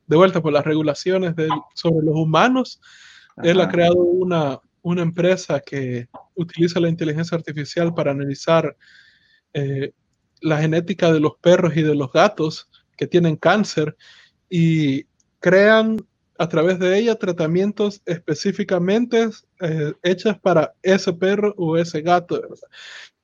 de 0.07 0.17
vuelta 0.17 0.43
por 0.43 0.53
las 0.53 0.65
regulaciones 0.65 1.35
sobre 1.75 2.05
los 2.05 2.17
humanos, 2.17 2.81
él 3.43 3.61
ha 3.61 3.69
creado 3.69 3.97
una, 3.97 4.59
una 4.83 5.03
empresa 5.03 5.61
que 5.61 6.09
utiliza 6.35 6.81
la 6.81 6.89
inteligencia 6.89 7.37
artificial 7.37 7.95
para 7.95 8.11
analizar 8.11 8.77
eh, 9.53 9.93
la 10.41 10.59
genética 10.59 11.13
de 11.13 11.21
los 11.21 11.37
perros 11.41 11.77
y 11.77 11.83
de 11.83 11.95
los 11.95 12.11
gatos 12.11 12.69
que 12.97 13.07
tienen 13.07 13.37
cáncer 13.37 13.97
y 14.51 15.05
crean 15.39 15.99
a 16.39 16.49
través 16.49 16.79
de 16.79 16.99
ella 16.99 17.15
tratamientos 17.17 18.03
específicamente 18.07 19.29
eh, 19.61 19.93
hechos 20.03 20.39
para 20.39 20.75
ese 20.83 21.13
perro 21.13 21.55
o 21.57 21.77
ese 21.77 22.03
gato, 22.03 22.41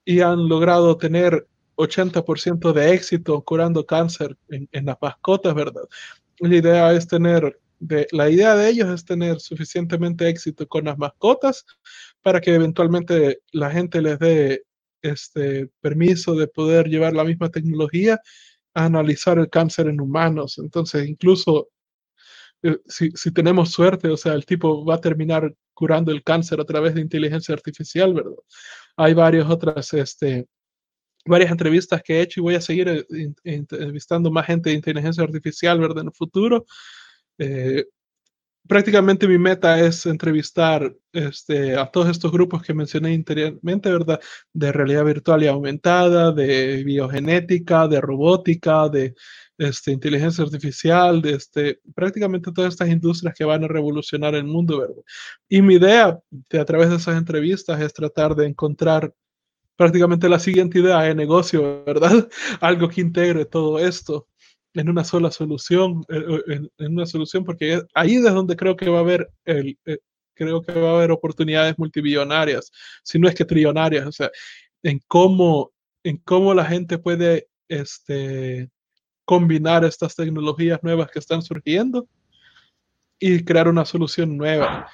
Y 0.05 0.20
han 0.20 0.49
logrado 0.49 0.97
tener 0.97 1.47
80% 1.77 2.73
de 2.73 2.93
éxito 2.95 3.43
curando 3.43 3.85
cáncer 3.87 4.37
en, 4.49 4.69
las 4.85 4.97
mascotas, 5.01 5.55
¿verdad? 5.55 5.82
La 6.39 6.57
idea 6.57 6.93
es 6.93 7.07
tener, 7.07 7.59
de, 7.78 8.07
la 8.12 8.31
idea 8.31 8.55
de 8.55 8.69
ellos 8.69 8.89
es 8.89 9.05
tener 9.05 9.41
suficientemente 9.41 10.28
éxito 10.28 10.66
con 10.69 10.85
las 10.85 10.99
mascotas 10.99 11.65
para 12.23 12.41
que 12.41 12.55
eventualmente 12.55 13.41
la 13.53 13.70
gente 13.70 14.03
les 14.03 14.19
dé 14.19 14.65
este 15.03 15.70
permiso 15.81 16.35
de 16.35 16.49
poder 16.49 16.89
llevar 16.89 17.15
la 17.15 17.24
misma 17.24 17.49
tecnología 17.49 18.20
a 18.74 18.85
analizar 18.85 19.39
el 19.39 19.49
cáncer 19.49 19.89
en 19.89 20.01
humanos. 20.01 20.59
Entonces, 20.59 21.09
incluso 21.09 21.69
si, 22.87 23.11
si, 23.12 23.32
tenemos 23.32 23.70
suerte, 23.70 24.09
o 24.09 24.16
sea, 24.16 24.35
el 24.35 24.45
tipo 24.45 24.85
va 24.85 24.97
a 24.97 25.01
terminar 25.01 25.55
curando 25.74 26.12
el 26.12 26.23
cáncer 26.23 26.61
a 26.61 26.65
través 26.65 26.95
de 26.95 27.01
inteligencia 27.01 27.55
artificial, 27.55 28.12
¿verdad? 28.15 28.37
Hay 28.97 29.15
varias 29.15 29.49
otras, 29.49 29.93
este, 29.95 30.47
varias 31.24 31.51
entrevistas 31.51 32.03
que 32.03 32.19
he 32.19 32.23
hecho 32.23 32.41
y 32.41 32.43
voy 32.43 32.55
a 32.55 32.61
seguir 32.61 32.89
eh, 32.89 33.32
entrevistando 33.45 34.31
más 34.31 34.47
gente 34.47 34.70
de 34.70 34.77
inteligencia 34.77 35.23
artificial, 35.24 35.78
¿verdad? 35.78 36.03
En 36.03 36.07
el 36.09 36.12
futuro. 36.12 36.66
Eh, 37.39 37.87
prácticamente 38.69 39.27
mi 39.27 39.39
meta 39.39 39.81
es 39.81 40.07
entrevistar 40.07 40.95
este, 41.12 41.77
a 41.77 41.87
todos 41.91 42.09
estos 42.09 42.31
grupos 42.32 42.62
que 42.62 42.74
mencioné 42.74 43.15
anteriormente, 43.15 43.91
¿verdad? 43.91 44.20
De 44.53 44.73
realidad 44.73 45.05
virtual 45.05 45.43
y 45.43 45.49
aumentada, 45.49 46.32
de 46.32 46.82
biogenética, 46.85 47.89
de 47.89 48.01
robótica, 48.01 48.89
de 48.89 49.15
este, 49.59 49.93
inteligencia 49.93 50.45
artificial, 50.45 51.20
de 51.20 51.35
este, 51.35 51.81
prácticamente 51.95 52.53
todas 52.53 52.73
estas 52.73 52.89
industrias 52.89 53.35
que 53.37 53.45
van 53.45 53.65
a 53.65 53.69
revolucionar 53.69 54.35
el 54.35 54.45
mundo, 54.45 54.78
¿verdad? 54.81 55.03
Y 55.49 55.62
mi 55.62 55.74
idea 55.74 56.19
de, 56.31 56.61
a 56.61 56.65
través 56.65 56.91
de 56.91 56.97
esas 56.97 57.16
entrevistas 57.16 57.81
es 57.81 57.93
tratar 57.93 58.35
de 58.35 58.47
encontrar 58.47 59.12
prácticamente 59.77 60.28
la 60.28 60.39
siguiente 60.39 60.78
idea 60.78 61.01
de 61.03 61.15
negocio, 61.15 61.85
¿verdad? 61.85 62.28
Algo 62.61 62.89
que 62.89 63.01
integre 63.01 63.45
todo 63.47 63.78
esto 63.78 64.30
en 64.75 64.89
una 64.89 65.05
sola 65.05 65.31
solución, 65.31 66.05
eh, 66.09 66.43
eh, 66.49 66.61
en, 66.79 66.93
una 66.93 67.07
solución, 67.07 67.45
porque 67.45 67.83
ahí 67.95 68.17
es 68.17 68.23
donde 68.23 68.57
creo 68.57 68.77
que 68.77 68.89
va 68.89 68.99
a 68.99 69.01
haber 69.01 69.31
el, 69.45 69.79
eh, 69.85 69.99
creo 70.35 70.63
que 70.63 70.73
va 70.73 70.91
a 70.91 70.95
haber 70.97 71.11
oportunidades 71.11 71.79
multibillonarias, 71.79 72.71
si 73.03 73.19
no 73.19 73.29
es 73.29 73.35
que 73.35 73.45
trillonarias, 73.45 74.07
o 74.07 74.13
sea, 74.13 74.31
en 74.83 75.01
cómo, 75.07 75.73
en 76.05 76.19
cómo 76.19 76.55
la 76.55 76.65
gente 76.65 76.99
puede, 76.99 77.49
este, 77.69 78.71
combinar 79.25 79.85
estas 79.85 80.17
tecnologías 80.17 80.83
nuevas 80.83 81.09
que 81.11 81.21
están 81.21 81.41
surgiendo 81.41 82.09
y 83.21 83.45
crear 83.45 83.69
una 83.69 83.85
solución 83.85 84.37
nueva. 84.37 84.89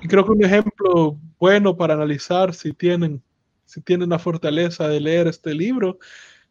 Y 0.00 0.08
creo 0.08 0.24
que 0.24 0.30
un 0.32 0.42
ejemplo 0.42 1.20
bueno 1.38 1.76
para 1.76 1.92
analizar 1.92 2.54
si 2.54 2.72
tienen, 2.72 3.22
si 3.66 3.82
tienen 3.82 4.08
la 4.08 4.18
fortaleza 4.18 4.88
de 4.88 5.00
leer 5.00 5.26
este 5.26 5.52
libro 5.52 5.98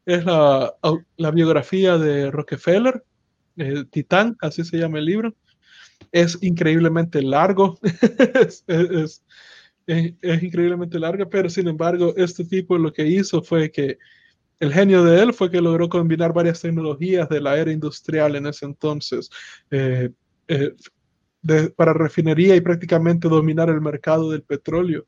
es 0.06 0.26
la, 0.26 0.74
la 1.18 1.32
biografía 1.32 1.98
de 1.98 2.32
Rockefeller, 2.32 3.04
eh, 3.58 3.86
Titán, 3.90 4.36
así 4.42 4.64
se 4.64 4.78
llama 4.78 5.00
el 5.00 5.06
libro. 5.06 5.36
es 6.12 6.38
increíblemente 6.42 7.22
largo, 7.22 7.80
es, 8.28 8.64
es, 8.68 9.24
increíblemente 9.88 11.00
larga, 11.00 11.28
pero 11.30 11.50
sin 11.50 11.68
embargo, 11.68 12.14
este 12.16 12.46
tipo 12.46 12.78
lo 12.78 12.94
que 12.94 13.06
hizo 13.06 13.42
fue 13.42 13.72
que 13.72 13.98
el 14.60 14.72
genio 14.72 15.04
de 15.04 15.22
él 15.22 15.34
fue 15.34 15.52
que 15.52 15.62
logró 15.62 15.90
combinar 15.90 16.34
varias 16.34 16.62
tecnologías 16.62 17.28
de 17.28 17.42
la 17.42 17.58
era 17.58 17.72
industrial 17.72 18.36
en 18.36 18.48
ese 18.48 18.66
entonces 18.66 19.30
eh, 19.72 20.10
eh, 20.48 20.74
para 21.76 21.94
refinería 21.94 22.56
y 22.56 22.62
prácticamente 22.62 23.28
dominar 23.28 23.70
el 23.70 23.82
mercado 23.82 24.32
del 24.32 24.44
petróleo. 24.44 25.06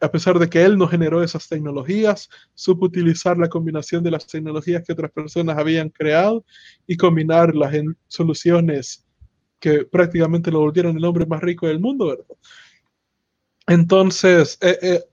A 0.00 0.10
pesar 0.10 0.38
de 0.38 0.48
que 0.48 0.62
él 0.62 0.76
no 0.76 0.86
generó 0.86 1.22
esas 1.22 1.48
tecnologías, 1.48 2.28
supo 2.54 2.86
utilizar 2.86 3.38
la 3.38 3.48
combinación 3.48 4.04
de 4.04 4.10
las 4.10 4.26
tecnologías 4.26 4.84
que 4.84 4.92
otras 4.92 5.10
personas 5.10 5.56
habían 5.56 5.88
creado 5.88 6.44
y 6.86 6.96
combinarlas 6.96 7.74
en 7.74 7.96
soluciones 8.06 9.06
que 9.58 9.84
prácticamente 9.84 10.50
lo 10.50 10.60
volvieron 10.60 10.96
el 10.96 11.04
hombre 11.04 11.26
más 11.26 11.40
rico 11.40 11.66
del 11.66 11.80
mundo. 11.80 12.26
Entonces, 13.66 14.58
eh, 14.60 14.78
eh, 14.82 15.04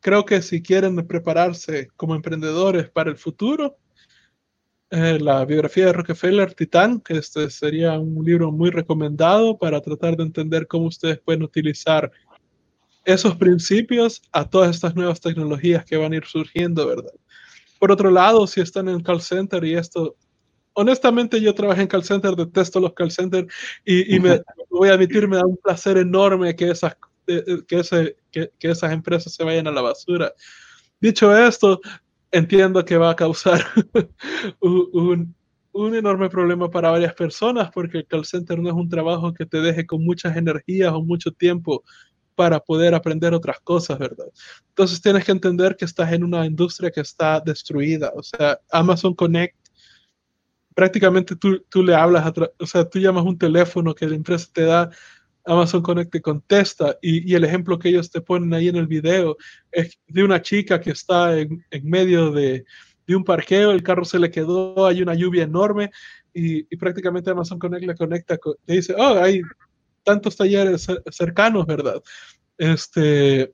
creo 0.00 0.24
que 0.24 0.42
si 0.42 0.62
quieren 0.62 0.96
prepararse 1.06 1.88
como 1.96 2.14
emprendedores 2.14 2.90
para 2.90 3.10
el 3.10 3.16
futuro, 3.16 3.76
eh, 4.90 5.18
la 5.20 5.44
biografía 5.44 5.86
de 5.86 5.92
Rockefeller, 5.92 6.52
Titán, 6.52 7.02
este 7.08 7.48
sería 7.48 7.98
un 7.98 8.24
libro 8.24 8.52
muy 8.52 8.70
recomendado 8.70 9.56
para 9.56 9.80
tratar 9.80 10.16
de 10.16 10.24
entender 10.24 10.66
cómo 10.66 10.86
ustedes 10.86 11.18
pueden 11.18 11.42
utilizar 11.42 12.10
esos 13.04 13.36
principios 13.36 14.22
a 14.32 14.48
todas 14.48 14.70
estas 14.70 14.94
nuevas 14.94 15.20
tecnologías 15.20 15.84
que 15.84 15.96
van 15.96 16.12
a 16.12 16.16
ir 16.16 16.24
surgiendo, 16.24 16.86
¿verdad? 16.86 17.12
Por 17.78 17.90
otro 17.90 18.10
lado, 18.10 18.46
si 18.46 18.60
están 18.60 18.88
en 18.88 19.02
call 19.02 19.20
center 19.20 19.64
y 19.64 19.74
esto 19.74 20.16
honestamente 20.74 21.40
yo 21.40 21.54
trabajé 21.54 21.82
en 21.82 21.88
call 21.88 22.04
center, 22.04 22.34
detesto 22.34 22.80
los 22.80 22.94
call 22.94 23.10
center 23.10 23.46
y, 23.84 24.14
y 24.14 24.20
me 24.20 24.40
voy 24.70 24.88
a 24.88 24.94
admitir, 24.94 25.28
me 25.28 25.36
da 25.36 25.46
un 25.46 25.56
placer 25.56 25.98
enorme 25.98 26.54
que 26.56 26.70
esas, 26.70 26.96
que, 27.26 27.78
ese, 27.78 28.16
que, 28.30 28.50
que, 28.58 28.70
esas 28.70 28.92
empresas 28.92 29.34
se 29.34 29.44
vayan 29.44 29.66
a 29.66 29.72
la 29.72 29.82
basura. 29.82 30.32
Dicho 31.00 31.36
esto, 31.36 31.80
entiendo 32.30 32.84
que 32.84 32.96
va 32.96 33.10
a 33.10 33.16
causar 33.16 33.64
un, 34.60 35.34
un, 35.72 35.94
enorme 35.94 36.28
problema 36.28 36.70
para 36.70 36.90
varias 36.90 37.14
personas 37.14 37.70
porque 37.72 37.98
el 37.98 38.06
call 38.06 38.24
center 38.24 38.58
no 38.58 38.68
es 38.68 38.74
un 38.74 38.88
trabajo 38.88 39.32
que 39.34 39.46
te 39.46 39.60
deje 39.60 39.86
con 39.86 40.04
muchas 40.04 40.36
energías 40.36 40.92
o 40.92 41.02
mucho 41.02 41.32
tiempo 41.32 41.82
para 42.34 42.60
poder 42.60 42.94
aprender 42.94 43.34
otras 43.34 43.60
cosas, 43.60 43.98
¿verdad? 43.98 44.26
Entonces 44.68 45.00
tienes 45.00 45.24
que 45.24 45.32
entender 45.32 45.76
que 45.76 45.84
estás 45.84 46.12
en 46.12 46.24
una 46.24 46.46
industria 46.46 46.90
que 46.90 47.00
está 47.00 47.40
destruida. 47.40 48.12
O 48.14 48.22
sea, 48.22 48.58
Amazon 48.70 49.14
Connect 49.14 49.56
prácticamente 50.74 51.36
tú, 51.36 51.60
tú 51.68 51.82
le 51.82 51.94
hablas, 51.94 52.32
o 52.58 52.66
sea, 52.66 52.88
tú 52.88 52.98
llamas 52.98 53.24
un 53.24 53.38
teléfono 53.38 53.94
que 53.94 54.06
la 54.06 54.16
empresa 54.16 54.48
te 54.52 54.62
da, 54.62 54.90
Amazon 55.44 55.82
Connect 55.82 56.12
te 56.12 56.22
contesta 56.22 56.96
y, 57.02 57.30
y, 57.30 57.34
el 57.34 57.44
ejemplo 57.44 57.78
que 57.78 57.88
ellos 57.88 58.10
te 58.10 58.20
ponen 58.20 58.54
ahí 58.54 58.68
en 58.68 58.76
el 58.76 58.86
video 58.86 59.36
es 59.72 59.98
de 60.06 60.22
una 60.22 60.40
chica 60.40 60.80
que 60.80 60.90
está 60.90 61.38
en, 61.38 61.64
en 61.70 61.84
medio 61.88 62.30
de, 62.30 62.64
de, 63.06 63.16
un 63.16 63.24
parqueo, 63.24 63.72
el 63.72 63.82
carro 63.82 64.04
se 64.04 64.20
le 64.20 64.30
quedó, 64.30 64.86
hay 64.86 65.02
una 65.02 65.14
lluvia 65.14 65.42
enorme 65.42 65.90
y, 66.32 66.60
y 66.72 66.76
prácticamente 66.76 67.30
Amazon 67.30 67.58
Connect 67.58 67.84
le 67.84 67.96
conecta, 67.96 68.38
le 68.66 68.74
dice, 68.76 68.94
oh, 68.96 69.18
hay 69.18 69.42
tantos 70.02 70.36
talleres 70.36 70.86
cercanos, 71.10 71.66
¿verdad? 71.66 72.02
Este, 72.58 73.52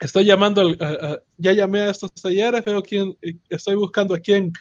estoy 0.00 0.24
llamando, 0.24 0.60
al, 0.60 0.78
a, 0.80 1.12
a, 1.12 1.18
ya 1.36 1.52
llamé 1.52 1.80
a 1.80 1.90
estos 1.90 2.12
talleres, 2.14 2.64
veo 2.64 2.82
quién, 2.82 3.16
estoy 3.48 3.74
buscando 3.74 4.14
a 4.14 4.18
quién 4.18 4.52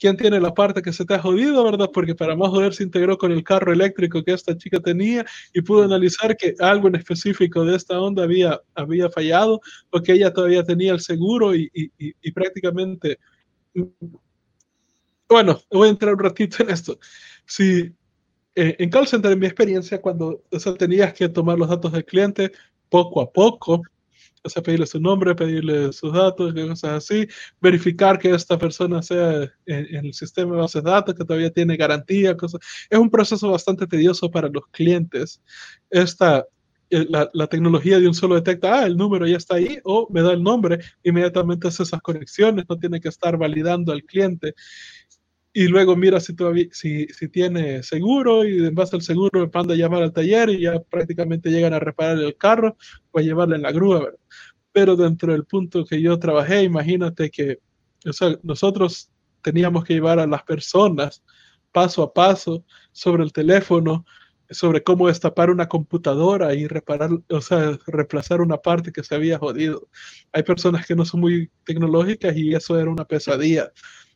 quién 0.00 0.16
tiene 0.16 0.40
la 0.40 0.54
parte 0.54 0.80
que 0.80 0.94
se 0.94 1.04
te 1.04 1.14
ha 1.14 1.18
jodido, 1.18 1.62
¿verdad? 1.62 1.90
Porque 1.92 2.14
para 2.14 2.34
más 2.34 2.48
joder 2.48 2.72
se 2.72 2.82
integró 2.82 3.18
con 3.18 3.30
el 3.32 3.44
carro 3.44 3.70
eléctrico 3.70 4.24
que 4.24 4.32
esta 4.32 4.56
chica 4.56 4.80
tenía 4.80 5.26
y 5.52 5.60
pudo 5.60 5.84
analizar 5.84 6.36
que 6.36 6.54
algo 6.58 6.88
en 6.88 6.94
específico 6.96 7.64
de 7.64 7.76
esta 7.76 8.00
onda 8.00 8.22
había, 8.22 8.60
había 8.74 9.10
fallado, 9.10 9.60
porque 9.90 10.12
ella 10.12 10.32
todavía 10.32 10.64
tenía 10.64 10.92
el 10.92 11.00
seguro 11.00 11.54
y, 11.54 11.70
y, 11.74 11.90
y 11.98 12.32
prácticamente... 12.32 13.18
Bueno, 15.28 15.60
voy 15.70 15.88
a 15.88 15.90
entrar 15.90 16.14
un 16.14 16.18
ratito 16.18 16.62
en 16.62 16.70
esto. 16.70 16.98
Si 17.44 17.92
eh, 18.54 18.76
en 18.78 18.90
call 18.90 19.06
center, 19.06 19.32
en 19.32 19.38
mi 19.38 19.46
experiencia, 19.46 20.00
cuando 20.00 20.42
o 20.50 20.58
sea, 20.58 20.74
tenías 20.74 21.12
que 21.14 21.28
tomar 21.28 21.58
los 21.58 21.68
datos 21.68 21.92
del 21.92 22.04
cliente 22.04 22.52
poco 22.88 23.20
a 23.20 23.30
poco, 23.32 23.82
o 24.42 24.48
sea, 24.48 24.62
pedirle 24.62 24.86
su 24.86 24.98
nombre, 25.00 25.34
pedirle 25.34 25.92
sus 25.92 26.12
datos, 26.12 26.54
cosas 26.54 27.04
así, 27.04 27.28
verificar 27.60 28.18
que 28.18 28.30
esta 28.34 28.58
persona 28.58 29.02
sea 29.02 29.42
en, 29.66 29.94
en, 29.94 30.06
el 30.06 30.14
sistema 30.14 30.54
de 30.54 30.62
bases 30.62 30.82
de 30.82 30.90
datos, 30.90 31.14
que 31.14 31.24
todavía 31.24 31.50
tiene 31.50 31.76
garantía, 31.76 32.36
cosas. 32.36 32.60
Es 32.88 32.98
un 32.98 33.10
proceso 33.10 33.50
bastante 33.50 33.86
tedioso 33.86 34.30
para 34.30 34.48
los 34.48 34.66
clientes. 34.68 35.42
Esta, 35.90 36.46
eh, 36.88 37.06
la, 37.08 37.30
la, 37.34 37.46
tecnología 37.46 38.00
de 38.00 38.08
un 38.08 38.14
solo 38.14 38.34
detecta, 38.34 38.80
ah, 38.80 38.86
el 38.86 38.96
número 38.96 39.26
ya 39.26 39.36
está 39.36 39.56
ahí, 39.56 39.78
o 39.84 40.08
me 40.10 40.22
da 40.22 40.32
el 40.32 40.42
nombre, 40.42 40.80
inmediatamente 41.04 41.68
hace 41.68 41.82
esas 41.82 42.00
conexiones, 42.00 42.64
no 42.68 42.78
tiene 42.78 43.00
que 43.00 43.08
estar 43.08 43.36
validando 43.36 43.92
al 43.92 44.02
cliente 44.04 44.54
y 45.52 45.66
luego 45.68 45.96
mira 45.96 46.20
si, 46.20 46.34
todavía, 46.34 46.66
si, 46.72 47.06
si 47.08 47.28
tiene 47.28 47.82
seguro 47.82 48.44
y 48.44 48.66
en 48.66 48.74
base 48.74 48.96
al 48.96 49.02
seguro 49.02 49.40
me 49.40 49.50
manda 49.52 49.74
a 49.74 49.76
llamar 49.76 50.02
al 50.02 50.12
taller 50.12 50.50
y 50.50 50.62
ya 50.62 50.80
prácticamente 50.80 51.50
llegan 51.50 51.74
a 51.74 51.80
reparar 51.80 52.18
el 52.18 52.36
carro 52.36 52.76
o 53.10 53.18
a 53.18 53.22
llevarle 53.22 53.56
en 53.56 53.62
la 53.62 53.72
grúa, 53.72 54.00
¿verdad? 54.00 54.18
Pero 54.72 54.94
dentro 54.96 55.32
del 55.32 55.44
punto 55.44 55.84
que 55.84 56.00
yo 56.00 56.18
trabajé, 56.18 56.62
imagínate 56.62 57.30
que 57.30 57.58
o 58.06 58.12
sea, 58.12 58.38
nosotros 58.42 59.10
teníamos 59.42 59.84
que 59.84 59.94
llevar 59.94 60.18
a 60.18 60.26
las 60.26 60.42
personas 60.42 61.22
paso 61.72 62.02
a 62.02 62.12
paso 62.12 62.64
sobre 62.92 63.22
el 63.22 63.32
teléfono, 63.32 64.04
sobre 64.50 64.82
cómo 64.82 65.06
destapar 65.06 65.50
una 65.50 65.68
computadora 65.68 66.54
y 66.54 66.66
reparar, 66.66 67.10
o 67.28 67.40
sea, 67.40 67.78
reemplazar 67.86 68.40
una 68.40 68.56
parte 68.56 68.90
que 68.92 69.04
se 69.04 69.14
había 69.14 69.38
jodido. 69.38 69.88
Hay 70.32 70.42
personas 70.42 70.86
que 70.86 70.96
no 70.96 71.04
son 71.04 71.20
muy 71.20 71.50
tecnológicas 71.64 72.36
y 72.36 72.54
eso 72.54 72.78
era 72.78 72.90
una 72.90 73.04
pesadilla. 73.04 73.70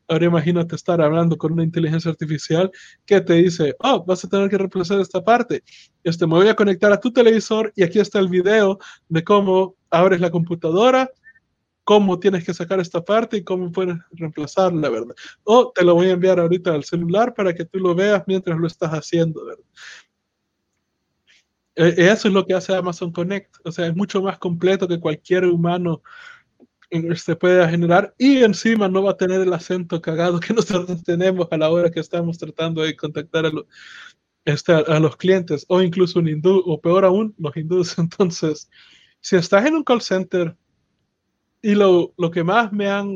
Ahora 0.08 0.26
imagínate 0.26 0.76
estar 0.76 1.00
hablando 1.00 1.36
con 1.38 1.52
una 1.52 1.62
inteligencia 1.62 2.10
artificial 2.10 2.70
que 3.06 3.20
te 3.20 3.34
dice, 3.34 3.74
oh, 3.78 4.04
vas 4.04 4.24
a 4.24 4.28
tener 4.28 4.50
que 4.50 4.58
reemplazar 4.58 5.00
esta 5.00 5.24
parte. 5.24 5.62
Este, 6.02 6.26
me 6.26 6.34
voy 6.34 6.48
a 6.48 6.54
conectar 6.54 6.92
a 6.92 7.00
tu 7.00 7.12
televisor 7.12 7.72
y 7.74 7.82
aquí 7.82 7.98
está 8.00 8.18
el 8.18 8.28
video 8.28 8.78
de 9.08 9.24
cómo 9.24 9.76
abres 9.90 10.20
la 10.20 10.30
computadora, 10.30 11.10
cómo 11.84 12.18
tienes 12.18 12.44
que 12.44 12.54
sacar 12.54 12.80
esta 12.80 13.02
parte 13.02 13.38
y 13.38 13.44
cómo 13.44 13.72
puedes 13.72 13.96
reemplazarla, 14.12 14.88
¿verdad? 14.88 15.14
O 15.44 15.72
te 15.72 15.84
lo 15.84 15.94
voy 15.94 16.08
a 16.08 16.12
enviar 16.12 16.38
ahorita 16.38 16.74
al 16.74 16.84
celular 16.84 17.34
para 17.34 17.54
que 17.54 17.64
tú 17.64 17.78
lo 17.78 17.94
veas 17.94 18.24
mientras 18.26 18.58
lo 18.58 18.66
estás 18.66 18.90
haciendo, 18.90 19.44
¿verdad? 19.44 19.64
Eso 21.76 22.28
es 22.28 22.34
lo 22.34 22.46
que 22.46 22.54
hace 22.54 22.74
Amazon 22.74 23.10
Connect. 23.10 23.56
O 23.64 23.72
sea, 23.72 23.86
es 23.86 23.96
mucho 23.96 24.22
más 24.22 24.38
completo 24.38 24.86
que 24.86 25.00
cualquier 25.00 25.44
humano 25.46 26.02
se 27.16 27.36
puede 27.36 27.68
generar 27.68 28.14
y 28.18 28.42
encima 28.42 28.88
no 28.88 29.02
va 29.02 29.12
a 29.12 29.16
tener 29.16 29.40
el 29.40 29.52
acento 29.52 30.00
cagado 30.00 30.40
que 30.40 30.54
nosotros 30.54 31.02
tenemos 31.02 31.48
a 31.50 31.56
la 31.56 31.70
hora 31.70 31.90
que 31.90 32.00
estamos 32.00 32.38
tratando 32.38 32.82
de 32.82 32.96
contactar 32.96 33.46
a, 33.46 33.50
lo, 33.50 33.66
este, 34.44 34.72
a 34.72 35.00
los 35.00 35.16
clientes 35.16 35.64
o 35.68 35.82
incluso 35.82 36.18
un 36.18 36.28
hindú 36.28 36.62
o 36.66 36.80
peor 36.80 37.04
aún 37.04 37.34
los 37.38 37.56
hindúes. 37.56 37.96
Entonces, 37.98 38.70
si 39.20 39.36
estás 39.36 39.66
en 39.66 39.76
un 39.76 39.84
call 39.84 40.02
center 40.02 40.56
y 41.62 41.74
lo, 41.74 42.12
lo 42.18 42.30
que 42.30 42.44
más 42.44 42.72
me 42.72 42.88
han 42.88 43.14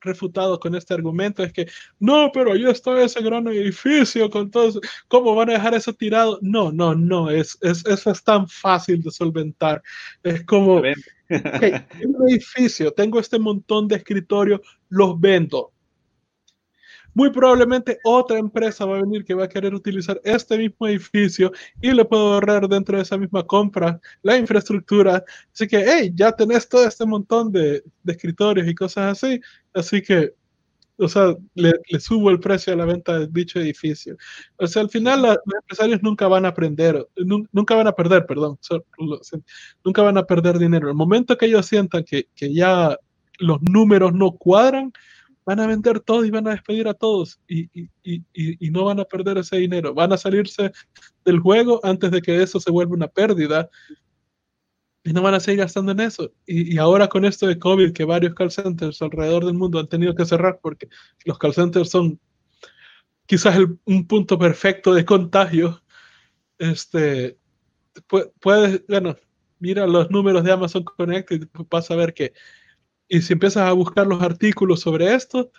refutado 0.00 0.58
con 0.58 0.74
este 0.74 0.94
argumento 0.94 1.42
es 1.42 1.52
que 1.52 1.68
no, 1.98 2.30
pero 2.32 2.52
ahí 2.52 2.64
está 2.66 3.00
ese 3.02 3.22
gran 3.22 3.46
edificio 3.48 4.30
con 4.30 4.50
todo, 4.50 4.80
¿cómo 5.08 5.34
van 5.34 5.50
a 5.50 5.54
dejar 5.54 5.74
eso 5.74 5.92
tirado? 5.92 6.38
No, 6.42 6.72
no, 6.72 6.94
no, 6.94 7.30
es, 7.30 7.58
es, 7.60 7.84
eso 7.86 8.10
es 8.10 8.22
tan 8.22 8.48
fácil 8.48 9.02
de 9.02 9.10
solventar. 9.10 9.82
Es 10.22 10.44
como, 10.44 10.76
un 10.76 12.28
edificio, 12.28 12.92
tengo 12.92 13.20
este 13.20 13.38
montón 13.38 13.88
de 13.88 13.96
escritorios, 13.96 14.60
los 14.88 15.18
vendo. 15.20 15.72
Muy 17.14 17.30
probablemente 17.30 17.98
otra 18.04 18.38
empresa 18.38 18.84
va 18.84 18.98
a 18.98 19.02
venir 19.02 19.24
que 19.24 19.34
va 19.34 19.44
a 19.44 19.48
querer 19.48 19.74
utilizar 19.74 20.20
este 20.24 20.56
mismo 20.58 20.86
edificio 20.86 21.52
y 21.80 21.92
le 21.92 22.04
puedo 22.04 22.34
ahorrar 22.34 22.68
dentro 22.68 22.96
de 22.96 23.02
esa 23.02 23.18
misma 23.18 23.44
compra 23.44 24.00
la 24.22 24.36
infraestructura. 24.36 25.24
Así 25.52 25.66
que, 25.66 25.84
hey, 25.86 26.12
ya 26.14 26.32
tenés 26.32 26.68
todo 26.68 26.86
este 26.86 27.04
montón 27.04 27.50
de, 27.52 27.82
de 28.02 28.12
escritorios 28.12 28.68
y 28.68 28.74
cosas 28.74 29.22
así. 29.22 29.40
Así 29.74 30.02
que, 30.02 30.34
o 31.00 31.08
sea, 31.08 31.34
le, 31.54 31.72
le, 31.88 32.00
subo 32.00 32.30
el 32.30 32.38
precio 32.40 32.72
a 32.72 32.76
la 32.76 32.84
venta 32.84 33.18
de 33.18 33.26
dicho 33.28 33.58
edificio. 33.58 34.16
O 34.56 34.66
sea, 34.66 34.82
al 34.82 34.90
final 34.90 35.22
la, 35.22 35.28
los 35.30 35.54
empresarios 35.62 36.02
nunca 36.02 36.28
van 36.28 36.44
a 36.44 36.48
aprender, 36.48 37.06
nunca 37.16 37.74
van 37.74 37.86
a 37.86 37.92
perder, 37.92 38.26
perdón, 38.26 38.58
nunca 39.82 40.02
van 40.02 40.18
a 40.18 40.24
perder 40.24 40.58
dinero. 40.58 40.88
El 40.88 40.94
momento 40.94 41.38
que 41.38 41.46
ellos 41.46 41.66
sientan 41.66 42.04
que, 42.04 42.28
que 42.34 42.52
ya 42.52 42.98
los 43.38 43.58
números 43.62 44.12
no 44.12 44.32
cuadran, 44.32 44.92
van 45.44 45.60
a 45.60 45.66
vender 45.66 46.00
todo 46.00 46.24
y 46.24 46.30
van 46.30 46.46
a 46.46 46.52
despedir 46.52 46.88
a 46.88 46.94
todos 46.94 47.40
y, 47.48 47.68
y, 47.72 47.90
y, 48.02 48.24
y, 48.32 48.70
no 48.70 48.84
van 48.84 49.00
a 49.00 49.04
perder 49.04 49.38
ese 49.38 49.56
dinero. 49.56 49.94
Van 49.94 50.12
a 50.12 50.16
salirse 50.18 50.72
del 51.24 51.40
juego 51.40 51.80
antes 51.82 52.10
de 52.10 52.22
que 52.22 52.42
eso 52.42 52.60
se 52.60 52.70
vuelva 52.70 52.94
una 52.94 53.08
pérdida 53.08 53.68
y 55.02 55.12
no 55.12 55.22
van 55.22 55.34
a 55.34 55.40
seguir 55.40 55.60
gastando 55.60 55.92
en 55.92 56.00
eso. 56.00 56.32
Y, 56.46 56.78
ahora 56.78 57.08
con 57.08 57.24
esto 57.24 57.46
de 57.46 57.58
COVID, 57.58 57.92
que 57.92 58.04
varios 58.04 58.34
call 58.34 58.50
centers 58.50 59.00
alrededor 59.02 59.44
del 59.44 59.54
mundo 59.54 59.78
han 59.78 59.88
tenido 59.88 60.14
que 60.14 60.26
cerrar 60.26 60.60
porque 60.62 60.88
los 61.24 61.38
call 61.38 61.54
centers 61.54 61.90
son 61.90 62.20
quizás 63.26 63.56
el, 63.56 63.78
un 63.84 64.06
punto 64.06 64.38
perfecto 64.38 64.92
de 64.94 65.04
contagio. 65.04 65.82
este, 66.58 67.38
puedes, 68.40 68.86
bueno, 68.86 69.16
mira 69.58 69.86
los 69.86 70.10
números 70.10 70.44
de 70.44 70.52
Amazon 70.52 70.84
Connect 70.84 71.32
y 71.32 71.40
vas 71.68 71.90
a 71.90 71.96
ver 71.96 72.14
que, 72.14 72.32
y 73.10 73.20
si 73.22 73.32
empiezas 73.32 73.64
a 73.64 73.72
buscar 73.72 74.06
los 74.06 74.22
artículos 74.22 74.80
sobre 74.80 75.12
esto, 75.12 75.50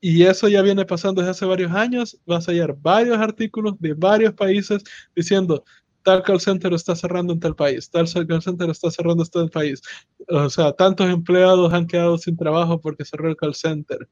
y 0.00 0.24
eso 0.24 0.48
ya 0.48 0.60
viene 0.60 0.84
pasando 0.84 1.22
desde 1.22 1.30
hace 1.30 1.46
varios 1.46 1.72
años, 1.72 2.20
vas 2.26 2.46
a 2.46 2.52
hallar 2.52 2.76
varios 2.78 3.16
artículos 3.18 3.74
de 3.80 3.94
varios 3.94 4.34
países 4.34 4.84
diciendo, 5.16 5.64
tal 6.02 6.22
call 6.22 6.40
center 6.40 6.72
está 6.74 6.94
cerrando 6.94 7.32
en 7.32 7.40
tal 7.40 7.56
país, 7.56 7.90
tal 7.90 8.06
call 8.26 8.42
center 8.42 8.68
está 8.68 8.90
cerrando 8.90 9.24
en 9.24 9.30
tal 9.30 9.50
país. 9.50 9.80
O 10.28 10.50
sea, 10.50 10.72
tantos 10.72 11.08
empleados 11.08 11.72
han 11.72 11.86
quedado 11.86 12.18
sin 12.18 12.36
trabajo 12.36 12.78
porque 12.80 13.04
cerró 13.04 13.30
el 13.30 13.36
call 13.36 13.54
center. 13.54 14.06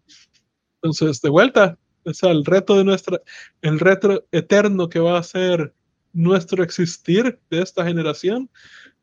Entonces, 0.77 1.21
de 1.21 1.29
vuelta, 1.29 1.79
o 2.05 2.15
sea, 2.15 2.31
el 2.31 2.47
reto 2.47 2.79
de 2.79 2.85
nuestra, 2.85 3.21
el 3.61 3.79
reto 3.79 4.27
eterno 4.33 4.89
que 4.89 4.99
va 4.99 5.19
a 5.19 5.23
ser 5.23 5.75
nuestro 6.15 6.65
existir 6.65 7.39
de 7.51 7.61
esta 7.61 7.85
generación 7.85 8.49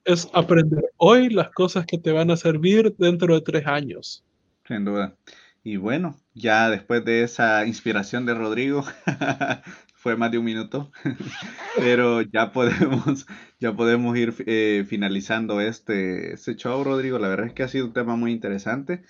es 0.06 0.28
aprender 0.34 0.84
hoy 0.98 1.30
las 1.30 1.50
cosas 1.52 1.86
que 1.86 1.98
te 1.98 2.12
van 2.12 2.32
a 2.32 2.38
servir 2.38 2.96
dentro 2.98 3.34
de 3.34 3.42
tres 3.42 3.68
años. 3.68 4.24
Sin 4.68 4.86
duda. 4.86 5.16
Y 5.64 5.78
bueno, 5.78 6.18
ya 6.34 6.70
después 6.70 7.06
de 7.06 7.24
esa 7.24 7.66
inspiración 7.66 8.26
de 8.26 8.34
Rodrigo, 8.34 8.84
fue 9.96 10.18
más 10.18 10.32
de 10.32 10.38
un 10.38 10.46
minuto, 10.46 10.92
pero 11.78 12.22
ya 12.22 12.52
podemos, 12.52 13.26
ya 13.60 13.74
podemos 13.74 14.18
ir 14.18 14.34
eh, 14.46 14.86
finalizando 14.88 15.62
este, 15.62 16.34
este 16.34 16.56
show, 16.56 16.84
Rodrigo. 16.84 17.20
La 17.20 17.30
verdad 17.30 17.48
es 17.48 17.54
que 17.54 17.64
ha 17.64 17.70
sido 17.70 17.86
un 17.86 17.94
tema 17.94 18.18
muy 18.18 18.34
interesante. 18.34 19.04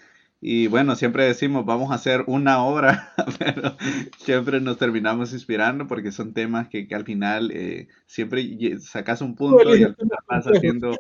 Y 0.46 0.68
bueno, 0.68 0.98
siempre 0.98 1.24
decimos, 1.24 1.66
vamos 1.66 1.92
a 1.92 1.96
hacer 1.96 2.26
una 2.28 2.62
obra, 2.66 3.14
pero 3.40 3.78
siempre 4.18 4.60
nos 4.60 4.78
terminamos 4.78 5.32
inspirando 5.32 5.88
porque 5.88 6.12
son 6.12 6.34
temas 6.34 6.68
que, 6.68 6.86
al 6.92 7.06
final 7.06 7.50
eh, 7.54 7.88
siempre 8.08 8.78
sacas 8.82 9.22
un 9.22 9.36
punto 9.36 9.74
y 9.74 9.84
al 9.84 9.96
final 9.96 10.20
vas 10.28 10.46
haciendo 10.46 11.00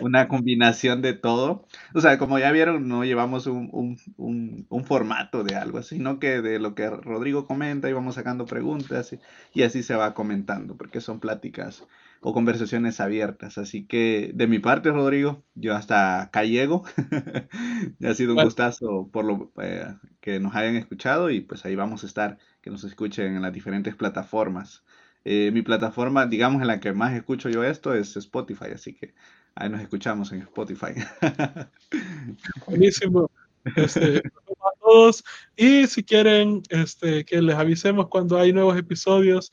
una 0.00 0.26
combinación 0.26 1.02
de 1.02 1.12
todo. 1.12 1.66
O 1.92 2.00
sea, 2.00 2.16
como 2.16 2.38
ya 2.38 2.50
vieron, 2.50 2.88
no 2.88 3.04
llevamos 3.04 3.46
un, 3.46 3.68
un, 4.16 4.66
un, 4.70 4.84
formato 4.86 5.44
de 5.44 5.54
algo, 5.54 5.82
sino 5.82 6.18
que 6.18 6.40
de 6.40 6.58
lo 6.58 6.74
que 6.74 6.88
Rodrigo 6.88 7.46
comenta 7.46 7.90
y 7.90 7.92
vamos 7.92 8.14
sacando 8.14 8.46
preguntas 8.46 9.12
y, 9.12 9.20
y 9.52 9.64
así 9.64 9.82
se 9.82 9.96
va 9.96 10.14
comentando, 10.14 10.78
porque 10.78 11.02
son 11.02 11.20
pláticas 11.20 11.84
o 12.20 12.32
conversaciones 12.32 13.00
abiertas. 13.00 13.58
Así 13.58 13.86
que 13.86 14.32
de 14.34 14.46
mi 14.46 14.58
parte, 14.58 14.90
Rodrigo, 14.90 15.44
yo 15.54 15.74
hasta 15.74 16.22
acá 16.22 16.44
llego. 16.44 16.84
ha 18.04 18.14
sido 18.14 18.34
un 18.34 18.44
gustazo 18.44 19.08
por 19.12 19.24
lo 19.24 19.52
eh, 19.60 19.94
que 20.20 20.40
nos 20.40 20.54
hayan 20.54 20.76
escuchado 20.76 21.30
y 21.30 21.40
pues 21.40 21.64
ahí 21.64 21.76
vamos 21.76 22.04
a 22.04 22.06
estar, 22.06 22.38
que 22.60 22.70
nos 22.70 22.84
escuchen 22.84 23.36
en 23.36 23.42
las 23.42 23.52
diferentes 23.52 23.94
plataformas. 23.94 24.84
Eh, 25.24 25.50
mi 25.52 25.62
plataforma, 25.62 26.26
digamos, 26.26 26.62
en 26.62 26.68
la 26.68 26.80
que 26.80 26.92
más 26.92 27.14
escucho 27.14 27.48
yo 27.50 27.64
esto 27.64 27.94
es 27.94 28.16
Spotify, 28.16 28.68
así 28.74 28.94
que 28.94 29.14
ahí 29.54 29.68
nos 29.68 29.80
escuchamos 29.80 30.32
en 30.32 30.42
Spotify. 30.42 30.94
Buenísimo. 32.66 33.30
Este, 33.76 34.18
a 34.60 34.80
todos. 34.80 35.24
Y 35.56 35.86
si 35.86 36.02
quieren 36.02 36.62
este, 36.70 37.24
que 37.24 37.42
les 37.42 37.56
avisemos 37.56 38.08
cuando 38.08 38.38
hay 38.38 38.52
nuevos 38.52 38.76
episodios, 38.76 39.52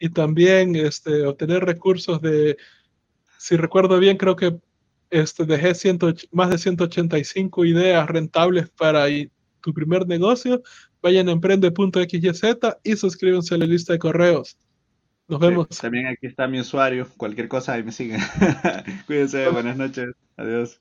y 0.00 0.08
también 0.08 0.74
este, 0.74 1.24
obtener 1.26 1.64
recursos 1.64 2.20
de, 2.20 2.56
si 3.38 3.56
recuerdo 3.56 3.98
bien, 4.00 4.16
creo 4.16 4.34
que 4.34 4.58
este, 5.10 5.44
dejé 5.44 5.74
ciento, 5.74 6.12
más 6.32 6.50
de 6.50 6.58
185 6.58 7.64
ideas 7.66 8.08
rentables 8.08 8.70
para 8.70 9.04
tu 9.60 9.74
primer 9.74 10.08
negocio. 10.08 10.62
Vayan 11.02 11.28
a 11.28 11.32
emprende.xyz 11.32 12.42
y 12.82 12.96
suscríbanse 12.96 13.54
a 13.54 13.58
la 13.58 13.66
lista 13.66 13.92
de 13.92 13.98
correos. 13.98 14.58
Nos 15.28 15.38
vemos. 15.38 15.68
también 15.68 16.06
aquí 16.06 16.26
está 16.26 16.48
mi 16.48 16.58
usuario. 16.60 17.06
Cualquier 17.16 17.48
cosa 17.48 17.74
ahí 17.74 17.82
me 17.82 17.92
siguen. 17.92 18.20
Cuídense. 19.06 19.48
Buenas 19.48 19.76
noches. 19.76 20.08
Adiós. 20.36 20.80